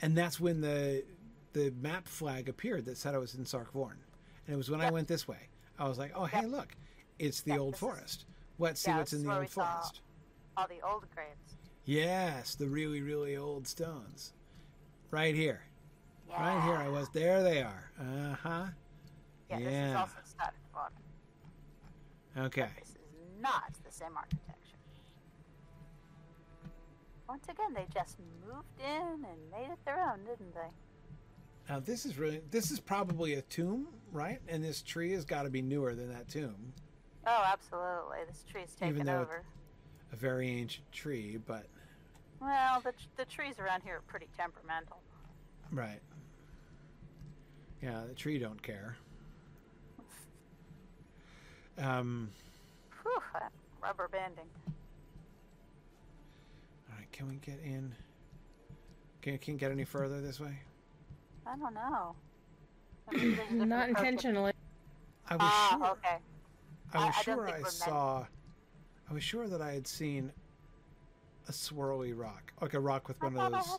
and 0.00 0.16
that's 0.16 0.40
when 0.40 0.60
the 0.60 1.04
the 1.52 1.70
map 1.80 2.08
flag 2.08 2.48
appeared 2.48 2.84
that 2.86 2.96
said 2.98 3.14
I 3.14 3.18
was 3.18 3.34
in 3.34 3.44
Sarch 3.44 3.70
Vorn, 3.72 3.98
and 4.46 4.54
it 4.54 4.56
was 4.56 4.70
when 4.70 4.80
I 4.80 4.90
went 4.90 5.08
this 5.08 5.26
way. 5.28 5.48
I 5.78 5.88
was 5.88 5.98
like, 5.98 6.12
oh 6.14 6.24
hey 6.26 6.42
Yep. 6.42 6.50
look, 6.50 6.76
it's 7.18 7.42
the 7.42 7.50
Yep, 7.52 7.60
old 7.60 7.76
forest. 7.76 8.26
Let's 8.58 8.80
see 8.80 8.90
yeah, 8.90 8.98
what's 8.98 9.12
in 9.12 9.22
the 9.24 9.34
old 9.34 9.48
forest. 9.50 10.00
All 10.56 10.66
the 10.68 10.80
old 10.86 11.04
graves. 11.14 11.56
Yes, 11.84 12.54
the 12.54 12.68
really 12.68 13.02
really 13.02 13.36
old 13.36 13.66
stones, 13.66 14.32
right 15.10 15.34
here. 15.34 15.62
Yeah. 16.28 16.40
Right 16.40 16.62
here 16.64 16.76
I 16.76 16.88
was. 16.88 17.08
There 17.10 17.42
they 17.42 17.62
are. 17.62 17.90
Uh 18.00 18.34
huh. 18.42 18.64
Yeah, 19.50 19.58
this 19.58 19.68
is 19.90 19.96
also 19.96 20.16
static. 20.24 20.54
Okay. 22.38 22.68
This 22.78 22.88
is 22.90 22.96
not 23.40 23.64
the 23.84 23.92
same 23.92 24.16
architecture. 24.16 24.48
Once 27.28 27.44
again, 27.48 27.74
they 27.74 27.86
just 27.92 28.16
moved 28.46 28.64
in 28.80 29.24
and 29.24 29.50
made 29.50 29.70
it 29.70 29.78
their 29.84 30.02
own, 30.10 30.20
didn't 30.24 30.54
they? 30.54 30.70
Now 31.68 31.80
this 31.80 32.06
is 32.06 32.16
really 32.18 32.40
this 32.50 32.70
is 32.70 32.80
probably 32.80 33.34
a 33.34 33.42
tomb, 33.42 33.88
right? 34.12 34.38
And 34.48 34.62
this 34.64 34.82
tree 34.82 35.12
has 35.12 35.24
got 35.24 35.42
to 35.42 35.50
be 35.50 35.62
newer 35.62 35.94
than 35.94 36.10
that 36.12 36.28
tomb. 36.28 36.72
Oh, 37.26 37.44
absolutely. 37.46 38.18
This 38.28 38.44
tree's 38.50 38.74
Even 38.80 38.92
taken 38.94 39.06
though 39.06 39.20
it- 39.20 39.22
over. 39.22 39.42
A 40.12 40.16
very 40.16 40.50
ancient 40.50 40.90
tree, 40.92 41.38
but 41.46 41.64
Well, 42.42 42.80
the, 42.80 42.92
the 43.16 43.24
trees 43.24 43.54
around 43.60 43.82
here 43.82 43.96
are 43.96 44.02
pretty 44.08 44.26
temperamental. 44.36 44.98
right. 45.70 46.00
Yeah, 47.80 48.02
the 48.08 48.14
tree 48.14 48.38
don't 48.38 48.62
care. 48.62 48.96
Um. 51.78 52.30
Whew, 53.02 53.18
that 53.32 53.50
rubber 53.82 54.08
banding. 54.12 54.44
All 56.88 56.96
right. 56.96 57.10
Can 57.10 57.28
we 57.28 57.36
get 57.36 57.58
in? 57.64 57.92
Can 59.20 59.38
can 59.38 59.56
get 59.56 59.72
any 59.72 59.84
further 59.84 60.20
this 60.20 60.38
way? 60.38 60.56
I 61.46 61.56
don't 61.56 61.74
know. 61.74 62.14
Maybe 63.10 63.20
there's 63.34 63.38
a 63.38 63.42
different 63.50 63.68
Not 63.68 63.88
intentionally. 63.88 64.52
I 65.28 65.34
was 65.34 65.42
Ah, 65.44 65.76
sure. 65.78 65.86
okay. 65.92 66.16
I 66.94 66.98
was 66.98 67.04
I- 67.04 67.08
I 67.18 67.22
sure 67.22 67.46
think 67.46 67.66
I 67.66 67.68
saw. 67.68 68.26
I 69.10 69.12
was 69.14 69.24
sure 69.24 69.48
that 69.48 69.60
I 69.60 69.72
had 69.72 69.86
seen 69.88 70.30
a 71.48 71.52
swirly 71.52 72.16
rock, 72.16 72.52
like 72.60 72.74
a 72.74 72.80
rock 72.80 73.08
with 73.08 73.20
one 73.22 73.36
of 73.36 73.52
those 73.52 73.78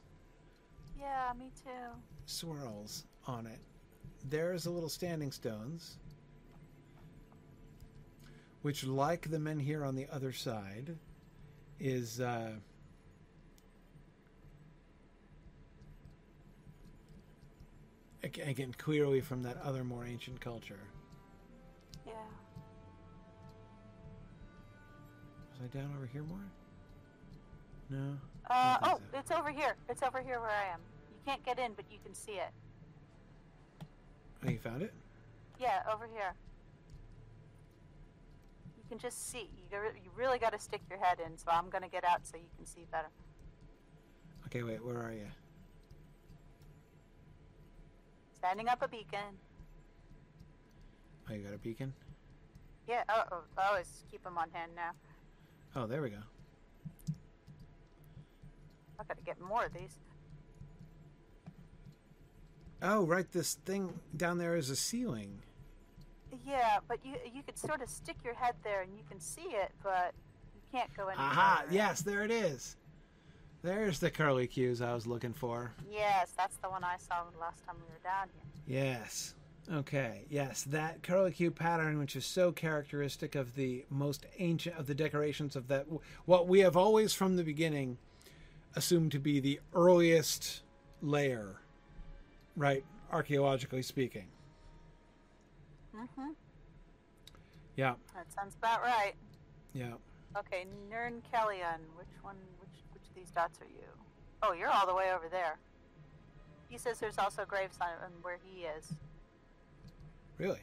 Yeah, 0.99 1.33
me 1.37 1.51
too. 1.63 1.69
swirls 2.25 3.05
on 3.27 3.45
it. 3.47 3.59
There's 4.29 4.65
a 4.67 4.71
little 4.71 4.89
standing 4.89 5.31
stones, 5.31 5.97
which, 8.61 8.85
like 8.85 9.29
the 9.29 9.37
menhir 9.37 9.85
on 9.85 9.95
the 9.95 10.07
other 10.11 10.31
side, 10.31 10.97
is 11.79 12.21
uh, 12.21 12.51
ag- 18.23 18.39
again 18.45 18.73
clearly 18.77 19.21
from 19.21 19.43
that 19.43 19.57
other 19.63 19.83
more 19.83 20.05
ancient 20.05 20.39
culture. 20.39 20.79
Yeah. 22.05 22.13
Was 25.51 25.59
I 25.63 25.77
down 25.77 25.91
over 25.95 26.05
here 26.05 26.23
more? 26.23 26.45
No. 27.89 28.17
Uh, 28.49 28.77
oh, 28.83 28.99
so. 29.11 29.19
it's 29.19 29.31
over 29.31 29.51
here. 29.51 29.75
It's 29.89 30.03
over 30.03 30.21
here 30.21 30.39
where 30.39 30.49
I 30.49 30.73
am. 30.73 30.79
You 31.11 31.21
can't 31.25 31.43
get 31.45 31.59
in, 31.59 31.73
but 31.73 31.85
you 31.91 31.97
can 32.03 32.13
see 32.13 32.33
it. 32.33 32.51
Oh, 34.45 34.49
you 34.49 34.57
found 34.57 34.81
it? 34.81 34.93
Yeah, 35.59 35.81
over 35.91 36.07
here. 36.13 36.33
You 38.77 38.83
can 38.89 38.97
just 38.97 39.31
see. 39.31 39.49
You, 39.71 39.77
you 40.03 40.11
really 40.15 40.39
got 40.39 40.51
to 40.51 40.59
stick 40.59 40.81
your 40.89 40.99
head 40.99 41.19
in, 41.25 41.37
so 41.37 41.45
I'm 41.51 41.69
going 41.69 41.83
to 41.83 41.89
get 41.89 42.03
out 42.03 42.25
so 42.25 42.37
you 42.37 42.49
can 42.57 42.65
see 42.65 42.85
better. 42.91 43.07
Okay, 44.47 44.63
wait. 44.63 44.83
Where 44.83 44.97
are 44.97 45.13
you? 45.13 45.27
Standing 48.35 48.67
up 48.67 48.81
a 48.81 48.87
beacon. 48.87 49.37
Oh, 51.29 51.33
you 51.33 51.43
got 51.43 51.53
a 51.53 51.57
beacon? 51.57 51.93
Yeah. 52.87 53.03
Oh, 53.07 53.23
oh, 53.31 53.41
I 53.57 53.67
always 53.69 54.03
keep 54.11 54.23
them 54.23 54.37
on 54.37 54.49
hand 54.51 54.73
now. 54.75 54.91
Oh, 55.75 55.87
there 55.87 56.01
we 56.01 56.09
go. 56.09 56.17
I 58.99 59.03
gotta 59.03 59.21
get 59.21 59.39
more 59.41 59.65
of 59.65 59.73
these. 59.73 59.97
Oh, 62.81 63.05
right. 63.05 63.31
This 63.31 63.55
thing 63.65 63.93
down 64.17 64.37
there 64.37 64.55
is 64.55 64.69
a 64.69 64.75
ceiling. 64.75 65.41
Yeah, 66.45 66.79
but 66.87 66.99
you 67.05 67.15
you 67.33 67.43
could 67.43 67.57
sort 67.57 67.81
of 67.81 67.89
stick 67.89 68.17
your 68.23 68.33
head 68.33 68.55
there 68.63 68.81
and 68.81 68.91
you 68.97 69.03
can 69.09 69.19
see 69.19 69.41
it, 69.41 69.71
but 69.81 70.13
you 70.53 70.61
can't 70.71 70.93
go 70.95 71.09
in. 71.09 71.17
Aha! 71.17 71.63
Yes, 71.69 72.01
there 72.01 72.23
it 72.23 72.31
is. 72.31 72.75
There's 73.61 73.99
the 73.99 74.11
curly 74.11 74.47
cues 74.47 74.81
I 74.81 74.93
was 74.93 75.07
looking 75.07 75.31
for. 75.31 75.71
Yes, 75.89 76.33
that's 76.35 76.57
the 76.57 76.69
one 76.69 76.83
I 76.83 76.97
saw 76.97 77.23
the 77.31 77.39
last 77.39 77.65
time 77.65 77.75
we 77.77 77.93
were 77.93 78.01
down 78.03 78.27
here. 78.33 78.81
Yes. 78.81 79.35
Okay. 79.71 80.25
Yes, 80.29 80.63
that 80.63 81.01
curlicue 81.01 81.55
pattern, 81.55 81.97
which 81.97 82.17
is 82.17 82.25
so 82.25 82.51
characteristic 82.51 83.35
of 83.35 83.55
the 83.55 83.85
most 83.89 84.25
ancient 84.39 84.77
of 84.77 84.87
the 84.87 84.95
decorations 84.95 85.55
of 85.55 85.69
that, 85.69 85.85
what 86.25 86.49
we 86.49 86.59
have 86.59 86.75
always 86.75 87.13
from 87.13 87.37
the 87.37 87.43
beginning 87.43 87.97
assumed 88.75 89.11
to 89.11 89.19
be 89.19 89.39
the 89.39 89.59
earliest 89.73 90.63
layer, 91.01 91.61
right? 92.55 92.83
Archaeologically 93.11 93.81
speaking. 93.81 94.27
Mm-hmm. 95.95 96.31
Yeah. 97.75 97.93
That 98.15 98.31
sounds 98.33 98.55
about 98.55 98.81
right. 98.81 99.13
Yeah. 99.73 99.93
Okay, 100.37 100.65
Nern 100.89 101.21
Kellyan. 101.33 101.79
Which 101.95 102.07
one? 102.21 102.35
Which 102.59 102.69
which 102.91 103.03
of 103.07 103.15
these 103.15 103.29
dots 103.31 103.59
are 103.61 103.65
you? 103.65 103.87
Oh, 104.41 104.53
you're 104.53 104.69
all 104.69 104.87
the 104.87 104.95
way 104.95 105.11
over 105.13 105.29
there. 105.29 105.57
He 106.69 106.77
says 106.77 106.99
there's 106.99 107.19
also 107.19 107.45
graves 107.45 107.77
on 107.81 108.11
where 108.21 108.39
he 108.43 108.63
is. 108.63 108.93
Really. 110.39 110.61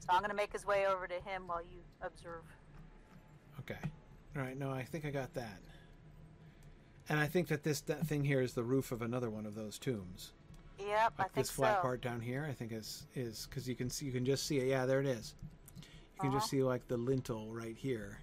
So 0.00 0.08
I'm 0.10 0.22
gonna 0.22 0.34
make 0.34 0.52
his 0.52 0.66
way 0.66 0.86
over 0.86 1.06
to 1.06 1.14
him 1.14 1.46
while 1.46 1.60
you 1.60 1.80
observe. 2.00 2.44
Okay. 3.60 3.78
All 4.36 4.42
right. 4.42 4.58
No, 4.58 4.70
I 4.70 4.84
think 4.84 5.04
I 5.04 5.10
got 5.10 5.34
that. 5.34 5.60
And 7.08 7.18
I 7.18 7.26
think 7.26 7.48
that 7.48 7.62
this 7.62 7.80
that 7.82 8.06
thing 8.06 8.24
here 8.24 8.40
is 8.40 8.52
the 8.54 8.62
roof 8.62 8.92
of 8.92 9.02
another 9.02 9.30
one 9.30 9.46
of 9.46 9.54
those 9.54 9.78
tombs. 9.78 10.32
Yep, 10.78 10.88
I 10.90 11.22
Like 11.22 11.32
think 11.32 11.34
this 11.34 11.50
flat 11.50 11.78
so. 11.78 11.82
part 11.82 12.00
down 12.02 12.20
here, 12.20 12.46
I 12.48 12.52
think 12.52 12.72
is 12.72 13.06
is 13.14 13.46
because 13.48 13.68
you 13.68 13.74
can 13.74 13.88
see 13.90 14.06
you 14.06 14.12
can 14.12 14.24
just 14.24 14.46
see 14.46 14.58
it. 14.58 14.68
Yeah, 14.68 14.86
there 14.86 15.00
it 15.00 15.06
is. 15.06 15.34
You 15.76 16.20
can 16.20 16.30
just 16.32 16.44
Uh-huh. 16.44 16.50
see 16.50 16.62
like 16.62 16.86
the 16.88 16.96
lintel 16.96 17.52
right 17.52 17.76
here. 17.76 18.18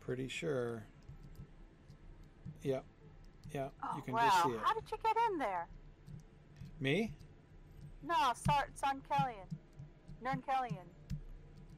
Pretty 0.00 0.28
sure. 0.28 0.84
Yep. 2.62 2.84
Yep. 3.52 3.72
Oh, 3.82 3.96
you 3.96 4.02
can 4.02 4.14
wow. 4.14 4.24
just 4.28 4.42
see 4.44 4.50
it. 4.50 4.60
How 4.62 4.74
did 4.74 4.84
you 4.90 4.96
get 5.02 5.16
in 5.30 5.38
there? 5.38 5.66
Me? 6.80 7.12
No, 8.02 8.14
Sar- 8.34 8.68
Son 8.74 9.02
Kellyan. 9.10 9.48
Nern 10.22 10.42
Kellyan. 10.42 10.86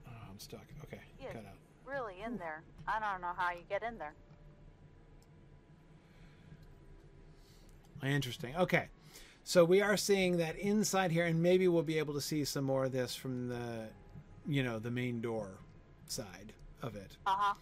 Oh, 0.06 0.10
I'm 0.30 0.38
stuck. 0.38 0.64
Okay. 0.84 1.00
Yeah. 1.20 1.32
Cut 1.32 1.46
out. 1.46 1.56
Really 1.84 2.14
in 2.24 2.36
there. 2.38 2.62
I 2.86 2.98
don't 3.00 3.20
know 3.20 3.32
how 3.36 3.50
you 3.52 3.62
get 3.68 3.82
in 3.82 3.98
there. 3.98 4.14
Interesting. 8.02 8.56
Okay. 8.56 8.88
So 9.44 9.64
we 9.64 9.80
are 9.80 9.96
seeing 9.96 10.36
that 10.36 10.56
inside 10.56 11.10
here, 11.10 11.24
and 11.24 11.42
maybe 11.42 11.66
we'll 11.68 11.82
be 11.82 11.98
able 11.98 12.14
to 12.14 12.20
see 12.20 12.44
some 12.44 12.64
more 12.64 12.84
of 12.84 12.92
this 12.92 13.14
from 13.14 13.48
the, 13.48 13.88
you 14.46 14.62
know, 14.62 14.78
the 14.78 14.90
main 14.90 15.20
door 15.20 15.58
side 16.06 16.52
of 16.82 16.94
it. 16.94 17.16
Uh 17.26 17.36
huh. 17.36 17.54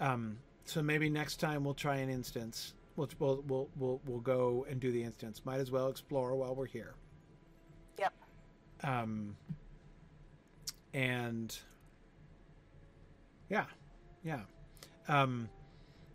Um, 0.00 0.38
so 0.64 0.82
maybe 0.82 1.08
next 1.08 1.36
time 1.36 1.64
we'll 1.64 1.74
try 1.74 1.96
an 1.96 2.10
instance. 2.10 2.74
We'll, 2.96 3.08
we'll 3.18 3.44
we'll 3.46 3.68
we'll 3.78 4.00
we'll 4.06 4.20
go 4.20 4.66
and 4.68 4.80
do 4.80 4.90
the 4.92 5.02
instance. 5.02 5.42
Might 5.44 5.60
as 5.60 5.70
well 5.70 5.88
explore 5.88 6.34
while 6.34 6.54
we're 6.54 6.66
here. 6.66 6.94
Yep. 7.98 8.12
Um, 8.82 9.36
and 10.92 11.56
yeah, 13.48 13.66
yeah. 14.24 14.40
Um, 15.08 15.48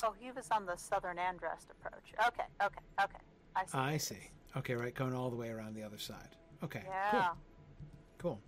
Oh, 0.03 0.13
he 0.19 0.31
was 0.31 0.47
on 0.51 0.65
the 0.65 0.75
southern 0.75 1.17
Andrest 1.17 1.71
approach. 1.71 2.13
Okay, 2.27 2.43
okay, 2.61 2.81
okay. 3.01 3.17
I 3.55 3.65
see. 3.65 3.77
I 3.77 3.97
see. 3.97 4.29
Okay, 4.57 4.73
right, 4.75 4.93
going 4.93 5.13
all 5.13 5.29
the 5.29 5.35
way 5.35 5.49
around 5.49 5.75
the 5.75 5.83
other 5.83 5.97
side. 5.97 6.35
Okay, 6.63 6.81
Yeah. 6.85 7.11
cool. 7.11 7.37
Cool. 8.17 8.39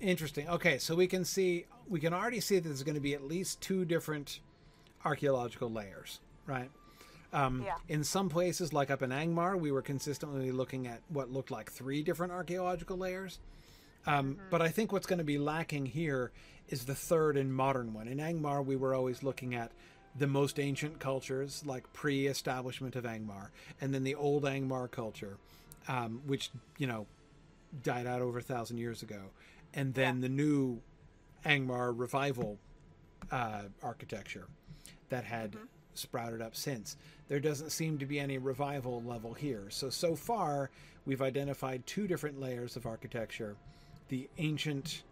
Interesting. 0.00 0.48
Okay, 0.48 0.78
so 0.78 0.94
we 0.94 1.06
can 1.06 1.24
see 1.24 1.66
we 1.88 2.00
can 2.00 2.12
already 2.14 2.40
see 2.40 2.56
that 2.58 2.68
there's 2.68 2.82
going 2.84 2.94
to 2.94 3.00
be 3.00 3.14
at 3.14 3.22
least 3.24 3.60
two 3.60 3.84
different 3.84 4.40
archaeological 5.04 5.70
layers, 5.70 6.20
right? 6.46 6.70
Um, 7.32 7.62
Yeah. 7.62 7.76
In 7.88 8.04
some 8.04 8.28
places, 8.28 8.72
like 8.72 8.90
up 8.90 9.02
in 9.02 9.10
Angmar, 9.10 9.58
we 9.58 9.72
were 9.72 9.82
consistently 9.82 10.52
looking 10.52 10.86
at 10.86 11.02
what 11.08 11.30
looked 11.30 11.50
like 11.50 11.70
three 11.70 12.02
different 12.02 12.32
archaeological 12.32 12.96
layers. 12.96 13.40
Um, 14.06 14.38
But 14.50 14.62
I 14.62 14.68
think 14.68 14.92
what's 14.92 15.06
going 15.06 15.18
to 15.18 15.24
be 15.24 15.38
lacking 15.38 15.86
here 15.86 16.32
is 16.68 16.86
the 16.86 16.94
third 16.94 17.36
and 17.36 17.52
modern 17.54 17.92
one. 17.92 18.06
In 18.08 18.18
Angmar, 18.18 18.64
we 18.64 18.76
were 18.76 18.94
always 18.94 19.22
looking 19.22 19.54
at 19.54 19.72
the 20.16 20.26
most 20.26 20.58
ancient 20.58 20.98
cultures, 20.98 21.62
like 21.64 21.90
pre-establishment 21.92 22.96
of 22.96 23.04
Angmar, 23.04 23.48
and 23.80 23.94
then 23.94 24.04
the 24.04 24.14
old 24.14 24.44
Angmar 24.44 24.90
culture, 24.90 25.36
um, 25.88 26.22
which 26.26 26.50
you 26.78 26.86
know 26.86 27.06
died 27.82 28.06
out 28.06 28.20
over 28.20 28.38
a 28.38 28.42
thousand 28.42 28.78
years 28.78 29.02
ago, 29.02 29.30
and 29.74 29.94
then 29.94 30.20
the 30.20 30.28
new 30.28 30.80
Angmar 31.44 31.92
revival 31.96 32.58
uh, 33.30 33.62
architecture 33.82 34.46
that 35.08 35.24
had 35.24 35.56
sprouted 35.94 36.40
up 36.42 36.56
since. 36.56 36.96
There 37.28 37.40
doesn't 37.40 37.70
seem 37.70 37.98
to 37.98 38.06
be 38.06 38.18
any 38.18 38.38
revival 38.38 39.02
level 39.02 39.32
here. 39.32 39.66
So 39.68 39.90
so 39.90 40.16
far, 40.16 40.70
we've 41.06 41.22
identified 41.22 41.86
two 41.86 42.06
different 42.08 42.40
layers 42.40 42.76
of 42.76 42.86
architecture: 42.86 43.56
the 44.08 44.28
ancient 44.38 45.04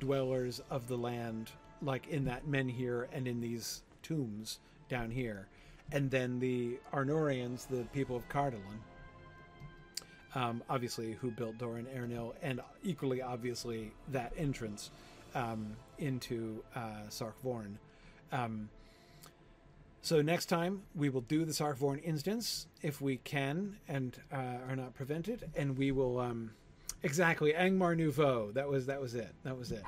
dwellers 0.00 0.60
of 0.70 0.88
the 0.88 0.96
land, 0.96 1.52
like 1.80 2.08
in 2.08 2.24
that 2.24 2.46
menhir 2.46 3.06
and 3.12 3.28
in 3.28 3.40
these 3.40 3.83
tombs 4.04 4.60
down 4.88 5.10
here, 5.10 5.48
and 5.90 6.10
then 6.10 6.38
the 6.38 6.78
Arnorians, 6.92 7.66
the 7.66 7.82
people 7.92 8.14
of 8.16 8.28
Cardolan, 8.28 8.78
um, 10.34 10.62
obviously 10.68 11.14
who 11.14 11.30
built 11.30 11.58
Doran 11.58 11.86
Ernil, 11.86 12.34
and 12.42 12.60
equally 12.84 13.20
obviously 13.22 13.92
that 14.12 14.32
entrance 14.36 14.90
um, 15.34 15.76
into 15.98 16.62
uh, 16.76 17.08
Sarch 17.08 17.34
Vorn. 17.42 17.78
Um, 18.32 18.68
so 20.02 20.20
next 20.20 20.46
time 20.46 20.82
we 20.94 21.08
will 21.08 21.22
do 21.22 21.44
the 21.44 21.52
Sarch 21.52 21.76
Vorn 21.78 21.98
instance 22.04 22.66
if 22.82 23.00
we 23.00 23.16
can 23.18 23.76
and 23.88 24.16
uh, 24.32 24.68
are 24.68 24.76
not 24.76 24.94
prevented, 24.94 25.50
and 25.56 25.78
we 25.78 25.92
will 25.92 26.18
um, 26.20 26.50
exactly 27.02 27.52
Angmar 27.52 27.96
Nouveau. 27.96 28.50
That 28.52 28.68
was 28.68 28.86
that 28.86 29.00
was 29.00 29.14
it. 29.14 29.32
That 29.44 29.56
was 29.58 29.72
it. 29.72 29.82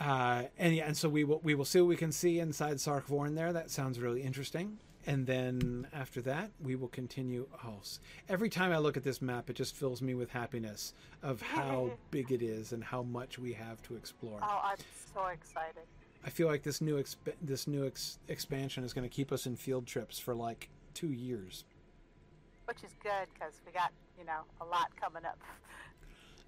Uh, 0.00 0.44
and 0.58 0.74
yeah, 0.74 0.86
and 0.86 0.96
so 0.96 1.08
we 1.08 1.24
will 1.24 1.40
we 1.44 1.54
will 1.54 1.66
see 1.66 1.80
what 1.80 1.88
we 1.88 1.96
can 1.96 2.10
see 2.10 2.40
inside 2.40 2.76
Sarch 2.76 3.04
Vorn 3.04 3.34
there. 3.34 3.52
That 3.52 3.70
sounds 3.70 4.00
really 4.00 4.22
interesting. 4.22 4.78
And 5.06 5.26
then 5.26 5.86
after 5.94 6.20
that, 6.22 6.50
we 6.62 6.74
will 6.74 6.88
continue. 6.88 7.46
Oh, 7.64 7.80
every 8.28 8.48
time 8.48 8.72
I 8.72 8.78
look 8.78 8.96
at 8.96 9.04
this 9.04 9.22
map, 9.22 9.48
it 9.50 9.56
just 9.56 9.74
fills 9.74 10.02
me 10.02 10.14
with 10.14 10.30
happiness 10.30 10.94
of 11.22 11.40
how 11.42 11.92
big 12.10 12.32
it 12.32 12.42
is 12.42 12.72
and 12.72 12.82
how 12.82 13.02
much 13.02 13.38
we 13.38 13.52
have 13.54 13.82
to 13.82 13.96
explore. 13.96 14.40
Oh, 14.42 14.60
I'm 14.64 14.78
so 15.14 15.26
excited. 15.26 15.82
I 16.24 16.30
feel 16.30 16.48
like 16.48 16.62
this 16.62 16.80
new 16.80 16.96
exp- 17.02 17.34
this 17.40 17.66
new 17.66 17.86
ex- 17.86 18.18
expansion 18.28 18.84
is 18.84 18.92
going 18.92 19.08
to 19.08 19.14
keep 19.14 19.32
us 19.32 19.46
in 19.46 19.56
field 19.56 19.86
trips 19.86 20.18
for 20.18 20.34
like 20.34 20.68
two 20.94 21.12
years. 21.12 21.64
Which 22.66 22.84
is 22.84 22.94
good 23.02 23.26
because 23.34 23.54
we 23.66 23.72
got, 23.72 23.92
you 24.18 24.24
know, 24.24 24.42
a 24.60 24.64
lot 24.64 24.94
coming 25.00 25.24
up. 25.24 25.38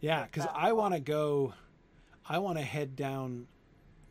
Yeah, 0.00 0.24
because 0.30 0.48
I 0.54 0.72
want 0.72 0.94
to 0.94 1.00
go. 1.00 1.54
I 2.28 2.38
want 2.38 2.58
to 2.58 2.64
head 2.64 2.96
down 2.96 3.46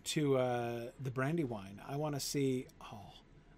to 0.04 0.38
uh, 0.38 0.82
the 1.00 1.12
Brandywine. 1.12 1.82
I 1.88 1.96
want 1.96 2.16
to 2.16 2.22
see. 2.22 2.68
Oh, 2.82 3.14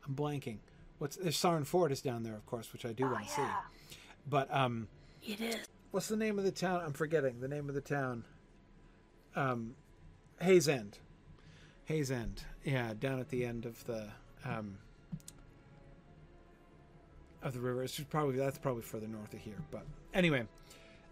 I'm 0.05 0.15
blanking. 0.15 0.57
What's 0.99 1.15
there's 1.15 1.37
Sarn 1.37 1.63
Ford 1.63 1.91
is 1.91 2.01
down 2.01 2.23
there, 2.23 2.35
of 2.35 2.45
course, 2.45 2.71
which 2.73 2.85
I 2.85 2.93
do 2.93 3.05
oh, 3.05 3.11
want 3.11 3.27
to 3.27 3.41
yeah. 3.41 3.47
see. 3.89 3.97
But 4.27 4.53
um, 4.53 4.87
It 5.25 5.41
is. 5.41 5.67
what's 5.91 6.07
the 6.07 6.15
name 6.17 6.37
of 6.37 6.45
the 6.45 6.51
town? 6.51 6.81
I'm 6.85 6.93
forgetting 6.93 7.39
the 7.39 7.47
name 7.47 7.67
of 7.69 7.75
the 7.75 7.81
town. 7.81 8.25
Um, 9.35 9.75
Haysend. 10.41 10.95
Hayes 11.85 12.11
End. 12.11 12.43
Yeah, 12.63 12.93
down 12.97 13.19
at 13.19 13.29
the 13.29 13.45
end 13.45 13.65
of 13.65 13.83
the 13.85 14.07
um, 14.45 14.77
of 17.41 17.53
the 17.53 17.59
river. 17.59 17.83
It's 17.83 17.99
probably 17.99 18.37
that's 18.37 18.57
probably 18.57 18.83
further 18.83 19.07
north 19.07 19.33
of 19.33 19.39
here. 19.39 19.57
But 19.71 19.85
anyway, 20.13 20.47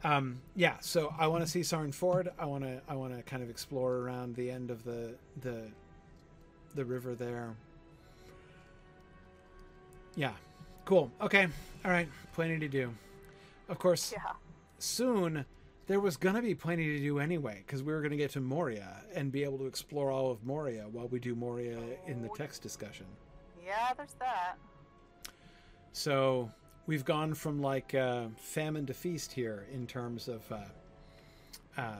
um, 0.03 0.41
yeah. 0.56 0.76
So 0.82 1.14
I 1.18 1.28
want 1.28 1.44
to 1.44 1.49
see 1.49 1.64
Sarn 1.64 1.91
Ford. 1.91 2.30
I 2.40 2.45
want 2.45 2.64
to 2.64 2.82
I 2.88 2.95
want 2.95 3.15
to 3.15 3.22
kind 3.23 3.44
of 3.44 3.49
explore 3.49 3.98
around 3.98 4.36
the 4.36 4.49
end 4.49 4.72
of 4.72 4.84
the 4.84 5.15
the 5.41 5.64
the 6.76 6.86
river 6.86 7.15
there. 7.15 7.53
Yeah, 10.15 10.34
cool. 10.86 11.11
Okay, 11.22 11.48
all 11.86 11.91
right. 11.91 12.10
Plenty 12.34 12.60
to 12.60 12.68
do. 12.68 12.94
Of 13.69 13.80
course, 13.80 14.11
Yeah. 14.11 14.34
soon 14.80 15.45
there 15.88 15.99
was 15.99 16.18
going 16.18 16.36
to 16.36 16.41
be 16.41 16.56
plenty 16.56 16.86
to 16.98 16.99
do 16.99 17.19
anyway 17.19 17.64
because 17.65 17.84
we 17.84 17.91
were 17.94 17.99
going 18.02 18.11
to 18.11 18.18
get 18.18 18.32
to 18.32 18.41
Moria 18.41 19.03
and 19.15 19.32
be 19.32 19.44
able 19.44 19.57
to 19.60 19.65
explore 19.65 20.11
all 20.11 20.32
of 20.32 20.44
Moria 20.44 20.84
while 20.91 21.07
we 21.07 21.19
do 21.19 21.36
Moria 21.36 21.80
in 22.07 22.22
the 22.22 22.30
text 22.36 22.61
discussion. 22.61 23.06
Yeah, 23.65 23.94
there's 23.95 24.14
that. 24.19 24.56
So 25.94 26.49
we've 26.91 27.05
gone 27.05 27.34
from 27.34 27.61
like 27.61 27.95
uh, 27.95 28.26
famine 28.35 28.85
to 28.85 28.93
feast 28.93 29.31
here 29.31 29.65
in 29.73 29.88
terms 29.88 30.27
of 30.27 30.41
uh, 30.51 30.57
uh, 31.77 31.95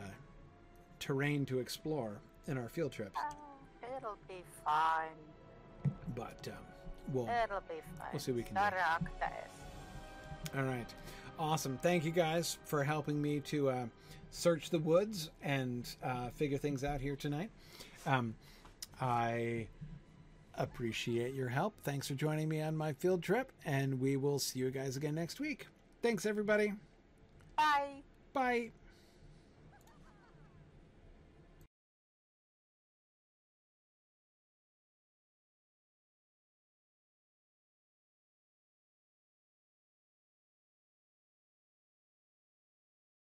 terrain 1.00 1.46
to 1.46 1.60
explore 1.60 2.20
in 2.48 2.58
our 2.58 2.68
field 2.68 2.92
trips. 2.92 3.16
Oh, 3.18 3.96
it'll 3.98 4.18
be 4.28 4.44
fine. 4.66 5.08
But 6.14 6.46
um, 6.48 6.58
we'll 7.14 7.30
It'll 7.30 7.62
be 7.62 7.76
fine. 7.98 8.08
We'll 8.12 8.20
see 8.20 8.34
what 8.34 8.38
we 8.40 8.44
can 8.44 8.56
do. 8.56 8.60
Saractes. 8.60 9.50
All 10.58 10.64
right. 10.64 10.94
Awesome. 11.40 11.78
Thank 11.78 12.04
you 12.04 12.12
guys 12.12 12.58
for 12.66 12.84
helping 12.84 13.22
me 13.22 13.40
to 13.40 13.70
uh, 13.70 13.86
search 14.32 14.72
the 14.72 14.80
woods 14.80 15.30
and 15.42 15.88
uh, 16.04 16.32
figure 16.32 16.58
things 16.58 16.84
out 16.84 17.00
here 17.00 17.16
tonight. 17.16 17.50
Um, 18.06 18.36
I 19.00 19.68
appreciate 20.64 21.34
your 21.34 21.50
help. 21.50 21.74
Thanks 21.84 22.08
for 22.08 22.16
joining 22.16 22.50
me 22.50 22.62
on 22.62 22.76
my 22.76 22.94
field 22.94 23.24
trip, 23.24 23.52
and 23.66 24.00
we 24.00 24.18
will 24.18 24.40
see 24.40 24.60
you 24.60 24.72
guys 24.72 24.98
again 24.98 25.16
next 25.16 25.40
week. 25.40 25.68
Thanks, 26.02 26.26
everybody. 26.26 26.74
Bye. 27.56 28.04
Bye. 28.34 28.72